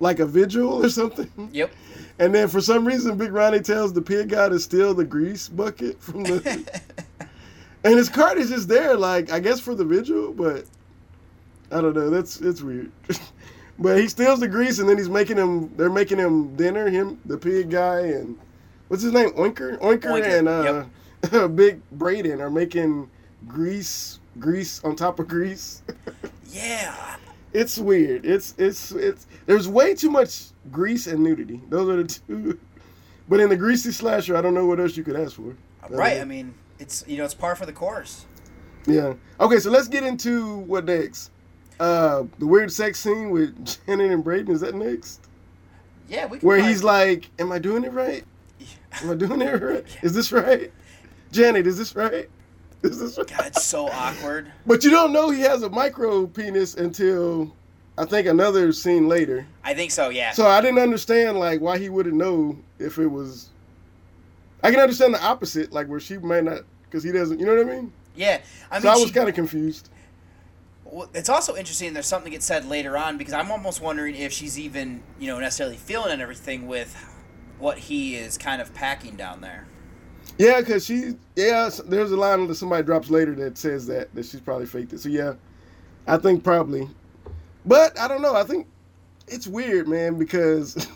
like 0.00 0.18
a 0.18 0.26
vigil 0.26 0.84
or 0.84 0.88
something. 0.88 1.50
Yep. 1.52 1.70
And 2.18 2.34
then 2.34 2.48
for 2.48 2.60
some 2.60 2.86
reason, 2.86 3.16
Big 3.16 3.32
Ronnie 3.32 3.60
tells 3.60 3.92
the 3.92 4.02
pig 4.02 4.28
guy 4.28 4.48
to 4.48 4.58
steal 4.58 4.92
the 4.94 5.04
grease 5.04 5.48
bucket 5.48 6.00
from 6.02 6.24
the. 6.24 6.82
and 7.84 7.96
his 7.96 8.08
card 8.08 8.38
is 8.38 8.50
just 8.50 8.68
there, 8.68 8.96
like 8.96 9.30
I 9.32 9.40
guess 9.40 9.60
for 9.60 9.74
the 9.74 9.84
vigil, 9.84 10.32
but 10.32 10.64
I 11.70 11.80
don't 11.80 11.94
know. 11.94 12.10
That's 12.10 12.40
it's 12.40 12.62
weird. 12.62 12.90
but 13.78 13.98
he 13.98 14.08
steals 14.08 14.40
the 14.40 14.48
grease, 14.48 14.78
and 14.78 14.88
then 14.88 14.98
he's 14.98 15.08
making 15.08 15.36
him. 15.36 15.74
They're 15.76 15.90
making 15.90 16.18
him 16.18 16.54
dinner. 16.56 16.90
Him, 16.90 17.18
the 17.24 17.38
pig 17.38 17.70
guy, 17.70 18.00
and 18.00 18.38
what's 18.88 19.02
his 19.02 19.12
name? 19.12 19.30
Oinker, 19.30 19.78
Oinker, 19.80 20.10
Oinker, 20.10 20.38
and 20.38 20.48
uh, 21.32 21.48
Big 21.48 21.80
Braden 21.92 22.40
are 22.40 22.50
making 22.50 23.08
grease, 23.46 24.20
grease 24.38 24.82
on 24.84 24.96
top 24.96 25.20
of 25.20 25.28
grease. 25.28 25.82
Yeah. 26.50 27.16
It's 27.52 27.78
weird. 27.78 28.24
It's 28.24 28.54
it's 28.58 28.92
it's. 28.92 29.26
There's 29.46 29.68
way 29.68 29.94
too 29.94 30.10
much 30.10 30.46
grease 30.70 31.06
and 31.06 31.22
nudity. 31.22 31.60
Those 31.68 31.88
are 31.88 32.02
the 32.02 32.08
two. 32.08 32.60
But 33.28 33.38
in 33.38 33.48
the 33.48 33.56
greasy 33.56 33.92
slasher, 33.92 34.36
I 34.36 34.40
don't 34.40 34.54
know 34.54 34.66
what 34.66 34.80
else 34.80 34.96
you 34.96 35.04
could 35.04 35.14
ask 35.14 35.36
for. 35.36 35.56
Right. 35.88 36.20
I 36.20 36.24
mean, 36.24 36.52
it's 36.80 37.04
you 37.06 37.16
know 37.16 37.24
it's 37.24 37.32
par 37.32 37.54
for 37.54 37.64
the 37.64 37.72
course. 37.72 38.26
Yeah. 38.86 39.14
Okay, 39.38 39.60
so 39.60 39.70
let's 39.70 39.86
get 39.86 40.02
into 40.02 40.58
what 40.58 40.86
next. 40.86 41.30
Uh, 41.78 42.24
the 42.40 42.46
weird 42.46 42.72
sex 42.72 42.98
scene 42.98 43.30
with 43.30 43.54
Janet 43.86 44.10
and 44.10 44.24
Braden 44.24 44.52
is 44.52 44.60
that 44.62 44.74
next? 44.74 45.28
Yeah, 46.08 46.26
we. 46.26 46.40
Can 46.40 46.48
Where 46.48 46.60
he's 46.60 46.82
like, 46.82 47.30
"Am 47.38 47.52
I 47.52 47.60
doing 47.60 47.84
it 47.84 47.92
right? 47.92 48.24
Am 49.02 49.10
I 49.10 49.14
doing 49.14 49.40
it 49.40 49.62
right? 49.62 49.84
Is 50.02 50.12
this 50.12 50.32
right? 50.32 50.72
Janet, 51.30 51.68
is 51.68 51.78
this 51.78 51.94
right? 51.94 52.28
Is 52.82 52.98
this 52.98 53.18
right?" 53.18 53.26
God, 53.26 53.46
it's 53.46 53.64
so 53.64 53.88
awkward. 53.88 54.50
But 54.66 54.84
you 54.84 54.90
don't 54.90 55.12
know 55.12 55.30
he 55.30 55.40
has 55.42 55.62
a 55.62 55.68
micro 55.70 56.26
penis 56.26 56.74
until 56.74 57.54
I 57.98 58.04
think 58.04 58.26
another 58.26 58.72
scene 58.72 59.08
later. 59.08 59.46
I 59.64 59.74
think 59.74 59.90
so. 59.90 60.08
Yeah. 60.08 60.32
So 60.32 60.46
I 60.46 60.60
didn't 60.60 60.78
understand 60.78 61.38
like 61.38 61.60
why 61.60 61.78
he 61.78 61.88
wouldn't 61.88 62.16
know 62.16 62.58
if 62.78 62.98
it 62.98 63.06
was. 63.08 63.50
I 64.62 64.70
can 64.70 64.80
understand 64.80 65.14
the 65.14 65.22
opposite, 65.24 65.72
like 65.72 65.86
where 65.88 66.00
she 66.00 66.18
might 66.18 66.44
not, 66.44 66.60
because 66.84 67.02
he 67.02 67.12
doesn't. 67.12 67.38
You 67.40 67.46
know 67.46 67.56
what 67.56 67.66
I 67.66 67.70
mean? 67.76 67.92
yeah. 68.14 68.40
I 68.70 68.76
mean, 68.76 68.82
so 68.82 68.88
I 68.88 68.94
was 68.94 69.06
she- 69.06 69.12
kind 69.12 69.28
of 69.28 69.34
confused. 69.34 69.88
Well, 70.84 71.08
it's 71.14 71.28
also 71.28 71.54
interesting. 71.54 71.92
There's 71.94 72.06
something 72.06 72.30
that 72.32 72.36
gets 72.36 72.46
said 72.46 72.66
later 72.66 72.98
on 72.98 73.16
because 73.16 73.32
I'm 73.32 73.52
almost 73.52 73.80
wondering 73.80 74.16
if 74.16 74.32
she's 74.32 74.58
even, 74.58 75.02
you 75.20 75.28
know, 75.28 75.38
necessarily 75.38 75.76
feeling 75.76 76.10
and 76.10 76.20
everything 76.20 76.66
with 76.66 76.96
what 77.60 77.78
he 77.78 78.16
is 78.16 78.36
kind 78.36 78.60
of 78.60 78.74
packing 78.74 79.14
down 79.14 79.40
there. 79.40 79.66
Yeah, 80.38 80.60
because 80.60 80.86
she, 80.86 81.14
yeah, 81.36 81.70
there's 81.86 82.12
a 82.12 82.16
line 82.16 82.46
that 82.48 82.56
somebody 82.56 82.84
drops 82.84 83.10
later 83.10 83.34
that 83.36 83.58
says 83.58 83.86
that 83.88 84.14
that 84.14 84.26
she's 84.26 84.40
probably 84.40 84.66
faked 84.66 84.92
it. 84.92 85.00
So 85.00 85.08
yeah, 85.08 85.34
I 86.06 86.18
think 86.18 86.44
probably, 86.44 86.88
but 87.66 87.98
I 87.98 88.08
don't 88.08 88.22
know. 88.22 88.34
I 88.36 88.44
think 88.44 88.66
it's 89.28 89.46
weird, 89.46 89.88
man, 89.88 90.18
because 90.18 90.86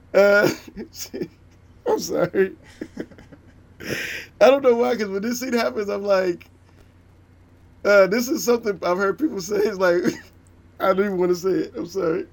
uh, 0.14 0.50
I'm 1.88 1.98
sorry. 1.98 2.56
I 4.40 4.50
don't 4.50 4.62
know 4.62 4.74
why, 4.76 4.94
because 4.94 5.10
when 5.10 5.22
this 5.22 5.40
scene 5.40 5.52
happens, 5.52 5.88
I'm 5.88 6.04
like, 6.04 6.48
uh, 7.84 8.06
this 8.08 8.28
is 8.28 8.44
something 8.44 8.78
I've 8.82 8.98
heard 8.98 9.18
people 9.18 9.40
say. 9.40 9.56
It's 9.58 9.78
like, 9.78 10.02
I 10.80 10.88
don't 10.94 11.06
even 11.06 11.18
want 11.18 11.30
to 11.30 11.36
say 11.36 11.50
it. 11.50 11.74
I'm 11.76 11.86
sorry. 11.86 12.26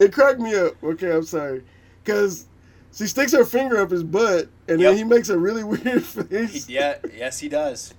it 0.00 0.12
cracked 0.12 0.40
me 0.40 0.54
up. 0.56 0.74
Okay, 0.82 1.12
I'm 1.12 1.24
sorry. 1.24 1.62
Because 2.04 2.46
she 2.92 3.06
sticks 3.06 3.32
her 3.32 3.44
finger 3.44 3.78
up 3.80 3.90
his 3.90 4.02
butt, 4.02 4.48
and 4.68 4.80
Yep. 4.80 4.90
then 4.90 4.96
he 4.96 5.04
makes 5.04 5.28
a 5.28 5.38
really 5.38 5.64
weird 5.64 6.04
face. 6.04 6.68
Yeah. 6.68 6.96
yes, 7.16 7.38
he 7.38 7.48
does. 7.48 7.94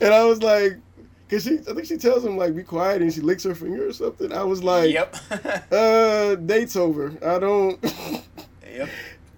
And 0.00 0.12
I 0.12 0.24
was 0.24 0.42
like, 0.42 0.78
because 1.28 1.44
she, 1.44 1.58
I 1.60 1.74
think 1.74 1.86
she 1.86 1.96
tells 1.96 2.24
him, 2.24 2.36
like, 2.36 2.54
be 2.56 2.62
quiet, 2.62 3.02
and 3.02 3.12
she 3.12 3.20
licks 3.20 3.44
her 3.44 3.54
finger 3.54 3.88
or 3.88 3.92
something. 3.92 4.32
I 4.32 4.42
was 4.42 4.62
like, 4.62 4.90
yep. 4.92 5.16
uh, 5.72 6.34
date's 6.36 6.76
over. 6.76 7.12
I 7.24 7.38
don't. 7.38 7.78
yep. 8.72 8.88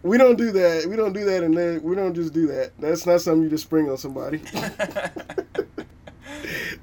We 0.02 0.18
don't 0.18 0.36
do 0.36 0.52
that. 0.52 0.86
We 0.88 0.94
don't 0.96 1.12
do 1.12 1.24
that, 1.24 1.42
and 1.42 1.56
then 1.56 1.82
we 1.82 1.94
don't 1.96 2.14
just 2.14 2.32
do 2.32 2.46
that. 2.48 2.72
That's 2.78 3.06
not 3.06 3.20
something 3.20 3.42
you 3.42 3.50
just 3.50 3.64
spring 3.64 3.90
on 3.90 3.96
somebody. 3.98 4.40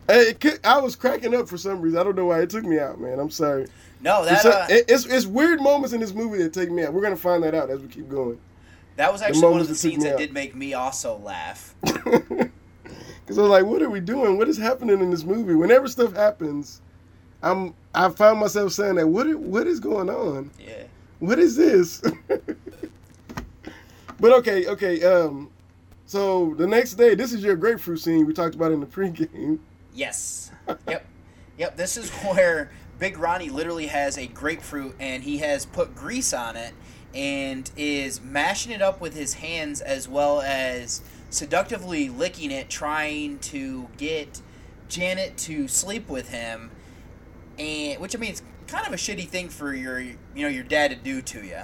Hey, 0.08 0.20
it 0.30 0.39
could, 0.41 0.60
I 0.66 0.80
was 0.82 0.95
cracking 0.95 1.34
up 1.36 1.47
for 1.47 1.58
some 1.58 1.80
reason. 1.82 1.97
I 1.99 2.04
don't 2.04 2.16
know 2.16 2.26
why 2.26 2.41
it 2.41 2.49
took 2.49 2.66
me 2.66 2.80
out, 2.80 2.99
man. 2.99 3.20
I'm 3.20 3.30
sorry. 3.30 3.68
No, 4.04 4.24
that 4.26 4.45
a- 4.45 4.49
uh, 4.64 4.68
it- 4.70 4.86
it's 4.89 5.06
it's 5.06 5.26
weird 5.26 5.62
moments 5.62 5.93
in 5.93 5.99
this 6.01 6.14
movie 6.14 6.38
that 6.43 6.54
take 6.54 6.70
me 6.70 6.84
out. 6.84 6.93
We're 6.93 7.01
gonna 7.01 7.16
find 7.16 7.41
that 7.43 7.56
out 7.56 7.70
as 7.70 7.80
we 7.82 7.88
keep 7.88 8.10
going. 8.10 8.38
that 8.97 9.12
was 9.12 9.22
actually 9.24 9.41
one 9.49 9.62
of 9.62 9.68
the 9.68 9.74
that 9.74 9.80
scenes 9.80 10.04
that 10.04 10.14
out. 10.14 10.18
did 10.20 10.34
make 10.34 10.54
me 10.56 10.74
also 10.74 11.18
laugh. 11.18 11.74
Because 13.26 13.38
I 13.38 13.41
was 13.43 13.51
like, 13.51 13.66
what 13.66 13.82
are 13.82 13.89
we 13.89 14.01
doing? 14.01 14.38
What 14.38 14.49
is 14.49 14.58
happening 14.58 14.99
in 14.99 15.10
this 15.10 15.24
movie? 15.24 15.56
Whenever 15.56 15.88
stuff 15.88 16.14
happens, 16.14 16.82
I'm 17.41 17.74
I 17.95 18.10
found 18.10 18.38
myself 18.41 18.74
saying 18.74 18.95
that 18.95 19.08
what 19.08 19.34
what 19.36 19.66
is 19.66 19.80
going 19.80 20.10
on? 20.10 20.51
Yeah. 20.60 20.84
What 21.20 21.39
is 21.39 21.56
this? 21.56 22.01
but 24.20 24.34
okay, 24.34 24.68
okay. 24.68 25.01
Um, 25.04 25.49
so 26.06 26.54
the 26.58 26.68
next 26.68 26.95
day, 26.95 27.16
this 27.16 27.32
is 27.34 27.41
your 27.43 27.56
grapefruit 27.56 27.99
scene 28.01 28.26
we 28.26 28.34
talked 28.34 28.56
about 28.56 28.72
in 28.74 28.80
the 28.82 28.86
pregame. 28.86 29.60
Yes. 29.93 30.51
Yep. 30.88 31.06
Yep. 31.58 31.78
This 31.78 31.95
is 31.97 32.10
where 32.10 32.72
Big 33.04 33.18
Ronnie 33.18 33.49
literally 33.49 33.88
has 33.88 34.18
a 34.18 34.28
grapefruit 34.28 34.95
and 34.97 35.24
he 35.24 35.39
has 35.39 35.66
put 35.66 35.93
grease 35.93 36.32
on 36.32 36.56
it 36.56 36.74
and 37.14 37.70
is 37.76 38.22
mashing 38.22 38.72
it 38.72 38.82
up 38.82 39.01
with 39.01 39.14
his 39.14 39.34
hands 39.34 39.82
as 39.82 40.08
well 40.08 40.39
as 40.39 41.01
seductively 41.30 42.08
licking 42.08 42.49
it, 42.49 42.70
trying 42.70 43.39
to 43.39 43.89
get 43.97 44.41
Janet 44.88 45.36
to 45.39 45.68
sleep 45.68 46.08
with 46.08 46.30
him. 46.30 46.72
And 47.60 47.99
which 47.99 48.16
I 48.16 48.20
mean, 48.20 48.30
it's 48.30 48.43
kind 48.68 48.88
of 48.88 48.93
a 48.93 48.95
shitty 48.95 49.28
thing 49.28 49.49
for 49.49 49.74
your 49.74 49.99
you 49.99 50.16
know 50.34 50.47
your 50.47 50.64
dad 50.64 50.91
to 50.91 50.95
do 50.95 51.22
to 51.24 51.43
you. 51.43 51.64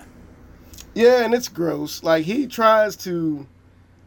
Yeah, 0.93 1.23
and 1.23 1.33
it's 1.33 1.47
gross. 1.47 2.03
Like 2.03 2.25
he 2.25 2.47
tries 2.47 2.97
to, 2.97 3.47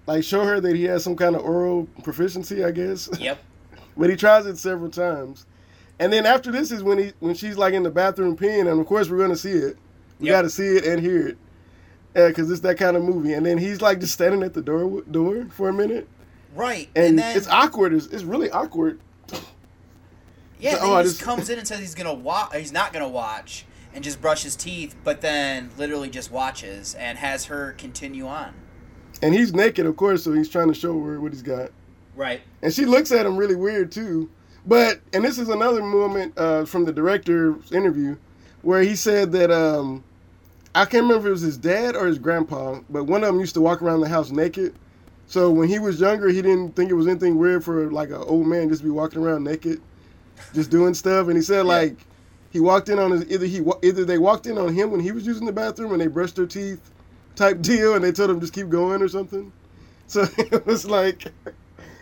like, 0.07 0.23
show 0.23 0.45
her 0.45 0.61
that 0.61 0.77
he 0.77 0.85
has 0.85 1.03
some 1.03 1.17
kind 1.17 1.35
of 1.35 1.41
oral 1.41 1.89
proficiency, 2.03 2.63
I 2.63 2.73
guess. 2.73 3.09
Yep. 3.19 3.43
but 3.97 4.11
he 4.11 4.17
tries 4.17 4.45
it 4.45 4.59
several 4.59 4.91
times. 4.91 5.47
And 6.03 6.13
then 6.13 6.27
after 6.27 6.51
this 6.51 6.73
is 6.73 6.83
when 6.83 6.99
he 6.99 7.13
when 7.21 7.33
she's 7.35 7.57
like 7.57 7.75
in 7.75 7.85
the 7.85 7.91
bathroom 7.91 8.37
peeing, 8.37 8.69
and 8.69 8.81
of 8.81 8.87
course 8.87 9.09
we're 9.09 9.19
gonna 9.19 9.37
see 9.37 9.53
it. 9.53 9.77
We 10.19 10.27
Yep. 10.27 10.33
got 10.37 10.43
to 10.43 10.51
see 10.51 10.67
it 10.77 10.85
and 10.85 11.01
hear 11.01 11.29
it, 11.29 11.39
because 12.15 12.51
it's 12.51 12.61
that 12.63 12.77
kind 12.77 12.97
of 12.97 13.05
movie. 13.05 13.35
And 13.35 13.47
then 13.47 13.57
he's 13.59 13.81
like 13.81 14.01
just 14.01 14.13
standing 14.13 14.43
at 14.43 14.53
the 14.53 14.63
door 14.63 15.03
door 15.03 15.47
for 15.51 15.69
a 15.69 15.73
minute, 15.73 16.09
Right. 16.57 16.89
and, 16.97 17.07
And, 17.07 17.19
then 17.21 17.37
it's 17.37 17.47
awkward. 17.47 17.93
It's, 17.95 18.07
it's 18.07 18.25
really 18.25 18.51
awkward. 18.51 18.99
Yeah, 20.59 20.77
So- 20.77 20.79
oh, 20.83 20.97
he 20.99 21.03
just 21.05 21.17
just- 21.17 21.25
comes 21.25 21.51
in 21.51 21.59
and 21.59 21.67
says 21.69 21.79
he's 21.81 21.95
gonna 21.95 22.13
watch. 22.15 22.55
He's 22.57 22.73
not 22.73 22.93
gonna 22.93 23.09
watch 23.09 23.65
and 23.95 24.03
just 24.03 24.21
brush 24.21 24.43
his 24.43 24.57
teeth, 24.57 24.95
but 25.05 25.21
then 25.21 25.71
literally 25.79 26.09
just 26.11 26.31
watches 26.33 26.95
and 26.99 27.19
has 27.19 27.45
her 27.47 27.75
continue 27.79 28.27
on. 28.27 28.55
And 29.23 29.35
he's 29.35 29.53
naked, 29.55 29.87
of 29.87 29.97
course, 29.97 30.25
so 30.25 30.33
he's 30.33 30.49
trying 30.49 30.69
to 30.69 30.75
show 30.75 31.01
her 31.05 31.21
what 31.21 31.33
he's 31.33 31.43
got. 31.43 31.71
Right. 32.17 32.41
And 32.61 32.73
she 32.75 32.87
looks 32.87 33.13
at 33.13 33.25
him 33.25 33.37
really 33.37 33.55
weird 33.57 33.93
too. 33.93 34.31
But 34.67 35.01
and 35.13 35.25
this 35.25 35.39
is 35.39 35.49
another 35.49 35.83
moment 35.83 36.39
uh, 36.39 36.65
from 36.65 36.85
the 36.85 36.93
director's 36.93 37.73
interview 37.73 38.17
where 38.63 38.83
he 38.83 38.95
said 38.95 39.33
that 39.33 39.51
um, 39.51 40.05
I 40.75 40.85
can't 40.85 41.03
remember 41.03 41.27
if 41.27 41.27
it 41.27 41.31
was 41.31 41.41
his 41.43 41.59
dad 41.59 41.97
or 41.97 42.07
his 42.07 42.19
grandpa, 42.19 42.81
but 42.89 43.05
one 43.05 43.23
of 43.23 43.27
them 43.27 43.41
used 43.41 43.55
to 43.55 43.61
walk 43.61 43.83
around 43.83 44.01
the 44.01 44.09
house 44.09 44.31
naked. 44.31 44.75
So 45.27 45.51
when 45.51 45.69
he 45.69 45.79
was 45.79 46.01
younger, 46.01 46.29
he 46.29 46.43
didn't 46.43 46.77
think 46.77 46.91
it 46.91 46.95
was 46.95 47.09
anything 47.09 47.39
weird 47.39 47.65
for 47.65 47.91
like 47.91 48.11
an 48.11 48.17
old 48.17 48.47
man 48.47 48.69
just 48.69 48.83
to 48.83 48.85
be 48.85 48.91
walking 48.91 49.23
around 49.23 49.45
naked, 49.45 49.81
just 50.55 50.71
doing 50.71 50.95
stuff. 50.95 51.27
And 51.27 51.37
he 51.37 51.43
said 51.43 51.67
like 51.67 51.97
he 52.51 52.61
walked 52.61 52.89
in 52.89 52.99
on 52.99 53.11
his 53.11 53.25
either 53.31 53.47
he 53.47 53.65
either 53.83 54.05
they 54.05 54.19
walked 54.19 54.47
in 54.47 54.59
on 54.59 54.75
him 54.75 54.91
when 54.91 55.01
he 55.01 55.11
was 55.11 55.27
using 55.27 55.47
the 55.47 55.53
bathroom 55.53 55.93
and 55.93 56.01
they 56.01 56.07
brushed 56.07 56.37
their 56.37 56.47
teeth, 56.47 56.91
type 57.35 57.63
deal, 57.63 57.95
and 57.95 58.05
they 58.05 58.13
told 58.13 58.31
him 58.31 58.41
just 58.41 58.53
keep 58.53 58.69
going 58.69 59.03
or 59.03 59.09
something. 59.09 59.53
So 60.07 60.27
it 60.39 60.67
was 60.67 60.85
like 60.85 61.33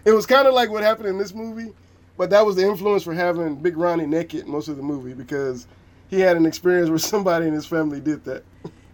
it 0.05 0.13
was 0.13 0.27
kind 0.27 0.47
of 0.47 0.55
like 0.55 0.71
what 0.71 0.83
happened 0.83 1.09
in 1.09 1.19
this 1.19 1.35
movie, 1.35 1.73
but 2.21 2.29
that 2.29 2.45
was 2.45 2.55
the 2.55 2.63
influence 2.63 3.03
for 3.03 3.15
having 3.15 3.57
Big 3.57 3.79
Ronnie 3.79 4.05
naked 4.05 4.47
most 4.47 4.69
of 4.69 4.77
the 4.77 4.83
movie 4.83 5.15
because 5.15 5.67
he 6.11 6.21
had 6.21 6.37
an 6.37 6.45
experience 6.45 6.91
where 6.91 6.99
somebody 7.15 7.47
in 7.47 7.55
his 7.55 7.65
family 7.65 7.99
did 7.99 8.25
that. 8.27 8.45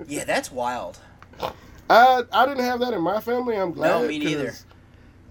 Yeah, 0.07 0.23
that's 0.23 0.53
wild. 0.53 1.01
I 1.91 2.23
I 2.33 2.47
didn't 2.47 2.63
have 2.63 2.79
that 2.79 2.95
in 2.95 3.03
my 3.03 3.21
family. 3.21 3.57
I'm 3.57 3.73
glad. 3.73 4.03
No, 4.03 4.07
me 4.07 4.21
neither. 4.21 4.55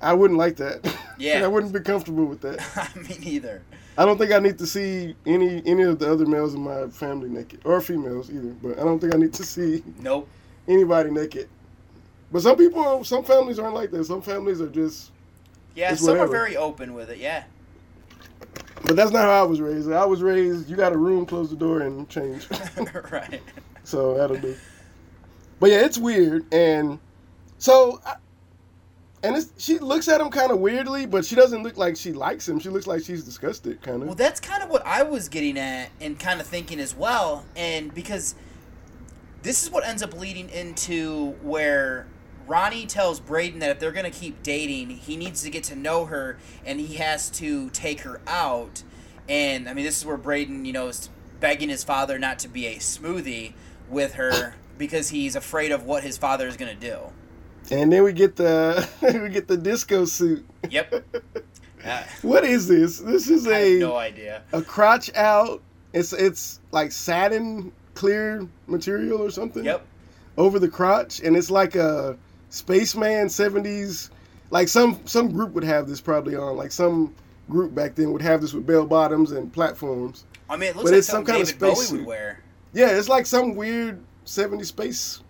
I 0.02 0.12
wouldn't 0.14 0.38
like 0.38 0.58
that. 0.58 0.86
Yeah. 1.18 1.46
I 1.46 1.48
wouldn't 1.48 1.72
be 1.72 1.80
comfortable 1.80 2.26
with 2.26 2.42
that. 2.42 2.60
Me 2.98 3.16
neither. 3.24 3.62
I 3.98 4.04
don't 4.04 4.18
think 4.18 4.34
I 4.34 4.40
need 4.40 4.58
to 4.58 4.68
see 4.68 5.16
any 5.26 5.64
any 5.66 5.84
of 5.84 5.98
the 5.98 6.12
other 6.12 6.26
males 6.26 6.54
in 6.54 6.60
my 6.60 6.88
family 6.90 7.30
naked 7.30 7.62
or 7.64 7.80
females 7.80 8.30
either. 8.30 8.54
But 8.62 8.78
I 8.78 8.84
don't 8.84 9.00
think 9.00 9.16
I 9.16 9.18
need 9.18 9.32
to 9.36 9.46
see 9.46 9.82
Nope. 10.02 10.28
anybody 10.68 11.12
naked. 11.12 11.48
But 12.34 12.42
some 12.42 12.58
people, 12.58 13.06
some 13.06 13.24
families 13.24 13.60
aren't 13.60 13.76
like 13.76 13.92
that. 13.92 14.04
Some 14.04 14.22
families 14.22 14.60
are 14.60 14.68
just. 14.68 15.12
Yeah, 15.74 15.96
some 15.96 16.08
whatever. 16.08 16.26
are 16.26 16.38
very 16.38 16.58
open 16.58 16.94
with 16.94 17.10
it. 17.10 17.20
Yeah. 17.20 17.46
But 18.84 18.96
that's 18.96 19.12
not 19.12 19.24
how 19.24 19.44
I 19.44 19.48
was 19.48 19.62
raised. 19.62 19.92
I 19.92 20.06
was 20.06 20.22
raised. 20.22 20.70
You 20.70 20.76
got 20.76 20.94
a 20.94 20.98
room, 20.98 21.26
close 21.26 21.50
the 21.50 21.56
door, 21.56 21.82
and 21.82 22.08
change. 22.08 22.48
right. 23.12 23.42
So 23.84 24.16
that'll 24.16 24.38
do. 24.38 24.56
But 25.60 25.72
yeah, 25.72 25.86
it's 25.86 25.98
weird, 25.98 26.46
and 26.54 27.00
so, 27.58 28.02
I, 28.06 28.16
and 29.24 29.36
it's, 29.36 29.52
she 29.58 29.80
looks 29.80 30.08
at 30.08 30.22
him 30.22 30.30
kind 30.30 30.52
of 30.52 30.60
weirdly, 30.60 31.06
but 31.06 31.26
she 31.26 31.36
doesn't 31.36 31.64
look 31.64 31.78
like 31.78 31.96
she 31.96 32.14
likes 32.14 32.48
him. 32.48 32.60
She 32.60 32.70
looks 32.70 32.86
like 32.86 33.04
she's 33.04 33.24
disgusted, 33.24 33.82
kind 33.82 34.02
of. 34.02 34.08
Well, 34.10 34.16
that's 34.16 34.40
kind 34.40 34.62
of 34.62 34.70
what 34.70 34.86
I 34.86 35.04
was 35.04 35.30
getting 35.30 35.58
at 35.58 35.90
and 36.02 36.20
kind 36.20 36.40
of 36.40 36.46
thinking 36.46 36.80
as 36.80 36.96
well. 36.96 37.46
And 37.56 37.94
because 37.94 38.36
this 39.42 39.64
is 39.64 39.72
what 39.72 39.86
ends 39.86 40.04
up 40.04 40.14
leading 40.14 40.50
into 40.50 41.32
where 41.42 42.06
Ronnie 42.48 42.86
tells 42.86 43.20
Braden 43.20 43.60
that 43.60 43.70
if 43.72 43.80
they're 43.80 43.92
gonna 43.92 44.12
keep 44.12 44.44
dating, 44.44 44.90
he 44.90 45.18
needs 45.18 45.42
to 45.44 45.50
get 45.50 45.64
to 45.66 45.76
know 45.76 46.06
her, 46.06 46.38
and 46.66 46.80
he 46.80 46.96
has 46.96 47.30
to 47.32 47.70
take 47.72 48.02
her 48.02 48.22
out. 48.28 48.84
And 49.28 49.68
I 49.68 49.74
mean, 49.74 49.86
this 49.86 49.98
is 49.98 50.06
where 50.06 50.18
Braden, 50.18 50.66
you 50.66 50.74
know, 50.74 50.88
is 50.88 51.10
begging 51.40 51.70
his 51.70 51.84
father 51.84 52.18
not 52.20 52.40
to 52.40 52.48
be 52.48 52.68
a 52.68 52.76
smoothie 52.78 53.54
with 53.90 54.14
her 54.14 54.56
because 54.78 55.10
he's 55.10 55.36
afraid 55.36 55.72
of 55.72 55.84
what 55.84 56.04
his 56.04 56.18
father 56.18 56.48
is 56.48 56.58
gonna 56.58 56.76
do. 56.76 56.98
And 57.72 57.92
then 57.92 58.04
we 58.04 58.14
get 58.14 58.36
the 58.36 58.88
we 59.24 59.30
get 59.30 59.48
the 59.48 59.58
disco 59.58 60.06
suit. 60.06 60.46
Yep. 60.70 61.04
Uh, 61.86 62.02
What 62.24 62.44
is 62.44 62.68
this? 62.68 62.98
This 62.98 63.30
is 63.30 63.46
I 63.48 63.60
a 63.60 63.72
have 63.74 63.80
no 63.80 63.96
idea. 63.96 64.42
a 64.54 64.62
crotch 64.64 65.14
out. 65.14 65.62
It's 65.94 66.14
it's 66.14 66.60
like 66.72 66.92
satin 66.92 67.72
clear 67.94 68.48
material 68.66 69.22
or 69.22 69.30
something. 69.30 69.64
Yep. 69.64 69.86
Over 70.36 70.58
the 70.58 70.68
crotch, 70.68 71.20
and 71.20 71.38
it's 71.38 71.52
like 71.52 71.76
a 71.76 72.18
spaceman 72.50 73.30
seventies. 73.30 74.10
Like 74.52 74.68
some 74.68 75.00
some 75.06 75.32
group 75.32 75.54
would 75.54 75.64
have 75.64 75.88
this 75.88 76.02
probably 76.02 76.36
on. 76.36 76.56
Like 76.58 76.72
some 76.72 77.14
group 77.50 77.74
back 77.76 77.96
then 77.96 78.12
would 78.14 78.22
have 78.22 78.42
this 78.42 78.54
with 78.54 78.66
bell 78.66 78.86
bottoms 78.86 79.32
and 79.32 79.52
platforms. 79.52 80.26
I 80.50 80.58
mean, 80.58 80.70
it 80.70 80.76
looks 80.76 80.84
But 80.90 80.92
like 80.92 80.98
it's 81.00 81.08
some 81.08 81.26
kind 81.26 81.42
of 81.42 81.48
space 81.48 81.60
Bowie 81.60 81.76
spacesuit. 81.76 82.00
would 82.00 82.08
wear. 82.08 82.40
Yeah, 82.74 82.90
it's 82.98 83.10
like 83.10 83.26
some 83.26 83.56
weird 83.56 84.04
70s 84.26 84.66
space 84.66 85.22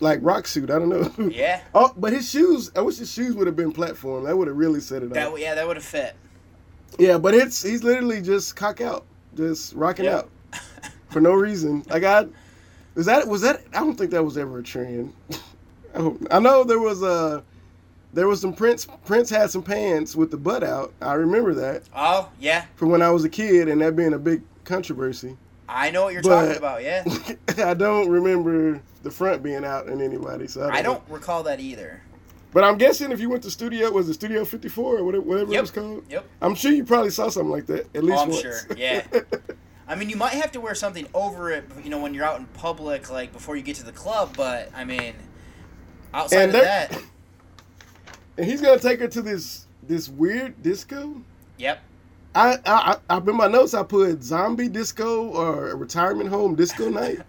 like 0.00 0.18
rock 0.22 0.46
suit. 0.46 0.70
I 0.70 0.78
don't 0.78 0.88
know. 0.90 1.30
Yeah. 1.30 1.62
oh, 1.74 1.92
but 1.96 2.12
his 2.12 2.28
shoes. 2.28 2.70
I 2.76 2.80
wish 2.82 2.98
his 2.98 3.10
shoes 3.12 3.34
would 3.34 3.46
have 3.46 3.56
been 3.56 3.72
platform. 3.72 4.24
That 4.24 4.36
would 4.36 4.48
have 4.48 4.56
really 4.56 4.80
set 4.80 5.02
it 5.02 5.10
That 5.14 5.38
yeah, 5.38 5.54
that 5.54 5.66
would 5.66 5.76
have 5.76 5.84
fit. 5.84 6.14
Yeah, 6.98 7.18
but 7.18 7.34
it's 7.34 7.62
he's 7.62 7.82
literally 7.84 8.20
just 8.20 8.56
cock 8.56 8.80
out, 8.80 9.04
just 9.34 9.74
rocking 9.74 10.04
Yeah. 10.06 10.16
out 10.18 10.30
for 11.10 11.20
no 11.20 11.32
reason. 11.32 11.84
Like 11.88 12.04
I 12.04 12.26
was 12.94 13.06
that 13.06 13.26
was 13.28 13.40
that 13.42 13.62
I 13.74 13.80
don't 13.80 13.96
think 13.96 14.10
that 14.10 14.24
was 14.24 14.36
ever 14.36 14.58
a 14.58 14.62
trend. 14.62 15.12
I, 16.30 16.38
know 16.38 16.64
there 16.64 16.78
was 16.80 17.02
a 17.02 17.42
there 18.12 18.26
was 18.28 18.40
some 18.40 18.52
Prince 18.52 18.86
Prince 19.04 19.30
had 19.30 19.50
some 19.50 19.62
pants 19.62 20.14
with 20.16 20.30
the 20.30 20.36
butt 20.36 20.62
out. 20.62 20.92
I 21.00 21.14
remember 21.14 21.54
that 21.54 21.82
Oh 21.94 22.30
yeah, 22.40 22.66
from 22.76 22.90
when 22.90 23.02
I 23.02 23.10
was 23.10 23.24
a 23.24 23.28
kid 23.28 23.68
and 23.68 23.80
that 23.80 23.96
being 23.96 24.12
a 24.14 24.18
big 24.18 24.42
controversy. 24.64 25.36
I 25.68 25.90
know 25.90 26.04
what 26.04 26.14
you're 26.14 26.22
But- 26.22 26.46
talking 26.46 26.56
about. 26.56 26.82
Yeah, 26.82 27.04
I 27.58 27.74
don't 27.74 28.08
remember 28.08 28.80
the 29.02 29.10
front 29.10 29.42
being 29.42 29.64
out 29.64 29.88
in 29.88 30.00
anybody. 30.00 30.46
So 30.46 30.62
I 30.62 30.66
don't, 30.66 30.74
I 30.76 30.82
don't 30.82 31.02
recall 31.10 31.42
that 31.44 31.60
either. 31.60 32.00
But 32.50 32.64
I'm 32.64 32.78
guessing 32.78 33.12
if 33.12 33.20
you 33.20 33.28
went 33.28 33.42
to 33.42 33.50
studio, 33.50 33.90
was 33.90 34.08
it 34.08 34.14
Studio 34.14 34.42
54 34.46 34.96
or 34.96 35.04
whatever, 35.04 35.22
whatever 35.22 35.52
it 35.52 35.60
was 35.60 35.70
called? 35.70 36.04
Yep. 36.08 36.24
I'm 36.40 36.54
sure 36.54 36.72
you 36.72 36.82
probably 36.82 37.10
saw 37.10 37.28
something 37.28 37.50
like 37.50 37.66
that 37.66 37.94
at 37.94 38.02
least 38.02 38.18
Oh, 38.18 38.22
I'm 38.22 38.28
once. 38.30 38.40
sure. 38.40 38.60
Yeah. 38.78 39.06
I 39.86 39.94
mean, 39.94 40.08
you 40.08 40.16
might 40.16 40.32
have 40.32 40.52
to 40.52 40.60
wear 40.60 40.74
something 40.74 41.06
over 41.12 41.50
it, 41.50 41.64
you 41.84 41.90
know, 41.90 42.00
when 42.00 42.14
you're 42.14 42.24
out 42.24 42.38
in 42.40 42.46
public, 42.46 43.10
like 43.10 43.34
before 43.34 43.54
you 43.56 43.62
get 43.62 43.76
to 43.76 43.84
the 43.84 43.92
club. 43.92 44.34
But 44.34 44.70
I 44.74 44.84
mean, 44.84 45.12
outside 46.14 46.50
And 46.50 46.54
of 46.54 46.60
that, 46.60 47.02
and 48.36 48.46
he's 48.46 48.60
gonna 48.60 48.78
take 48.78 49.00
her 49.00 49.08
to 49.08 49.22
this 49.22 49.66
this 49.82 50.08
weird 50.08 50.62
disco. 50.62 51.22
yep. 51.58 51.82
I 52.34 52.58
I 52.66 52.96
I 53.10 53.18
in 53.18 53.36
my 53.36 53.48
notes 53.48 53.74
I 53.74 53.82
put 53.82 54.22
zombie 54.22 54.68
disco 54.68 55.28
or 55.28 55.76
retirement 55.76 56.30
home 56.30 56.54
disco 56.54 56.88
night. 56.90 57.22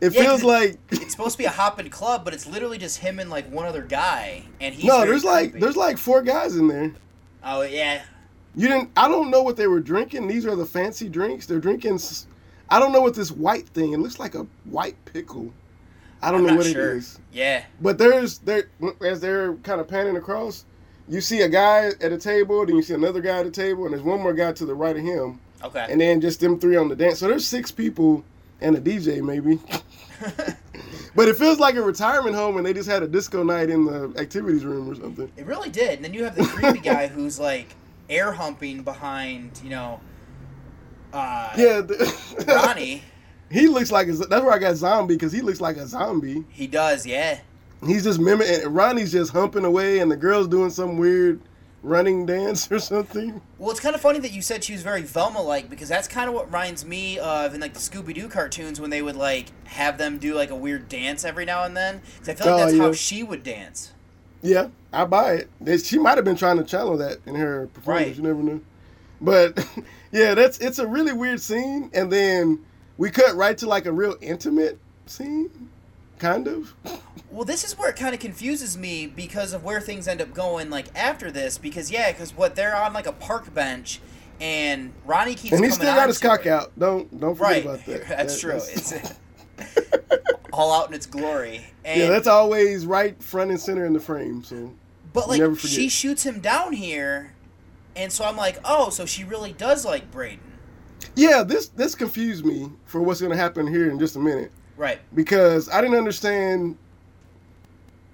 It 0.00 0.10
Yeah, 0.10 0.22
feels 0.22 0.42
like 0.42 0.78
It's 1.00 1.12
supposed 1.12 1.32
to 1.34 1.38
be 1.38 1.44
a 1.44 1.50
hopping 1.50 1.90
club, 1.90 2.24
but 2.24 2.34
it's 2.34 2.46
literally 2.46 2.78
just 2.78 2.98
him 2.98 3.18
and 3.18 3.30
like 3.30 3.50
one 3.50 3.66
other 3.66 3.82
guy, 3.82 4.50
and 4.60 4.74
he's 4.74 4.84
no. 4.84 5.04
There's 5.06 5.24
like 5.24 5.58
there's 5.58 5.76
like 5.76 5.98
four 5.98 6.22
guys 6.22 6.56
in 6.56 6.68
there. 6.68 6.94
oh 7.42 7.62
yeah, 7.62 8.02
You 8.54 8.68
didn't. 8.68 8.90
I 8.96 9.08
don't 9.08 9.30
know 9.30 9.42
what 9.42 9.56
they 9.56 9.66
were 9.66 9.80
drinking. 9.80 10.26
These 10.28 10.46
are 10.46 10.56
the 10.56 10.66
fancy 10.66 11.08
drinks. 11.08 11.46
They're 11.46 11.60
drinking. 11.60 12.00
I 12.68 12.78
don't 12.80 12.92
know 12.92 13.00
what 13.02 13.14
this 13.14 13.30
white 13.30 13.68
thing. 13.68 13.92
It 13.92 13.98
looks 13.98 14.18
like 14.18 14.34
a 14.34 14.46
white 14.64 14.96
pickle. 15.04 15.52
I 16.22 16.30
don't 16.30 16.40
I'm 16.40 16.46
know 16.46 16.56
what 16.56 16.66
sure. 16.66 16.92
it 16.92 16.96
is. 16.98 17.18
yeah, 17.32 17.64
But 17.80 17.98
there's 17.98 18.38
there 18.38 18.68
as 19.04 19.20
they're 19.20 19.54
kind 19.56 19.80
of 19.80 19.88
panning 19.88 20.16
across, 20.16 20.64
you 21.08 21.20
see 21.20 21.42
a 21.42 21.48
guy 21.48 21.90
at 22.00 22.12
a 22.12 22.18
table, 22.18 22.64
then 22.66 22.76
you 22.76 22.82
see 22.82 22.94
another 22.94 23.20
guy 23.20 23.38
at 23.38 23.46
a 23.46 23.50
table, 23.50 23.84
and 23.84 23.92
there's 23.92 24.02
one 24.02 24.20
more 24.20 24.32
guy 24.32 24.52
to 24.52 24.64
the 24.66 24.74
right 24.74 24.96
of 24.96 25.02
him, 25.02 25.38
okay. 25.62 25.86
and 25.88 26.00
then 26.00 26.20
just 26.20 26.40
them 26.40 26.58
three 26.58 26.76
on 26.76 26.88
the 26.88 26.96
dance. 26.96 27.18
So 27.20 27.28
there's 27.28 27.46
six 27.46 27.70
people 27.70 28.24
and 28.60 28.74
a 28.76 28.80
DJ 28.80 29.22
maybe. 29.22 29.60
but 31.14 31.28
it 31.28 31.36
feels 31.36 31.58
like 31.58 31.76
a 31.76 31.82
retirement 31.82 32.34
home, 32.34 32.56
and 32.56 32.66
they 32.66 32.72
just 32.72 32.88
had 32.88 33.02
a 33.02 33.08
disco 33.08 33.42
night 33.42 33.68
in 33.70 33.84
the 33.84 34.12
activities 34.18 34.64
room 34.64 34.90
or 34.90 34.94
something. 34.94 35.30
It 35.36 35.46
really 35.46 35.70
did. 35.70 35.96
And 35.96 36.04
then 36.04 36.14
you 36.14 36.24
have 36.24 36.34
the 36.34 36.44
creepy 36.44 36.80
guy 36.80 37.06
who's 37.08 37.38
like 37.38 37.76
air 38.08 38.32
humping 38.32 38.82
behind, 38.82 39.60
you 39.62 39.70
know, 39.70 40.00
uh, 41.12 41.52
Yeah, 41.56 41.80
the- 41.82 42.44
Ronnie. 42.48 43.02
He 43.50 43.68
looks 43.68 43.92
like 43.92 44.08
a, 44.08 44.12
that's 44.12 44.42
where 44.42 44.52
I 44.52 44.58
got 44.58 44.76
zombie 44.76 45.14
because 45.14 45.32
he 45.32 45.40
looks 45.40 45.60
like 45.60 45.76
a 45.76 45.86
zombie. 45.86 46.44
He 46.50 46.66
does, 46.66 47.06
yeah. 47.06 47.40
He's 47.84 48.04
just 48.04 48.18
mimicking. 48.18 48.68
Ronnie's 48.72 49.12
just 49.12 49.32
humping 49.32 49.64
away, 49.64 49.98
and 50.00 50.10
the 50.10 50.16
girl's 50.16 50.48
doing 50.48 50.70
some 50.70 50.96
weird 50.96 51.40
running 51.82 52.26
dance 52.26 52.70
or 52.72 52.78
something. 52.80 53.40
Well, 53.58 53.70
it's 53.70 53.78
kind 53.80 53.94
of 53.94 54.00
funny 54.00 54.18
that 54.18 54.32
you 54.32 54.42
said 54.42 54.64
she 54.64 54.72
was 54.72 54.82
very 54.82 55.02
Velma-like 55.02 55.70
because 55.70 55.88
that's 55.88 56.08
kind 56.08 56.28
of 56.28 56.34
what 56.34 56.46
reminds 56.46 56.84
me 56.84 57.18
of 57.18 57.54
in 57.54 57.60
like 57.60 57.74
the 57.74 57.78
Scooby-Doo 57.78 58.28
cartoons 58.28 58.80
when 58.80 58.90
they 58.90 59.02
would 59.02 59.14
like 59.14 59.46
have 59.66 59.98
them 59.98 60.18
do 60.18 60.34
like 60.34 60.50
a 60.50 60.56
weird 60.56 60.88
dance 60.88 61.24
every 61.24 61.44
now 61.44 61.64
and 61.64 61.76
then. 61.76 62.00
Because 62.18 62.28
I 62.28 62.34
feel 62.34 62.46
like 62.52 62.62
Oh, 62.62 62.66
that's 62.66 62.78
how 62.78 62.86
yeah. 62.86 62.92
she 62.92 63.22
would 63.22 63.42
dance. 63.44 63.92
Yeah, 64.42 64.68
I 64.92 65.04
buy 65.04 65.44
it. 65.64 65.84
She 65.84 65.98
might 65.98 66.16
have 66.18 66.24
been 66.24 66.36
trying 66.36 66.56
to 66.56 66.64
channel 66.64 66.96
that 66.98 67.18
in 67.26 67.34
her 67.34 67.68
performance. 67.68 68.06
Right. 68.08 68.16
You 68.16 68.22
never 68.22 68.42
know. 68.42 68.60
But 69.20 69.64
yeah, 70.12 70.34
that's 70.34 70.58
it's 70.58 70.78
a 70.78 70.86
really 70.86 71.12
weird 71.12 71.40
scene, 71.40 71.90
and 71.94 72.12
then 72.12 72.64
we 72.98 73.10
cut 73.10 73.34
right 73.36 73.56
to 73.58 73.66
like 73.66 73.86
a 73.86 73.92
real 73.92 74.16
intimate 74.20 74.78
scene, 75.06 75.50
kind 76.18 76.46
of. 76.48 76.74
Well, 77.30 77.44
this 77.44 77.64
is 77.64 77.76
where 77.76 77.90
it 77.90 77.96
kind 77.96 78.14
of 78.14 78.20
confuses 78.20 78.76
me 78.78 79.06
because 79.06 79.52
of 79.52 79.62
where 79.64 79.80
things 79.80 80.08
end 80.08 80.20
up 80.20 80.32
going 80.32 80.70
like 80.70 80.86
after 80.94 81.30
this. 81.30 81.58
Because 81.58 81.90
yeah, 81.90 82.10
because 82.12 82.34
what 82.34 82.54
they're 82.56 82.74
on 82.76 82.92
like 82.92 83.06
a 83.06 83.12
park 83.12 83.52
bench, 83.52 84.00
and 84.40 84.92
Ronnie 85.04 85.34
keeps 85.34 85.54
and 85.54 85.64
he 85.64 85.70
still 85.70 85.94
got 85.94 86.08
his 86.08 86.18
cock 86.18 86.44
her. 86.44 86.50
out. 86.52 86.72
Don't 86.78 87.20
don't 87.20 87.34
forget 87.34 87.50
Right, 87.52 87.64
about 87.64 87.84
that. 87.86 88.08
that's 88.08 88.34
That- 88.34 88.40
true. 88.40 88.52
that's- 88.52 88.92
It's 88.92 89.14
all 90.52 90.72
out 90.72 90.88
in 90.88 90.94
its 90.94 91.06
glory. 91.06 91.64
And, 91.84 92.00
yeah, 92.00 92.08
that's 92.08 92.26
always 92.28 92.86
right 92.86 93.20
front 93.22 93.50
and 93.50 93.60
center 93.60 93.84
in 93.86 93.92
the 93.92 94.00
frame. 94.00 94.42
So 94.42 94.72
But 95.12 95.28
like 95.28 95.58
she 95.58 95.88
shoots 95.88 96.22
him 96.24 96.40
down 96.40 96.72
here, 96.72 97.32
and 97.94 98.12
so 98.12 98.24
I'm 98.24 98.36
like, 98.36 98.58
oh, 98.64 98.90
so 98.90 99.06
she 99.06 99.24
really 99.24 99.52
does 99.52 99.84
like 99.84 100.10
Braden, 100.10 100.40
yeah, 101.14 101.42
this 101.42 101.68
this 101.68 101.94
confused 101.94 102.44
me 102.44 102.70
for 102.86 103.00
what's 103.02 103.20
going 103.20 103.32
to 103.32 103.38
happen 103.38 103.66
here 103.66 103.90
in 103.90 103.98
just 103.98 104.16
a 104.16 104.20
minute. 104.20 104.50
right? 104.76 104.98
because 105.14 105.68
I 105.70 105.80
didn't 105.80 105.96
understand 105.96 106.76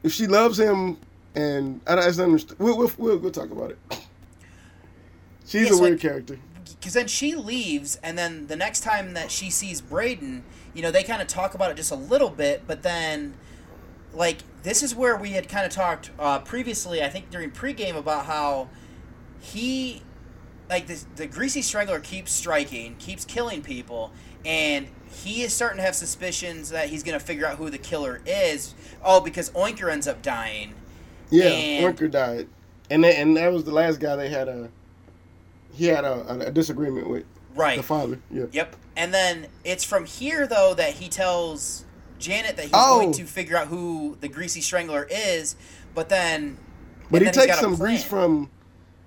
if 0.03 0.13
she 0.13 0.27
loves 0.27 0.59
him, 0.59 0.97
and 1.35 1.81
I 1.87 1.95
don't 1.95 2.05
I 2.05 2.09
just 2.09 2.21
understand. 2.21 2.59
We'll, 2.61 2.77
we'll, 2.77 2.93
we'll, 2.99 3.19
we'll 3.19 3.31
talk 3.31 3.51
about 3.51 3.71
it. 3.71 3.79
She's 5.47 5.69
Yeah, 5.71 5.77
a 5.77 5.81
weird 5.81 5.93
like- 5.95 6.01
character. 6.01 6.39
Because 6.79 6.95
then 6.95 7.07
she 7.07 7.37
leaves, 7.37 7.97
and 8.03 8.19
then 8.19 8.49
the 8.49 8.57
next 8.57 8.81
time 8.81 9.15
that 9.15 9.31
she 9.31 9.51
sees 9.51 9.81
Braden, 9.81 10.43
you 10.75 10.83
know, 10.83 10.91
they 10.91 11.05
kind 11.05 11.23
of 11.23 11.29
talk 11.29 11.55
about 11.55 11.71
it 11.71 11.77
just 11.77 11.93
a 11.93 11.97
little 11.97 12.29
bit, 12.31 12.65
but 12.67 12.83
then, 12.83 13.35
like, 14.13 14.39
this 14.65 14.83
is 14.83 14.93
where 14.93 15.17
we 15.17 15.31
had 15.31 15.49
kind 15.49 15.65
of 15.65 15.71
talked 15.71 16.11
uh, 16.19 16.41
previously, 16.41 17.01
I 17.01 17.09
think 17.09 17.31
during 17.31 17.53
pregame, 17.53 17.95
about 17.97 18.27
how 18.27 18.69
he, 19.41 20.03
like, 20.73 20.87
this, 20.87 21.07
the 21.17 21.27
Greasy 21.27 21.63
Strangler 21.63 22.01
keeps 22.01 22.33
striking, 22.33 22.97
keeps 22.99 23.25
killing 23.25 23.63
people, 23.63 24.11
and 24.45 24.89
he 25.11 25.43
is 25.43 25.53
starting 25.53 25.77
to 25.77 25.83
have 25.83 25.95
suspicions 25.95 26.71
that 26.71 26.89
he's 26.89 27.03
going 27.03 27.19
to 27.19 27.25
figure 27.25 27.47
out 27.47 27.59
who 27.59 27.69
the 27.71 27.79
killer 27.79 28.21
is. 28.27 28.75
Oh, 29.05 29.21
because 29.21 29.51
Oinker 29.51 29.93
ends 29.93 30.09
up 30.09 30.23
dying. 30.23 30.75
Yeah, 31.31 31.45
and- 31.49 31.97
Oinker 31.97 32.11
died, 32.11 32.49
and 32.91 33.05
that, 33.05 33.17
and 33.17 33.37
that 33.37 33.53
was 33.53 33.65
the 33.65 33.73
last 33.73 34.01
guy 34.01 34.17
they 34.17 34.29
had 34.31 34.49
a 34.49 34.69
he 35.75 35.87
had 35.87 36.05
a, 36.05 36.47
a 36.49 36.51
disagreement 36.51 37.09
with. 37.09 37.25
Right. 37.55 37.77
The 37.77 37.83
father. 37.83 38.19
Yeah. 38.31 38.45
Yep. 38.53 38.77
And 38.97 39.13
then 39.15 39.47
it's 39.65 39.85
from 39.85 40.05
here 40.07 40.47
though 40.47 40.75
that 40.75 40.95
he 40.95 41.09
tells 41.09 41.85
Janet 42.19 42.57
that 42.57 42.63
he's 42.65 42.71
Oh. 42.75 43.01
going 43.01 43.13
to 43.15 43.25
figure 43.25 43.57
out 43.57 43.69
who 43.69 44.17
the 44.21 44.29
greasy 44.29 44.61
strangler 44.63 45.07
is, 45.11 45.57
but 45.95 46.09
then 46.11 46.57
But 47.11 47.23
he 47.23 47.31
takes 47.31 47.59
some 47.61 47.77
grease 47.77 48.05
from 48.05 48.51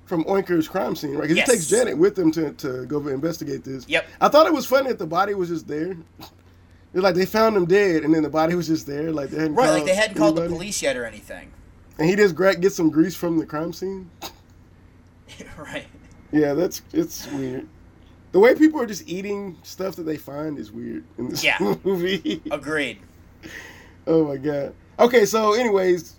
from 0.06 0.24
Oinker's 0.26 0.68
crime 0.68 0.96
scene, 0.96 1.16
right? 1.16 1.28
'Cause 1.28 1.36
Yes. 1.38 1.50
he 1.50 1.56
takes 1.58 1.68
Janet 1.68 1.98
with 1.98 2.18
him 2.18 2.32
to, 2.34 2.52
to 2.54 2.86
go 2.86 3.06
investigate 3.08 3.64
this. 3.64 3.86
Yep. 3.88 4.06
I 4.22 4.28
thought 4.30 4.46
it 4.48 4.54
was 4.54 4.66
funny 4.66 4.90
that 4.90 5.00
the 5.00 5.08
body 5.08 5.34
was 5.34 5.50
just 5.50 5.68
there. 5.68 5.96
It's 6.20 7.04
like 7.04 7.16
they 7.16 7.26
found 7.26 7.58
him 7.58 7.66
dead, 7.66 8.04
and 8.04 8.14
then 8.14 8.24
the 8.24 8.30
body 8.30 8.56
was 8.56 8.68
just 8.68 8.88
there. 8.88 9.12
Like 9.12 9.30
they 9.30 9.38
hadn't 9.40 9.56
Right, 9.56 9.66
called 9.66 9.78
like 9.78 9.86
they 9.86 9.96
hadn't 9.96 10.16
called 10.18 10.38
the 10.38 10.48
police 10.48 10.82
yet 10.82 10.96
or 10.96 11.06
anything. 11.06 11.52
And 12.00 12.08
he 12.10 12.16
just 12.16 12.36
gra- 12.36 12.56
gets 12.56 12.76
some 12.76 12.90
grease 12.90 13.16
from 13.16 13.38
the 13.38 13.46
crime 13.46 13.74
scene. 13.74 14.10
right. 15.58 15.88
Yeah, 16.32 16.54
that's 16.54 16.82
it's 16.94 17.28
weird. 17.32 17.68
The 18.32 18.40
way 18.40 18.54
people 18.56 18.82
are 18.82 18.86
just 18.86 19.08
eating 19.08 19.58
stuff 19.64 19.96
that 19.96 20.04
they 20.04 20.18
find 20.18 20.58
is 20.60 20.72
weird 20.72 21.04
in 21.18 21.30
this 21.30 21.44
Yeah. 21.44 21.58
movie. 21.84 22.42
Agreed. 22.52 23.00
oh 24.08 24.26
my 24.28 24.38
god. 24.38 24.74
Okay, 25.00 25.26
so 25.26 25.54
anyways, 25.54 26.16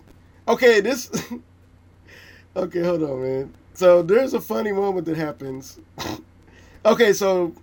okay, 0.47 0.79
this. 0.81 1.09
okay, 2.55 2.83
hold 2.83 3.03
on, 3.03 3.21
man. 3.21 3.53
So 3.77 4.01
there's 4.01 4.33
a 4.33 4.41
funny 4.41 4.71
moment 4.71 5.05
that 5.05 5.17
happens. 5.17 5.79
okay, 6.85 7.13
so 7.13 7.53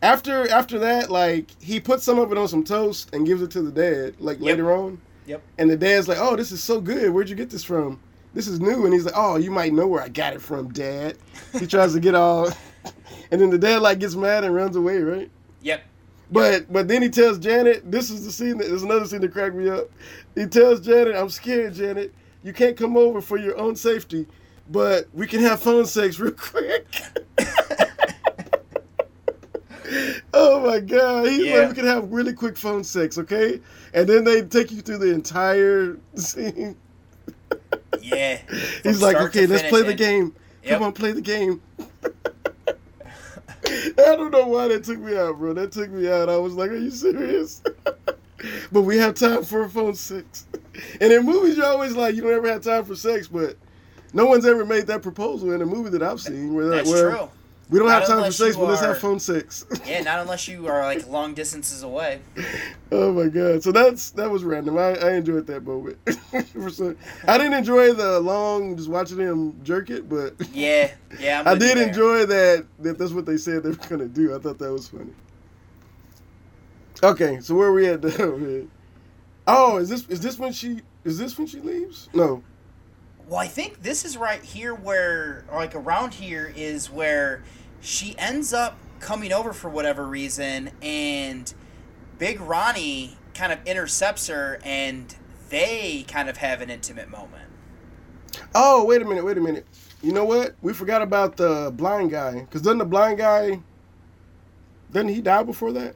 after 0.00 0.50
after 0.50 0.78
that, 0.78 1.10
like 1.10 1.50
he 1.60 1.78
puts 1.78 2.04
some 2.04 2.18
of 2.18 2.32
it 2.32 2.38
on 2.38 2.48
some 2.48 2.64
toast 2.64 3.14
and 3.14 3.26
gives 3.26 3.42
it 3.42 3.50
to 3.50 3.60
the 3.60 3.70
dad, 3.70 4.18
like 4.18 4.40
later 4.40 4.72
on, 4.72 4.98
Yep. 5.26 5.42
And 5.58 5.70
the 5.70 5.76
dad's 5.76 6.08
like, 6.08 6.18
"Oh, 6.18 6.36
this 6.36 6.52
is 6.52 6.62
so 6.62 6.80
good. 6.80 7.10
Where'd 7.10 7.28
you 7.28 7.36
get 7.36 7.50
this 7.50 7.64
from? 7.64 8.00
This 8.34 8.48
is 8.48 8.60
new." 8.60 8.84
And 8.84 8.92
he's 8.92 9.04
like, 9.04 9.14
"Oh, 9.16 9.36
you 9.36 9.50
might 9.50 9.72
know 9.72 9.86
where 9.86 10.02
I 10.02 10.08
got 10.08 10.32
it 10.32 10.42
from, 10.42 10.72
Dad." 10.72 11.16
He 11.58 11.66
tries 11.66 11.92
to 11.92 12.00
get 12.00 12.14
all, 12.14 12.48
and 13.30 13.40
then 13.40 13.50
the 13.50 13.58
dad 13.58 13.82
like 13.82 13.98
gets 14.00 14.14
mad 14.14 14.44
and 14.44 14.54
runs 14.54 14.74
away, 14.74 14.98
right? 14.98 15.30
Yep. 15.60 15.82
But 16.30 16.72
but 16.72 16.88
then 16.88 17.02
he 17.02 17.08
tells 17.08 17.38
Janet, 17.38 17.90
"This 17.90 18.10
is 18.10 18.24
the 18.24 18.32
scene. 18.32 18.58
That, 18.58 18.68
there's 18.68 18.82
another 18.82 19.06
scene 19.06 19.20
that 19.20 19.32
cracked 19.32 19.54
me 19.54 19.68
up." 19.68 19.90
He 20.34 20.46
tells 20.46 20.80
Janet, 20.80 21.14
"I'm 21.14 21.28
scared, 21.28 21.74
Janet. 21.74 22.12
You 22.42 22.52
can't 22.52 22.76
come 22.76 22.96
over 22.96 23.20
for 23.20 23.38
your 23.38 23.56
own 23.56 23.76
safety, 23.76 24.26
but 24.70 25.08
we 25.12 25.26
can 25.26 25.40
have 25.40 25.60
phone 25.62 25.86
sex 25.86 26.18
real 26.18 26.32
quick." 26.32 26.86
oh 30.34 30.60
my 30.66 30.80
god! 30.80 31.28
He's 31.28 31.46
Yeah. 31.46 31.58
like, 31.60 31.68
"We 31.70 31.74
can 31.74 31.86
have 31.86 32.10
really 32.12 32.32
quick 32.32 32.56
phone 32.56 32.84
sex, 32.84 33.18
okay?" 33.18 33.60
And 33.94 34.08
then 34.08 34.24
they 34.24 34.42
take 34.42 34.70
you 34.70 34.80
through 34.80 34.98
the 34.98 35.12
entire 35.12 35.98
scene. 36.14 36.76
Yeah. 38.00 38.38
He's 38.82 39.02
like, 39.02 39.16
"Okay, 39.16 39.46
let's 39.46 39.68
play 39.68 39.82
the 39.82 39.94
game. 39.94 40.34
Yep. 40.64 40.72
Come 40.74 40.82
on, 40.84 40.92
play 40.92 41.12
the 41.12 41.20
game." 41.20 41.60
I 43.64 44.16
don't 44.16 44.30
know 44.32 44.46
why 44.48 44.68
that 44.68 44.84
took 44.84 44.98
me 44.98 45.16
out, 45.16 45.38
bro. 45.38 45.52
That 45.54 45.72
took 45.72 45.90
me 45.90 46.10
out. 46.10 46.28
I 46.28 46.36
was 46.36 46.54
like, 46.54 46.70
"Are 46.70 46.76
you 46.76 46.90
serious?" 46.90 47.62
but 48.72 48.82
we 48.82 48.96
have 48.98 49.14
time 49.14 49.44
for 49.44 49.62
a 49.62 49.68
phone 49.68 49.94
sex. 49.94 50.46
And 51.00 51.12
in 51.12 51.24
movies, 51.24 51.56
you're 51.56 51.66
always 51.66 51.94
like, 51.94 52.14
you 52.16 52.22
don't 52.22 52.32
ever 52.32 52.48
have 52.48 52.62
time 52.62 52.84
for 52.84 52.96
sex, 52.96 53.28
but 53.28 53.56
no 54.12 54.26
one's 54.26 54.46
ever 54.46 54.64
made 54.64 54.86
that 54.88 55.02
proposal 55.02 55.52
in 55.52 55.62
a 55.62 55.66
movie 55.66 55.90
that 55.90 56.02
I've 56.02 56.20
seen 56.20 56.54
where 56.54 56.68
That's 56.68 56.88
well, 56.90 57.10
true. 57.10 57.28
we 57.70 57.78
don't 57.78 57.88
Not 57.88 58.00
have 58.00 58.08
time 58.08 58.24
for 58.24 58.32
sex, 58.32 58.56
but 58.56 58.68
let's 58.68 58.80
have 58.80 58.98
phone 58.98 59.18
sex. 59.20 59.64
Yeah, 59.86 60.00
not 60.02 60.20
unless 60.20 60.46
you 60.48 60.66
are 60.68 60.82
like 60.84 61.06
long 61.08 61.34
distances 61.34 61.82
away. 61.82 62.20
oh 62.92 63.12
my 63.12 63.28
god! 63.28 63.62
So 63.62 63.72
that's 63.72 64.10
that 64.12 64.30
was 64.30 64.44
random. 64.44 64.78
I, 64.78 64.94
I 64.96 65.12
enjoyed 65.14 65.46
that 65.48 65.64
moment. 65.64 65.98
I 66.06 67.38
didn't 67.38 67.52
enjoy 67.54 67.92
the 67.94 68.20
long 68.20 68.76
just 68.76 68.88
watching 68.88 69.18
him 69.18 69.62
jerk 69.64 69.90
it, 69.90 70.08
but 70.08 70.34
Yeah, 70.52 70.90
yeah. 71.18 71.40
I'm 71.40 71.48
I 71.48 71.54
did 71.54 71.78
there. 71.78 71.88
enjoy 71.88 72.26
that. 72.26 72.66
That 72.80 72.98
that's 72.98 73.12
what 73.12 73.26
they 73.26 73.36
said 73.36 73.62
they 73.62 73.70
were 73.70 73.76
gonna 73.76 74.06
do. 74.08 74.34
I 74.34 74.38
thought 74.38 74.58
that 74.58 74.72
was 74.72 74.88
funny. 74.88 75.12
Okay, 77.02 77.40
so 77.40 77.54
where 77.54 77.68
are 77.68 77.72
we 77.72 77.88
at? 77.88 78.02
now. 78.02 78.66
Oh, 79.46 79.78
is 79.78 79.88
this 79.88 80.06
is 80.08 80.20
this 80.20 80.38
when 80.38 80.52
she 80.52 80.80
is 81.04 81.18
this 81.18 81.36
when 81.36 81.46
she 81.48 81.58
leaves? 81.60 82.08
No. 82.14 82.42
Well, 83.32 83.40
I 83.40 83.48
think 83.48 83.82
this 83.82 84.04
is 84.04 84.18
right 84.18 84.42
here 84.42 84.74
where, 84.74 85.46
like 85.50 85.74
around 85.74 86.12
here, 86.12 86.52
is 86.54 86.90
where 86.90 87.42
she 87.80 88.14
ends 88.18 88.52
up 88.52 88.76
coming 89.00 89.32
over 89.32 89.54
for 89.54 89.70
whatever 89.70 90.06
reason, 90.06 90.70
and 90.82 91.54
Big 92.18 92.42
Ronnie 92.42 93.16
kind 93.32 93.50
of 93.50 93.60
intercepts 93.64 94.26
her, 94.26 94.60
and 94.62 95.16
they 95.48 96.04
kind 96.06 96.28
of 96.28 96.36
have 96.36 96.60
an 96.60 96.68
intimate 96.68 97.08
moment. 97.08 97.48
Oh, 98.54 98.84
wait 98.84 99.00
a 99.00 99.06
minute, 99.06 99.24
wait 99.24 99.38
a 99.38 99.40
minute. 99.40 99.66
You 100.02 100.12
know 100.12 100.26
what? 100.26 100.54
We 100.60 100.74
forgot 100.74 101.00
about 101.00 101.38
the 101.38 101.72
blind 101.74 102.10
guy. 102.10 102.40
Because 102.40 102.60
doesn't 102.60 102.76
the 102.76 102.84
blind 102.84 103.16
guy, 103.16 103.60
doesn't 104.92 105.08
he 105.08 105.22
die 105.22 105.42
before 105.42 105.72
that? 105.72 105.94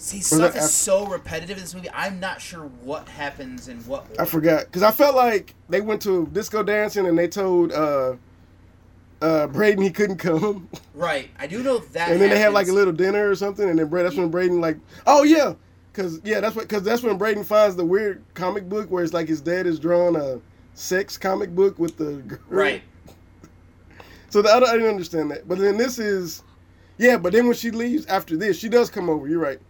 See, 0.00 0.22
stuff 0.22 0.56
is 0.56 0.64
af- 0.64 0.70
so 0.70 1.06
repetitive 1.06 1.58
in 1.58 1.62
this 1.62 1.74
movie. 1.74 1.90
I'm 1.92 2.20
not 2.20 2.40
sure 2.40 2.62
what 2.82 3.06
happens 3.06 3.68
and 3.68 3.86
what. 3.86 4.06
I 4.18 4.24
forgot. 4.24 4.64
Because 4.64 4.82
I 4.82 4.92
felt 4.92 5.14
like 5.14 5.54
they 5.68 5.82
went 5.82 6.00
to 6.02 6.26
disco 6.28 6.62
dancing 6.62 7.06
and 7.06 7.18
they 7.18 7.28
told 7.28 7.70
uh, 7.70 8.14
uh, 9.20 9.46
Braden 9.48 9.82
he 9.82 9.90
couldn't 9.90 10.16
come. 10.16 10.70
Right, 10.94 11.28
I 11.38 11.46
do 11.46 11.62
know 11.62 11.78
that. 11.78 12.10
and 12.10 12.18
then 12.18 12.30
they 12.30 12.38
had 12.38 12.54
like 12.54 12.68
a 12.68 12.72
little 12.72 12.94
dinner 12.94 13.28
or 13.28 13.34
something. 13.34 13.68
And 13.68 13.78
then 13.78 13.90
that's 13.90 14.16
when 14.16 14.30
Braden 14.30 14.62
like, 14.62 14.78
oh 15.06 15.22
yeah. 15.22 15.52
Because, 15.92 16.18
yeah, 16.24 16.40
that's 16.40 16.56
what, 16.56 16.66
because 16.66 16.82
that's 16.82 17.02
when 17.02 17.18
Braden 17.18 17.44
finds 17.44 17.76
the 17.76 17.84
weird 17.84 18.24
comic 18.32 18.70
book 18.70 18.90
where 18.90 19.04
it's 19.04 19.12
like 19.12 19.28
his 19.28 19.42
dad 19.42 19.66
is 19.66 19.78
drawing 19.78 20.16
a 20.16 20.40
sex 20.72 21.18
comic 21.18 21.54
book 21.54 21.78
with 21.78 21.98
the 21.98 22.22
girl. 22.22 22.38
Right. 22.48 22.82
So 24.30 24.40
the, 24.40 24.48
I, 24.48 24.56
I 24.56 24.72
didn't 24.72 24.88
understand 24.88 25.30
that. 25.32 25.46
But 25.46 25.58
then 25.58 25.76
this 25.76 25.98
is, 25.98 26.42
yeah. 26.96 27.18
But 27.18 27.34
then 27.34 27.44
when 27.44 27.54
she 27.54 27.70
leaves 27.70 28.06
after 28.06 28.38
this, 28.38 28.58
she 28.58 28.70
does 28.70 28.88
come 28.88 29.10
over. 29.10 29.28
You're 29.28 29.40
right. 29.40 29.60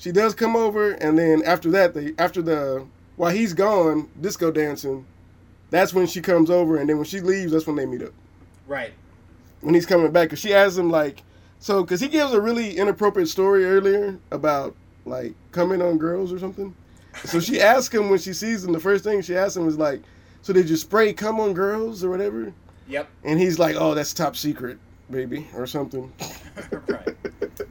She 0.00 0.12
does 0.12 0.34
come 0.34 0.56
over, 0.56 0.92
and 0.92 1.18
then 1.18 1.42
after 1.44 1.70
that, 1.72 1.92
they 1.92 2.14
after 2.18 2.40
the 2.40 2.86
while 3.16 3.30
he's 3.30 3.52
gone 3.52 4.08
disco 4.18 4.50
dancing, 4.50 5.04
that's 5.68 5.92
when 5.92 6.06
she 6.06 6.22
comes 6.22 6.48
over, 6.48 6.78
and 6.78 6.88
then 6.88 6.96
when 6.96 7.04
she 7.04 7.20
leaves, 7.20 7.52
that's 7.52 7.66
when 7.66 7.76
they 7.76 7.84
meet 7.84 8.02
up. 8.02 8.14
Right. 8.66 8.94
When 9.60 9.74
he's 9.74 9.84
coming 9.84 10.10
back, 10.10 10.28
because 10.28 10.38
she 10.38 10.54
asks 10.54 10.78
him 10.78 10.88
like, 10.88 11.22
so 11.58 11.82
because 11.82 12.00
he 12.00 12.08
gives 12.08 12.32
a 12.32 12.40
really 12.40 12.78
inappropriate 12.78 13.28
story 13.28 13.66
earlier 13.66 14.18
about 14.30 14.74
like 15.04 15.34
coming 15.52 15.82
on 15.82 15.98
girls 15.98 16.32
or 16.32 16.38
something. 16.38 16.74
So 17.24 17.38
she 17.38 17.60
asks 17.60 17.94
him 17.94 18.08
when 18.08 18.20
she 18.20 18.32
sees 18.32 18.64
him. 18.64 18.72
The 18.72 18.80
first 18.80 19.04
thing 19.04 19.20
she 19.20 19.36
asks 19.36 19.58
him 19.58 19.68
is 19.68 19.76
like, 19.76 20.00
"So 20.40 20.54
did 20.54 20.70
you 20.70 20.76
spray 20.76 21.12
come 21.12 21.38
on 21.40 21.52
girls 21.52 22.02
or 22.02 22.08
whatever?" 22.08 22.54
Yep. 22.88 23.06
And 23.24 23.38
he's 23.38 23.58
like, 23.58 23.76
"Oh, 23.78 23.94
that's 23.94 24.14
top 24.14 24.34
secret, 24.34 24.78
baby," 25.10 25.46
or 25.54 25.66
something. 25.66 26.10
right. 26.88 27.16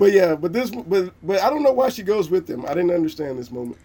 But 0.00 0.12
yeah, 0.12 0.34
but 0.34 0.54
this, 0.54 0.70
but 0.70 1.12
but 1.22 1.40
I 1.42 1.50
don't 1.50 1.62
know 1.62 1.72
why 1.72 1.90
she 1.90 2.02
goes 2.02 2.30
with 2.30 2.48
him. 2.48 2.64
I 2.64 2.68
didn't 2.70 2.90
understand 2.90 3.38
this 3.38 3.50
moment. 3.50 3.76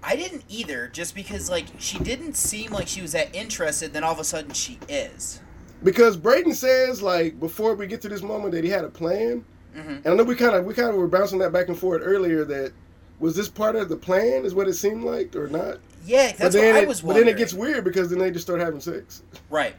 I 0.00 0.14
didn't 0.14 0.44
either, 0.48 0.86
just 0.86 1.12
because 1.16 1.50
like 1.50 1.66
she 1.80 1.98
didn't 1.98 2.34
seem 2.36 2.70
like 2.70 2.86
she 2.86 3.02
was 3.02 3.10
that 3.12 3.34
interested. 3.34 3.92
Then 3.92 4.04
all 4.04 4.12
of 4.12 4.20
a 4.20 4.24
sudden 4.24 4.52
she 4.52 4.78
is. 4.88 5.40
Because 5.82 6.16
Braden 6.16 6.54
says 6.54 7.02
like 7.02 7.40
before 7.40 7.74
we 7.74 7.88
get 7.88 8.00
to 8.02 8.08
this 8.08 8.22
moment 8.22 8.52
that 8.52 8.62
he 8.62 8.70
had 8.70 8.84
a 8.84 8.88
plan, 8.88 9.44
Mhm. 9.76 9.96
and 10.04 10.06
I 10.06 10.14
know 10.14 10.22
we 10.22 10.36
kind 10.36 10.54
of 10.54 10.64
we 10.64 10.72
kind 10.72 10.88
of 10.88 10.94
were 10.94 11.08
bouncing 11.08 11.40
that 11.40 11.52
back 11.52 11.66
and 11.66 11.76
forth 11.76 12.00
earlier. 12.04 12.44
That 12.44 12.70
was 13.18 13.34
this 13.34 13.48
part 13.48 13.74
of 13.74 13.88
the 13.88 13.96
plan? 13.96 14.44
Is 14.44 14.54
what 14.54 14.68
it 14.68 14.74
seemed 14.74 15.02
like 15.02 15.34
or 15.34 15.48
not? 15.48 15.78
Yeah, 16.06 16.30
that's 16.38 16.54
what 16.54 16.64
I 16.64 16.82
it- 16.82 16.88
was 16.88 17.00
But 17.00 17.14
then 17.14 17.26
it 17.26 17.36
gets 17.36 17.52
weird 17.52 17.82
because 17.82 18.08
then 18.08 18.20
they 18.20 18.30
just 18.30 18.46
start 18.46 18.60
having 18.60 18.78
sex. 18.78 19.24
Right. 19.50 19.74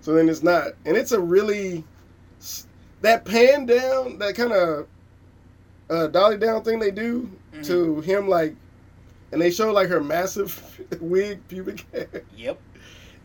So 0.00 0.14
then 0.14 0.28
it's 0.28 0.44
not, 0.44 0.68
and 0.86 0.96
it's 0.96 1.10
a 1.10 1.20
really 1.20 1.82
that 3.00 3.24
pan 3.24 3.66
down, 3.66 4.18
that 4.18 4.36
kind 4.36 4.52
of 4.52 4.86
uh, 5.90 6.06
dolly 6.08 6.38
down 6.38 6.62
thing 6.64 6.78
they 6.78 6.90
do 6.90 7.30
Mm-hmm. 7.52 7.62
to 7.64 8.00
him, 8.00 8.28
like, 8.28 8.56
and 9.30 9.38
they 9.38 9.50
show 9.50 9.70
like 9.72 9.88
her 9.90 10.02
massive 10.02 10.80
wig, 11.02 11.46
pubic 11.48 11.84
hair. 11.92 12.22
Yep. 12.34 12.58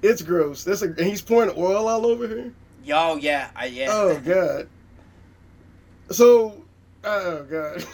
It's 0.02 0.22
gross. 0.22 0.66
That's 0.66 0.82
a, 0.82 0.88
and 0.88 1.00
he's 1.00 1.22
pouring 1.22 1.50
oil 1.58 1.88
all 1.88 2.06
over 2.06 2.28
her. 2.28 2.52
Yo, 2.84 3.16
yeah, 3.16 3.50
I 3.56 3.68
yeah. 3.68 3.88
Oh 3.90 4.20
god. 4.20 4.68
So, 6.12 6.64
oh 7.04 7.44
god. 7.44 7.86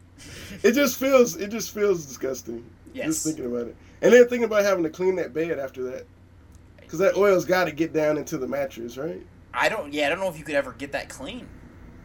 it 0.62 0.72
just 0.72 0.98
feels, 0.98 1.36
it 1.36 1.48
just 1.50 1.72
feels 1.72 2.04
disgusting. 2.04 2.64
Yes. 2.92 3.06
Just 3.06 3.24
thinking 3.24 3.46
about 3.46 3.68
it, 3.68 3.76
and 4.02 4.12
then 4.12 4.22
thinking 4.28 4.44
about 4.44 4.62
having 4.64 4.82
to 4.84 4.90
clean 4.90 5.16
that 5.16 5.32
bed 5.32 5.58
after 5.58 5.82
that, 5.84 6.06
because 6.78 6.98
that 6.98 7.16
oil's 7.16 7.44
got 7.44 7.64
to 7.64 7.72
get 7.72 7.92
down 7.92 8.18
into 8.18 8.36
the 8.36 8.46
mattress, 8.46 8.98
right? 8.98 9.24
I 9.54 9.68
don't. 9.68 9.92
Yeah, 9.92 10.06
I 10.06 10.08
don't 10.10 10.18
know 10.20 10.28
if 10.28 10.36
you 10.38 10.44
could 10.44 10.56
ever 10.56 10.72
get 10.72 10.92
that 10.92 11.08
clean. 11.08 11.46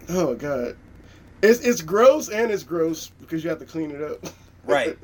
Oh 0.10 0.36
god, 0.36 0.78
it's 1.46 1.60
it's 1.62 1.82
gross 1.82 2.30
and 2.30 2.52
it's 2.52 2.64
gross 2.64 3.12
because 3.20 3.44
you 3.44 3.50
have 3.50 3.60
to 3.60 3.66
clean 3.66 3.92
it 3.92 4.02
up. 4.02 4.26
Right. 4.66 4.98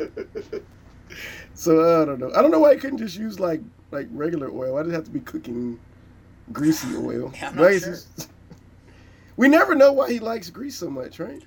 so 1.54 2.02
I 2.02 2.06
don't 2.06 2.20
know. 2.20 2.32
I 2.36 2.42
don't 2.42 2.52
know 2.52 2.60
why 2.60 2.72
you 2.72 2.80
couldn't 2.80 3.00
just 3.00 3.18
use 3.18 3.40
like 3.40 3.62
like 3.92 4.08
regular 4.12 4.50
oil. 4.50 4.74
Why 4.74 4.84
did 4.84 4.92
it 4.92 4.96
have 4.96 5.06
to 5.06 5.12
be 5.12 5.20
cooking 5.20 5.80
greasy 6.52 6.96
oil? 6.96 7.32
Yeah, 7.36 7.52
not 7.52 7.74
sure. 7.80 7.96
We 9.38 9.48
never 9.48 9.74
know 9.74 9.92
why 9.94 10.12
he 10.12 10.20
likes 10.20 10.50
grease 10.50 10.76
so 10.76 10.90
much, 10.90 11.18
right? 11.20 11.42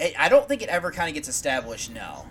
I 0.00 0.14
I 0.18 0.28
don't 0.28 0.48
think 0.48 0.62
it 0.62 0.68
ever 0.68 0.90
kind 0.90 1.08
of 1.08 1.14
gets 1.14 1.28
established. 1.28 1.90
No. 1.90 2.26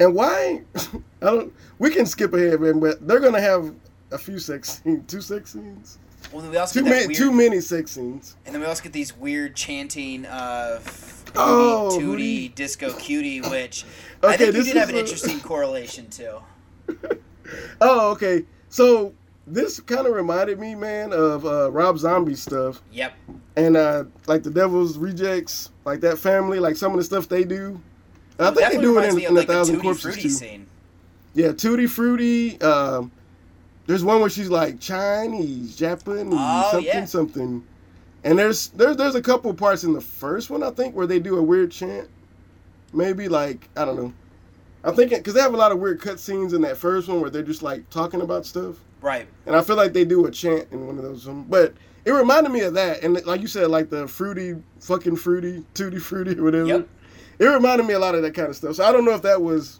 And 0.00 0.14
why? 0.14 0.62
I 0.76 0.90
don't. 1.20 1.52
We 1.78 1.90
can 1.90 2.06
skip 2.06 2.32
ahead, 2.32 2.60
man. 2.60 2.80
But 2.80 3.06
they're 3.06 3.20
gonna 3.20 3.40
have 3.40 3.74
a 4.10 4.18
few 4.18 4.38
sex 4.38 4.80
scenes, 4.82 5.04
two 5.06 5.20
sex 5.20 5.52
scenes, 5.52 5.98
Well, 6.32 6.42
then 6.42 6.50
we 6.50 6.56
also 6.58 6.80
too 6.80 6.84
get 6.84 6.90
many, 6.90 7.06
weird, 7.08 7.16
too 7.18 7.32
many 7.32 7.60
sex 7.60 7.92
scenes. 7.92 8.36
and 8.44 8.54
then 8.54 8.60
we 8.60 8.66
also 8.68 8.82
get 8.82 8.92
these 8.92 9.16
weird 9.16 9.56
chanting 9.56 10.26
of 10.26 11.14
Oh, 11.36 11.90
Hootie. 11.92 12.50
Tootie, 12.50 12.54
Disco 12.54 12.92
Cutie, 12.94 13.40
which 13.42 13.84
I 14.22 14.26
Okay, 14.34 14.36
think 14.36 14.56
you 14.56 14.64
did 14.64 14.76
have 14.76 14.88
an 14.90 14.96
a- 14.96 14.98
interesting 15.00 15.40
correlation 15.40 16.08
too. 16.10 16.38
Oh, 17.80 18.10
okay. 18.10 18.44
So 18.68 19.14
this 19.46 19.80
kind 19.80 20.06
of 20.06 20.12
reminded 20.12 20.58
me, 20.58 20.74
man, 20.74 21.14
of 21.14 21.46
uh, 21.46 21.70
Rob 21.70 21.98
Zombie 21.98 22.34
stuff. 22.34 22.82
Yep. 22.92 23.14
and 23.56 23.76
uh 23.76 24.04
like 24.26 24.42
the 24.42 24.50
devil's 24.50 24.98
rejects 24.98 25.70
like 25.86 26.00
that 26.00 26.18
family 26.18 26.60
like 26.60 26.76
some 26.76 26.92
of 26.92 26.98
the 26.98 27.04
stuff 27.04 27.28
they 27.28 27.42
do 27.44 27.80
and 28.38 28.46
i 28.46 28.50
think 28.52 28.72
they 28.72 28.80
do 28.80 28.98
it 28.98 29.12
in, 29.12 29.18
in 29.20 29.34
like, 29.34 29.48
a 29.48 29.52
thousand 29.52 29.80
corpses 29.80 30.16
too 30.16 30.28
scene. 30.28 30.66
yeah 31.34 31.50
tutti 31.52 31.86
frutti 31.88 32.60
um 32.60 33.10
there's 33.88 34.04
one 34.04 34.20
where 34.20 34.30
she's 34.30 34.48
like 34.50 34.78
chinese 34.78 35.74
japanese 35.74 36.32
Oh, 36.38 36.68
something 36.70 36.86
yeah. 36.86 37.04
something 37.04 37.64
and 38.22 38.38
there's 38.38 38.68
there's 38.68 38.96
there's 38.96 39.16
a 39.16 39.22
couple 39.22 39.52
parts 39.54 39.82
in 39.82 39.92
the 39.92 40.00
first 40.00 40.48
one 40.50 40.62
i 40.62 40.70
think 40.70 40.94
where 40.94 41.06
they 41.08 41.18
do 41.18 41.36
a 41.38 41.42
weird 41.42 41.72
chant 41.72 42.08
maybe 42.92 43.28
like 43.28 43.68
i 43.76 43.84
don't 43.84 43.96
know 43.96 44.12
i'm 44.84 44.94
thinking 44.94 45.18
because 45.18 45.34
they 45.34 45.40
have 45.40 45.54
a 45.54 45.56
lot 45.56 45.72
of 45.72 45.78
weird 45.78 46.00
cut 46.00 46.18
scenes 46.20 46.52
in 46.52 46.62
that 46.62 46.76
first 46.76 47.08
one 47.08 47.20
where 47.20 47.30
they're 47.30 47.42
just 47.42 47.62
like 47.62 47.88
talking 47.90 48.20
about 48.20 48.46
stuff 48.46 48.76
Right. 49.00 49.28
and 49.46 49.54
I 49.54 49.62
feel 49.62 49.76
like 49.76 49.92
they 49.92 50.04
do 50.04 50.26
a 50.26 50.30
chant 50.32 50.66
in 50.72 50.84
one 50.84 50.96
of 50.98 51.04
those. 51.04 51.28
um, 51.28 51.44
But 51.48 51.72
it 52.04 52.10
reminded 52.10 52.50
me 52.50 52.62
of 52.62 52.74
that. 52.74 53.04
And 53.04 53.24
like 53.26 53.40
you 53.40 53.46
said, 53.46 53.68
like 53.68 53.90
the 53.90 54.08
fruity, 54.08 54.56
fucking 54.80 55.14
fruity, 55.14 55.64
tutti 55.74 56.00
fruity, 56.00 56.36
or 56.36 56.42
whatever. 56.42 56.66
Yep. 56.66 56.88
it 57.38 57.44
reminded 57.44 57.86
me 57.86 57.94
a 57.94 57.98
lot 58.00 58.16
of 58.16 58.22
that 58.22 58.34
kind 58.34 58.48
of 58.48 58.56
stuff. 58.56 58.74
So 58.74 58.84
I 58.84 58.90
don't 58.90 59.04
know 59.04 59.14
if 59.14 59.22
that 59.22 59.40
was 59.40 59.78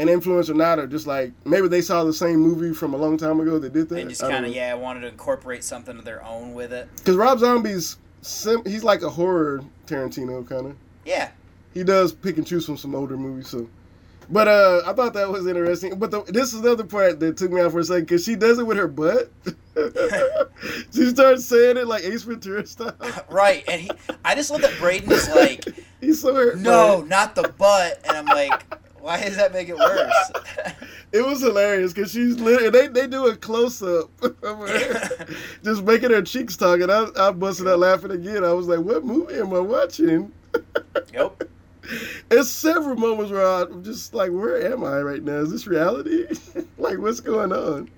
an 0.00 0.08
influence 0.08 0.48
or 0.48 0.54
not, 0.54 0.78
or 0.78 0.86
just 0.86 1.06
like 1.06 1.32
maybe 1.44 1.68
they 1.68 1.82
saw 1.82 2.04
the 2.04 2.12
same 2.12 2.40
movie 2.40 2.72
from 2.72 2.94
a 2.94 2.96
long 2.96 3.18
time 3.18 3.38
ago 3.38 3.58
that 3.58 3.72
did 3.72 3.88
that. 3.90 3.98
And 3.98 4.08
just 4.08 4.22
kind 4.22 4.46
of 4.46 4.54
yeah, 4.54 4.72
wanted 4.74 5.00
to 5.00 5.08
incorporate 5.08 5.62
something 5.62 5.98
of 5.98 6.04
their 6.04 6.24
own 6.24 6.54
with 6.54 6.72
it. 6.72 6.88
Because 6.96 7.16
Rob 7.16 7.38
Zombie's 7.38 7.98
sim- 8.22 8.64
he's 8.64 8.82
like 8.82 9.02
a 9.02 9.10
horror 9.10 9.62
Tarantino 9.86 10.48
kind 10.48 10.68
of. 10.68 10.76
Yeah. 11.04 11.30
He 11.74 11.84
does 11.84 12.12
pick 12.12 12.38
and 12.38 12.46
choose 12.46 12.64
from 12.64 12.78
some 12.78 12.94
older 12.94 13.16
movies, 13.16 13.48
so. 13.48 13.68
But 14.30 14.46
uh, 14.46 14.82
I 14.86 14.92
thought 14.92 15.12
that 15.14 15.28
was 15.28 15.46
interesting. 15.46 15.98
But 15.98 16.12
the, 16.12 16.22
this 16.22 16.54
is 16.54 16.62
the 16.62 16.72
other 16.72 16.84
part 16.84 17.18
that 17.20 17.36
took 17.36 17.50
me 17.50 17.60
out 17.60 17.72
for 17.72 17.80
a 17.80 17.84
second 17.84 18.04
because 18.04 18.24
she 18.24 18.36
does 18.36 18.58
it 18.58 18.66
with 18.66 18.76
her 18.76 18.86
butt. 18.88 19.30
she 20.94 21.10
starts 21.10 21.44
saying 21.44 21.76
it 21.76 21.86
like 21.88 22.04
Ace 22.04 22.22
Ventura 22.22 22.64
style. 22.66 22.96
right, 23.30 23.64
and 23.68 23.82
he, 23.82 23.90
I 24.24 24.34
just 24.34 24.50
love 24.50 24.62
that 24.62 24.78
Braden 24.78 25.10
is 25.10 25.28
like, 25.30 25.64
he's 26.00 26.20
so 26.20 26.34
hurt. 26.34 26.58
No, 26.58 27.02
not 27.02 27.34
the 27.34 27.52
butt, 27.58 28.00
and 28.08 28.16
I'm 28.16 28.26
like, 28.26 28.64
why 29.00 29.22
does 29.22 29.36
that 29.36 29.52
make 29.52 29.68
it 29.68 29.76
worse? 29.76 30.30
it 31.12 31.24
was 31.24 31.40
hilarious 31.40 31.92
because 31.92 32.10
she's 32.10 32.38
literally 32.38 32.70
they, 32.70 32.88
they 32.88 33.06
do 33.06 33.26
a 33.26 33.36
close 33.36 33.82
up 33.82 34.10
just 35.64 35.82
making 35.82 36.10
her 36.10 36.22
cheeks 36.22 36.56
talk, 36.56 36.80
and 36.80 36.90
I 36.92 37.06
I 37.18 37.30
busted 37.32 37.68
out 37.68 37.78
laughing 37.78 38.10
again. 38.10 38.44
I 38.44 38.52
was 38.52 38.68
like, 38.68 38.80
what 38.80 39.04
movie 39.04 39.34
am 39.34 39.54
I 39.54 39.60
watching? 39.60 40.32
yep. 41.14 41.42
There's 42.28 42.50
several 42.50 42.96
moments 42.96 43.32
where 43.32 43.44
I'm 43.44 43.82
just 43.82 44.14
like, 44.14 44.30
where 44.30 44.72
am 44.72 44.84
I 44.84 45.00
right 45.00 45.22
now? 45.22 45.38
Is 45.38 45.50
this 45.50 45.66
reality? 45.66 46.26
like, 46.78 46.98
what's 46.98 47.20
going 47.20 47.52
on? 47.52 47.90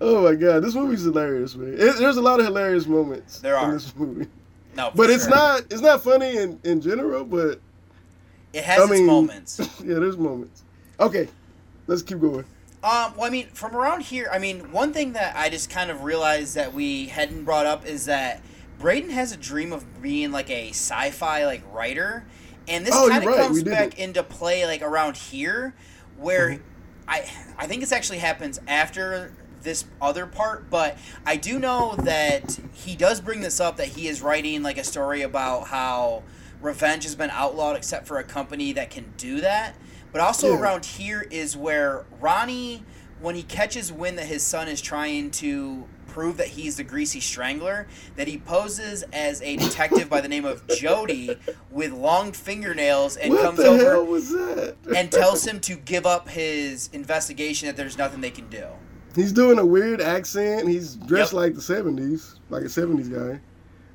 oh 0.00 0.24
my 0.24 0.34
god, 0.34 0.60
this 0.62 0.74
movie's 0.74 1.02
hilarious, 1.02 1.54
man. 1.54 1.74
It, 1.74 1.96
there's 1.98 2.16
a 2.16 2.22
lot 2.22 2.40
of 2.40 2.46
hilarious 2.46 2.86
moments 2.86 3.40
there 3.40 3.56
are. 3.56 3.66
in 3.66 3.72
this 3.72 3.94
movie. 3.96 4.26
No, 4.76 4.90
but 4.94 5.10
it's 5.10 5.26
not 5.26 5.62
it's 5.70 5.80
not 5.80 6.02
funny 6.02 6.36
in, 6.36 6.60
in 6.64 6.80
general, 6.80 7.24
but 7.24 7.60
it 8.52 8.64
has 8.64 8.78
I 8.80 8.92
its 8.92 9.02
moments. 9.02 9.58
yeah, 9.84 9.98
there's 9.98 10.16
moments. 10.16 10.62
Okay, 10.98 11.28
let's 11.86 12.02
keep 12.02 12.20
going. 12.20 12.44
Um, 12.82 13.14
well, 13.16 13.24
I 13.24 13.30
mean, 13.30 13.48
from 13.48 13.76
around 13.76 14.02
here, 14.02 14.28
I 14.32 14.38
mean, 14.38 14.72
one 14.72 14.92
thing 14.92 15.12
that 15.12 15.36
I 15.36 15.50
just 15.50 15.68
kind 15.68 15.90
of 15.90 16.02
realized 16.02 16.54
that 16.54 16.72
we 16.72 17.06
hadn't 17.06 17.44
brought 17.44 17.66
up 17.66 17.84
is 17.84 18.06
that 18.06 18.42
Braden 18.78 19.10
has 19.10 19.32
a 19.32 19.36
dream 19.36 19.72
of 19.72 20.00
being 20.00 20.32
like 20.32 20.48
a 20.48 20.70
sci-fi 20.70 21.44
like 21.44 21.62
writer, 21.72 22.24
and 22.66 22.86
this 22.86 22.94
oh, 22.96 23.08
kind 23.08 23.22
of 23.22 23.28
right. 23.28 23.36
comes 23.38 23.62
back 23.62 23.98
into 23.98 24.22
play 24.22 24.64
like 24.64 24.80
around 24.80 25.16
here, 25.16 25.74
where 26.16 26.50
mm-hmm. 26.50 26.62
I 27.06 27.30
I 27.58 27.66
think 27.66 27.82
this 27.82 27.92
actually 27.92 28.18
happens 28.18 28.58
after 28.66 29.32
this 29.62 29.84
other 30.00 30.26
part, 30.26 30.70
but 30.70 30.96
I 31.26 31.36
do 31.36 31.58
know 31.58 31.94
that 31.98 32.58
he 32.72 32.96
does 32.96 33.20
bring 33.20 33.42
this 33.42 33.60
up 33.60 33.76
that 33.76 33.88
he 33.88 34.08
is 34.08 34.22
writing 34.22 34.62
like 34.62 34.78
a 34.78 34.84
story 34.84 35.20
about 35.20 35.66
how 35.66 36.22
revenge 36.60 37.04
has 37.04 37.14
been 37.14 37.30
outlawed 37.30 37.76
except 37.76 38.06
for 38.06 38.18
a 38.18 38.24
company 38.24 38.72
that 38.72 38.90
can 38.90 39.12
do 39.16 39.40
that. 39.40 39.74
But 40.12 40.20
also 40.20 40.50
yeah. 40.50 40.58
around 40.58 40.84
here 40.84 41.26
is 41.30 41.56
where 41.56 42.04
Ronnie, 42.20 42.82
when 43.20 43.34
he 43.34 43.42
catches 43.42 43.92
wind 43.92 44.18
that 44.18 44.26
his 44.26 44.42
son 44.42 44.68
is 44.68 44.80
trying 44.80 45.30
to 45.32 45.86
prove 46.10 46.36
that 46.38 46.48
he's 46.48 46.76
the 46.76 46.82
greasy 46.82 47.20
strangler, 47.20 47.86
that 48.16 48.26
he 48.26 48.36
poses 48.36 49.04
as 49.12 49.40
a 49.42 49.56
detective 49.56 50.10
by 50.10 50.20
the 50.20 50.28
name 50.28 50.44
of 50.44 50.66
Jody 50.68 51.38
with 51.70 51.92
long 51.92 52.32
fingernails 52.32 53.16
and 53.16 53.32
what 53.32 53.42
comes 53.42 53.60
over 53.60 53.92
hell 53.92 54.04
was 54.04 54.30
that? 54.30 54.76
and 54.94 55.10
tells 55.12 55.46
him 55.46 55.60
to 55.60 55.76
give 55.76 56.06
up 56.06 56.28
his 56.28 56.90
investigation 56.92 57.66
that 57.68 57.76
there's 57.76 57.96
nothing 57.96 58.20
they 58.20 58.30
can 58.30 58.48
do. 58.48 58.66
He's 59.14 59.32
doing 59.32 59.58
a 59.58 59.66
weird 59.66 60.00
accent. 60.00 60.68
He's 60.68 60.94
dressed 60.94 61.32
yep. 61.32 61.40
like 61.40 61.54
the 61.54 61.60
'70s, 61.60 62.38
like 62.48 62.62
a 62.62 62.66
'70s 62.66 63.12
guy. 63.12 63.40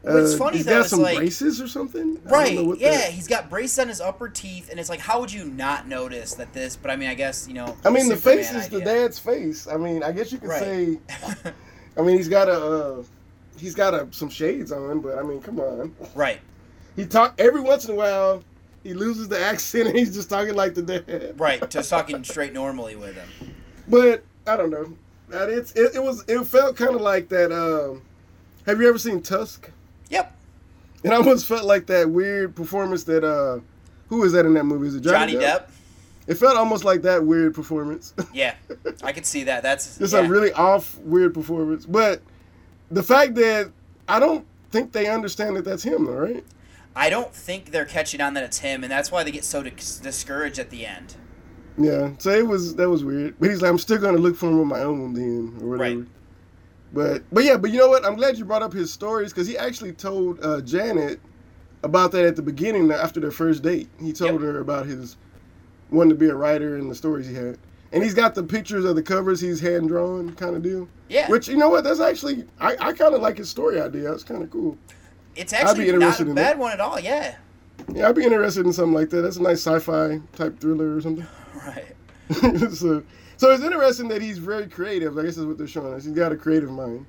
What's 0.06 0.36
uh, 0.36 0.38
funny 0.38 0.58
he's 0.58 0.66
though, 0.68 0.82
got 0.82 0.90
some 0.90 1.02
like, 1.02 1.18
braces 1.18 1.60
or 1.60 1.68
something. 1.68 2.20
Right? 2.26 2.54
Yeah, 2.78 2.92
that... 2.92 3.12
he's 3.12 3.28
got 3.28 3.50
braces 3.50 3.80
on 3.80 3.88
his 3.88 4.00
upper 4.00 4.30
teeth, 4.30 4.70
and 4.70 4.80
it's 4.80 4.90
like, 4.90 5.00
how 5.00 5.20
would 5.20 5.34
you 5.34 5.46
not 5.46 5.88
notice 5.88 6.36
that 6.36 6.54
this? 6.54 6.76
But 6.76 6.92
I 6.92 6.96
mean, 6.96 7.10
I 7.10 7.16
guess 7.16 7.48
you 7.48 7.56
know. 7.56 7.76
I 7.84 7.90
mean, 7.90 8.08
the 8.08 8.16
face 8.16 8.52
is 8.52 8.68
idea. 8.68 8.80
the 8.80 8.86
dad's 8.86 9.18
face. 9.18 9.68
I 9.68 9.78
mean, 9.78 10.04
I 10.04 10.12
guess 10.12 10.32
you 10.32 10.38
could 10.38 10.50
right. 10.50 10.62
say. 10.62 11.00
I 11.98 12.02
mean, 12.02 12.18
he's 12.18 12.28
got 12.28 12.50
a 12.50 12.54
uh, 12.54 13.04
he's 13.58 13.74
got 13.74 13.96
a, 13.96 14.08
some 14.12 14.30
shades 14.30 14.72
on, 14.72 15.00
but 15.00 15.18
I 15.18 15.24
mean, 15.24 15.42
come 15.42 15.60
on. 15.60 15.96
Right. 16.14 16.40
He 16.96 17.06
talk 17.06 17.34
every 17.40 17.62
once 17.62 17.86
in 17.86 17.92
a 17.92 17.98
while. 17.98 18.44
He 18.84 18.94
loses 18.94 19.28
the 19.28 19.40
accent, 19.44 19.88
and 19.88 19.98
he's 19.98 20.14
just 20.14 20.30
talking 20.30 20.54
like 20.54 20.76
the 20.76 20.84
dad. 20.84 21.40
Right, 21.40 21.68
just 21.68 21.90
talking 21.90 22.24
straight 22.24 22.54
normally 22.54 22.96
with 22.96 23.16
him. 23.16 23.56
But 23.88 24.24
I 24.46 24.56
don't 24.56 24.70
know. 24.70 24.96
That 25.30 25.50
it's 25.50 25.72
it, 25.72 25.96
it 25.96 26.04
was 26.04 26.24
it 26.28 26.44
felt 26.46 26.76
kind 26.76 26.94
of 26.94 27.02
like 27.02 27.30
that. 27.30 27.52
Um, 27.52 28.04
have 28.68 28.80
you 28.80 28.88
ever 28.88 29.00
seen 29.00 29.24
Tusk? 29.24 29.72
Yep. 30.10 30.36
It 31.04 31.14
almost 31.14 31.46
felt 31.46 31.66
like 31.66 31.86
that 31.88 32.10
weird 32.10 32.56
performance 32.56 33.04
that 33.06 33.24
uh, 33.24 33.60
who 34.10 34.24
is 34.24 34.34
that 34.34 34.46
in 34.46 34.54
that 34.56 34.64
movie? 34.64 34.88
Is 34.88 34.96
it 34.96 35.02
Johnny, 35.02 35.34
Johnny 35.34 35.46
Depp? 35.46 35.66
Depp? 35.66 35.70
It 36.28 36.36
felt 36.36 36.58
almost 36.58 36.84
like 36.84 37.04
that 37.04 37.24
weird 37.24 37.54
performance. 37.54 38.14
yeah, 38.34 38.56
I 39.04 39.12
could 39.12 39.26
see 39.26 39.44
that. 39.44 39.62
That's 39.62 39.98
just 39.98 40.14
yeah. 40.14 40.22
a 40.22 40.28
really 40.28 40.52
off 40.54 40.98
weird 41.00 41.34
performance. 41.34 41.86
But 41.86 42.22
the 42.90 43.04
fact 43.04 43.36
that 43.36 43.72
I 44.08 44.20
don't 44.20 44.46
think 44.72 44.92
they 44.92 45.08
understand 45.08 45.56
that 45.58 45.66
that's 45.66 45.84
him, 45.84 46.06
though, 46.06 46.14
right? 46.14 46.44
I 46.96 47.10
don't 47.10 47.34
think 47.34 47.72
they're 47.72 47.86
catching 47.86 48.22
on 48.22 48.34
that 48.36 48.44
it's 48.44 48.60
him, 48.60 48.84
and 48.84 48.92
that's 48.92 49.12
why 49.12 49.24
they 49.24 49.32
get 49.32 49.44
so 49.44 49.62
dis- 49.62 50.00
discouraged 50.00 50.60
at 50.60 50.70
the 50.70 50.86
end. 50.86 51.16
Yeah, 51.78 52.12
so 52.18 52.32
it 52.32 52.48
was 52.48 52.76
that 52.76 52.90
was 52.90 53.04
weird. 53.04 53.36
But 53.40 53.50
he's 53.50 53.62
like, 53.62 53.70
I'm 53.70 53.78
still 53.78 53.98
gonna 53.98 54.18
look 54.18 54.36
for 54.36 54.50
him 54.50 54.62
on 54.62 54.68
my 54.68 54.82
own 54.82 55.14
then, 55.14 55.58
or 55.62 55.70
whatever. 55.70 56.00
Right. 56.00 56.08
But 56.94 57.24
but 57.32 57.44
yeah, 57.44 57.58
but 57.58 57.72
you 57.72 57.78
know 57.78 57.90
what? 57.90 58.06
I'm 58.06 58.16
glad 58.16 58.38
you 58.38 58.46
brought 58.46 58.62
up 58.62 58.74
his 58.74 58.92
stories 58.92 59.32
because 59.32 59.48
he 59.48 59.58
actually 59.58 59.94
told 59.94 60.44
uh, 60.44 60.62
Janet 60.62 61.20
about 61.84 62.12
that 62.14 62.26
at 62.26 62.36
the 62.36 62.42
beginning 62.42 62.92
after 62.92 63.20
their 63.20 63.32
first 63.32 63.64
date. 63.64 63.90
He 64.00 64.14
told 64.14 64.34
yep. 64.34 64.42
her 64.42 64.60
about 64.60 64.86
his 64.86 65.18
wanting 65.92 66.10
to 66.10 66.16
be 66.16 66.28
a 66.28 66.36
writer 66.36 66.78
and 66.78 66.90
the 66.90 66.96
stories 66.96 67.28
he 67.28 67.34
had. 67.34 67.58
And 67.92 68.04
he's 68.04 68.14
got 68.14 68.36
the 68.36 68.44
pictures 68.44 68.84
of 68.84 68.96
the 68.96 69.04
covers 69.04 69.40
he's 69.40 69.60
hand 69.60 69.88
drawn 69.88 70.34
kind 70.34 70.56
of 70.56 70.62
deal. 70.62 70.88
Yeah. 71.08 71.30
Which 71.30 71.48
you 71.48 71.56
know 71.56 71.70
what? 71.70 71.84
That's 71.84 72.00
actually 72.00 72.46
I, 72.60 72.76
I 72.80 72.94
kind 72.94 73.14
of 73.14 73.22
like 73.22 73.38
his 73.38 73.50
story 73.50 73.80
idea. 73.80 74.12
It's 74.12 74.24
kind 74.24 74.44
of 74.44 74.50
cool. 74.50 74.78
It's 75.36 75.54
actually 75.54 75.92
not 75.92 76.20
a 76.20 76.26
bad 76.26 76.58
one 76.58 76.72
at 76.72 76.80
all. 76.80 77.00
Yeah. 77.00 77.36
Yeah, 77.94 78.10
I'd 78.10 78.16
be 78.16 78.24
interested 78.24 78.66
in 78.66 78.74
something 78.74 78.94
like 78.94 79.10
that. 79.10 79.22
That's 79.22 79.38
a 79.38 79.44
nice 79.44 79.66
sci-fi 79.66 80.22
type 80.34 80.60
thriller 80.60 80.96
or 80.96 81.02
something. 81.02 81.28
Right. 81.66 81.96
so, 82.74 83.02
so 83.38 83.52
it's 83.52 83.64
interesting 83.64 84.08
that 84.10 84.22
he's 84.22 84.38
very 84.38 84.68
creative. 84.68 85.18
I 85.18 85.24
guess 85.24 85.38
is 85.38 85.46
what 85.46 85.58
they're 85.58 85.68
showing 85.68 85.94
us. 85.94 86.06
He's 86.06 86.14
got 86.14 86.32
a 86.32 86.36
creative 86.36 86.70
mind. 86.70 87.06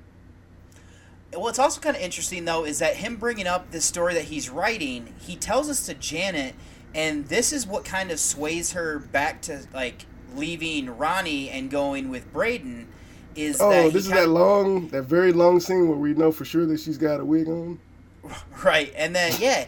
Well, 1.33 1.49
it's 1.49 1.59
also 1.59 1.81
kind 1.81 1.95
of 1.95 2.01
interesting 2.01 2.45
though 2.45 2.65
is 2.65 2.79
that 2.79 2.95
him 2.95 3.17
bringing 3.17 3.47
up 3.47 3.71
this 3.71 3.85
story 3.85 4.13
that 4.13 4.25
he's 4.25 4.49
writing, 4.49 5.13
he 5.19 5.35
tells 5.35 5.69
us 5.69 5.85
to 5.87 5.93
Janet, 5.93 6.55
and 6.95 7.27
this 7.27 7.51
is 7.51 7.67
what 7.67 7.85
kind 7.85 8.11
of 8.11 8.19
sways 8.19 8.71
her 8.71 8.99
back 8.99 9.41
to 9.43 9.65
like 9.73 10.05
leaving 10.35 10.97
Ronnie 10.97 11.49
and 11.49 11.69
going 11.69 12.09
with 12.09 12.31
Braden. 12.31 12.87
Is 13.35 13.61
oh, 13.61 13.69
that 13.69 13.93
this 13.93 14.05
is 14.05 14.11
that 14.11 14.29
long, 14.29 14.87
that 14.89 15.03
very 15.03 15.31
long 15.31 15.59
scene 15.59 15.87
where 15.87 15.97
we 15.97 16.13
know 16.15 16.31
for 16.31 16.43
sure 16.43 16.65
that 16.65 16.79
she's 16.79 16.97
got 16.97 17.19
a 17.19 17.25
wig 17.25 17.47
on. 17.47 17.79
Right, 18.63 18.91
and 18.97 19.15
then 19.15 19.33
yeah, 19.39 19.67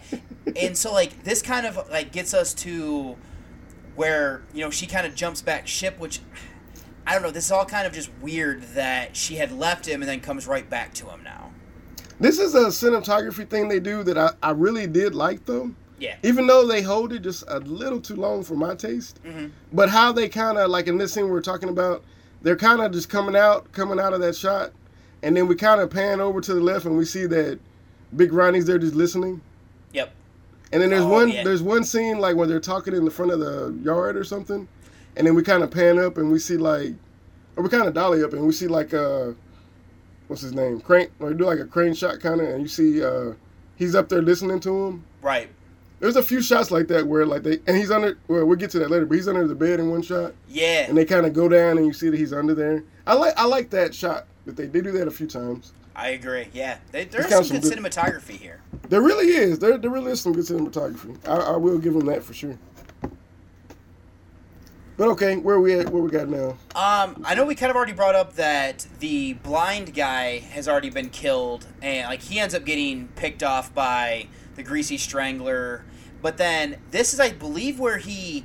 and 0.56 0.77
so 0.77 0.91
like 0.91 1.23
this 1.23 1.41
kind 1.41 1.65
of 1.65 1.90
like 1.90 2.11
gets 2.11 2.34
us 2.34 2.53
to 2.56 3.15
where 3.95 4.41
you 4.53 4.61
know 4.64 4.69
she 4.69 4.88
kind 4.88 5.06
of 5.06 5.15
jumps 5.15 5.41
back 5.41 5.68
ship, 5.68 5.99
which 5.99 6.19
I 7.10 7.14
don't 7.14 7.23
know. 7.23 7.31
This 7.31 7.45
is 7.45 7.52
all 7.52 7.65
kind 7.65 7.88
of 7.88 7.94
just 7.94 8.11
weird 8.22 8.61
that 8.76 9.18
she 9.18 9.34
had 9.34 9.52
left 9.52 9.88
him 9.88 10.03
and 10.03 10.07
then 10.07 10.19
comes 10.19 10.45
right 10.45 10.69
back 10.69 10.94
to 10.94 11.07
him 11.07 11.23
now. 11.23 11.52
This 12.19 12.38
is 12.38 12.53
a 12.53 12.65
cinematography 12.68 13.49
thing 13.49 13.68
they 13.68 13.80
do 13.80 14.03
that 14.03 14.15
I, 14.15 14.30
I 14.44 14.52
really 14.52 14.86
did 14.86 15.15
like 15.15 15.44
though. 15.45 15.72
Yeah. 15.98 16.18
Even 16.22 16.45
though 16.45 16.68
they 16.68 16.84
hold 16.84 17.11
it 17.11 17.23
just 17.23 17.45
a 17.48 17.61
little 17.61 17.99
too 17.99 18.15
long 18.15 18.44
for 18.44 18.53
my 18.53 18.76
taste, 18.76 19.23
mm-hmm. 19.23 19.48
but 19.73 19.90
how 19.90 20.11
they 20.11 20.30
kind 20.30 20.60
of 20.60 20.69
like 20.69 20.86
in 20.86 20.99
this 20.99 21.11
scene 21.11 21.27
we're 21.30 21.41
talking 21.41 21.69
about, 21.69 22.03
they're 22.44 22.56
kind 22.56 22.80
of 22.80 22.91
just 22.91 23.10
coming 23.10 23.36
out, 23.36 23.72
coming 23.72 23.99
out 23.99 24.14
of 24.14 24.22
that 24.22 24.36
shot, 24.36 24.72
and 25.23 25.36
then 25.36 25.48
we 25.48 25.56
kind 25.56 25.81
of 25.81 25.90
pan 25.90 26.22
over 26.22 26.40
to 26.41 26.53
the 26.53 26.61
left 26.61 26.86
and 26.86 26.95
we 26.95 27.06
see 27.06 27.26
that 27.26 27.60
Big 28.15 28.31
Ronnie's 28.34 28.68
there 28.68 28.77
just 28.77 28.94
listening. 28.94 29.41
Yep. 29.94 30.14
And 30.72 30.80
then 30.80 30.91
there's 30.91 31.02
Oh, 31.06 31.10
one 31.10 31.30
yeah. 31.30 31.44
there's 31.44 31.64
one 31.64 31.84
scene 31.84 32.19
like 32.19 32.36
where 32.36 32.45
they're 32.45 32.60
talking 32.60 32.94
in 32.94 33.03
the 33.03 33.10
front 33.11 33.31
of 33.31 33.40
the 33.40 33.76
yard 33.84 34.15
or 34.15 34.23
something, 34.23 34.68
and 35.20 35.28
then 35.28 35.36
we 35.36 35.44
kind 35.44 35.62
of 35.62 35.70
pan 35.70 36.00
up 36.00 36.18
and 36.18 36.32
we 36.32 36.40
see 36.40 36.58
like, 36.58 36.94
or 37.58 37.64
we 37.64 37.70
kind 37.70 37.86
of 37.88 37.94
dolly 37.94 38.24
up 38.24 38.32
and 38.34 38.44
we 38.48 38.54
see 38.54 38.68
like 38.68 38.94
uh, 38.94 39.32
what's 40.28 40.41
his 40.41 40.54
name 40.54 40.80
crane 40.80 41.10
or 41.20 41.34
do 41.34 41.44
like 41.46 41.60
a 41.60 41.66
crane 41.66 41.94
shot 41.94 42.20
kind 42.22 42.40
of, 42.41 42.48
and 42.48 42.62
you 42.62 42.68
see 42.70 43.04
uh, 43.04 43.34
he's 43.76 43.94
up 43.96 44.08
there 44.10 44.22
listening 44.22 44.60
to 44.62 44.86
him. 44.88 45.04
Right. 45.22 45.50
There's 46.00 46.16
a 46.16 46.24
few 46.24 46.41
shots 46.41 46.72
like 46.72 46.88
that 46.88 47.06
where 47.06 47.26
like 47.26 47.44
they 47.44 47.60
and 47.68 47.76
he's 47.76 47.91
under. 47.91 48.18
Well, 48.30 48.46
we'll 48.46 48.56
get 48.56 48.72
to 48.72 48.80
that 48.80 48.90
later, 48.90 49.06
but 49.06 49.16
he's 49.16 49.28
under 49.28 49.46
the 49.46 49.56
bed 49.56 49.82
in 49.82 49.91
one 49.91 50.02
shot, 50.02 50.34
Yeah. 50.48 50.86
and 50.88 50.98
they 50.98 51.04
kind 51.04 51.26
of 51.26 51.34
go 51.34 51.50
down 51.50 51.78
and 51.78 51.86
you 51.86 51.91
see 51.91 52.10
that 52.10 52.18
he's 52.18 52.32
under 52.32 52.56
there. 52.56 52.86
I 53.06 53.14
like 53.16 53.34
I 53.38 53.44
like 53.44 53.70
that 53.72 53.94
shot, 53.94 54.26
but 54.46 54.56
they 54.56 54.68
they 54.68 54.80
do 54.80 54.94
that 54.94 55.10
a 55.10 55.12
few 55.12 55.28
times. 55.28 55.74
I 55.98 56.12
agree. 56.12 56.48
Yeah. 56.54 56.78
They, 56.94 57.04
there's 57.04 57.28
some 57.28 57.44
some 57.44 57.60
good 57.60 57.64
good- 57.64 57.78
cinematography 57.91 58.38
here. 58.38 58.62
There 58.88 59.02
really 59.02 59.28
is. 59.28 59.60
There 59.60 59.78
there 59.78 59.90
really 59.91 60.14
is 60.14 60.22
some 60.22 60.32
good 60.32 60.46
cinematography. 60.46 61.18
I, 61.28 61.36
I 61.36 61.58
will 61.58 61.78
give 61.78 61.94
them 61.94 62.06
that 62.06 62.24
for 62.24 62.34
sure. 62.34 62.58
But 65.00 65.08
okay, 65.12 65.38
where 65.38 65.62
we 65.62 65.80
at? 65.80 65.92
Where 65.92 66.04
we 66.04 66.10
got 66.10 66.28
now? 66.28 66.58
Um, 66.76 67.24
I 67.26 67.34
know 67.34 67.46
we 67.46 67.56
kind 67.56 67.70
of 67.70 67.78
already 67.78 67.94
brought 67.94 68.16
up 68.16 68.36
that 68.36 68.86
the 69.00 69.32
blind 69.32 69.96
guy 69.96 70.40
has 70.40 70.68
already 70.68 70.90
been 70.90 71.10
killed, 71.10 71.68
and 71.82 72.10
like 72.10 72.22
he 72.22 72.38
ends 72.38 72.54
up 72.54 72.66
getting 72.66 73.08
picked 73.16 73.42
off 73.42 73.74
by 73.74 74.28
the 74.58 74.62
greasy 74.62 74.98
strangler. 74.98 75.86
But 76.22 76.36
then 76.36 76.80
this 76.92 77.14
is, 77.14 77.20
I 77.22 77.32
believe, 77.32 77.80
where 77.80 77.98
he 78.00 78.44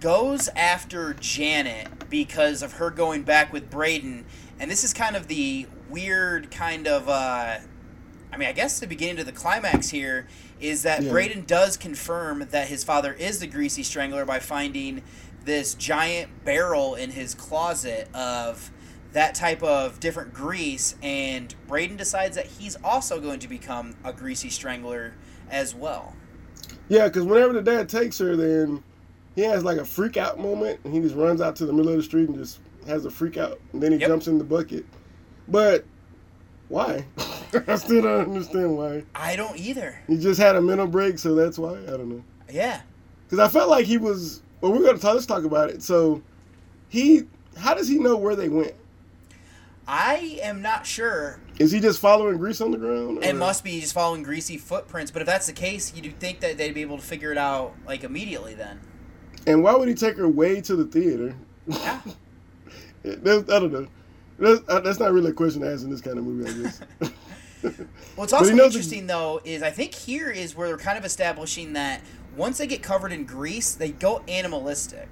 goes 0.00 0.48
after 0.56 1.14
Janet 1.14 2.10
because 2.10 2.64
of 2.64 2.72
her 2.74 2.90
going 2.90 3.22
back 3.22 3.52
with 3.52 3.70
Braden, 3.70 4.24
and 4.58 4.68
this 4.68 4.82
is 4.82 4.92
kind 4.92 5.14
of 5.14 5.28
the 5.28 5.68
weird 5.88 6.50
kind 6.50 6.88
of. 6.88 7.08
Uh, 7.08 7.58
I 8.32 8.36
mean, 8.36 8.48
I 8.48 8.52
guess 8.52 8.80
the 8.80 8.88
beginning 8.88 9.18
to 9.18 9.24
the 9.24 9.30
climax 9.30 9.90
here 9.90 10.26
is 10.58 10.82
that 10.82 11.02
Yeah. 11.02 11.10
Braden 11.12 11.44
does 11.44 11.76
confirm 11.76 12.48
that 12.50 12.66
his 12.66 12.82
father 12.82 13.12
is 13.12 13.38
the 13.38 13.46
greasy 13.46 13.82
strangler 13.82 14.24
by 14.24 14.38
finding 14.40 15.02
this 15.44 15.74
giant 15.74 16.44
barrel 16.44 16.94
in 16.94 17.10
his 17.10 17.34
closet 17.34 18.08
of 18.14 18.70
that 19.12 19.34
type 19.34 19.62
of 19.62 20.00
different 20.00 20.32
grease, 20.32 20.96
and 21.02 21.54
Braden 21.68 21.96
decides 21.96 22.36
that 22.36 22.46
he's 22.46 22.76
also 22.82 23.20
going 23.20 23.40
to 23.40 23.48
become 23.48 23.94
a 24.04 24.12
greasy 24.12 24.48
strangler 24.48 25.14
as 25.50 25.74
well. 25.74 26.14
Yeah, 26.88 27.08
because 27.08 27.24
whenever 27.24 27.52
the 27.52 27.62
dad 27.62 27.88
takes 27.88 28.18
her, 28.18 28.36
then 28.36 28.82
he 29.34 29.42
has 29.42 29.64
like 29.64 29.78
a 29.78 29.84
freak 29.84 30.16
out 30.16 30.38
moment, 30.38 30.80
and 30.84 30.94
he 30.94 31.00
just 31.00 31.14
runs 31.14 31.40
out 31.40 31.56
to 31.56 31.66
the 31.66 31.72
middle 31.72 31.90
of 31.90 31.96
the 31.98 32.02
street 32.02 32.28
and 32.28 32.38
just 32.38 32.60
has 32.86 33.04
a 33.04 33.10
freak 33.10 33.36
out, 33.36 33.60
and 33.72 33.82
then 33.82 33.92
he 33.92 33.98
Yep. 33.98 34.08
jumps 34.08 34.26
in 34.28 34.38
the 34.38 34.44
bucket. 34.44 34.86
But 35.48 35.84
why? 36.68 37.04
I 37.66 37.76
still 37.76 38.00
don't 38.02 38.28
understand 38.28 38.76
why. 38.76 39.04
I 39.14 39.36
don't 39.36 39.58
either. 39.58 40.00
He 40.08 40.16
just 40.16 40.40
had 40.40 40.56
a 40.56 40.62
mental 40.62 40.86
break, 40.86 41.18
so 41.18 41.34
that's 41.34 41.58
why. 41.58 41.74
I 41.82 41.90
don't 41.90 42.08
know. 42.08 42.24
Yeah. 42.50 42.80
Because 43.26 43.38
I 43.38 43.48
felt 43.48 43.68
like 43.68 43.84
he 43.84 43.98
was. 43.98 44.42
Well, 44.62 44.72
we're 44.72 44.84
gonna 44.84 44.98
talk. 44.98 45.14
Let's 45.14 45.26
talk 45.26 45.44
about 45.44 45.68
it. 45.68 45.82
So, 45.82 46.22
he. 46.88 47.24
How 47.58 47.74
does 47.74 47.88
he 47.88 47.98
know 47.98 48.16
where 48.16 48.34
they 48.34 48.48
went? 48.48 48.72
I 49.86 50.38
am 50.42 50.62
not 50.62 50.86
sure. 50.86 51.40
Is 51.58 51.72
he 51.72 51.80
just 51.80 52.00
following 52.00 52.38
grease 52.38 52.60
on 52.60 52.70
the 52.70 52.78
ground? 52.78 53.22
It 53.24 53.34
must 53.36 53.62
be 53.64 53.80
just 53.80 53.92
following 53.92 54.22
greasy 54.22 54.56
footprints, 54.56 55.10
but 55.10 55.20
if 55.20 55.26
that's 55.26 55.48
the 55.48 55.52
case, 55.52 55.92
you'd 55.94 56.18
think 56.18 56.40
that 56.40 56.56
they'd 56.56 56.72
be 56.72 56.80
able 56.80 56.96
to 56.96 57.02
figure 57.02 57.32
it 57.32 57.36
out 57.36 57.74
like 57.86 58.04
immediately 58.04 58.54
then. 58.54 58.80
And 59.46 59.62
why 59.62 59.74
would 59.74 59.88
he 59.88 59.94
take 59.94 60.16
her 60.16 60.28
way 60.28 60.60
to 60.62 60.76
the 60.76 60.84
theater? 60.84 61.34
Yeah. 61.66 62.00
That's- 63.02 63.50
I 63.50 63.58
don't 63.58 63.72
know. 63.72 63.88
That's, 64.38 64.60
uh, 64.68 64.80
that's 64.80 64.98
not 64.98 65.12
really 65.12 65.30
a 65.30 65.34
question 65.34 65.60
to 65.60 65.70
ask 65.70 65.84
in 65.84 65.90
this 65.90 66.00
kind 66.00 66.18
of 66.18 66.24
movie, 66.24 66.48
I 66.48 66.62
guess. 66.62 66.80
What's 68.16 68.32
But 68.32 68.44
he 68.44 68.52
also 68.52 68.64
interesting 68.64 69.06
though 69.06 69.40
is 69.44 69.62
I 69.62 69.70
think 69.70 69.94
here 69.94 70.30
is 70.30 70.56
where 70.56 70.68
they're 70.68 70.78
kind 70.78 70.98
of 70.98 71.04
establishing 71.04 71.74
that 71.74 72.02
once 72.36 72.58
they 72.58 72.66
get 72.66 72.82
covered 72.82 73.12
in 73.12 73.24
grease, 73.24 73.74
they 73.74 73.90
go 73.92 74.22
animalistic. 74.28 75.08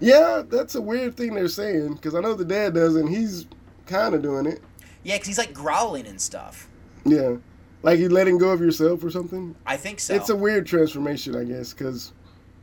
yeah, 0.00 0.42
that's 0.48 0.74
a 0.74 0.80
weird 0.82 1.16
thing 1.16 1.34
they're 1.34 1.48
saying 1.48 1.94
because 1.94 2.14
I 2.14 2.20
know 2.20 2.34
the 2.34 2.44
dad 2.44 2.74
does, 2.74 2.96
and 2.96 3.08
he's 3.08 3.46
kind 3.86 4.14
of 4.14 4.22
doing 4.22 4.46
it. 4.46 4.60
Yeah, 5.02 5.16
because 5.16 5.28
he's 5.28 5.38
like 5.38 5.52
growling 5.54 6.06
and 6.06 6.20
stuff. 6.20 6.68
Yeah, 7.04 7.36
like 7.82 7.98
you 7.98 8.08
letting 8.08 8.38
go 8.38 8.50
of 8.50 8.60
yourself 8.60 9.02
or 9.02 9.10
something. 9.10 9.54
I 9.66 9.76
think 9.76 10.00
so. 10.00 10.14
It's 10.14 10.28
a 10.30 10.36
weird 10.36 10.66
transformation, 10.66 11.34
I 11.36 11.44
guess, 11.44 11.72
because 11.72 12.12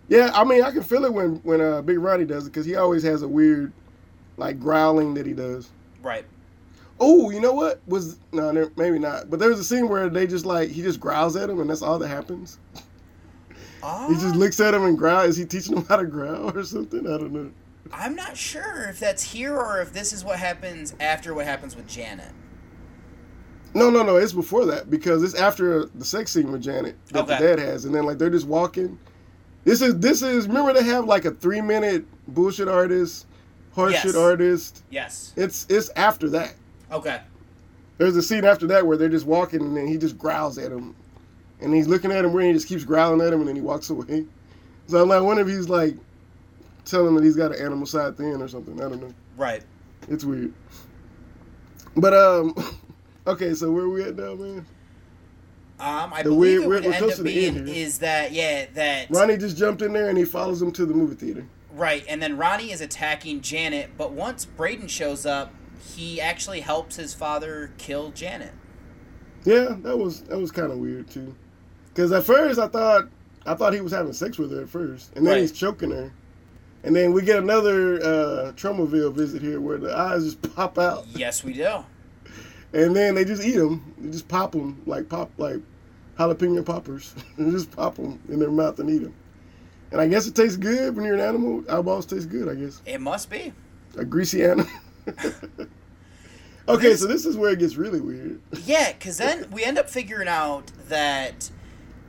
yeah, 0.07 0.31
I 0.34 0.43
mean, 0.43 0.63
I 0.63 0.71
can 0.71 0.84
feel 0.84 1.05
it 1.05 1.13
when 1.13 1.38
when 1.38 1.61
uh, 1.61 1.81
Big 1.81 1.99
Ronnie 1.99 2.25
does 2.25 2.45
it 2.47 2.51
because 2.51 2.65
he 2.65 2.75
always 2.75 3.03
has 3.03 3.21
a 3.23 3.27
weird 3.27 3.71
like 4.38 4.59
growling 4.59 5.13
that 5.15 5.25
he 5.25 5.34
does. 5.34 5.69
right. 6.01 6.25
Oh, 6.99 7.29
you 7.29 7.39
know 7.39 7.53
what 7.53 7.79
was 7.85 8.17
no, 8.31 8.51
there- 8.51 8.71
maybe 8.75 8.97
not, 8.97 9.29
but 9.29 9.38
there 9.39 9.49
was 9.49 9.59
a 9.59 9.63
scene 9.63 9.88
where 9.88 10.09
they 10.09 10.25
just 10.25 10.47
like 10.47 10.69
he 10.71 10.81
just 10.81 10.99
growls 10.99 11.35
at 11.35 11.47
him, 11.47 11.59
and 11.59 11.69
that's 11.69 11.84
all 11.84 11.99
that 11.99 12.07
happens. 12.07 12.57
Oh, 13.83 14.09
He 14.09 14.15
just 14.15 14.35
ah. 14.35 14.37
looks 14.37 14.59
at 14.59 14.73
him 14.73 14.83
and 14.85 14.97
growls. 14.97 15.29
Is 15.29 15.37
he 15.37 15.45
teaching 15.45 15.77
him 15.77 15.85
how 15.85 15.97
to 15.97 16.05
growl 16.05 16.55
or 16.57 16.63
something? 16.63 16.99
I 17.07 17.17
don't 17.17 17.31
know. 17.31 17.51
I'm 17.93 18.15
not 18.15 18.35
sure 18.35 18.87
if 18.89 18.99
that's 18.99 19.23
here 19.23 19.55
or 19.55 19.81
if 19.81 19.93
this 19.93 20.11
is 20.11 20.23
what 20.25 20.39
happens 20.39 20.93
after 20.99 21.33
what 21.33 21.45
happens 21.45 21.75
with 21.75 21.87
Janet. 21.87 22.31
No, 23.73 23.89
no, 23.89 24.03
no. 24.03 24.17
It's 24.17 24.33
before 24.33 24.65
that 24.65 24.89
because 24.89 25.23
it's 25.23 25.35
after 25.35 25.85
the 25.85 26.03
sex 26.05 26.31
scene 26.31 26.51
with 26.51 26.61
Janet 26.61 26.95
that 27.11 27.27
the 27.27 27.35
dad 27.37 27.59
has, 27.59 27.85
and 27.85 27.93
then 27.93 28.05
like 28.05 28.17
they're 28.17 28.29
just 28.29 28.47
walking. 28.47 28.97
This 29.63 29.81
is 29.81 29.99
this 29.99 30.21
is 30.21 30.47
remember 30.47 30.73
they 30.73 30.83
have 30.83 31.05
like 31.05 31.25
a 31.25 31.31
three 31.31 31.61
minute 31.61 32.05
bullshit 32.27 32.67
artist, 32.67 33.27
horseshit 33.75 34.05
Yes. 34.05 34.15
artist. 34.15 34.83
Yes. 34.89 35.33
It's 35.35 35.65
it's 35.69 35.89
after 35.95 36.29
that. 36.29 36.55
Okay. 36.91 37.21
There's 37.97 38.15
a 38.15 38.21
scene 38.21 38.45
after 38.45 38.67
that 38.67 38.85
where 38.85 38.97
they're 38.97 39.09
just 39.09 39.25
walking 39.25 39.61
and 39.61 39.75
then 39.75 39.87
he 39.87 39.97
just 39.97 40.17
growls 40.17 40.57
at 40.57 40.71
him, 40.71 40.95
and 41.61 41.73
he's 41.73 41.88
looking 41.88 42.11
at 42.11 42.23
him 42.25 42.34
where 42.34 42.45
he 42.45 42.53
just 42.53 42.67
keeps 42.67 42.84
growling 42.84 43.25
at 43.25 43.34
him 43.34 43.39
and 43.39 43.47
then 43.49 43.55
he 43.55 43.61
walks 43.61 43.89
away. 43.89 44.25
So 44.88 45.01
I'm 45.01 45.09
like, 45.09 45.23
one 45.23 45.38
of 45.39 45.47
he's 45.47 45.69
like 45.69 45.95
telling 46.85 47.07
him 47.09 47.15
that 47.15 47.23
he's 47.23 47.35
got 47.35 47.53
an 47.55 47.61
animal 47.63 47.85
side 47.85 48.15
thing 48.17 48.41
or 48.41 48.47
something. 48.47 48.75
I 48.79 48.89
don't 48.89 49.01
know. 49.01 49.13
Right. 49.35 49.63
It's 50.09 50.23
weird. 50.23 50.53
But 51.95 52.13
um, 52.13 52.53
okay. 53.27 53.53
So 53.53 53.71
where 53.71 53.89
we 53.89 54.03
at 54.03 54.15
now, 54.15 54.35
man? 54.35 54.65
Um, 55.79 56.11
I 56.13 56.23
The 56.23 56.29
believe 56.29 56.65
weird- 56.65 56.85
it 56.85 56.88
would 56.88 56.93
end 56.93 56.95
close 56.95 57.11
up 57.11 57.17
to 57.17 57.23
the 57.23 57.34
being 57.35 57.67
is 57.67 57.99
that 57.99 58.31
yeah 58.31 58.65
that 58.73 59.07
Ronnie 59.11 59.38
just 59.38 59.57
jumped 59.57 59.81
in 59.84 59.93
there 59.93 60.09
and 60.09 60.17
he 60.17 60.25
follows 60.25 60.59
him 60.61 60.71
to 60.71 60.85
the 60.88 60.93
movie 60.93 61.13
theater. 61.15 61.45
right, 61.73 62.03
and 62.09 62.19
then 62.21 62.35
Ronnie 62.38 62.71
is 62.71 62.81
attacking 62.81 63.41
Janet, 63.41 63.91
but 63.95 64.11
once 64.11 64.43
Braden 64.45 64.88
shows 64.88 65.23
up, 65.27 65.53
he 65.95 66.19
actually 66.19 66.61
helps 66.61 66.95
his 66.95 67.13
father 67.13 67.71
kill 67.77 68.09
Janet. 68.09 68.53
Yeah, 69.45 69.75
that 69.84 69.95
was 69.97 70.21
that 70.23 70.39
was 70.39 70.51
kind 70.51 70.71
of 70.71 70.79
weird 70.79 71.11
too. 71.11 71.35
Because 71.97 72.11
at 72.11 72.25
first 72.25 72.59
I 72.59 72.67
thought 72.67 73.07
I 73.43 73.55
thought 73.55 73.73
he 73.73 73.81
was 73.81 73.91
having 73.91 74.13
sex 74.13 74.37
with 74.37 74.51
her 74.51 74.61
at 74.61 74.69
first, 74.69 75.11
and 75.15 75.25
then 75.25 75.33
Right. 75.33 75.41
he's 75.41 75.51
choking 75.51 75.89
her, 75.89 76.11
and 76.83 76.95
then 76.95 77.11
we 77.11 77.23
get 77.23 77.39
another 77.39 77.95
uh, 77.95 78.51
Tromaville 78.55 79.11
visit 79.11 79.41
here 79.41 79.59
where 79.59 79.79
the 79.79 79.97
eyes 79.97 80.23
just 80.25 80.55
pop 80.55 80.77
out, 80.77 81.07
Yes, 81.15 81.43
we 81.43 81.53
do. 81.53 81.83
and 82.71 82.95
then 82.95 83.15
they 83.15 83.25
just 83.25 83.41
eat 83.43 83.55
them. 83.55 83.95
They 83.97 84.11
just 84.11 84.27
pop 84.27 84.51
them 84.51 84.79
like 84.85 85.09
pop 85.09 85.31
like 85.39 85.57
jalapeno 86.19 86.63
poppers, 86.63 87.15
and 87.37 87.51
just 87.51 87.71
pop 87.71 87.95
them 87.95 88.19
in 88.29 88.37
their 88.37 88.51
mouth 88.51 88.77
and 88.79 88.91
eat 88.91 88.99
them. 89.01 89.15
And 89.91 89.99
I 89.99 90.07
guess 90.07 90.27
it 90.27 90.35
tastes 90.35 90.57
good 90.57 90.95
when 90.95 91.03
you're 91.03 91.15
an 91.15 91.19
animal. 91.21 91.63
Eyeballs 91.67 92.05
taste 92.05 92.29
good, 92.29 92.47
I 92.47 92.53
guess. 92.53 92.79
It 92.85 93.01
must 93.01 93.27
be. 93.31 93.53
A 93.97 94.05
greasy 94.05 94.43
animal. 94.43 94.67
okay, 96.67 96.95
so 96.95 97.07
this 97.07 97.25
is 97.25 97.35
where 97.37 97.53
it 97.53 97.59
gets 97.59 97.75
really 97.75 98.01
weird. 98.01 98.39
Yeah, 98.65 98.91
because 98.91 99.17
then 99.17 99.49
we 99.49 99.63
end 99.63 99.79
up 99.79 99.89
figuring 99.89 100.27
out 100.27 100.71
that, 100.89 101.49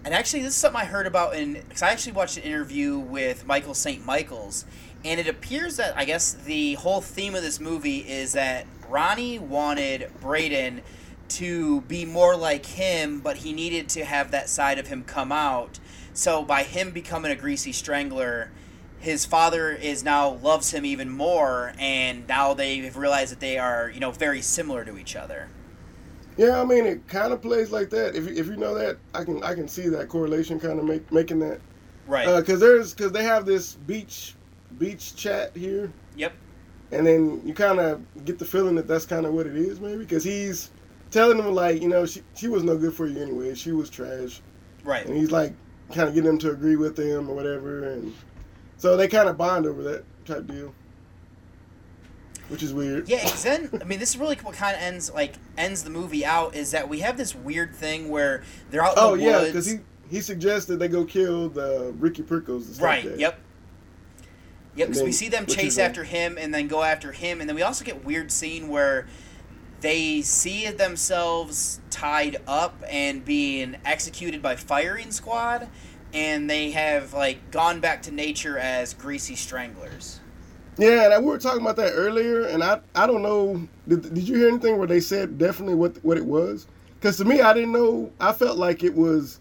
and 0.05 0.15
actually, 0.15 0.43
this 0.43 0.55
is 0.55 0.61
something 0.61 0.81
I 0.81 0.85
heard 0.85 1.07
about 1.07 1.35
in 1.35 1.55
because 1.55 1.83
I 1.83 1.91
actually 1.91 2.13
watched 2.13 2.37
an 2.37 2.45
interview 2.45 2.99
with 2.99 3.47
Michael 3.47 3.75
St. 3.75 4.05
Michaels, 4.05 4.65
and 5.05 5.19
it 5.19 5.27
appears 5.27 5.77
that 5.77 5.97
I 5.97 6.05
guess 6.05 6.33
the 6.33 6.75
whole 6.75 7.01
theme 7.01 7.35
of 7.35 7.43
this 7.43 7.61
movie 7.61 7.99
is 7.99 8.33
that 8.33 8.67
Ronnie 8.89 9.39
wanted 9.39 10.11
Braden 10.21 10.83
to 11.29 11.83
be 11.83 12.05
more 12.05 12.37
like 12.37 12.65
him, 12.65 13.21
but 13.21 13.39
he 13.39 13.53
needed 13.53 13.89
to 13.91 14.05
have 14.05 14.31
that 14.31 14.49
side 14.49 14.79
of 14.79 14.87
him 14.87 15.05
come 15.05 15.31
out. 15.31 15.79
So 16.15 16.43
by 16.43 16.63
him 16.63 16.91
becoming 16.91 17.31
a 17.31 17.37
greasy 17.37 17.73
strangler, 17.73 18.51
his 18.99 19.27
father 19.27 19.71
is 19.71 20.03
now 20.03 20.31
loves 20.31 20.73
him 20.73 20.85
even 20.85 21.11
more, 21.11 21.75
and 21.79 22.27
now 22.27 22.55
they've 22.55 22.97
realized 22.97 23.33
that 23.33 23.41
they 23.41 23.59
are 23.59 23.91
you 23.91 24.01
know 24.01 24.11
very 24.11 24.43
similar 24.43 24.85
to 24.85 24.97
each 24.97 25.17
other. 25.17 25.49
Yeah, 26.39 26.61
I 26.61 26.65
mean 26.65 26.87
it 26.87 27.07
kind 27.09 27.33
of 27.33 27.43
plays 27.43 27.71
like 27.73 27.91
that. 27.91 28.15
If 28.17 28.27
you, 28.29 28.35
if 28.35 28.47
you 28.47 28.57
know 28.57 28.73
that, 28.75 28.97
I 29.13 29.25
can 29.25 29.43
I 29.43 29.55
can 29.55 29.69
see 29.69 29.89
that 29.89 30.09
correlation 30.09 30.59
kind 30.61 30.79
of 30.79 30.85
make 30.87 31.11
making 31.13 31.41
that. 31.41 31.61
Right. 32.07 32.27
Uh, 32.27 32.41
because 32.41 32.61
there's 32.61 32.95
because 32.95 33.13
they 33.13 33.25
have 33.25 33.45
this 33.45 33.75
beach 33.75 34.35
beach 34.79 35.17
chat 35.17 35.55
here, 35.57 35.93
Yep. 36.17 36.33
and 36.93 37.07
then 37.07 37.43
you 37.45 37.53
kind 37.55 37.81
of 37.81 38.01
get 38.25 38.39
the 38.39 38.45
feeling 38.45 38.77
that 38.77 38.87
that's 38.87 39.05
kind 39.05 39.27
of 39.27 39.35
what 39.35 39.47
it 39.47 39.57
is, 39.57 39.81
maybe 39.81 39.99
because 39.99 40.23
he's 40.25 40.71
telling 41.11 41.39
them 41.39 41.53
like 41.55 41.83
you 41.83 41.89
know 41.89 42.07
she 42.07 42.23
she 42.35 42.49
was 42.49 42.63
no 42.63 42.77
good 42.79 42.95
for 42.95 43.07
you 43.07 43.21
anyway. 43.21 43.55
She 43.55 43.73
was 43.73 43.91
trash, 43.91 44.41
Right. 44.85 45.05
and 45.07 45.17
he's 45.17 45.31
like 45.33 45.53
kind 45.93 46.09
of 46.09 46.15
getting 46.15 46.31
them 46.31 46.39
to 46.39 46.51
agree 46.51 46.77
with 46.77 46.99
him 46.99 47.29
or 47.29 47.35
whatever, 47.35 47.83
and 47.91 48.15
so 48.77 48.97
they 48.97 49.09
kind 49.09 49.29
of 49.29 49.37
bond 49.37 49.67
over 49.67 49.83
that 49.83 50.05
type 50.25 50.47
deal, 50.47 50.73
which 52.49 52.63
is 52.63 52.73
weird. 52.73 53.09
Yeah, 53.09 53.23
because 53.25 53.43
then 53.43 53.71
I 53.81 53.85
mean, 53.85 53.99
this 53.99 54.11
is 54.11 54.19
really 54.19 54.37
what 54.37 54.55
kind 54.55 54.77
of 54.77 54.83
ends 54.83 55.13
like 55.13 55.35
ends 55.57 55.85
the 55.85 55.91
movie 55.91 56.25
out 56.25 56.55
is 56.55 56.71
that 56.73 56.89
we 56.89 57.01
have 57.01 57.17
this 57.17 57.35
weird 57.35 57.75
thing 57.75 58.09
where 58.09 58.43
they're 58.71 58.85
out 58.85 58.93
in 58.93 58.99
Oh 58.99 59.17
the 59.17 59.25
yeah, 59.25 59.45
because 59.45 59.67
he 59.67 59.79
he 60.11 60.21
suggested 60.21 60.79
they 60.79 60.89
go 60.89 61.05
kill 61.05 61.49
the 61.49 61.95
Ricky 61.99 62.23
Prickles. 62.23 62.81
right. 62.81 63.05
like. 63.05 63.19
Yep. 63.19 63.41
Yep. 64.77 64.89
Because 64.89 65.03
we 65.03 65.13
see 65.13 65.29
them 65.29 65.45
chase 65.47 65.77
after 65.77 66.05
him 66.05 66.39
and 66.39 66.55
then 66.55 66.69
go 66.69 66.83
after 66.83 67.11
him, 67.13 67.41
and 67.41 67.49
then 67.49 67.57
we 67.57 67.63
also 67.63 67.85
get 67.85 68.05
weird 68.05 68.31
scene 68.31 68.69
where 68.69 69.07
they 69.81 70.23
see 70.23 70.69
themselves 70.71 71.81
tied 71.91 72.37
up 72.47 72.83
and 72.89 73.25
being 73.25 73.77
executed 73.85 74.41
by 74.41 74.57
firing 74.57 75.11
squad, 75.11 75.69
and 76.13 76.49
they 76.49 76.71
have 76.71 77.13
like 77.13 77.51
gone 77.51 77.81
back 77.81 78.03
to 78.03 78.13
nature 78.13 78.57
as 78.57 78.95
greasy 78.95 79.35
stranglers. 79.35 80.21
Yeah, 80.79 81.15
and 81.15 81.25
we 81.25 81.31
were 81.31 81.39
talking 81.39 81.61
about 81.61 81.77
that 81.77 81.93
earlier, 81.93 82.43
and 82.43 82.63
I 82.63 82.81
I 82.95 83.07
don't 83.07 83.23
know. 83.23 83.67
Did, 83.87 84.15
did 84.15 84.29
you 84.29 84.37
hear 84.37 84.49
anything 84.49 84.79
where 84.79 84.87
they 84.87 85.01
said 85.01 85.39
definitely 85.39 85.75
what 85.75 85.97
what 86.05 86.17
it 86.17 86.25
was? 86.25 86.67
Because 86.95 87.17
to 87.19 87.25
me, 87.25 87.41
I 87.41 87.53
didn't 87.53 87.73
know. 87.73 88.11
I 88.21 88.33
felt 88.33 88.59
like 88.59 88.83
it 88.83 88.95
was 88.95 89.41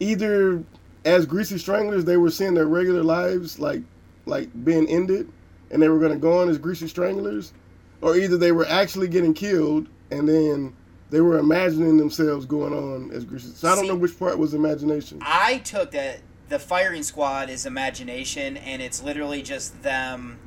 either 0.00 0.62
as 1.04 1.26
greasy 1.26 1.58
stranglers 1.58 2.04
they 2.04 2.16
were 2.16 2.30
seeing 2.30 2.54
their 2.54 2.66
regular 2.66 3.02
lives 3.02 3.58
like 3.58 3.82
like 4.26 4.48
being 4.64 4.86
ended, 4.88 5.30
and 5.70 5.80
they 5.80 5.88
were 5.88 5.98
going 5.98 6.12
to 6.12 6.18
go 6.18 6.40
on 6.40 6.48
as 6.48 6.58
greasy 6.58 6.88
stranglers, 6.88 7.52
or 8.00 8.16
either 8.16 8.36
they 8.36 8.52
were 8.52 8.66
actually 8.66 9.08
getting 9.08 9.34
killed 9.34 9.88
and 10.12 10.28
then 10.28 10.74
they 11.10 11.20
were 11.20 11.38
imagining 11.38 11.96
themselves 11.96 12.46
going 12.46 12.72
on 12.72 13.10
as 13.12 13.24
Greasy. 13.24 13.52
So 13.54 13.68
I 13.68 13.74
don't 13.74 13.84
See- 13.84 13.88
know 13.88 13.96
which 13.96 14.18
part 14.18 14.38
was 14.38 14.54
imagination. 14.54 15.18
I 15.22 15.58
took 15.58 15.90
that 15.92 16.20
the 16.48 16.58
firing 16.58 17.02
squad 17.02 17.50
is 17.50 17.66
imagination, 17.66 18.56
and 18.58 18.82
it's 18.82 19.02
literally 19.02 19.42
just 19.42 19.82
them 19.82 20.38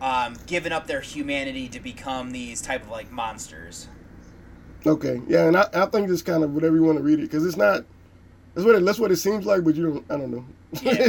um, 0.00 0.36
giving 0.46 0.72
up 0.72 0.86
their 0.86 1.00
humanity 1.00 1.68
to 1.68 1.80
become 1.80 2.32
these 2.32 2.60
type 2.60 2.82
of 2.82 2.90
like 2.90 3.10
monsters. 3.10 3.88
Okay, 4.86 5.20
yeah, 5.26 5.46
and 5.46 5.56
I, 5.56 5.66
I 5.72 5.86
think 5.86 6.10
it's 6.10 6.22
kind 6.22 6.44
of 6.44 6.54
whatever 6.54 6.76
you 6.76 6.82
want 6.82 6.98
to 6.98 7.04
read 7.04 7.18
it 7.18 7.22
because 7.22 7.44
it's 7.46 7.56
not. 7.56 7.84
That's 8.54 8.66
what 8.66 8.76
it, 8.76 8.84
that's 8.84 8.98
what 8.98 9.10
it 9.10 9.16
seems 9.16 9.46
like, 9.46 9.64
but 9.64 9.74
you 9.74 9.90
don't. 9.90 10.04
I 10.10 10.16
don't 10.16 10.30
know. 10.30 10.44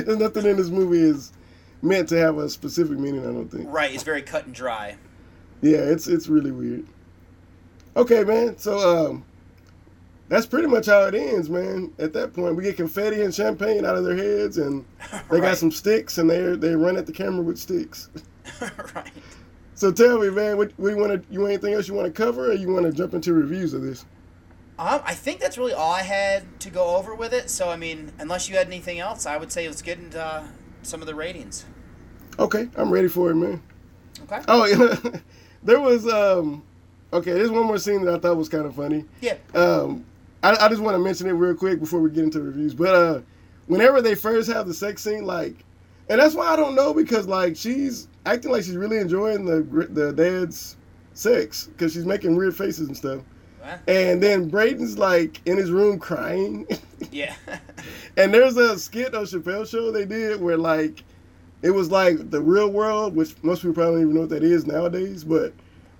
Nothing 0.15 0.45
in 0.45 0.57
this 0.57 0.69
movie 0.69 1.01
is 1.01 1.33
meant 1.81 2.07
to 2.09 2.17
have 2.17 2.37
a 2.37 2.49
specific 2.49 2.97
meaning. 2.97 3.21
I 3.21 3.33
don't 3.33 3.49
think. 3.49 3.71
Right, 3.71 3.93
it's 3.93 4.03
very 4.03 4.21
cut 4.21 4.45
and 4.45 4.55
dry. 4.55 4.95
Yeah, 5.61 5.77
it's 5.77 6.07
it's 6.07 6.27
really 6.27 6.51
weird. 6.51 6.87
Okay, 7.97 8.23
man. 8.23 8.57
So 8.57 9.07
um, 9.07 9.25
that's 10.29 10.45
pretty 10.45 10.67
much 10.67 10.85
how 10.85 11.03
it 11.03 11.15
ends, 11.15 11.49
man. 11.49 11.91
At 11.99 12.13
that 12.13 12.33
point, 12.33 12.55
we 12.55 12.63
get 12.63 12.77
confetti 12.77 13.21
and 13.21 13.33
champagne 13.33 13.85
out 13.85 13.95
of 13.95 14.03
their 14.05 14.15
heads, 14.15 14.57
and 14.57 14.85
they 15.29 15.39
got 15.39 15.57
some 15.57 15.71
sticks, 15.71 16.17
and 16.17 16.29
they 16.29 16.55
they 16.55 16.75
run 16.75 16.97
at 16.97 17.05
the 17.05 17.11
camera 17.11 17.43
with 17.43 17.59
sticks. 17.59 18.09
right. 18.95 19.11
So 19.75 19.91
tell 19.91 20.19
me, 20.19 20.29
man, 20.29 20.57
what, 20.57 20.71
what 20.77 20.89
do 20.89 20.95
you 20.95 21.01
want 21.01 21.23
to? 21.23 21.33
You 21.33 21.45
anything 21.45 21.73
else 21.73 21.87
you 21.87 21.93
want 21.93 22.13
to 22.13 22.23
cover, 22.23 22.51
or 22.51 22.53
you 22.53 22.71
want 22.71 22.85
to 22.85 22.93
jump 22.93 23.13
into 23.13 23.33
reviews 23.33 23.73
of 23.73 23.81
this? 23.81 24.05
Um, 24.77 25.01
I 25.05 25.13
think 25.13 25.39
that's 25.39 25.57
really 25.57 25.73
all 25.73 25.91
I 25.91 26.01
had 26.01 26.59
to 26.61 26.69
go 26.69 26.97
over 26.97 27.15
with 27.15 27.33
it. 27.33 27.49
So 27.49 27.69
I 27.69 27.75
mean, 27.75 28.11
unless 28.19 28.49
you 28.49 28.55
had 28.55 28.67
anything 28.67 28.99
else, 28.99 29.25
I 29.25 29.37
would 29.37 29.51
say 29.51 29.67
let's 29.67 29.81
get 29.81 29.99
into 29.99 30.23
uh, 30.23 30.45
some 30.81 31.01
of 31.01 31.07
the 31.07 31.15
ratings. 31.15 31.65
Okay, 32.39 32.67
I'm 32.75 32.89
ready 32.89 33.07
for 33.07 33.31
it, 33.31 33.35
man. 33.35 33.61
Okay. 34.23 34.41
Oh, 34.47 34.65
yeah. 34.65 35.19
there 35.63 35.79
was 35.79 36.07
um. 36.07 36.63
Okay, 37.13 37.31
there's 37.31 37.51
one 37.51 37.65
more 37.65 37.77
scene 37.77 38.03
that 38.03 38.15
I 38.15 38.19
thought 38.19 38.35
was 38.35 38.49
kind 38.49 38.65
of 38.65 38.75
funny. 38.75 39.05
Yeah. 39.21 39.37
Um, 39.53 40.05
I, 40.43 40.55
I 40.55 40.69
just 40.69 40.81
want 40.81 40.95
to 40.95 40.99
mention 40.99 41.27
it 41.27 41.33
real 41.33 41.55
quick 41.55 41.79
before 41.79 42.01
we 42.01 42.09
get 42.09 42.23
into 42.23 42.41
reviews. 42.41 42.73
But 42.73 42.95
uh, 42.95 43.21
whenever 43.67 44.01
they 44.01 44.15
first 44.15 44.51
have 44.51 44.67
the 44.67 44.73
sex 44.73 45.03
scene, 45.03 45.25
like, 45.25 45.55
and 46.09 46.19
that's 46.19 46.35
why 46.35 46.47
I 46.47 46.55
don't 46.55 46.75
know 46.75 46.93
because 46.93 47.27
like 47.27 47.55
she's 47.55 48.07
acting 48.25 48.51
like 48.51 48.63
she's 48.63 48.75
really 48.77 48.97
enjoying 48.97 49.45
the 49.45 49.61
the 49.91 50.11
dad's 50.13 50.77
sex 51.13 51.67
because 51.67 51.93
she's 51.93 52.05
making 52.05 52.35
weird 52.35 52.55
faces 52.55 52.87
and 52.87 52.97
stuff. 52.97 53.21
What? 53.61 53.79
And 53.87 54.21
then 54.21 54.49
Braden's 54.49 54.97
like 54.97 55.41
in 55.45 55.57
his 55.57 55.71
room 55.71 55.99
crying. 55.99 56.67
Yeah. 57.11 57.35
And 58.17 58.33
there's 58.33 58.55
a 58.57 58.79
skit 58.79 59.13
on 59.13 59.25
Chappelle 59.25 59.69
Show 59.69 59.91
they 59.91 60.05
did 60.05 60.39
where 60.41 60.57
like 60.57 61.03
it 61.61 61.71
was 61.71 61.91
like 61.91 62.29
the 62.31 62.41
real 62.41 62.69
world, 62.69 63.15
which 63.15 63.35
most 63.43 63.61
people 63.61 63.73
probably 63.73 63.95
don't 63.95 64.01
even 64.03 64.13
know 64.15 64.21
what 64.21 64.29
that 64.29 64.43
is 64.43 64.65
nowadays, 64.65 65.23
but 65.23 65.53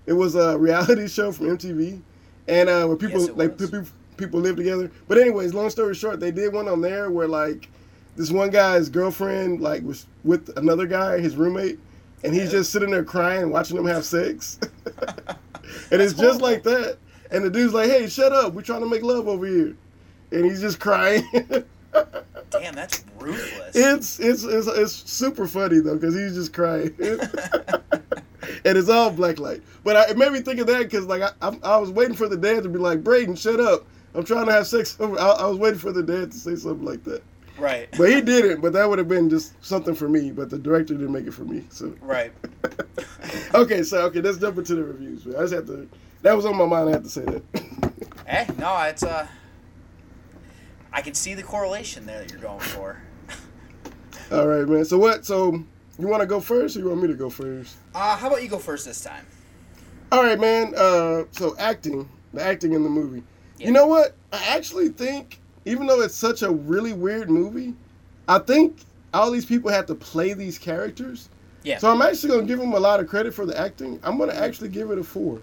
it 0.06 0.14
was 0.14 0.36
a 0.36 0.58
reality 0.58 1.08
show 1.10 1.32
from 1.32 1.48
MTV, 1.58 2.02
and 2.48 2.70
uh, 2.70 2.86
where 2.86 2.96
people 2.98 3.20
Yes, 3.22 3.30
like 3.32 3.60
was. 3.60 3.70
people 3.70 3.86
people 4.18 4.40
live 4.40 4.56
together. 4.56 4.90
But 5.08 5.18
anyways, 5.18 5.54
long 5.54 5.70
story 5.70 5.94
short, 5.96 6.20
they 6.22 6.32
did 6.32 6.54
one 6.54 6.68
on 6.70 6.80
there 6.82 7.10
where 7.12 7.28
like 7.28 7.70
this 8.16 8.32
one 8.32 8.50
guy's 8.50 8.88
girlfriend 8.90 9.60
like 9.62 9.84
was 9.84 10.06
with 10.24 10.56
another 10.58 10.88
guy, 10.88 11.20
his 11.20 11.36
roommate, 11.36 11.80
and 12.26 12.34
he's 12.34 12.52
just 12.52 12.72
sitting 12.72 12.90
there 12.92 13.04
crying, 13.04 13.52
watching 13.52 13.78
them 13.78 13.86
have 13.86 14.04
sex, 14.04 14.60
and 15.92 16.02
it's 16.02 16.14
just 16.14 16.42
like 16.42 16.64
that. 16.64 16.98
And 17.32 17.44
the 17.44 17.50
dude's 17.50 17.74
like, 17.74 17.90
"Hey, 17.90 18.08
shut 18.08 18.34
up! 18.34 18.54
We're 18.54 18.62
trying 18.62 18.82
to 18.82 18.90
make 18.90 19.04
love 19.04 19.28
over 19.28 19.46
here," 19.46 19.76
and 20.32 20.46
he's 20.46 20.62
just 20.62 20.80
crying. 20.80 21.24
Damn, 22.50 22.76
that's 22.76 23.04
ruthless. 23.20 23.76
It's 23.76 24.20
it's 24.20 24.44
it's, 24.44 24.68
it's 24.68 24.94
super 25.12 25.48
funny 25.48 25.80
though 25.80 25.96
because 25.96 26.16
he's 26.16 26.36
just 26.36 26.54
crying, 26.54 26.96
and 27.00 28.78
it's 28.78 28.90
all 28.90 29.12
black 29.12 29.40
light. 29.40 29.62
But 29.84 29.96
I, 29.96 30.10
it 30.10 30.18
made 30.18 30.32
me 30.32 30.42
think 30.42 30.60
of 30.60 30.68
that 30.68 30.84
because 30.84 31.06
like 31.06 31.22
I, 31.22 31.32
I 31.42 31.58
I 31.64 31.78
was 31.78 31.92
waiting 31.92 32.16
for 32.16 32.28
the 32.28 32.38
dad 32.38 32.64
to 32.64 32.70
be 32.70 32.80
like 32.80 33.04
Braden, 33.04 33.36
shut 33.36 33.60
up! 33.60 33.86
I'm 34.14 34.24
trying 34.24 34.46
to 34.48 34.52
have 34.52 34.68
sex. 34.68 34.98
I, 35.00 35.06
I 35.06 35.48
was 35.48 35.58
waiting 35.58 35.80
for 35.80 35.92
the 35.92 36.04
dad 36.04 36.32
to 36.32 36.38
say 36.38 36.56
something 36.56 36.86
like 36.86 37.04
that, 37.04 37.22
right. 37.58 37.90
but 37.98 38.10
he 38.10 38.22
didn't. 38.22 38.62
But 38.62 38.74
that 38.74 38.90
would 38.90 39.00
have 39.00 39.08
been 39.08 39.30
just 39.30 39.54
something 39.64 39.96
for 39.96 40.10
me. 40.10 40.32
But 40.32 40.50
the 40.50 40.58
director 40.58 40.94
didn't 40.94 41.12
make 41.12 41.28
it 41.28 41.34
for 41.34 41.46
me. 41.46 41.66
So 41.70 41.94
Right. 42.02 42.32
okay, 43.54 43.84
so 43.84 44.02
okay, 44.06 44.22
let's 44.22 44.38
jump 44.38 44.58
into 44.58 44.76
the 44.76 44.84
reviews. 44.84 45.26
Man. 45.26 45.36
I 45.36 45.42
just 45.42 45.54
had 45.54 45.68
to. 45.68 45.90
That 46.22 46.36
was 46.36 46.46
on 46.46 46.58
my 46.58 46.66
mind. 46.66 46.90
I 46.90 46.92
had 46.94 47.04
to 47.04 47.10
say 47.10 47.22
that. 47.22 47.44
Hey, 48.28 48.48
no, 48.58 48.76
it's 48.82 49.04
uh. 49.04 49.28
I 50.92 51.02
can 51.02 51.14
see 51.14 51.36
the 51.36 51.44
correlation 51.44 52.08
there 52.08 52.20
that 52.20 52.32
you're 52.32 52.42
going 52.42 52.60
for. 52.60 53.00
all 54.32 54.48
right, 54.48 54.68
man. 54.68 54.84
So 54.84 54.98
what? 54.98 55.28
So 55.28 55.64
you 56.00 56.08
want 56.08 56.22
to 56.22 56.26
go 56.26 56.40
first, 56.40 56.76
or 56.76 56.80
you 56.80 56.90
want 56.90 57.02
me 57.02 57.08
to 57.08 57.14
go 57.14 57.30
first? 57.30 57.78
Uh, 57.94 58.18
how 58.18 58.28
about 58.28 58.42
you 58.42 58.50
go 58.50 58.58
first 58.58 58.86
this 58.86 59.04
time? 59.04 59.28
All 60.12 60.24
right, 60.24 60.40
man. 60.40 60.74
Uh, 60.76 61.26
so 61.32 61.56
acting, 61.60 62.10
the 62.34 62.42
acting 62.42 62.74
in 62.74 62.84
the 62.84 62.90
movie. 62.90 63.24
You 63.58 63.72
know 63.72 63.88
what? 63.88 64.16
I 64.34 64.44
actually 64.56 64.90
think, 64.90 65.40
even 65.66 65.88
though 65.88 66.02
it's 66.02 66.16
such 66.16 66.42
a 66.42 66.50
really 66.52 66.94
weird 66.94 67.30
movie, 67.30 67.74
I 68.28 68.40
think 68.40 68.78
all 69.14 69.32
these 69.32 69.46
people 69.46 69.72
have 69.72 69.86
to 69.88 69.96
play 69.96 70.34
these 70.34 70.58
characters. 70.58 71.30
Yeah. 71.64 71.80
So 71.80 71.90
I'm 71.90 72.02
actually 72.02 72.30
gonna 72.30 72.48
give 72.48 72.60
them 72.60 72.74
a 72.74 72.80
lot 72.80 73.00
of 73.00 73.08
credit 73.08 73.34
for 73.34 73.46
the 73.46 73.60
acting. 73.60 74.00
I'm 74.04 74.18
gonna 74.18 74.34
actually 74.34 74.70
give 74.70 74.92
it 74.92 75.00
a 75.00 75.04
four, 75.04 75.42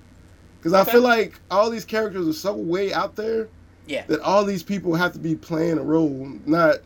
because 0.59 0.73
I 0.73 0.85
feel 0.85 1.03
like 1.03 1.41
all 1.51 1.69
these 1.71 1.85
characters 1.85 2.29
are 2.29 2.33
so 2.33 2.55
way 2.55 2.93
out 2.93 3.17
there 3.17 3.49
Yeah. 3.87 4.05
that 4.07 4.21
all 4.21 4.45
these 4.45 4.63
people 4.63 4.95
have 4.95 5.13
to 5.15 5.19
be 5.19 5.35
playing 5.35 5.79
a 5.79 5.83
role. 5.83 6.31
Not, 6.47 6.77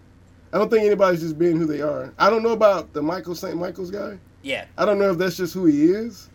I 0.53 0.59
don't 0.59 0.71
think 0.71 0.85
anybody's 0.85 1.21
just 1.21 1.39
being 1.39 1.59
who 1.59 1.67
they 1.67 1.83
are. 1.83 2.13
I 2.19 2.31
don't 2.31 2.43
know 2.43 2.53
about 2.53 2.95
the 2.95 3.03
Michael 3.03 3.35
St. 3.35 3.57
Michaels 3.57 3.91
guy. 3.91 4.19
Yeah. 4.43 4.65
I 4.79 4.87
don't 4.87 4.99
know 4.99 5.11
if 5.11 5.19
that's 5.19 5.37
just 5.37 5.53
who 5.53 5.67
he 5.67 5.87
is, 5.91 6.31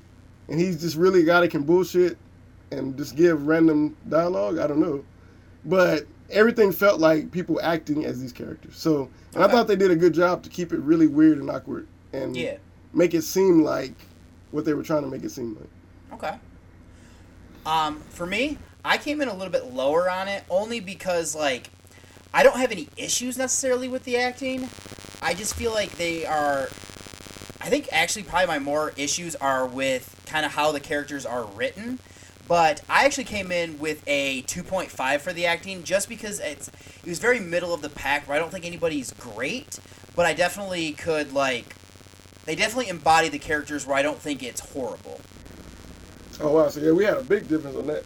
and 0.50 0.60
he's 0.60 0.80
just 0.82 0.96
really 0.96 1.22
a 1.22 1.26
guy 1.26 1.40
that 1.40 1.50
can 1.50 1.64
bullshit 1.64 2.18
and 2.72 2.96
just 2.98 3.16
give 3.16 3.48
random 3.48 3.96
dialogue. 4.10 4.60
I 4.60 4.68
don't 4.68 4.80
know, 4.80 5.04
but 5.66 6.06
everything 6.32 6.72
felt 6.72 7.00
like 7.00 7.32
people 7.32 7.60
acting 7.62 8.06
as 8.06 8.22
these 8.22 8.32
characters. 8.34 8.78
So, 8.78 9.10
and 9.36 9.44
I 9.44 9.48
thought 9.48 9.68
they 9.68 9.76
did 9.76 9.92
a 9.92 9.96
good 9.96 10.14
job 10.14 10.44
to 10.44 10.50
keep 10.50 10.74
it 10.74 10.80
really 10.80 11.08
weird 11.08 11.38
and 11.38 11.50
awkward 11.50 11.88
and 12.14 12.36
Yeah. 12.36 12.58
make 12.94 13.14
it 13.14 13.24
seem 13.24 13.64
like 13.64 13.94
what 14.52 14.66
they 14.66 14.74
were 14.74 14.84
trying 14.84 15.04
to 15.04 15.08
make 15.10 15.24
it 15.24 15.32
seem 15.32 15.56
like. 15.56 16.20
Okay. 16.20 16.38
Um, 17.66 18.02
for 18.10 18.26
me, 18.26 18.58
I 18.84 18.98
came 18.98 19.22
in 19.22 19.28
a 19.28 19.34
little 19.34 19.52
bit 19.52 19.74
lower 19.74 20.10
on 20.10 20.28
it 20.28 20.44
only 20.50 20.80
because 20.80 21.36
like 21.36 21.70
I 22.34 22.44
don't 22.44 22.58
have 22.58 22.72
any 22.72 22.88
issues 22.98 23.38
necessarily 23.38 23.88
with 23.88 24.04
the 24.04 24.18
acting. 24.18 24.68
I 25.22 25.34
just 25.34 25.54
feel 25.54 25.72
like 25.72 25.92
they 25.98 26.26
are 26.26 26.70
I 27.64 27.70
think 27.70 27.88
actually 27.92 28.24
probably 28.24 28.48
my 28.48 28.58
more 28.60 28.92
issues 28.98 29.36
are 29.36 29.68
with 29.68 30.20
kind 30.26 30.46
of 30.46 30.52
how 30.54 30.72
the 30.72 30.80
characters 30.80 31.26
are 31.26 31.46
written. 31.46 32.00
But 32.52 32.82
I 32.90 33.06
actually 33.06 33.24
came 33.24 33.50
in 33.50 33.80
with 33.80 34.04
a 34.08 34.42
2.5 34.42 35.22
for 35.22 35.32
the 35.32 35.46
acting 35.46 35.86
just 35.86 36.10
because 36.10 36.42
it's 36.42 36.68
it 36.68 37.08
was 37.08 37.18
very 37.18 37.40
middle 37.40 37.74
of 37.74 37.82
the 37.82 37.88
pack 37.88 38.28
where 38.28 38.36
I 38.36 38.42
don't 38.42 38.52
think 38.52 38.66
anybody's 38.66 39.14
great, 39.14 39.80
but 40.18 40.26
I 40.26 40.34
definitely 40.34 40.92
could 40.92 41.32
like 41.32 41.78
they 42.44 42.56
definitely 42.56 42.90
embody 42.90 43.30
the 43.30 43.40
characters 43.40 43.88
where 43.88 43.96
I 43.96 44.02
don't 44.02 44.20
think 44.20 44.44
it's 44.44 44.60
horrible. 44.60 45.22
Oh 46.42 46.52
wow! 46.52 46.68
So 46.68 46.82
yeah, 46.82 46.92
we 46.92 47.06
had 47.06 47.16
a 47.16 47.24
big 47.24 47.48
difference 47.48 47.78
on 47.78 47.88
that. 47.88 48.04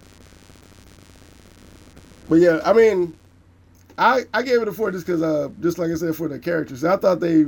But 2.29 2.35
yeah, 2.35 2.59
I 2.63 2.73
mean, 2.73 3.17
I 3.97 4.25
I 4.31 4.43
gave 4.43 4.61
it 4.61 4.67
a 4.67 4.71
four 4.71 4.91
just 4.91 5.07
because, 5.07 5.23
uh, 5.23 5.49
just 5.59 5.79
like 5.79 5.89
I 5.89 5.95
said, 5.95 6.15
for 6.15 6.27
the 6.27 6.37
characters. 6.37 6.83
I 6.83 6.97
thought 6.97 7.19
they, 7.19 7.47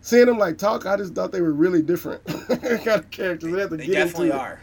seeing 0.00 0.26
them 0.26 0.38
like 0.38 0.58
talk, 0.58 0.84
I 0.84 0.96
just 0.96 1.14
thought 1.14 1.30
they 1.30 1.42
were 1.42 1.52
really 1.52 1.80
different 1.80 2.24
kind 2.48 2.88
of 2.88 3.08
characters. 3.12 3.52
They, 3.52 3.76
They 3.76 3.86
get 3.86 3.92
definitely 3.92 4.32
are. 4.32 4.58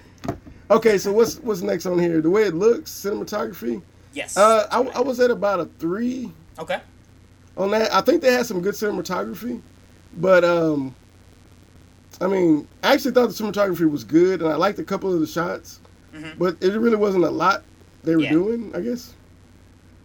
Okay, 0.71 0.97
so 0.97 1.11
what's 1.11 1.35
what's 1.39 1.61
next 1.61 1.85
on 1.85 1.99
here? 1.99 2.21
The 2.21 2.29
way 2.29 2.43
it 2.43 2.53
looks, 2.53 2.91
cinematography. 2.91 3.81
Yes. 4.13 4.37
Uh, 4.37 4.67
I, 4.71 4.81
I 4.81 5.01
was 5.01 5.19
at 5.19 5.29
about 5.29 5.59
a 5.59 5.65
three 5.79 6.31
Okay. 6.57 6.79
on 7.57 7.71
that. 7.71 7.93
I 7.93 8.01
think 8.01 8.21
they 8.21 8.31
had 8.31 8.45
some 8.45 8.61
good 8.61 8.73
cinematography, 8.75 9.61
but 10.17 10.43
um, 10.45 10.95
I 12.21 12.27
mean, 12.27 12.67
I 12.83 12.93
actually 12.93 13.11
thought 13.11 13.27
the 13.27 13.33
cinematography 13.43 13.89
was 13.89 14.03
good, 14.05 14.41
and 14.41 14.49
I 14.49 14.55
liked 14.55 14.79
a 14.79 14.83
couple 14.83 15.13
of 15.13 15.19
the 15.19 15.27
shots, 15.27 15.81
but 16.37 16.55
it 16.61 16.73
really 16.79 16.95
wasn't 16.97 17.25
a 17.25 17.29
lot 17.29 17.63
they 18.03 18.15
were 18.15 18.21
Yeah. 18.21 18.31
doing. 18.31 18.71
I 18.73 18.79
guess. 18.79 19.13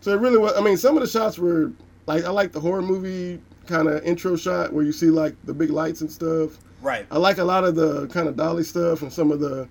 So 0.01 0.12
it 0.12 0.20
really 0.20 0.38
was. 0.38 0.52
I 0.56 0.60
mean, 0.60 0.76
some 0.76 0.97
of 0.97 1.02
the 1.02 1.09
shots 1.09 1.38
were 1.38 1.70
like 2.06 2.24
I 2.24 2.30
like 2.30 2.51
the 2.52 2.60
horror 2.60 2.82
movie 2.82 3.40
kind 3.66 3.86
of 3.88 4.02
intro 4.05 4.36
shot 4.36 4.72
where 4.72 4.84
you 4.84 4.93
see 4.93 5.10
like 5.10 5.34
the 5.44 5.55
big 5.55 5.70
lights 5.70 6.01
and 6.01 6.10
stuff. 6.10 6.59
Right. 6.82 7.06
I 7.10 7.18
like 7.18 7.38
a 7.38 7.44
lot 7.44 7.64
of 7.64 7.74
the 7.76 8.06
kind 8.09 8.28
of 8.28 8.36
dolly 8.36 8.62
stuff 8.62 9.02
and 9.02 9.12
some 9.12 9.32
of 9.32 9.40
the, 9.40 9.66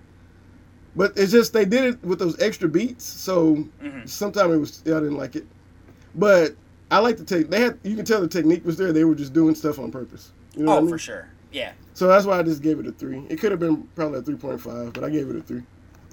but 0.95 1.13
it's 1.17 1.31
just 1.31 1.53
they 1.53 1.65
did 1.65 1.83
it 1.85 2.03
with 2.03 2.19
those 2.19 2.39
extra 2.41 2.67
beats. 2.69 3.05
So 3.05 3.55
Mm-hmm. 3.81 4.05
sometimes 4.05 4.53
it 4.53 4.57
was 4.57 4.81
yeah, 4.85 4.97
I 4.97 4.99
didn't 5.01 5.17
like 5.17 5.35
it, 5.35 5.45
but 6.15 6.55
I 6.91 6.99
like 6.99 7.17
the 7.17 7.25
take. 7.25 7.49
They 7.49 7.61
had 7.61 7.79
you 7.83 7.95
can 7.95 8.05
tell 8.05 8.21
the 8.21 8.27
technique 8.27 8.65
was 8.65 8.77
there. 8.77 8.93
They 8.93 9.03
were 9.05 9.15
just 9.15 9.33
doing 9.33 9.55
stuff 9.55 9.79
on 9.79 9.91
purpose. 9.91 10.31
You 10.55 10.63
know 10.65 10.73
oh, 10.73 10.77
I 10.77 10.81
mean? 10.81 10.89
for 10.89 10.97
sure. 10.97 11.29
Yeah. 11.51 11.73
So 11.93 12.07
that's 12.07 12.25
why 12.25 12.39
I 12.39 12.43
just 12.43 12.61
gave 12.61 12.79
it 12.79 12.87
a 12.87 12.91
three. 12.91 13.25
It 13.29 13.37
could 13.39 13.51
have 13.51 13.59
been 13.59 13.83
probably 13.95 14.19
a 14.19 14.21
three 14.21 14.35
point 14.35 14.61
five, 14.61 14.93
but 14.93 15.03
I 15.03 15.09
gave 15.09 15.29
it 15.29 15.35
a 15.35 15.41
three. 15.41 15.63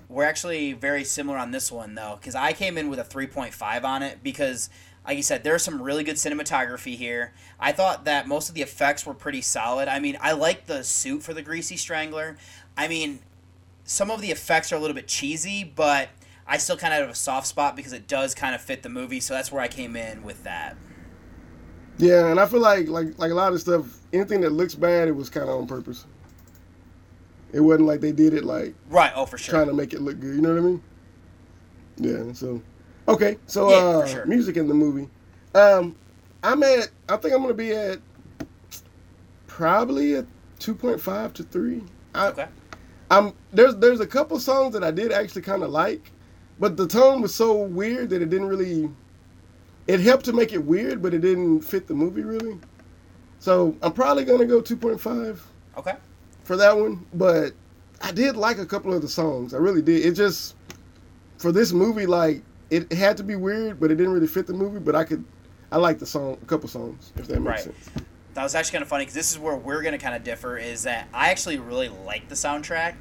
We're 0.08 0.24
actually 0.24 0.74
very 0.74 1.04
similar 1.04 1.38
on 1.38 1.52
this 1.52 1.72
one 1.72 1.94
though, 1.94 2.16
because 2.20 2.34
I 2.34 2.52
came 2.52 2.76
in 2.76 2.90
with 2.90 2.98
a 2.98 3.04
3.5 3.04 3.82
on 3.84 4.02
it 4.02 4.18
because, 4.22 4.68
like 5.06 5.16
you 5.16 5.22
said, 5.22 5.42
there's 5.42 5.62
some 5.62 5.80
really 5.80 6.04
good 6.04 6.16
cinematography 6.16 6.96
here. 6.96 7.32
I 7.58 7.72
thought 7.72 8.04
that 8.04 8.28
most 8.28 8.50
of 8.50 8.54
the 8.54 8.60
effects 8.60 9.06
were 9.06 9.14
pretty 9.14 9.40
solid. 9.40 9.88
I 9.88 10.00
mean, 10.00 10.18
I 10.20 10.32
like 10.32 10.66
the 10.66 10.84
suit 10.84 11.22
for 11.22 11.32
the 11.32 11.40
Greasy 11.40 11.78
Strangler. 11.78 12.36
I 12.76 12.88
mean, 12.88 13.20
some 13.92 14.10
of 14.10 14.20
the 14.22 14.30
effects 14.30 14.72
are 14.72 14.76
a 14.76 14.78
little 14.78 14.94
bit 14.94 15.06
cheesy, 15.06 15.64
but 15.64 16.08
I 16.46 16.56
still 16.56 16.76
kind 16.76 16.94
of 16.94 17.00
have 17.00 17.10
a 17.10 17.14
soft 17.14 17.46
spot 17.46 17.76
because 17.76 17.92
it 17.92 18.08
does 18.08 18.34
kind 18.34 18.54
of 18.54 18.60
fit 18.60 18.82
the 18.82 18.88
movie, 18.88 19.20
so 19.20 19.34
that's 19.34 19.52
where 19.52 19.60
I 19.62 19.68
came 19.68 19.96
in 19.96 20.22
with 20.22 20.42
that. 20.44 20.76
Yeah, 21.98 22.28
and 22.28 22.40
I 22.40 22.46
feel 22.46 22.60
like 22.60 22.88
like 22.88 23.18
like 23.18 23.30
a 23.30 23.34
lot 23.34 23.52
of 23.52 23.60
stuff, 23.60 23.84
anything 24.12 24.40
that 24.40 24.50
looks 24.50 24.74
bad, 24.74 25.08
it 25.08 25.12
was 25.12 25.28
kind 25.28 25.48
of 25.48 25.56
on 25.60 25.66
purpose. 25.66 26.06
It 27.52 27.60
wasn't 27.60 27.86
like 27.86 28.00
they 28.00 28.12
did 28.12 28.32
it 28.32 28.44
like 28.44 28.74
Right. 28.88 29.12
Oh, 29.14 29.26
for 29.26 29.36
sure. 29.36 29.54
trying 29.54 29.66
to 29.68 29.74
make 29.74 29.92
it 29.92 30.00
look 30.00 30.18
good. 30.18 30.34
You 30.34 30.40
know 30.40 30.54
what 30.54 30.58
I 30.58 30.62
mean? 30.62 30.82
Yeah. 31.98 32.32
So, 32.32 32.62
okay. 33.08 33.36
So, 33.46 33.68
Yeah, 33.70 33.76
uh, 33.76 34.00
for 34.00 34.08
sure. 34.08 34.24
music 34.26 34.56
in 34.56 34.68
the 34.68 34.74
movie. 34.74 35.08
Um, 35.54 35.94
I'm 36.42 36.62
at. 36.62 36.88
I 37.10 37.18
think 37.18 37.34
I'm 37.34 37.42
gonna 37.42 37.52
be 37.52 37.72
at 37.72 37.98
probably 39.46 40.14
a 40.14 40.26
two 40.58 40.74
point 40.74 40.98
five 40.98 41.34
to 41.34 41.42
three. 41.42 41.82
I, 42.14 42.28
Okay. 42.28 42.46
I'm 43.12 43.34
there's 43.52 43.76
there's 43.76 44.00
a 44.00 44.06
couple 44.06 44.40
songs 44.40 44.72
that 44.72 44.82
I 44.82 44.90
did 44.90 45.12
actually 45.12 45.42
kind 45.42 45.62
of 45.62 45.70
like, 45.70 46.10
but 46.58 46.76
the 46.78 46.88
tone 46.88 47.20
was 47.20 47.34
so 47.34 47.62
weird 47.62 48.08
that 48.10 48.22
it 48.22 48.30
didn't 48.30 48.48
really. 48.48 48.88
It 49.86 50.00
helped 50.00 50.24
to 50.26 50.32
make 50.32 50.52
it 50.52 50.64
weird, 50.64 51.02
but 51.02 51.12
it 51.12 51.20
didn't 51.20 51.60
fit 51.60 51.86
the 51.86 51.94
movie 51.94 52.22
really. 52.22 52.58
So 53.38 53.76
I'm 53.82 53.92
probably 53.92 54.24
gonna 54.24 54.46
go 54.46 54.60
two 54.62 54.76
point 54.76 54.98
five 55.00 55.44
Okay. 55.76 55.94
for 56.44 56.56
that 56.56 56.76
one, 56.76 57.04
but 57.14 57.52
I 58.00 58.12
did 58.12 58.34
like 58.36 58.58
a 58.58 58.66
couple 58.66 58.94
of 58.94 59.02
the 59.02 59.08
songs. 59.08 59.52
I 59.52 59.58
really 59.58 59.82
did. 59.82 60.06
It 60.06 60.12
just 60.12 60.54
for 61.36 61.52
this 61.52 61.72
movie, 61.72 62.06
like 62.06 62.42
it 62.70 62.90
had 62.92 63.18
to 63.18 63.22
be 63.24 63.34
weird, 63.36 63.78
but 63.78 63.90
it 63.90 63.96
didn't 63.96 64.12
really 64.14 64.26
fit 64.26 64.46
the 64.46 64.54
movie. 64.54 64.78
But 64.78 64.94
I 64.96 65.04
could, 65.04 65.22
I 65.70 65.76
like 65.76 65.98
the 65.98 66.06
song, 66.06 66.38
a 66.40 66.46
couple 66.46 66.68
songs, 66.68 67.12
if 67.16 67.26
that 67.26 67.40
makes 67.40 67.66
Right. 67.66 67.74
sense. 67.74 67.90
That 68.34 68.42
was 68.42 68.54
actually 68.54 68.72
kind 68.72 68.82
of 68.82 68.88
funny 68.88 69.02
because 69.02 69.14
this 69.14 69.30
is 69.32 69.38
where 69.38 69.54
we're 69.56 69.82
going 69.82 69.92
to 69.92 69.98
kind 69.98 70.14
of 70.14 70.24
differ. 70.24 70.56
Is 70.56 70.84
that 70.84 71.08
I 71.12 71.30
actually 71.30 71.58
really 71.58 71.88
like 71.88 72.28
the 72.28 72.34
soundtrack. 72.34 72.94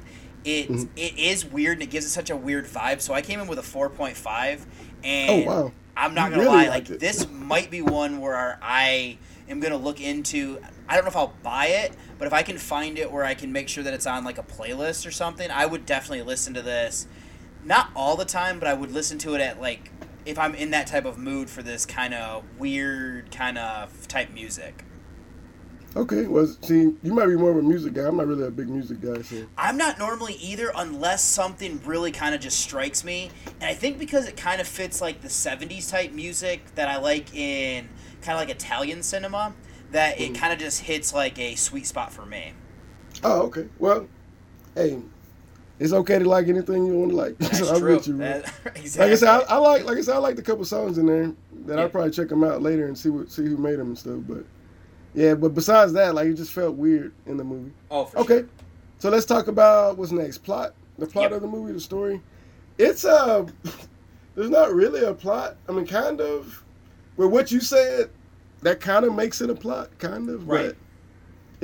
It 0.44 0.68
Mhm. 0.70 0.88
it 0.96 1.16
is 1.16 1.44
weird 1.44 1.74
and 1.78 1.82
it 1.84 1.90
gives 1.90 2.04
it 2.04 2.10
such 2.10 2.28
a 2.30 2.36
weird 2.36 2.66
vibe. 2.66 3.00
So 3.00 3.14
I 3.14 3.22
came 3.22 3.40
in 3.40 3.46
with 3.46 3.58
a 3.58 3.62
four 3.62 3.88
point 3.88 4.16
five, 4.16 4.66
and 5.04 5.48
Oh, 5.48 5.50
wow. 5.64 5.72
I'm 5.96 6.14
not 6.14 6.30
You 6.30 6.36
gonna 6.36 6.42
really 6.50 6.64
lie, 6.64 6.68
like 6.68 6.86
this 6.86 7.28
might 7.30 7.70
be 7.70 7.80
one 7.82 8.20
where 8.20 8.58
I 8.62 9.18
am 9.48 9.60
gonna 9.60 9.76
look 9.76 10.00
into. 10.00 10.58
I 10.88 10.96
don't 10.96 11.04
know 11.04 11.10
if 11.10 11.16
I'll 11.16 11.34
buy 11.42 11.66
it, 11.66 11.92
but 12.18 12.26
if 12.26 12.32
I 12.32 12.42
can 12.42 12.58
find 12.58 12.98
it 12.98 13.10
where 13.12 13.24
I 13.24 13.34
can 13.34 13.52
make 13.52 13.68
sure 13.68 13.84
that 13.84 13.94
it's 13.94 14.06
on 14.06 14.24
like 14.24 14.36
a 14.38 14.42
playlist 14.42 15.06
or 15.06 15.10
something, 15.12 15.50
I 15.50 15.64
would 15.64 15.86
definitely 15.86 16.22
listen 16.22 16.52
to 16.54 16.62
this. 16.62 17.06
Not 17.64 17.90
all 17.94 18.16
the 18.16 18.24
time, 18.24 18.58
but 18.58 18.66
I 18.68 18.74
would 18.74 18.90
listen 18.90 19.18
to 19.18 19.34
it 19.34 19.40
at 19.40 19.60
like 19.60 19.90
if 20.26 20.38
I'm 20.38 20.54
in 20.54 20.70
that 20.70 20.86
type 20.88 21.04
of 21.04 21.18
mood 21.18 21.48
for 21.50 21.62
this 21.62 21.86
kind 21.86 22.14
of 22.14 22.42
weird 22.58 23.30
kind 23.30 23.58
of 23.58 24.08
type 24.08 24.32
music. 24.34 24.84
Okay, 25.94 26.24
well, 26.24 26.46
see, 26.62 26.94
you 27.02 27.12
might 27.12 27.26
be 27.26 27.36
more 27.36 27.50
of 27.50 27.58
a 27.58 27.62
music 27.62 27.92
guy. 27.92 28.06
I'm 28.06 28.16
not 28.16 28.26
really 28.26 28.46
a 28.46 28.50
big 28.50 28.68
music 28.68 29.00
guy, 29.02 29.20
so 29.20 29.44
I'm 29.58 29.76
not 29.76 29.98
normally 29.98 30.34
either 30.34 30.72
unless 30.74 31.22
something 31.22 31.82
really 31.84 32.10
kind 32.10 32.34
of 32.34 32.40
just 32.40 32.60
strikes 32.60 33.04
me. 33.04 33.30
And 33.60 33.64
I 33.64 33.74
think 33.74 33.98
because 33.98 34.26
it 34.26 34.36
kind 34.36 34.60
of 34.60 34.66
fits 34.66 35.02
like 35.02 35.20
the 35.20 35.28
70s 35.28 35.90
type 35.90 36.12
music 36.12 36.74
that 36.76 36.88
I 36.88 36.96
like 36.96 37.34
in 37.34 37.90
kind 38.22 38.38
of 38.40 38.46
like 38.46 38.48
Italian 38.48 39.02
cinema, 39.02 39.52
that 39.90 40.18
it 40.18 40.32
mm-hmm. 40.32 40.34
kind 40.34 40.52
of 40.54 40.58
just 40.58 40.80
hits 40.80 41.12
like 41.12 41.38
a 41.38 41.56
sweet 41.56 41.86
spot 41.86 42.10
for 42.10 42.24
me. 42.24 42.52
oh, 43.22 43.42
okay. 43.42 43.68
Well, 43.78 44.08
hey, 44.74 44.98
it's 45.78 45.92
okay 45.92 46.18
to 46.18 46.24
like 46.26 46.48
anything 46.48 46.86
you 46.86 46.94
want 46.94 47.10
to 47.10 47.16
like. 47.16 47.36
That's 47.38 47.58
so 47.58 47.74
I'm 47.74 47.80
true. 47.80 47.96
with 47.96 48.08
you. 48.08 48.16
That- 48.16 48.50
Like 48.64 49.12
I 49.12 49.14
said, 49.14 49.28
I, 49.28 49.40
I 49.40 49.56
like, 49.58 49.84
like 49.84 49.98
I 49.98 50.00
said, 50.00 50.14
I 50.14 50.18
like 50.18 50.38
a 50.38 50.42
couple 50.42 50.64
songs 50.64 50.96
in 50.96 51.04
there 51.04 51.34
that 51.66 51.76
Yeah. 51.76 51.82
I'll 51.82 51.90
probably 51.90 52.12
check 52.12 52.28
them 52.28 52.44
out 52.44 52.62
later 52.62 52.86
and 52.86 52.96
see 52.96 53.10
what, 53.10 53.30
see 53.30 53.44
who 53.44 53.58
made 53.58 53.78
them 53.78 53.88
and 53.88 53.98
stuff. 53.98 54.20
But 54.26 54.44
yeah, 55.14 55.34
but 55.34 55.54
besides 55.54 55.92
that, 55.94 56.14
like 56.14 56.26
it 56.28 56.34
just 56.34 56.52
felt 56.52 56.76
weird 56.76 57.12
in 57.26 57.36
the 57.36 57.44
movie. 57.44 57.72
Oh, 57.90 58.04
for 58.06 58.18
Okay, 58.20 58.38
sure. 58.40 58.48
so 58.98 59.10
let's 59.10 59.26
talk 59.26 59.48
about 59.48 59.98
what's 59.98 60.12
next. 60.12 60.38
Plot, 60.38 60.74
the 60.98 61.06
plot 61.06 61.24
Yep. 61.30 61.32
of 61.32 61.42
the 61.42 61.48
movie, 61.48 61.72
the 61.72 61.80
story. 61.80 62.20
It's 62.78 63.04
uh 63.04 63.46
there's 64.34 64.50
not 64.50 64.72
really 64.74 65.04
a 65.04 65.12
plot. 65.14 65.56
I 65.68 65.72
mean, 65.72 65.86
kind 65.86 66.20
of. 66.20 66.62
But 67.18 67.28
what 67.28 67.52
you 67.52 67.60
said, 67.60 68.08
that 68.62 68.80
kind 68.80 69.04
of 69.04 69.14
makes 69.14 69.40
it 69.42 69.50
a 69.50 69.54
plot, 69.54 69.90
kind 69.98 70.28
of. 70.30 70.48
Right. 70.48 70.68
But 70.68 70.76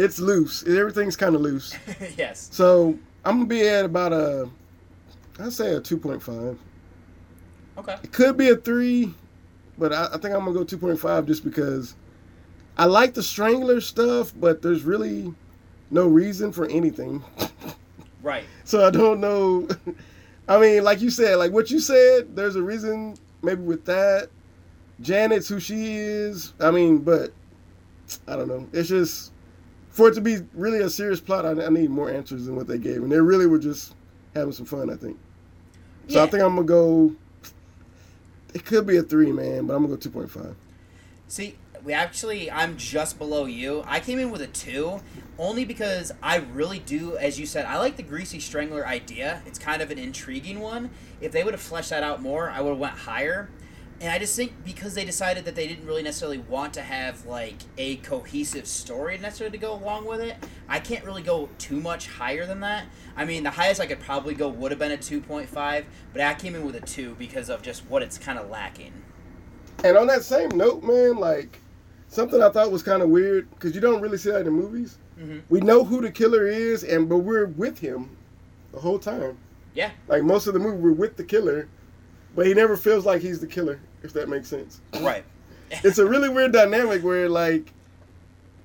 it's 0.05 0.19
loose. 0.21 0.63
Everything's 0.67 1.17
kind 1.17 1.35
of 1.35 1.41
loose. 1.41 1.75
yes. 2.17 2.49
So 2.53 2.99
I'm 3.25 3.37
gonna 3.39 3.47
be 3.47 3.67
at 3.67 3.85
about 3.87 4.13
a, 4.13 4.49
I'd 5.41 5.53
say 5.53 5.75
a 5.75 5.81
2.5. 5.81 6.57
Okay. 7.79 7.97
It 8.03 8.13
could 8.13 8.37
be 8.37 8.51
a 8.51 8.57
three, 8.57 9.15
but 9.79 9.93
I, 9.93 10.07
I 10.07 10.19
think 10.19 10.35
I'm 10.35 10.45
gonna 10.45 10.53
go 10.53 10.65
2.5 10.65 11.27
just 11.27 11.45
because 11.45 11.95
I 12.79 12.85
like 12.85 13.15
the 13.15 13.23
Strangler 13.23 13.81
stuff, 13.81 14.33
but 14.39 14.63
there's 14.63 14.85
really 14.85 15.35
no 15.91 16.07
reason 16.07 16.53
for 16.53 16.67
anything. 16.67 17.23
Right. 18.21 18.45
So 18.65 18.85
I 18.85 18.91
don't 18.91 19.21
know. 19.21 19.69
I 20.49 20.59
mean, 20.59 20.83
like 20.83 21.01
you 21.01 21.09
said, 21.09 21.37
like 21.37 21.53
what 21.53 21.71
you 21.71 21.79
said, 21.79 22.35
there's 22.35 22.57
a 22.57 22.63
reason 22.63 23.17
maybe 23.43 23.63
with 23.63 23.85
that. 23.85 24.29
Janet's 25.01 25.49
who 25.49 25.61
she 25.61 25.95
is. 25.97 26.53
I 26.59 26.71
mean, 26.71 26.99
but 26.99 27.33
I 28.27 28.35
don't 28.35 28.49
know. 28.49 28.67
It's 28.73 28.89
just 28.89 29.33
for 29.91 30.09
it 30.09 30.15
to 30.15 30.21
be 30.21 30.39
really 30.53 30.81
a 30.81 30.91
serious 30.91 31.21
plot. 31.21 31.47
I, 31.47 31.65
I 31.65 31.69
need 31.69 31.91
more 31.91 32.11
answers 32.11 32.47
than 32.47 32.57
what 32.57 32.67
they 32.67 32.79
gave, 32.79 33.03
and 33.03 33.13
they 33.13 33.21
really 33.21 33.47
were 33.47 33.59
just 33.59 33.95
having 34.35 34.53
some 34.53 34.67
fun. 34.67 34.91
I 34.91 34.97
think. 34.97 35.17
So 36.09 36.23
I 36.23 36.27
think 36.27 36.43
I'm 36.43 36.57
gonna 36.57 36.67
go. 36.67 37.15
It 38.55 38.65
could 38.65 38.87
be 38.87 38.97
a 38.97 39.03
three, 39.03 39.31
man, 39.31 39.67
but 39.67 39.75
I'm 39.75 39.83
gonna 39.83 39.95
go 39.95 39.97
two 39.97 40.11
point 40.11 40.31
five. 40.31 40.57
See, 41.29 41.57
we 41.89 41.95
actually, 41.95 42.51
I'm 42.51 42.77
just 42.77 43.19
below 43.19 43.47
you. 43.47 43.83
I 43.87 43.99
came 43.99 44.19
in 44.19 44.31
with 44.31 44.43
a 44.43 44.47
two, 44.47 45.01
only 45.39 45.65
because 45.65 46.13
I 46.23 46.37
really 46.37 46.81
do, 46.81 47.17
as 47.17 47.41
you 47.41 47.47
said, 47.47 47.65
I 47.65 47.79
like 47.79 47.97
the 47.97 48.03
greasy 48.03 48.41
strangler 48.41 48.87
idea. 48.87 49.41
It's 49.47 49.59
kind 49.59 49.81
of 49.81 49.91
an 49.91 49.99
intriguing 49.99 50.61
one. 50.61 50.91
If 51.23 51.33
they 51.33 51.43
would 51.43 51.55
have 51.55 51.63
fleshed 51.63 51.89
that 51.89 52.03
out 52.03 52.21
more, 52.21 52.51
I 52.51 52.61
would 52.61 52.73
have 52.73 52.79
went 52.79 52.93
higher. 52.93 53.49
And 54.03 54.13
I 54.13 54.19
just 54.19 54.37
think 54.37 54.53
because 54.67 54.93
they 54.93 55.07
decided 55.07 55.47
that 55.47 55.55
they 55.55 55.67
didn't 55.67 55.87
really 55.87 56.03
necessarily 56.03 56.37
want 56.37 56.75
to 56.75 56.83
have 56.83 57.25
like 57.25 57.57
a 57.79 57.97
cohesive 57.97 58.67
story 58.67 59.17
necessarily 59.17 59.57
to 59.57 59.59
go 59.59 59.73
along 59.73 60.05
with 60.05 60.21
it, 60.21 60.37
I 60.69 60.81
can't 60.81 61.07
really 61.07 61.23
go 61.23 61.49
too 61.57 61.81
much 61.81 62.07
higher 62.07 62.45
than 62.45 62.61
that. 62.61 62.85
I 63.17 63.25
mean, 63.25 63.45
the 63.45 63.51
highest 63.51 63.81
I 63.81 63.87
could 63.87 64.01
probably 64.01 64.35
go 64.35 64.51
would 64.51 64.73
have 64.73 64.79
been 64.79 64.93
a 64.93 64.99
2.5, 64.99 65.85
but 66.13 66.21
I 66.21 66.35
came 66.35 66.55
in 66.55 66.67
with 66.67 66.77
a 66.77 66.83
2 66.83 67.15
because 67.15 67.49
of 67.49 67.63
just 67.63 67.87
what 67.87 68.03
it's 68.03 68.19
kind 68.19 68.39
of 68.39 68.51
lacking. 68.51 68.93
And 69.83 69.97
on 69.97 70.07
that 70.09 70.23
same 70.23 70.51
note, 70.51 70.83
man, 70.83 71.17
like 71.17 71.61
something 72.09 72.43
I 72.43 72.49
thought 72.51 72.71
was 72.73 72.83
kind 72.83 73.03
of 73.03 73.09
weird 73.09 73.49
because 73.51 73.75
you 73.75 73.81
don't 73.81 74.01
really 74.01 74.19
see 74.19 74.31
that 74.31 74.47
in 74.47 74.53
movies. 74.53 74.99
Mhm. 75.21 75.43
We 75.49 75.61
know 75.61 75.85
who 75.85 76.01
the 76.01 76.11
killer 76.11 76.47
is, 76.47 76.85
and 76.85 77.09
but 77.09 77.19
we're 77.19 77.47
with 77.47 77.79
him 77.79 78.17
the 78.73 78.81
whole 78.81 78.99
time. 78.99 79.37
Yeah. 79.75 79.91
Like 80.09 80.23
most 80.23 80.47
of 80.47 80.55
the 80.55 80.61
movie, 80.61 80.79
we're 80.79 80.93
with 80.93 81.17
the 81.17 81.25
killer, 81.25 81.69
but 82.35 82.47
he 82.47 82.55
never 82.55 82.77
feels 82.77 83.05
like 83.05 83.23
he's 83.23 83.41
the 83.41 83.47
killer. 83.47 83.81
If 84.03 84.13
that 84.13 84.29
makes 84.29 84.49
sense. 84.49 84.81
Right. 85.01 85.25
it's 85.71 85.99
a 85.99 86.07
really 86.07 86.29
weird 86.29 86.53
dynamic 86.53 87.03
where 87.03 87.29
like 87.29 87.73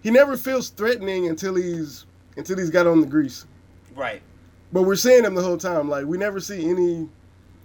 he 0.01 0.11
never 0.11 0.37
feels 0.37 0.69
threatening 0.69 1.27
until 1.27 1.55
he's 1.55 2.05
until 2.37 2.57
he's 2.57 2.69
got 2.69 2.87
on 2.87 3.01
the 3.01 3.07
grease. 3.07 3.45
Right. 3.95 4.21
But 4.71 4.83
we're 4.83 4.95
seeing 4.95 5.23
him 5.23 5.35
the 5.35 5.41
whole 5.41 5.57
time. 5.57 5.89
Like 5.89 6.05
we 6.05 6.17
never 6.17 6.39
see 6.39 6.69
any. 6.69 7.09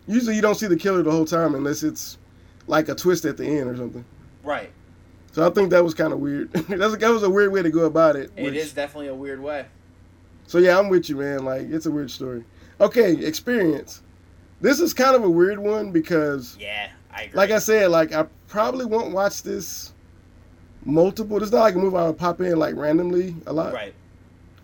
Usually, 0.06 0.36
you 0.36 0.42
don't 0.42 0.54
see 0.54 0.66
the 0.66 0.76
killer 0.76 1.02
the 1.02 1.10
whole 1.10 1.26
time 1.26 1.54
unless 1.54 1.82
it's 1.82 2.16
like 2.66 2.88
a 2.88 2.94
twist 2.94 3.24
at 3.26 3.36
the 3.36 3.44
end 3.44 3.68
or 3.68 3.76
something. 3.76 4.04
Right. 4.42 4.70
So 5.38 5.46
I 5.46 5.50
think 5.50 5.70
that 5.70 5.84
was 5.84 5.94
kind 5.94 6.12
of 6.12 6.18
weird. 6.18 6.52
That's 6.52 6.96
that 6.96 7.10
was 7.12 7.22
a 7.22 7.30
weird 7.30 7.52
way 7.52 7.62
to 7.62 7.70
go 7.70 7.84
about 7.84 8.16
it. 8.16 8.32
It 8.36 8.42
which- 8.42 8.54
is 8.54 8.72
definitely 8.72 9.06
a 9.06 9.14
weird 9.14 9.40
way. 9.40 9.66
So 10.48 10.58
yeah, 10.58 10.76
I'm 10.76 10.88
with 10.88 11.08
you, 11.08 11.14
man. 11.14 11.44
Like 11.44 11.70
it's 11.70 11.86
a 11.86 11.92
weird 11.92 12.10
story. 12.10 12.42
Okay, 12.80 13.12
experience. 13.24 14.02
This 14.60 14.80
is 14.80 14.92
kind 14.92 15.14
of 15.14 15.22
a 15.22 15.30
weird 15.30 15.60
one 15.60 15.92
because, 15.92 16.56
Yeah, 16.58 16.88
I 17.14 17.22
agree. 17.22 17.36
like 17.36 17.50
I 17.52 17.60
said, 17.60 17.92
like 17.92 18.12
I 18.12 18.26
probably 18.48 18.84
won't 18.84 19.12
watch 19.14 19.44
this 19.44 19.92
multiple. 20.84 21.40
It's 21.40 21.52
not 21.52 21.60
like 21.60 21.76
a 21.76 21.78
movie 21.78 21.96
I 21.96 22.06
would 22.08 22.18
pop 22.18 22.40
in 22.40 22.58
like 22.58 22.74
randomly 22.74 23.36
a 23.46 23.52
lot. 23.52 23.72
right. 23.72 23.94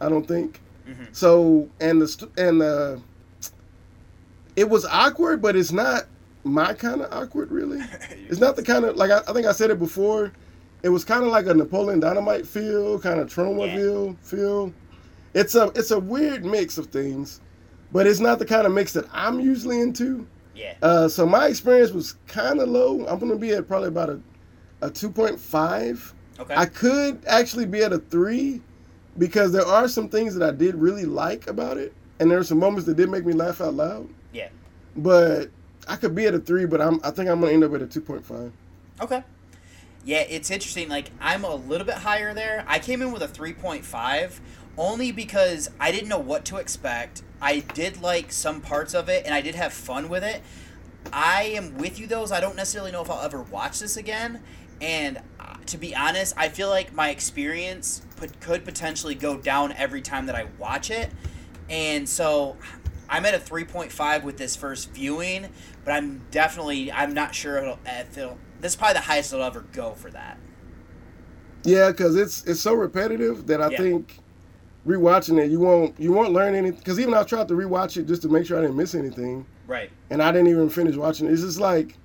I 0.00 0.08
don't 0.08 0.26
think. 0.26 0.60
Mhm. 0.88 1.06
So 1.12 1.68
and 1.78 2.02
the 2.02 2.28
and 2.36 2.60
the 2.60 3.00
it 4.56 4.68
was 4.68 4.84
awkward, 4.86 5.40
but 5.40 5.54
it's 5.54 5.70
not 5.70 6.06
my 6.42 6.74
kind 6.74 7.00
of 7.00 7.12
awkward 7.12 7.52
really. 7.52 7.80
It's 8.28 8.40
not 8.40 8.56
the 8.56 8.64
kind 8.64 8.84
of 8.84 8.96
like 8.96 9.12
I, 9.12 9.18
I 9.18 9.32
think 9.32 9.46
I 9.46 9.52
said 9.52 9.70
it 9.70 9.78
before. 9.78 10.32
It 10.84 10.90
was 10.90 11.02
kind 11.02 11.24
of 11.24 11.30
like 11.30 11.46
a 11.46 11.54
Napoleon 11.54 11.98
Dynamite 11.98 12.46
feel, 12.46 12.98
kind 13.00 13.18
of 13.18 13.32
Tromaville 13.32 14.18
feel. 14.20 14.70
It's 15.32 15.54
a 15.54 15.72
it's 15.74 15.90
a 15.92 15.98
weird 15.98 16.44
mix 16.44 16.76
of 16.76 16.88
things, 16.88 17.40
but 17.90 18.06
it's 18.06 18.20
not 18.20 18.38
the 18.38 18.44
kind 18.44 18.66
of 18.66 18.72
mix 18.74 18.92
that 18.92 19.06
I'm 19.10 19.40
usually 19.40 19.80
into. 19.80 20.26
Yeah. 20.54 20.74
Uh, 20.82 21.08
so 21.08 21.24
my 21.24 21.46
experience 21.46 21.92
was 21.92 22.16
kind 22.26 22.60
of 22.60 22.68
low. 22.68 23.06
I'm 23.06 23.18
gonna 23.18 23.34
be 23.36 23.52
at 23.52 23.66
probably 23.66 23.88
about 23.88 24.10
a 24.10 24.20
a 24.82 24.90
2.5. 24.90 26.12
Okay. 26.38 26.54
I 26.54 26.66
could 26.66 27.24
actually 27.26 27.64
be 27.64 27.82
at 27.82 27.94
a 27.94 27.98
three 27.98 28.60
because 29.16 29.52
there 29.52 29.64
are 29.64 29.88
some 29.88 30.10
things 30.10 30.34
that 30.34 30.46
I 30.46 30.54
did 30.54 30.74
really 30.74 31.06
like 31.06 31.46
about 31.46 31.78
it, 31.78 31.94
and 32.20 32.30
there 32.30 32.38
are 32.38 32.44
some 32.44 32.58
moments 32.58 32.84
that 32.88 32.98
did 32.98 33.08
make 33.08 33.24
me 33.24 33.32
laugh 33.32 33.62
out 33.62 33.72
loud. 33.72 34.06
Yeah. 34.34 34.50
But 34.96 35.48
I 35.88 35.96
could 35.96 36.14
be 36.14 36.26
at 36.26 36.34
a 36.34 36.40
three, 36.40 36.66
but 36.66 36.82
I'm 36.82 37.00
I 37.02 37.10
think 37.10 37.30
I'm 37.30 37.40
gonna 37.40 37.52
end 37.52 37.64
up 37.64 37.72
at 37.72 37.80
a 37.80 37.86
2.5. 37.86 38.52
Okay. 39.00 39.24
Yeah, 40.04 40.20
it's 40.28 40.50
interesting. 40.50 40.88
Like, 40.88 41.10
I'm 41.20 41.44
a 41.44 41.54
little 41.54 41.86
bit 41.86 41.96
higher 41.96 42.34
there. 42.34 42.64
I 42.68 42.78
came 42.78 43.00
in 43.00 43.10
with 43.10 43.22
a 43.22 43.28
3.5 43.28 44.40
only 44.76 45.12
because 45.12 45.70
I 45.80 45.92
didn't 45.92 46.08
know 46.08 46.18
what 46.18 46.44
to 46.46 46.56
expect. 46.56 47.22
I 47.40 47.60
did 47.60 48.02
like 48.02 48.32
some 48.32 48.60
parts 48.60 48.94
of 48.94 49.08
it 49.08 49.24
and 49.24 49.34
I 49.34 49.40
did 49.40 49.54
have 49.54 49.72
fun 49.72 50.08
with 50.08 50.24
it. 50.24 50.42
I 51.12 51.44
am 51.54 51.76
with 51.76 51.98
you 51.98 52.06
those. 52.06 52.32
I 52.32 52.40
don't 52.40 52.56
necessarily 52.56 52.90
know 52.90 53.02
if 53.02 53.10
I'll 53.10 53.24
ever 53.24 53.42
watch 53.42 53.80
this 53.80 53.96
again. 53.96 54.42
And 54.80 55.18
uh, 55.38 55.56
to 55.66 55.78
be 55.78 55.94
honest, 55.94 56.34
I 56.36 56.48
feel 56.48 56.68
like 56.68 56.92
my 56.92 57.10
experience 57.10 58.02
put, 58.16 58.40
could 58.40 58.64
potentially 58.64 59.14
go 59.14 59.38
down 59.38 59.72
every 59.72 60.02
time 60.02 60.26
that 60.26 60.34
I 60.34 60.46
watch 60.58 60.90
it. 60.90 61.10
And 61.70 62.08
so 62.08 62.56
I'm 63.08 63.24
at 63.26 63.34
a 63.34 63.38
3.5 63.38 64.22
with 64.22 64.36
this 64.36 64.56
first 64.56 64.90
viewing, 64.90 65.48
but 65.84 65.92
I'm 65.92 66.22
definitely 66.30 66.90
I'm 66.90 67.14
not 67.14 67.34
sure 67.34 67.58
it'll, 67.58 67.78
if 67.86 68.18
it'll 68.18 68.38
this 68.64 68.72
is 68.72 68.76
probably 68.76 68.94
the 68.94 69.00
highest 69.00 69.30
it'll 69.30 69.44
ever 69.44 69.60
go 69.74 69.92
for 69.92 70.10
that. 70.10 70.38
Yeah, 71.64 71.90
because 71.90 72.16
it's 72.16 72.44
it's 72.44 72.60
so 72.60 72.72
repetitive 72.72 73.46
that 73.46 73.60
I 73.60 73.68
Yeah. 73.68 73.76
think 73.76 74.20
rewatching 74.86 75.38
it 75.38 75.50
you 75.50 75.60
won't 75.60 75.94
you 76.00 76.12
won't 76.12 76.32
learn 76.32 76.54
anything. 76.54 76.78
Because 76.78 76.98
even 76.98 77.12
I 77.12 77.24
tried 77.24 77.46
to 77.48 77.54
rewatch 77.54 77.98
it 77.98 78.06
just 78.06 78.22
to 78.22 78.28
make 78.30 78.46
sure 78.46 78.56
I 78.56 78.62
didn't 78.62 78.76
miss 78.76 78.94
anything, 78.94 79.44
Right. 79.66 79.90
and 80.08 80.22
I 80.22 80.32
didn't 80.32 80.48
even 80.48 80.70
finish 80.70 80.96
watching 80.96 81.26
it. 81.26 81.32
It's 81.32 81.42
just 81.42 81.60
like 81.60 81.98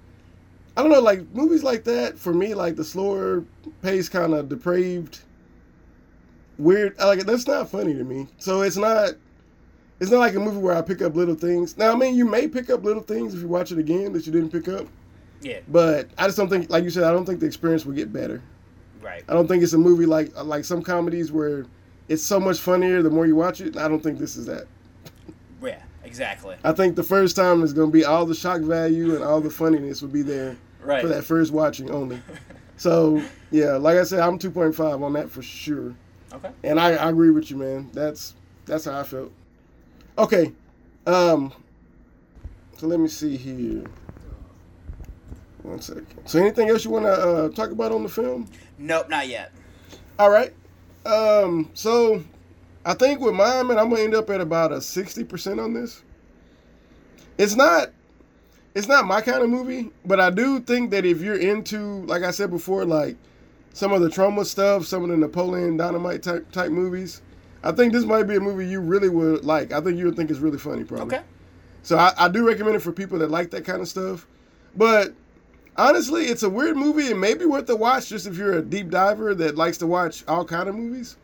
I 0.76 0.82
don't 0.82 0.92
know, 0.92 1.00
like 1.00 1.34
movies 1.34 1.64
like 1.64 1.86
that 1.86 2.20
for 2.20 2.34
me, 2.34 2.54
like 2.54 2.76
the 2.76 2.84
slower 2.84 3.46
pace, 3.82 4.10
kind 4.10 4.34
of 4.34 4.50
depraved, 4.50 5.20
weird. 6.58 6.98
Like 7.00 7.26
that's 7.26 7.48
not 7.48 7.70
funny 7.70 7.94
to 7.94 8.04
me. 8.04 8.28
So 8.38 8.64
it's 8.64 8.78
not. 8.78 9.12
It's 10.02 10.12
not 10.12 10.20
like 10.20 10.36
a 10.36 10.40
movie 10.42 10.58
where 10.60 10.76
I 10.76 10.82
pick 10.82 11.02
up 11.02 11.16
little 11.16 11.36
things. 11.36 11.78
Now, 11.78 11.92
I 11.94 11.96
mean, 11.96 12.16
you 12.16 12.26
may 12.26 12.48
pick 12.50 12.70
up 12.70 12.84
little 12.86 13.04
things 13.04 13.34
if 13.34 13.42
you 13.42 13.48
watch 13.48 13.72
it 13.74 13.78
again 13.78 14.12
that 14.14 14.26
you 14.26 14.32
didn't 14.34 14.50
pick 14.50 14.68
up. 14.70 14.88
Yeah. 15.42 15.60
But 15.68 16.10
I 16.18 16.26
just 16.26 16.38
don't 16.38 16.50
think, 16.50 16.70
like 16.70 16.84
you 16.84 16.90
said, 16.90 17.04
I 17.04 17.12
don't 17.12 17.26
think 17.26 17.40
the 17.40 17.46
experience 17.46 17.86
will 17.86 17.94
get 17.94 18.12
better. 18.12 18.42
Right. 19.02 19.24
I 19.30 19.34
don't 19.34 19.48
think 19.48 19.64
it's 19.64 19.74
a 19.74 19.78
movie 19.78 20.06
like 20.06 20.36
like 20.44 20.66
some 20.66 20.82
comedies 20.82 21.32
where 21.32 21.66
it's 22.10 22.24
so 22.24 22.40
much 22.40 22.60
funnier 22.60 23.02
the 23.02 23.10
more 23.10 23.26
you 23.26 23.36
watch 23.36 23.62
it. 23.62 23.78
I 23.78 23.88
don't 23.88 24.02
think 24.02 24.20
this 24.20 24.36
is 24.36 24.46
that. 24.48 24.68
Yeah. 25.64 25.82
Exactly. 26.04 26.56
I 26.64 26.72
think 26.72 26.96
the 26.96 27.04
first 27.04 27.36
time 27.36 27.62
is 27.62 27.72
going 27.74 27.90
to 27.90 27.94
be 27.94 28.04
all 28.04 28.26
the 28.26 28.34
shock 28.34 28.62
value 28.62 29.16
and 29.16 29.24
all 29.24 29.40
the 29.42 29.50
funniness 29.50 30.02
will 30.02 30.10
be 30.10 30.22
there 30.24 30.58
Right. 30.82 31.02
for 31.02 31.08
that 31.10 31.24
first 31.24 31.52
watching 31.52 31.92
only. 31.92 32.22
So 32.78 33.22
yeah, 33.52 33.74
like 33.74 33.98
I 33.98 34.04
said, 34.04 34.22
I'm 34.22 34.40
2.5 34.40 35.04
on 35.04 35.14
that 35.14 35.30
for 35.30 35.42
sure. 35.44 35.94
Okay. 36.34 36.50
And 36.64 36.80
I, 36.80 36.92
I 36.94 37.10
agree 37.10 37.30
with 37.30 37.52
you, 37.52 37.58
man. 37.58 37.90
That's 37.94 38.34
that's 38.66 38.86
how 38.86 39.00
I 39.00 39.04
felt. 39.04 39.32
Okay, 40.18 40.52
um, 41.06 41.52
so 42.78 42.88
let 42.88 43.00
me 43.00 43.08
see 43.08 43.36
here. 43.38 43.84
One 45.64 45.82
second. 45.82 46.08
So 46.26 46.40
anything 46.40 46.70
else 46.70 46.86
you 46.86 46.92
want 46.92 47.06
to 47.06 47.12
uh, 47.12 47.50
talk 47.50 47.72
about 47.72 47.92
on 47.92 48.04
the 48.04 48.10
film? 48.10 48.50
Nope, 48.78 49.10
not 49.10 49.28
yet. 49.28 49.52
All 50.18 50.30
right. 50.30 50.54
Um, 51.06 51.70
so 51.74 52.24
I 52.86 52.94
think 52.94 53.20
with 53.20 53.34
mine, 53.34 53.68
man, 53.68 53.78
I'm 53.78 53.90
gonna 53.90 54.02
end 54.02 54.16
up 54.16 54.30
at 54.30 54.42
about 54.42 54.72
a 54.72 54.82
sixty 54.82 55.24
percent 55.24 55.60
on 55.60 55.74
this. 55.74 56.04
It's 57.38 57.56
not, 57.56 57.90
it's 58.76 58.88
not 58.88 59.06
my 59.06 59.22
kind 59.22 59.42
of 59.42 59.50
movie, 59.50 59.92
but 60.06 60.20
I 60.20 60.30
do 60.30 60.60
think 60.60 60.92
that 60.92 61.06
if 61.06 61.22
you're 61.22 61.38
into, 61.38 62.04
like 62.06 62.24
I 62.24 62.32
said 62.32 62.52
before, 62.52 62.86
like 62.86 63.16
some 63.74 63.94
of 63.94 64.02
the 64.02 64.10
Troma 64.10 64.46
stuff, 64.46 64.86
some 64.86 65.04
of 65.04 65.10
the 65.10 65.18
Napoleon 65.18 65.78
Dynamite 65.78 66.24
type 66.24 66.52
type 66.52 66.72
movies, 66.72 67.22
I 67.64 67.72
think 67.72 67.94
this 67.94 68.06
might 68.06 68.24
be 68.24 68.36
a 68.36 68.40
movie 68.40 68.68
you 68.68 68.82
really 68.82 69.10
would 69.10 69.46
like. 69.46 69.72
I 69.72 69.82
think 69.82 69.98
you 69.98 70.06
would 70.06 70.16
think 70.16 70.30
it's 70.32 70.40
really 70.40 70.58
funny, 70.58 70.84
probably. 70.84 71.18
Okay. 71.18 71.26
So 71.84 71.98
I, 71.98 72.14
I 72.18 72.28
do 72.28 72.46
recommend 72.46 72.76
it 72.76 72.80
for 72.80 72.92
people 72.92 73.20
that 73.20 73.32
like 73.32 73.52
that 73.52 73.66
kind 73.66 73.82
of 73.82 73.88
stuff. 73.88 74.28
But 74.76 75.14
honestly, 75.80 76.26
it's 76.26 76.44
a 76.44 76.50
weird 76.50 76.78
movie. 76.78 77.08
It 77.08 77.18
may 77.18 77.34
be 77.34 77.46
worth 77.46 77.70
a 77.70 77.76
watch 77.76 78.10
just 78.10 78.28
if 78.28 78.38
you're 78.38 78.58
a 78.58 78.62
deep 78.62 78.90
diver 78.90 79.34
that 79.36 79.56
likes 79.56 79.78
to 79.80 79.88
watch 79.88 80.24
all 80.28 80.46
kind 80.46 80.68
of 80.68 80.76
movies. 80.76 81.16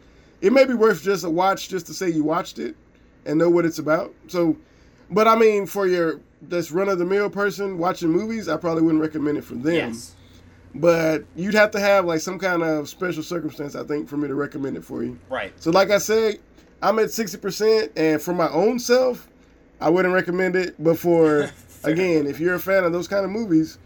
It 0.41 0.53
may 0.53 0.65
be 0.65 0.73
worth 0.73 1.03
just 1.03 1.23
a 1.23 1.29
watch 1.29 1.69
just 1.69 1.85
to 1.87 1.93
say 1.93 2.09
you 2.09 2.23
watched 2.23 2.57
it 2.57 2.75
and 3.25 3.37
know 3.37 3.49
what 3.49 3.65
it's 3.65 3.79
about. 3.79 4.13
So, 4.27 4.55
but 5.11 5.27
I 5.27 5.35
mean, 5.35 5.65
for 5.65 5.87
your 5.87 6.19
this 6.41 6.71
run 6.71 6.89
of 6.89 6.99
the 6.99 7.05
mill 7.05 7.29
person 7.29 7.77
watching 7.77 8.09
movies, 8.09 8.47
I 8.47 8.57
probably 8.57 8.83
wouldn't 8.83 9.01
recommend 9.01 9.37
it 9.37 9.43
for 9.43 9.55
them. 9.55 9.73
Yes. 9.73 10.15
But 10.73 11.23
you'd 11.35 11.53
have 11.53 11.71
to 11.71 11.79
have 11.79 12.05
like 12.05 12.21
some 12.21 12.37
kind 12.37 12.63
of 12.63 12.89
special 12.89 13.23
circumstance, 13.23 13.75
I 13.75 13.83
think, 13.83 14.09
for 14.09 14.17
me 14.17 14.27
to 14.27 14.35
recommend 14.35 14.77
it 14.77 14.83
for 14.83 15.03
you. 15.03 15.17
Right. 15.29 15.53
So, 15.61 15.71
like 15.71 15.89
I 15.89 15.97
said, 15.97 16.39
I'm 16.81 16.99
at 16.99 17.11
sixty 17.11 17.37
percent, 17.37 17.91
and 17.95 18.21
for 18.21 18.33
my 18.33 18.49
own 18.49 18.79
self, 18.79 19.29
I 19.79 19.89
wouldn't 19.89 20.13
recommend 20.13 20.55
it. 20.55 20.75
But 20.77 20.97
for 20.99 21.49
again, 21.83 22.27
if 22.27 22.39
you're 22.39 22.55
a 22.55 22.59
fan 22.59 22.83
of 22.83 22.91
those 22.91 23.07
kind 23.07 23.23
of 23.23 23.31
movies, 23.31 23.77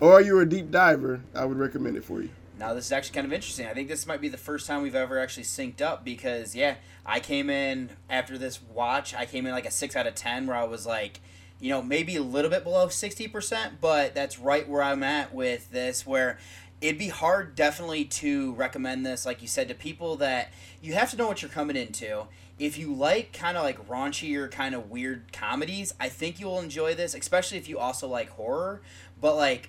or 0.00 0.20
you're 0.20 0.42
a 0.42 0.48
deep 0.48 0.70
diver, 0.70 1.20
I 1.34 1.44
would 1.44 1.58
recommend 1.58 1.96
it 1.96 2.04
for 2.04 2.22
you. 2.22 2.30
Now 2.58 2.72
this 2.72 2.86
is 2.86 2.92
actually 2.92 3.14
kind 3.14 3.26
of 3.26 3.32
interesting. 3.32 3.66
I 3.66 3.74
think 3.74 3.88
this 3.88 4.06
might 4.06 4.20
be 4.20 4.28
the 4.28 4.38
first 4.38 4.66
time 4.66 4.82
we've 4.82 4.94
ever 4.94 5.18
actually 5.18 5.42
synced 5.42 5.82
up 5.82 6.04
because 6.04 6.56
yeah, 6.56 6.76
I 7.04 7.20
came 7.20 7.50
in 7.50 7.90
after 8.08 8.38
this 8.38 8.62
watch. 8.62 9.14
I 9.14 9.26
came 9.26 9.46
in 9.46 9.52
like 9.52 9.66
a 9.66 9.70
six 9.70 9.94
out 9.94 10.06
of 10.06 10.14
ten, 10.14 10.46
where 10.46 10.56
I 10.56 10.64
was 10.64 10.86
like, 10.86 11.20
you 11.60 11.70
know, 11.70 11.82
maybe 11.82 12.16
a 12.16 12.22
little 12.22 12.50
bit 12.50 12.64
below 12.64 12.88
sixty 12.88 13.28
percent, 13.28 13.80
but 13.80 14.14
that's 14.14 14.38
right 14.38 14.66
where 14.66 14.82
I'm 14.82 15.02
at 15.02 15.34
with 15.34 15.70
this. 15.70 16.06
Where 16.06 16.38
it'd 16.80 16.98
be 16.98 17.08
hard, 17.08 17.54
definitely, 17.54 18.04
to 18.04 18.54
recommend 18.54 19.04
this, 19.04 19.26
like 19.26 19.42
you 19.42 19.48
said, 19.48 19.68
to 19.68 19.74
people 19.74 20.16
that 20.16 20.50
you 20.80 20.94
have 20.94 21.10
to 21.10 21.16
know 21.16 21.26
what 21.26 21.42
you're 21.42 21.50
coming 21.50 21.76
into. 21.76 22.26
If 22.58 22.78
you 22.78 22.94
like 22.94 23.34
kind 23.34 23.58
of 23.58 23.64
like 23.64 23.86
raunchier, 23.86 24.50
kind 24.50 24.74
of 24.74 24.90
weird 24.90 25.30
comedies, 25.30 25.92
I 26.00 26.08
think 26.08 26.40
you'll 26.40 26.58
enjoy 26.58 26.94
this, 26.94 27.14
especially 27.14 27.58
if 27.58 27.68
you 27.68 27.78
also 27.78 28.08
like 28.08 28.30
horror. 28.30 28.80
But 29.20 29.36
like 29.36 29.68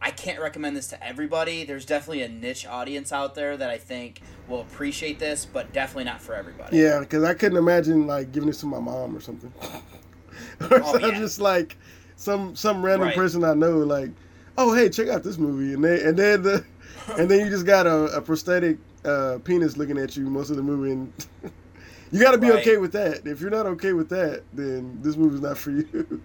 I 0.00 0.10
can't 0.10 0.38
recommend 0.40 0.76
this 0.76 0.88
to 0.88 1.02
everybody. 1.02 1.64
There's 1.64 1.86
definitely 1.86 2.22
a 2.22 2.28
niche 2.28 2.66
audience 2.66 3.10
out 3.12 3.34
there 3.34 3.56
that 3.56 3.70
I 3.70 3.78
think 3.78 4.20
will 4.48 4.60
appreciate 4.60 5.18
this, 5.18 5.46
but 5.46 5.72
definitely 5.72 6.04
not 6.04 6.20
for 6.20 6.34
everybody. 6.34 6.76
Yeah, 6.76 7.00
because 7.00 7.24
I 7.24 7.32
couldn't 7.34 7.56
imagine 7.56 8.06
like 8.06 8.30
giving 8.32 8.48
this 8.48 8.60
to 8.60 8.66
my 8.66 8.80
mom 8.80 9.16
or 9.16 9.20
something. 9.20 9.52
or 10.70 10.80
Oh, 10.84 10.98
yeah. 10.98 11.18
just 11.18 11.40
like 11.40 11.76
some 12.16 12.54
some 12.54 12.84
random 12.84 13.08
Right. 13.08 13.16
person 13.16 13.44
I 13.44 13.54
know, 13.54 13.78
like, 13.78 14.10
oh 14.58 14.74
hey, 14.74 14.90
check 14.90 15.08
out 15.08 15.22
this 15.22 15.38
movie, 15.38 15.72
and 15.74 15.82
then 15.82 16.06
and 16.06 16.16
then 16.18 16.42
the 16.42 16.64
and 17.18 17.30
then 17.30 17.40
you 17.40 17.50
just 17.50 17.66
got 17.66 17.86
a, 17.86 18.16
a 18.16 18.20
prosthetic 18.20 18.76
uh, 19.06 19.38
penis 19.44 19.76
looking 19.76 19.96
at 19.98 20.16
you 20.16 20.28
most 20.28 20.50
of 20.50 20.56
the 20.56 20.62
movie, 20.62 20.92
and 20.92 21.12
you 22.12 22.20
got 22.20 22.32
to 22.32 22.38
be 22.38 22.50
Right. 22.50 22.60
okay 22.60 22.76
with 22.76 22.92
that. 22.92 23.26
If 23.26 23.40
you're 23.40 23.50
not 23.50 23.64
okay 23.66 23.94
with 23.94 24.10
that, 24.10 24.42
then 24.52 24.98
this 25.02 25.16
movie's 25.16 25.40
not 25.40 25.56
for 25.56 25.70
you. 25.70 26.20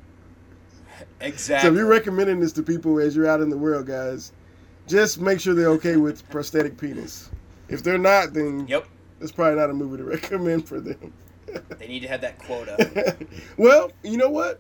Exactly. 1.22 1.68
So 1.70 1.74
if 1.74 1.78
you're 1.78 1.88
recommending 1.88 2.40
this 2.40 2.52
to 2.54 2.64
people 2.64 3.00
as 3.00 3.16
you're 3.16 3.28
out 3.28 3.42
in 3.42 3.50
the 3.50 3.58
world, 3.58 3.86
guys, 3.88 4.32
just 4.88 5.20
make 5.22 5.40
sure 5.40 5.54
they're 5.54 5.70
okay 5.72 5.98
with 5.98 6.28
prosthetic 6.30 6.78
penis. 6.78 7.30
If 7.68 7.84
they're 7.84 7.98
not, 7.98 8.34
then 8.34 8.68
Yep. 8.68 8.88
it's 9.22 9.32
probably 9.32 9.60
not 9.60 9.70
a 9.70 9.74
movie 9.74 9.98
to 9.98 10.04
recommend 10.16 10.68
for 10.68 10.80
them. 10.80 11.14
They 11.80 11.88
need 11.88 12.02
to 12.02 12.08
have 12.08 12.22
that 12.22 12.38
quota. 12.40 13.16
well, 13.58 13.92
you 14.04 14.18
know 14.18 14.30
what? 14.30 14.60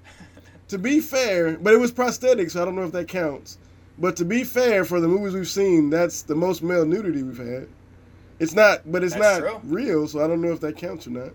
To 0.69 0.77
be 0.77 0.99
fair, 0.99 1.57
but 1.57 1.73
it 1.73 1.77
was 1.77 1.91
prosthetic, 1.91 2.49
so 2.51 2.61
I 2.61 2.65
don't 2.65 2.75
know 2.75 2.83
if 2.83 2.91
that 2.91 3.07
counts. 3.07 3.57
But 3.97 4.15
to 4.17 4.25
be 4.25 4.43
fair, 4.43 4.85
for 4.85 4.99
the 4.99 5.07
movies 5.07 5.33
we've 5.33 5.47
seen, 5.47 5.89
that's 5.89 6.21
the 6.21 6.35
most 6.35 6.61
male 6.63 6.85
nudity 6.85 7.21
we've 7.23 7.37
had. 7.37 7.67
It's 8.39 8.53
not, 8.53 8.89
but 8.91 9.03
it's 9.03 9.13
That's 9.15 9.41
not 9.41 9.61
true. 9.61 9.61
real, 9.65 10.07
so 10.07 10.23
I 10.23 10.27
don't 10.27 10.41
know 10.41 10.51
if 10.53 10.61
that 10.61 10.77
counts 10.77 11.05
or 11.07 11.09
not. 11.09 11.31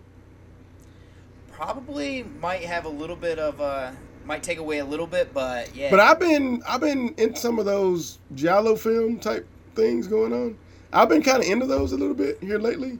Probably 1.53 2.25
might 2.41 2.63
have 2.63 2.85
a 2.85 2.89
little 2.89 3.17
bit 3.17 3.39
of 3.39 3.61
uh 3.61 3.93
might 4.27 4.43
take 4.43 4.59
away 4.59 4.79
a 4.79 4.85
little 4.85 5.07
bit, 5.07 5.33
but 5.35 5.75
yeah. 5.75 5.91
But 5.91 6.01
I've 6.01 6.19
been, 6.21 6.63
I've 6.69 6.81
been 6.81 7.15
in 7.19 7.35
some 7.37 7.59
of 7.59 7.65
those 7.65 8.19
giallo 8.35 8.77
film 8.77 9.19
type 9.19 9.47
things 9.75 10.07
going 10.07 10.33
on. 10.33 10.57
I've 10.93 11.09
been 11.09 11.23
kind 11.23 11.43
of 11.43 11.49
into 11.49 11.67
those 11.67 11.93
a 11.93 11.97
little 11.97 12.15
bit 12.15 12.39
here 12.41 12.59
lately. 12.59 12.99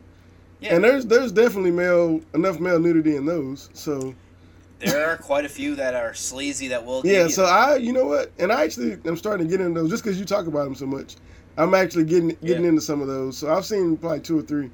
yeah, 0.61 0.75
And 0.75 0.83
there's 0.85 1.07
there's 1.07 1.31
definitely 1.33 1.71
male 1.71 2.21
enough 2.35 2.59
male 2.61 2.79
nudity 2.81 3.17
in 3.17 3.25
those. 3.27 3.71
So 3.73 4.15
there 4.81 5.09
are 5.09 5.17
quite 5.17 5.45
a 5.45 5.49
few 5.49 5.77
that 5.77 5.95
are 5.95 6.13
sleazy 6.15 6.69
that 6.69 6.85
will. 6.85 7.03
give 7.03 7.13
yeah, 7.13 7.29
so 7.29 7.43
that. 7.43 7.53
I 7.53 7.77
you 7.77 7.93
know 7.93 8.07
what? 8.07 8.33
And 8.39 8.53
I 8.53 8.65
actually 8.65 8.99
I'm 9.05 9.17
starting 9.17 9.47
to 9.47 9.51
get 9.51 9.65
into 9.65 9.81
those 9.81 9.91
just 9.91 10.03
because 10.03 10.19
you 10.19 10.25
talk 10.25 10.47
about 10.47 10.65
them 10.65 10.75
so 10.75 10.87
much. 10.87 11.15
I'm 11.57 11.73
actually 11.75 12.05
getting 12.05 12.31
getting 12.45 12.65
Yeah. 12.65 12.71
into 12.71 12.81
some 12.81 13.01
of 13.01 13.07
those. 13.07 13.39
So 13.39 13.55
I've 13.55 13.65
seen 13.65 13.97
probably 13.97 14.21
two 14.21 14.39
or 14.39 14.43
three. 14.43 14.71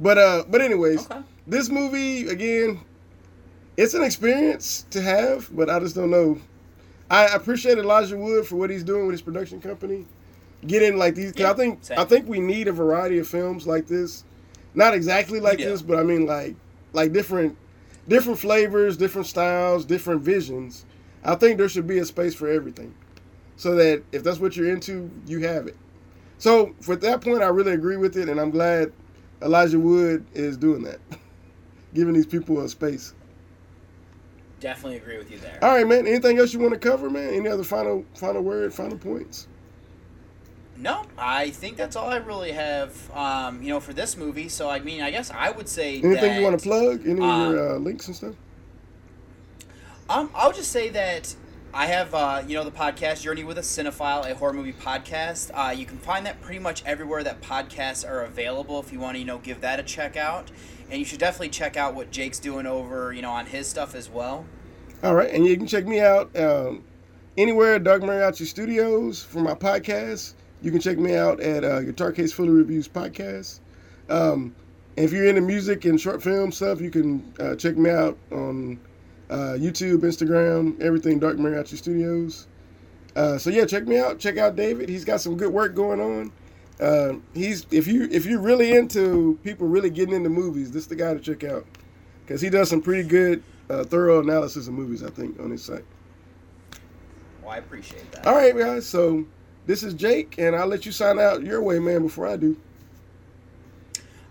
But 0.00 0.18
uh 0.18 0.42
but 0.48 0.60
anyways, 0.60 1.06
Okay. 1.08 1.20
this 1.46 1.68
movie 1.68 2.26
again, 2.28 2.80
it's 3.76 3.94
an 3.94 4.02
experience 4.02 4.86
to 4.90 5.00
have, 5.00 5.48
but 5.54 5.68
I 5.68 5.78
just 5.80 5.94
don't 5.94 6.10
know. 6.10 6.38
I 7.10 7.26
appreciate 7.26 7.78
Elijah 7.78 8.16
Wood 8.16 8.46
for 8.46 8.56
what 8.56 8.70
he's 8.70 8.84
doing 8.84 9.06
with 9.06 9.14
his 9.14 9.22
production 9.22 9.60
company. 9.60 10.06
Getting 10.66 10.96
like 10.96 11.14
these, 11.14 11.32
Yeah, 11.36 11.50
I 11.50 11.54
think 11.54 11.84
same. 11.84 11.98
I 11.98 12.04
think 12.04 12.26
we 12.26 12.40
need 12.40 12.68
a 12.68 12.72
variety 12.72 13.18
of 13.18 13.28
films 13.28 13.66
like 13.66 13.86
this. 13.86 14.24
Not 14.74 14.94
exactly 14.94 15.38
like 15.38 15.58
this, 15.58 15.82
but 15.82 15.98
I 15.98 16.02
mean 16.02 16.26
like 16.26 16.56
like 16.92 17.12
different 17.12 17.56
different 18.08 18.38
flavors, 18.38 18.96
different 18.96 19.26
styles, 19.26 19.84
different 19.84 20.22
visions. 20.22 20.86
I 21.22 21.34
think 21.34 21.58
there 21.58 21.68
should 21.68 21.86
be 21.86 21.98
a 21.98 22.04
space 22.04 22.34
for 22.34 22.48
everything, 22.48 22.94
so 23.56 23.74
that 23.76 24.02
if 24.12 24.22
that's 24.22 24.40
what 24.40 24.56
you're 24.56 24.70
into, 24.70 25.10
you 25.26 25.40
have 25.40 25.66
it. 25.66 25.76
So 26.38 26.74
for 26.80 26.96
that 26.96 27.20
point, 27.20 27.42
I 27.42 27.46
really 27.46 27.72
agree 27.72 27.96
with 27.96 28.16
it, 28.16 28.28
and 28.28 28.40
I'm 28.40 28.50
glad 28.50 28.92
Elijah 29.42 29.78
Wood 29.78 30.26
is 30.32 30.56
doing 30.56 30.82
that, 30.84 30.98
giving 31.94 32.14
these 32.14 32.26
people 32.26 32.60
a 32.60 32.68
space. 32.68 33.14
Definitely 34.64 34.96
agree 34.96 35.18
with 35.18 35.30
you 35.30 35.38
there. 35.38 35.58
All 35.62 35.76
right, 35.76 35.86
man. 35.86 36.06
Anything 36.06 36.38
else 36.38 36.54
you 36.54 36.58
want 36.58 36.72
to 36.72 36.80
cover, 36.80 37.10
man? 37.10 37.34
Any 37.34 37.48
other 37.48 37.62
final 37.62 38.04
final 38.14 38.42
word, 38.42 38.72
final 38.72 38.96
points? 38.96 39.46
No, 40.76 41.04
I 41.18 41.50
think 41.50 41.76
that's 41.76 41.94
all 41.94 42.08
I 42.08 42.16
really 42.16 42.50
have. 42.52 43.10
Um, 43.12 43.62
you 43.62 43.68
know, 43.68 43.78
for 43.78 43.92
this 43.92 44.16
movie. 44.16 44.48
So 44.48 44.70
I 44.70 44.80
mean, 44.80 45.02
I 45.02 45.10
guess 45.10 45.30
I 45.30 45.50
would 45.50 45.68
say 45.68 46.00
Anything 46.00 46.14
that, 46.14 46.38
you 46.38 46.42
want 46.42 46.58
to 46.58 46.62
plug? 46.66 47.06
Any 47.06 47.20
of 47.20 47.30
um, 47.30 47.52
your 47.52 47.74
uh, 47.74 47.78
links 47.78 48.06
and 48.08 48.16
stuff? 48.16 48.34
Um, 50.08 50.30
I'll 50.34 50.52
just 50.52 50.72
say 50.72 50.88
that 50.90 51.34
I 51.76 51.86
have, 51.86 52.14
uh, 52.14 52.40
you 52.46 52.54
know, 52.54 52.62
the 52.62 52.70
podcast 52.70 53.22
Journey 53.22 53.42
with 53.42 53.58
a 53.58 53.60
Cinephile, 53.60 54.30
a 54.30 54.34
horror 54.36 54.52
movie 54.52 54.72
podcast. 54.72 55.50
Uh, 55.52 55.72
you 55.72 55.84
can 55.84 55.98
find 55.98 56.24
that 56.24 56.40
pretty 56.40 56.60
much 56.60 56.84
everywhere 56.86 57.24
that 57.24 57.40
podcasts 57.40 58.08
are 58.08 58.20
available 58.20 58.78
if 58.78 58.92
you 58.92 59.00
want 59.00 59.16
to, 59.16 59.18
you 59.18 59.24
know, 59.24 59.38
give 59.38 59.60
that 59.62 59.80
a 59.80 59.82
check 59.82 60.16
out. 60.16 60.52
And 60.88 61.00
you 61.00 61.04
should 61.04 61.18
definitely 61.18 61.48
check 61.48 61.76
out 61.76 61.96
what 61.96 62.12
Jake's 62.12 62.38
doing 62.38 62.68
over, 62.68 63.12
you 63.12 63.22
know, 63.22 63.32
on 63.32 63.46
his 63.46 63.66
stuff 63.66 63.96
as 63.96 64.08
well. 64.08 64.46
All 65.02 65.16
right, 65.16 65.28
and 65.34 65.44
you 65.44 65.56
can 65.56 65.66
check 65.66 65.84
me 65.84 65.98
out 65.98 66.30
um, 66.38 66.84
anywhere 67.36 67.74
at 67.74 67.82
Dark 67.82 68.02
Mariachi 68.02 68.46
Studios 68.46 69.24
for 69.24 69.40
my 69.40 69.54
podcast. 69.54 70.34
You 70.62 70.70
can 70.70 70.80
check 70.80 70.96
me 70.96 71.16
out 71.16 71.40
at 71.40 71.64
uh, 71.64 71.80
Guitar 71.80 72.12
Case 72.12 72.32
Fully 72.32 72.50
Reviews 72.50 72.86
podcast. 72.86 73.58
Um, 74.08 74.54
if 74.94 75.10
you're 75.10 75.26
into 75.26 75.40
music 75.40 75.86
and 75.86 76.00
short 76.00 76.22
film 76.22 76.52
stuff, 76.52 76.80
you 76.80 76.92
can 76.92 77.34
uh, 77.40 77.56
check 77.56 77.76
me 77.76 77.90
out 77.90 78.16
on 78.30 78.78
uh, 79.30 79.56
YouTube, 79.58 79.98
Instagram, 80.00 80.80
everything 80.80 81.18
Dark 81.18 81.36
Mariachi 81.36 81.76
Studios. 81.76 82.46
Uh, 83.16 83.38
so 83.38 83.50
yeah, 83.50 83.64
check 83.64 83.86
me 83.86 83.98
out. 83.98 84.18
Check 84.18 84.38
out 84.38 84.56
David. 84.56 84.88
He's 84.88 85.04
got 85.04 85.20
some 85.20 85.36
good 85.36 85.52
work 85.52 85.74
going 85.74 86.00
on. 86.00 86.32
Uh, 86.80 87.18
he's 87.34 87.66
if 87.70 87.86
you 87.86 88.08
if 88.10 88.26
you're 88.26 88.40
really 88.40 88.72
into 88.72 89.38
people 89.44 89.68
really 89.68 89.90
getting 89.90 90.14
into 90.14 90.28
movies, 90.28 90.72
this 90.72 90.82
is 90.82 90.88
the 90.88 90.96
guy 90.96 91.14
to 91.14 91.20
check 91.20 91.44
out 91.44 91.64
because 92.24 92.40
he 92.40 92.50
does 92.50 92.68
some 92.68 92.82
pretty 92.82 93.08
good 93.08 93.42
uh, 93.70 93.84
thorough 93.84 94.20
analysis 94.20 94.66
of 94.66 94.74
movies. 94.74 95.04
I 95.04 95.10
think 95.10 95.38
on 95.38 95.50
his 95.50 95.62
site. 95.62 95.84
Well, 97.42 97.52
I 97.52 97.58
appreciate 97.58 98.10
that. 98.12 98.26
All 98.26 98.34
right, 98.34 98.56
guys. 98.56 98.86
So 98.86 99.24
this 99.66 99.82
is 99.82 99.94
Jake, 99.94 100.34
and 100.38 100.56
I'll 100.56 100.66
let 100.66 100.84
you 100.84 100.92
sign 100.92 101.18
out 101.18 101.42
your 101.42 101.62
way, 101.62 101.78
man, 101.78 102.02
before 102.02 102.26
I 102.26 102.36
do. 102.36 102.56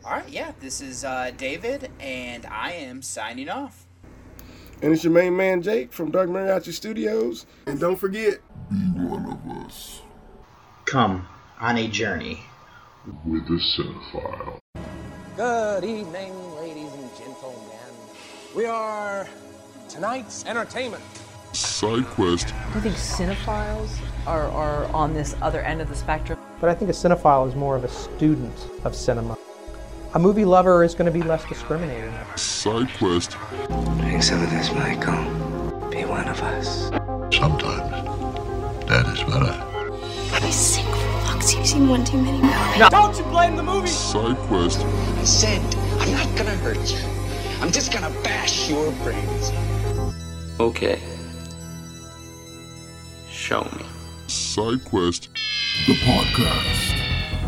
All 0.04 0.12
right, 0.12 0.30
yeah. 0.30 0.52
This 0.60 0.82
is 0.82 1.06
uh, 1.06 1.32
David, 1.38 1.90
and 2.00 2.46
I 2.46 2.74
am 2.74 3.02
signing 3.02 3.48
off. 3.48 3.83
And 4.84 4.92
it's 4.92 5.06
your 5.06 5.14
main 5.14 5.38
man 5.38 5.62
Jake 5.62 5.94
from 5.94 6.12
Dark 6.12 6.30
Mariachi 6.30 6.74
Studios. 6.74 7.46
And 7.68 7.80
don't 7.80 7.96
forget, 7.96 8.40
Be 8.70 8.76
one 9.00 9.26
of 9.32 9.66
us 9.66 10.02
Come 10.84 11.26
on 11.62 11.78
a 11.78 11.88
journey. 11.88 12.42
with 13.26 13.44
a 13.44 13.62
cinephile. 13.78 14.60
Good 15.38 15.86
evening, 15.86 16.34
ladies 16.58 16.92
and 16.92 17.10
gentlemen. 17.18 17.94
We 18.54 18.66
are 18.66 19.26
tonight's 19.88 20.46
entertainment. 20.46 21.04
Side 21.54 22.04
quest. 22.08 22.54
I 22.76 22.82
think 22.82 22.96
cinephiles 22.96 23.90
are, 24.28 24.50
are 24.50 24.84
on 24.88 25.14
this 25.14 25.34
other 25.42 25.62
end 25.62 25.80
of 25.80 25.88
the 25.88 25.96
spectrum. 25.96 26.38
But 26.60 26.70
I 26.70 26.74
think 26.76 26.92
a 26.92 26.94
cinephile 26.94 27.48
is 27.48 27.56
more 27.56 27.78
of 27.78 27.86
a 27.86 27.90
student 27.90 28.54
of 28.84 28.96
cinema. 28.98 29.38
A 30.16 30.20
movie 30.20 30.46
lover 30.46 30.84
is 30.84 30.94
going 30.94 31.08
to 31.08 31.12
be 31.12 31.24
less 31.24 31.44
discriminating. 31.46 32.14
Side 32.36 32.88
quest. 33.00 33.36
Drink 33.98 34.22
some 34.22 34.44
of 34.44 34.50
this, 34.52 34.72
Michael. 34.72 35.90
Be 35.90 36.06
one 36.06 36.28
of 36.28 36.40
us. 36.40 36.92
Sometimes 37.36 37.90
that 38.88 39.08
is 39.08 39.24
better. 39.24 40.46
You 40.46 40.52
sick 40.52 40.86
fucks. 40.86 41.56
You've 41.56 41.66
seen 41.66 41.90
one 41.90 42.06
too 42.06 42.22
many 42.22 42.40
movies. 42.44 42.90
Don't 42.92 43.18
you 43.18 43.24
blame 43.24 43.56
the 43.56 43.64
movie! 43.64 43.88
Side 43.88 44.38
quest. 44.38 44.82
I 44.82 45.24
said, 45.24 45.76
I'm 46.00 46.12
not 46.12 46.38
gonna 46.38 46.58
hurt 46.58 46.78
you. 46.92 47.00
I'm 47.60 47.72
just 47.72 47.92
gonna 47.92 48.12
bash 48.22 48.70
your 48.70 48.92
brains. 49.02 49.52
Okay. 50.60 51.02
Show 53.32 53.64
me. 53.64 53.86
Side 54.28 54.86
quest. 54.86 55.30
The 55.88 55.96
podcast. 56.06 56.98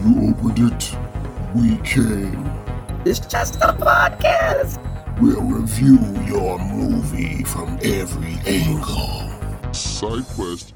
You 0.03 0.29
opened 0.31 0.73
it. 0.73 1.14
We 1.55 1.77
came. 1.77 2.51
It's 3.05 3.19
just 3.21 3.55
a 3.55 3.71
podcast. 3.71 4.77
We'll 5.21 5.41
review 5.41 5.99
your 6.25 6.59
movie 6.59 7.45
from 7.45 7.79
every 7.81 8.37
angle. 8.45 9.31
Side 9.73 10.25
quest. 10.35 10.74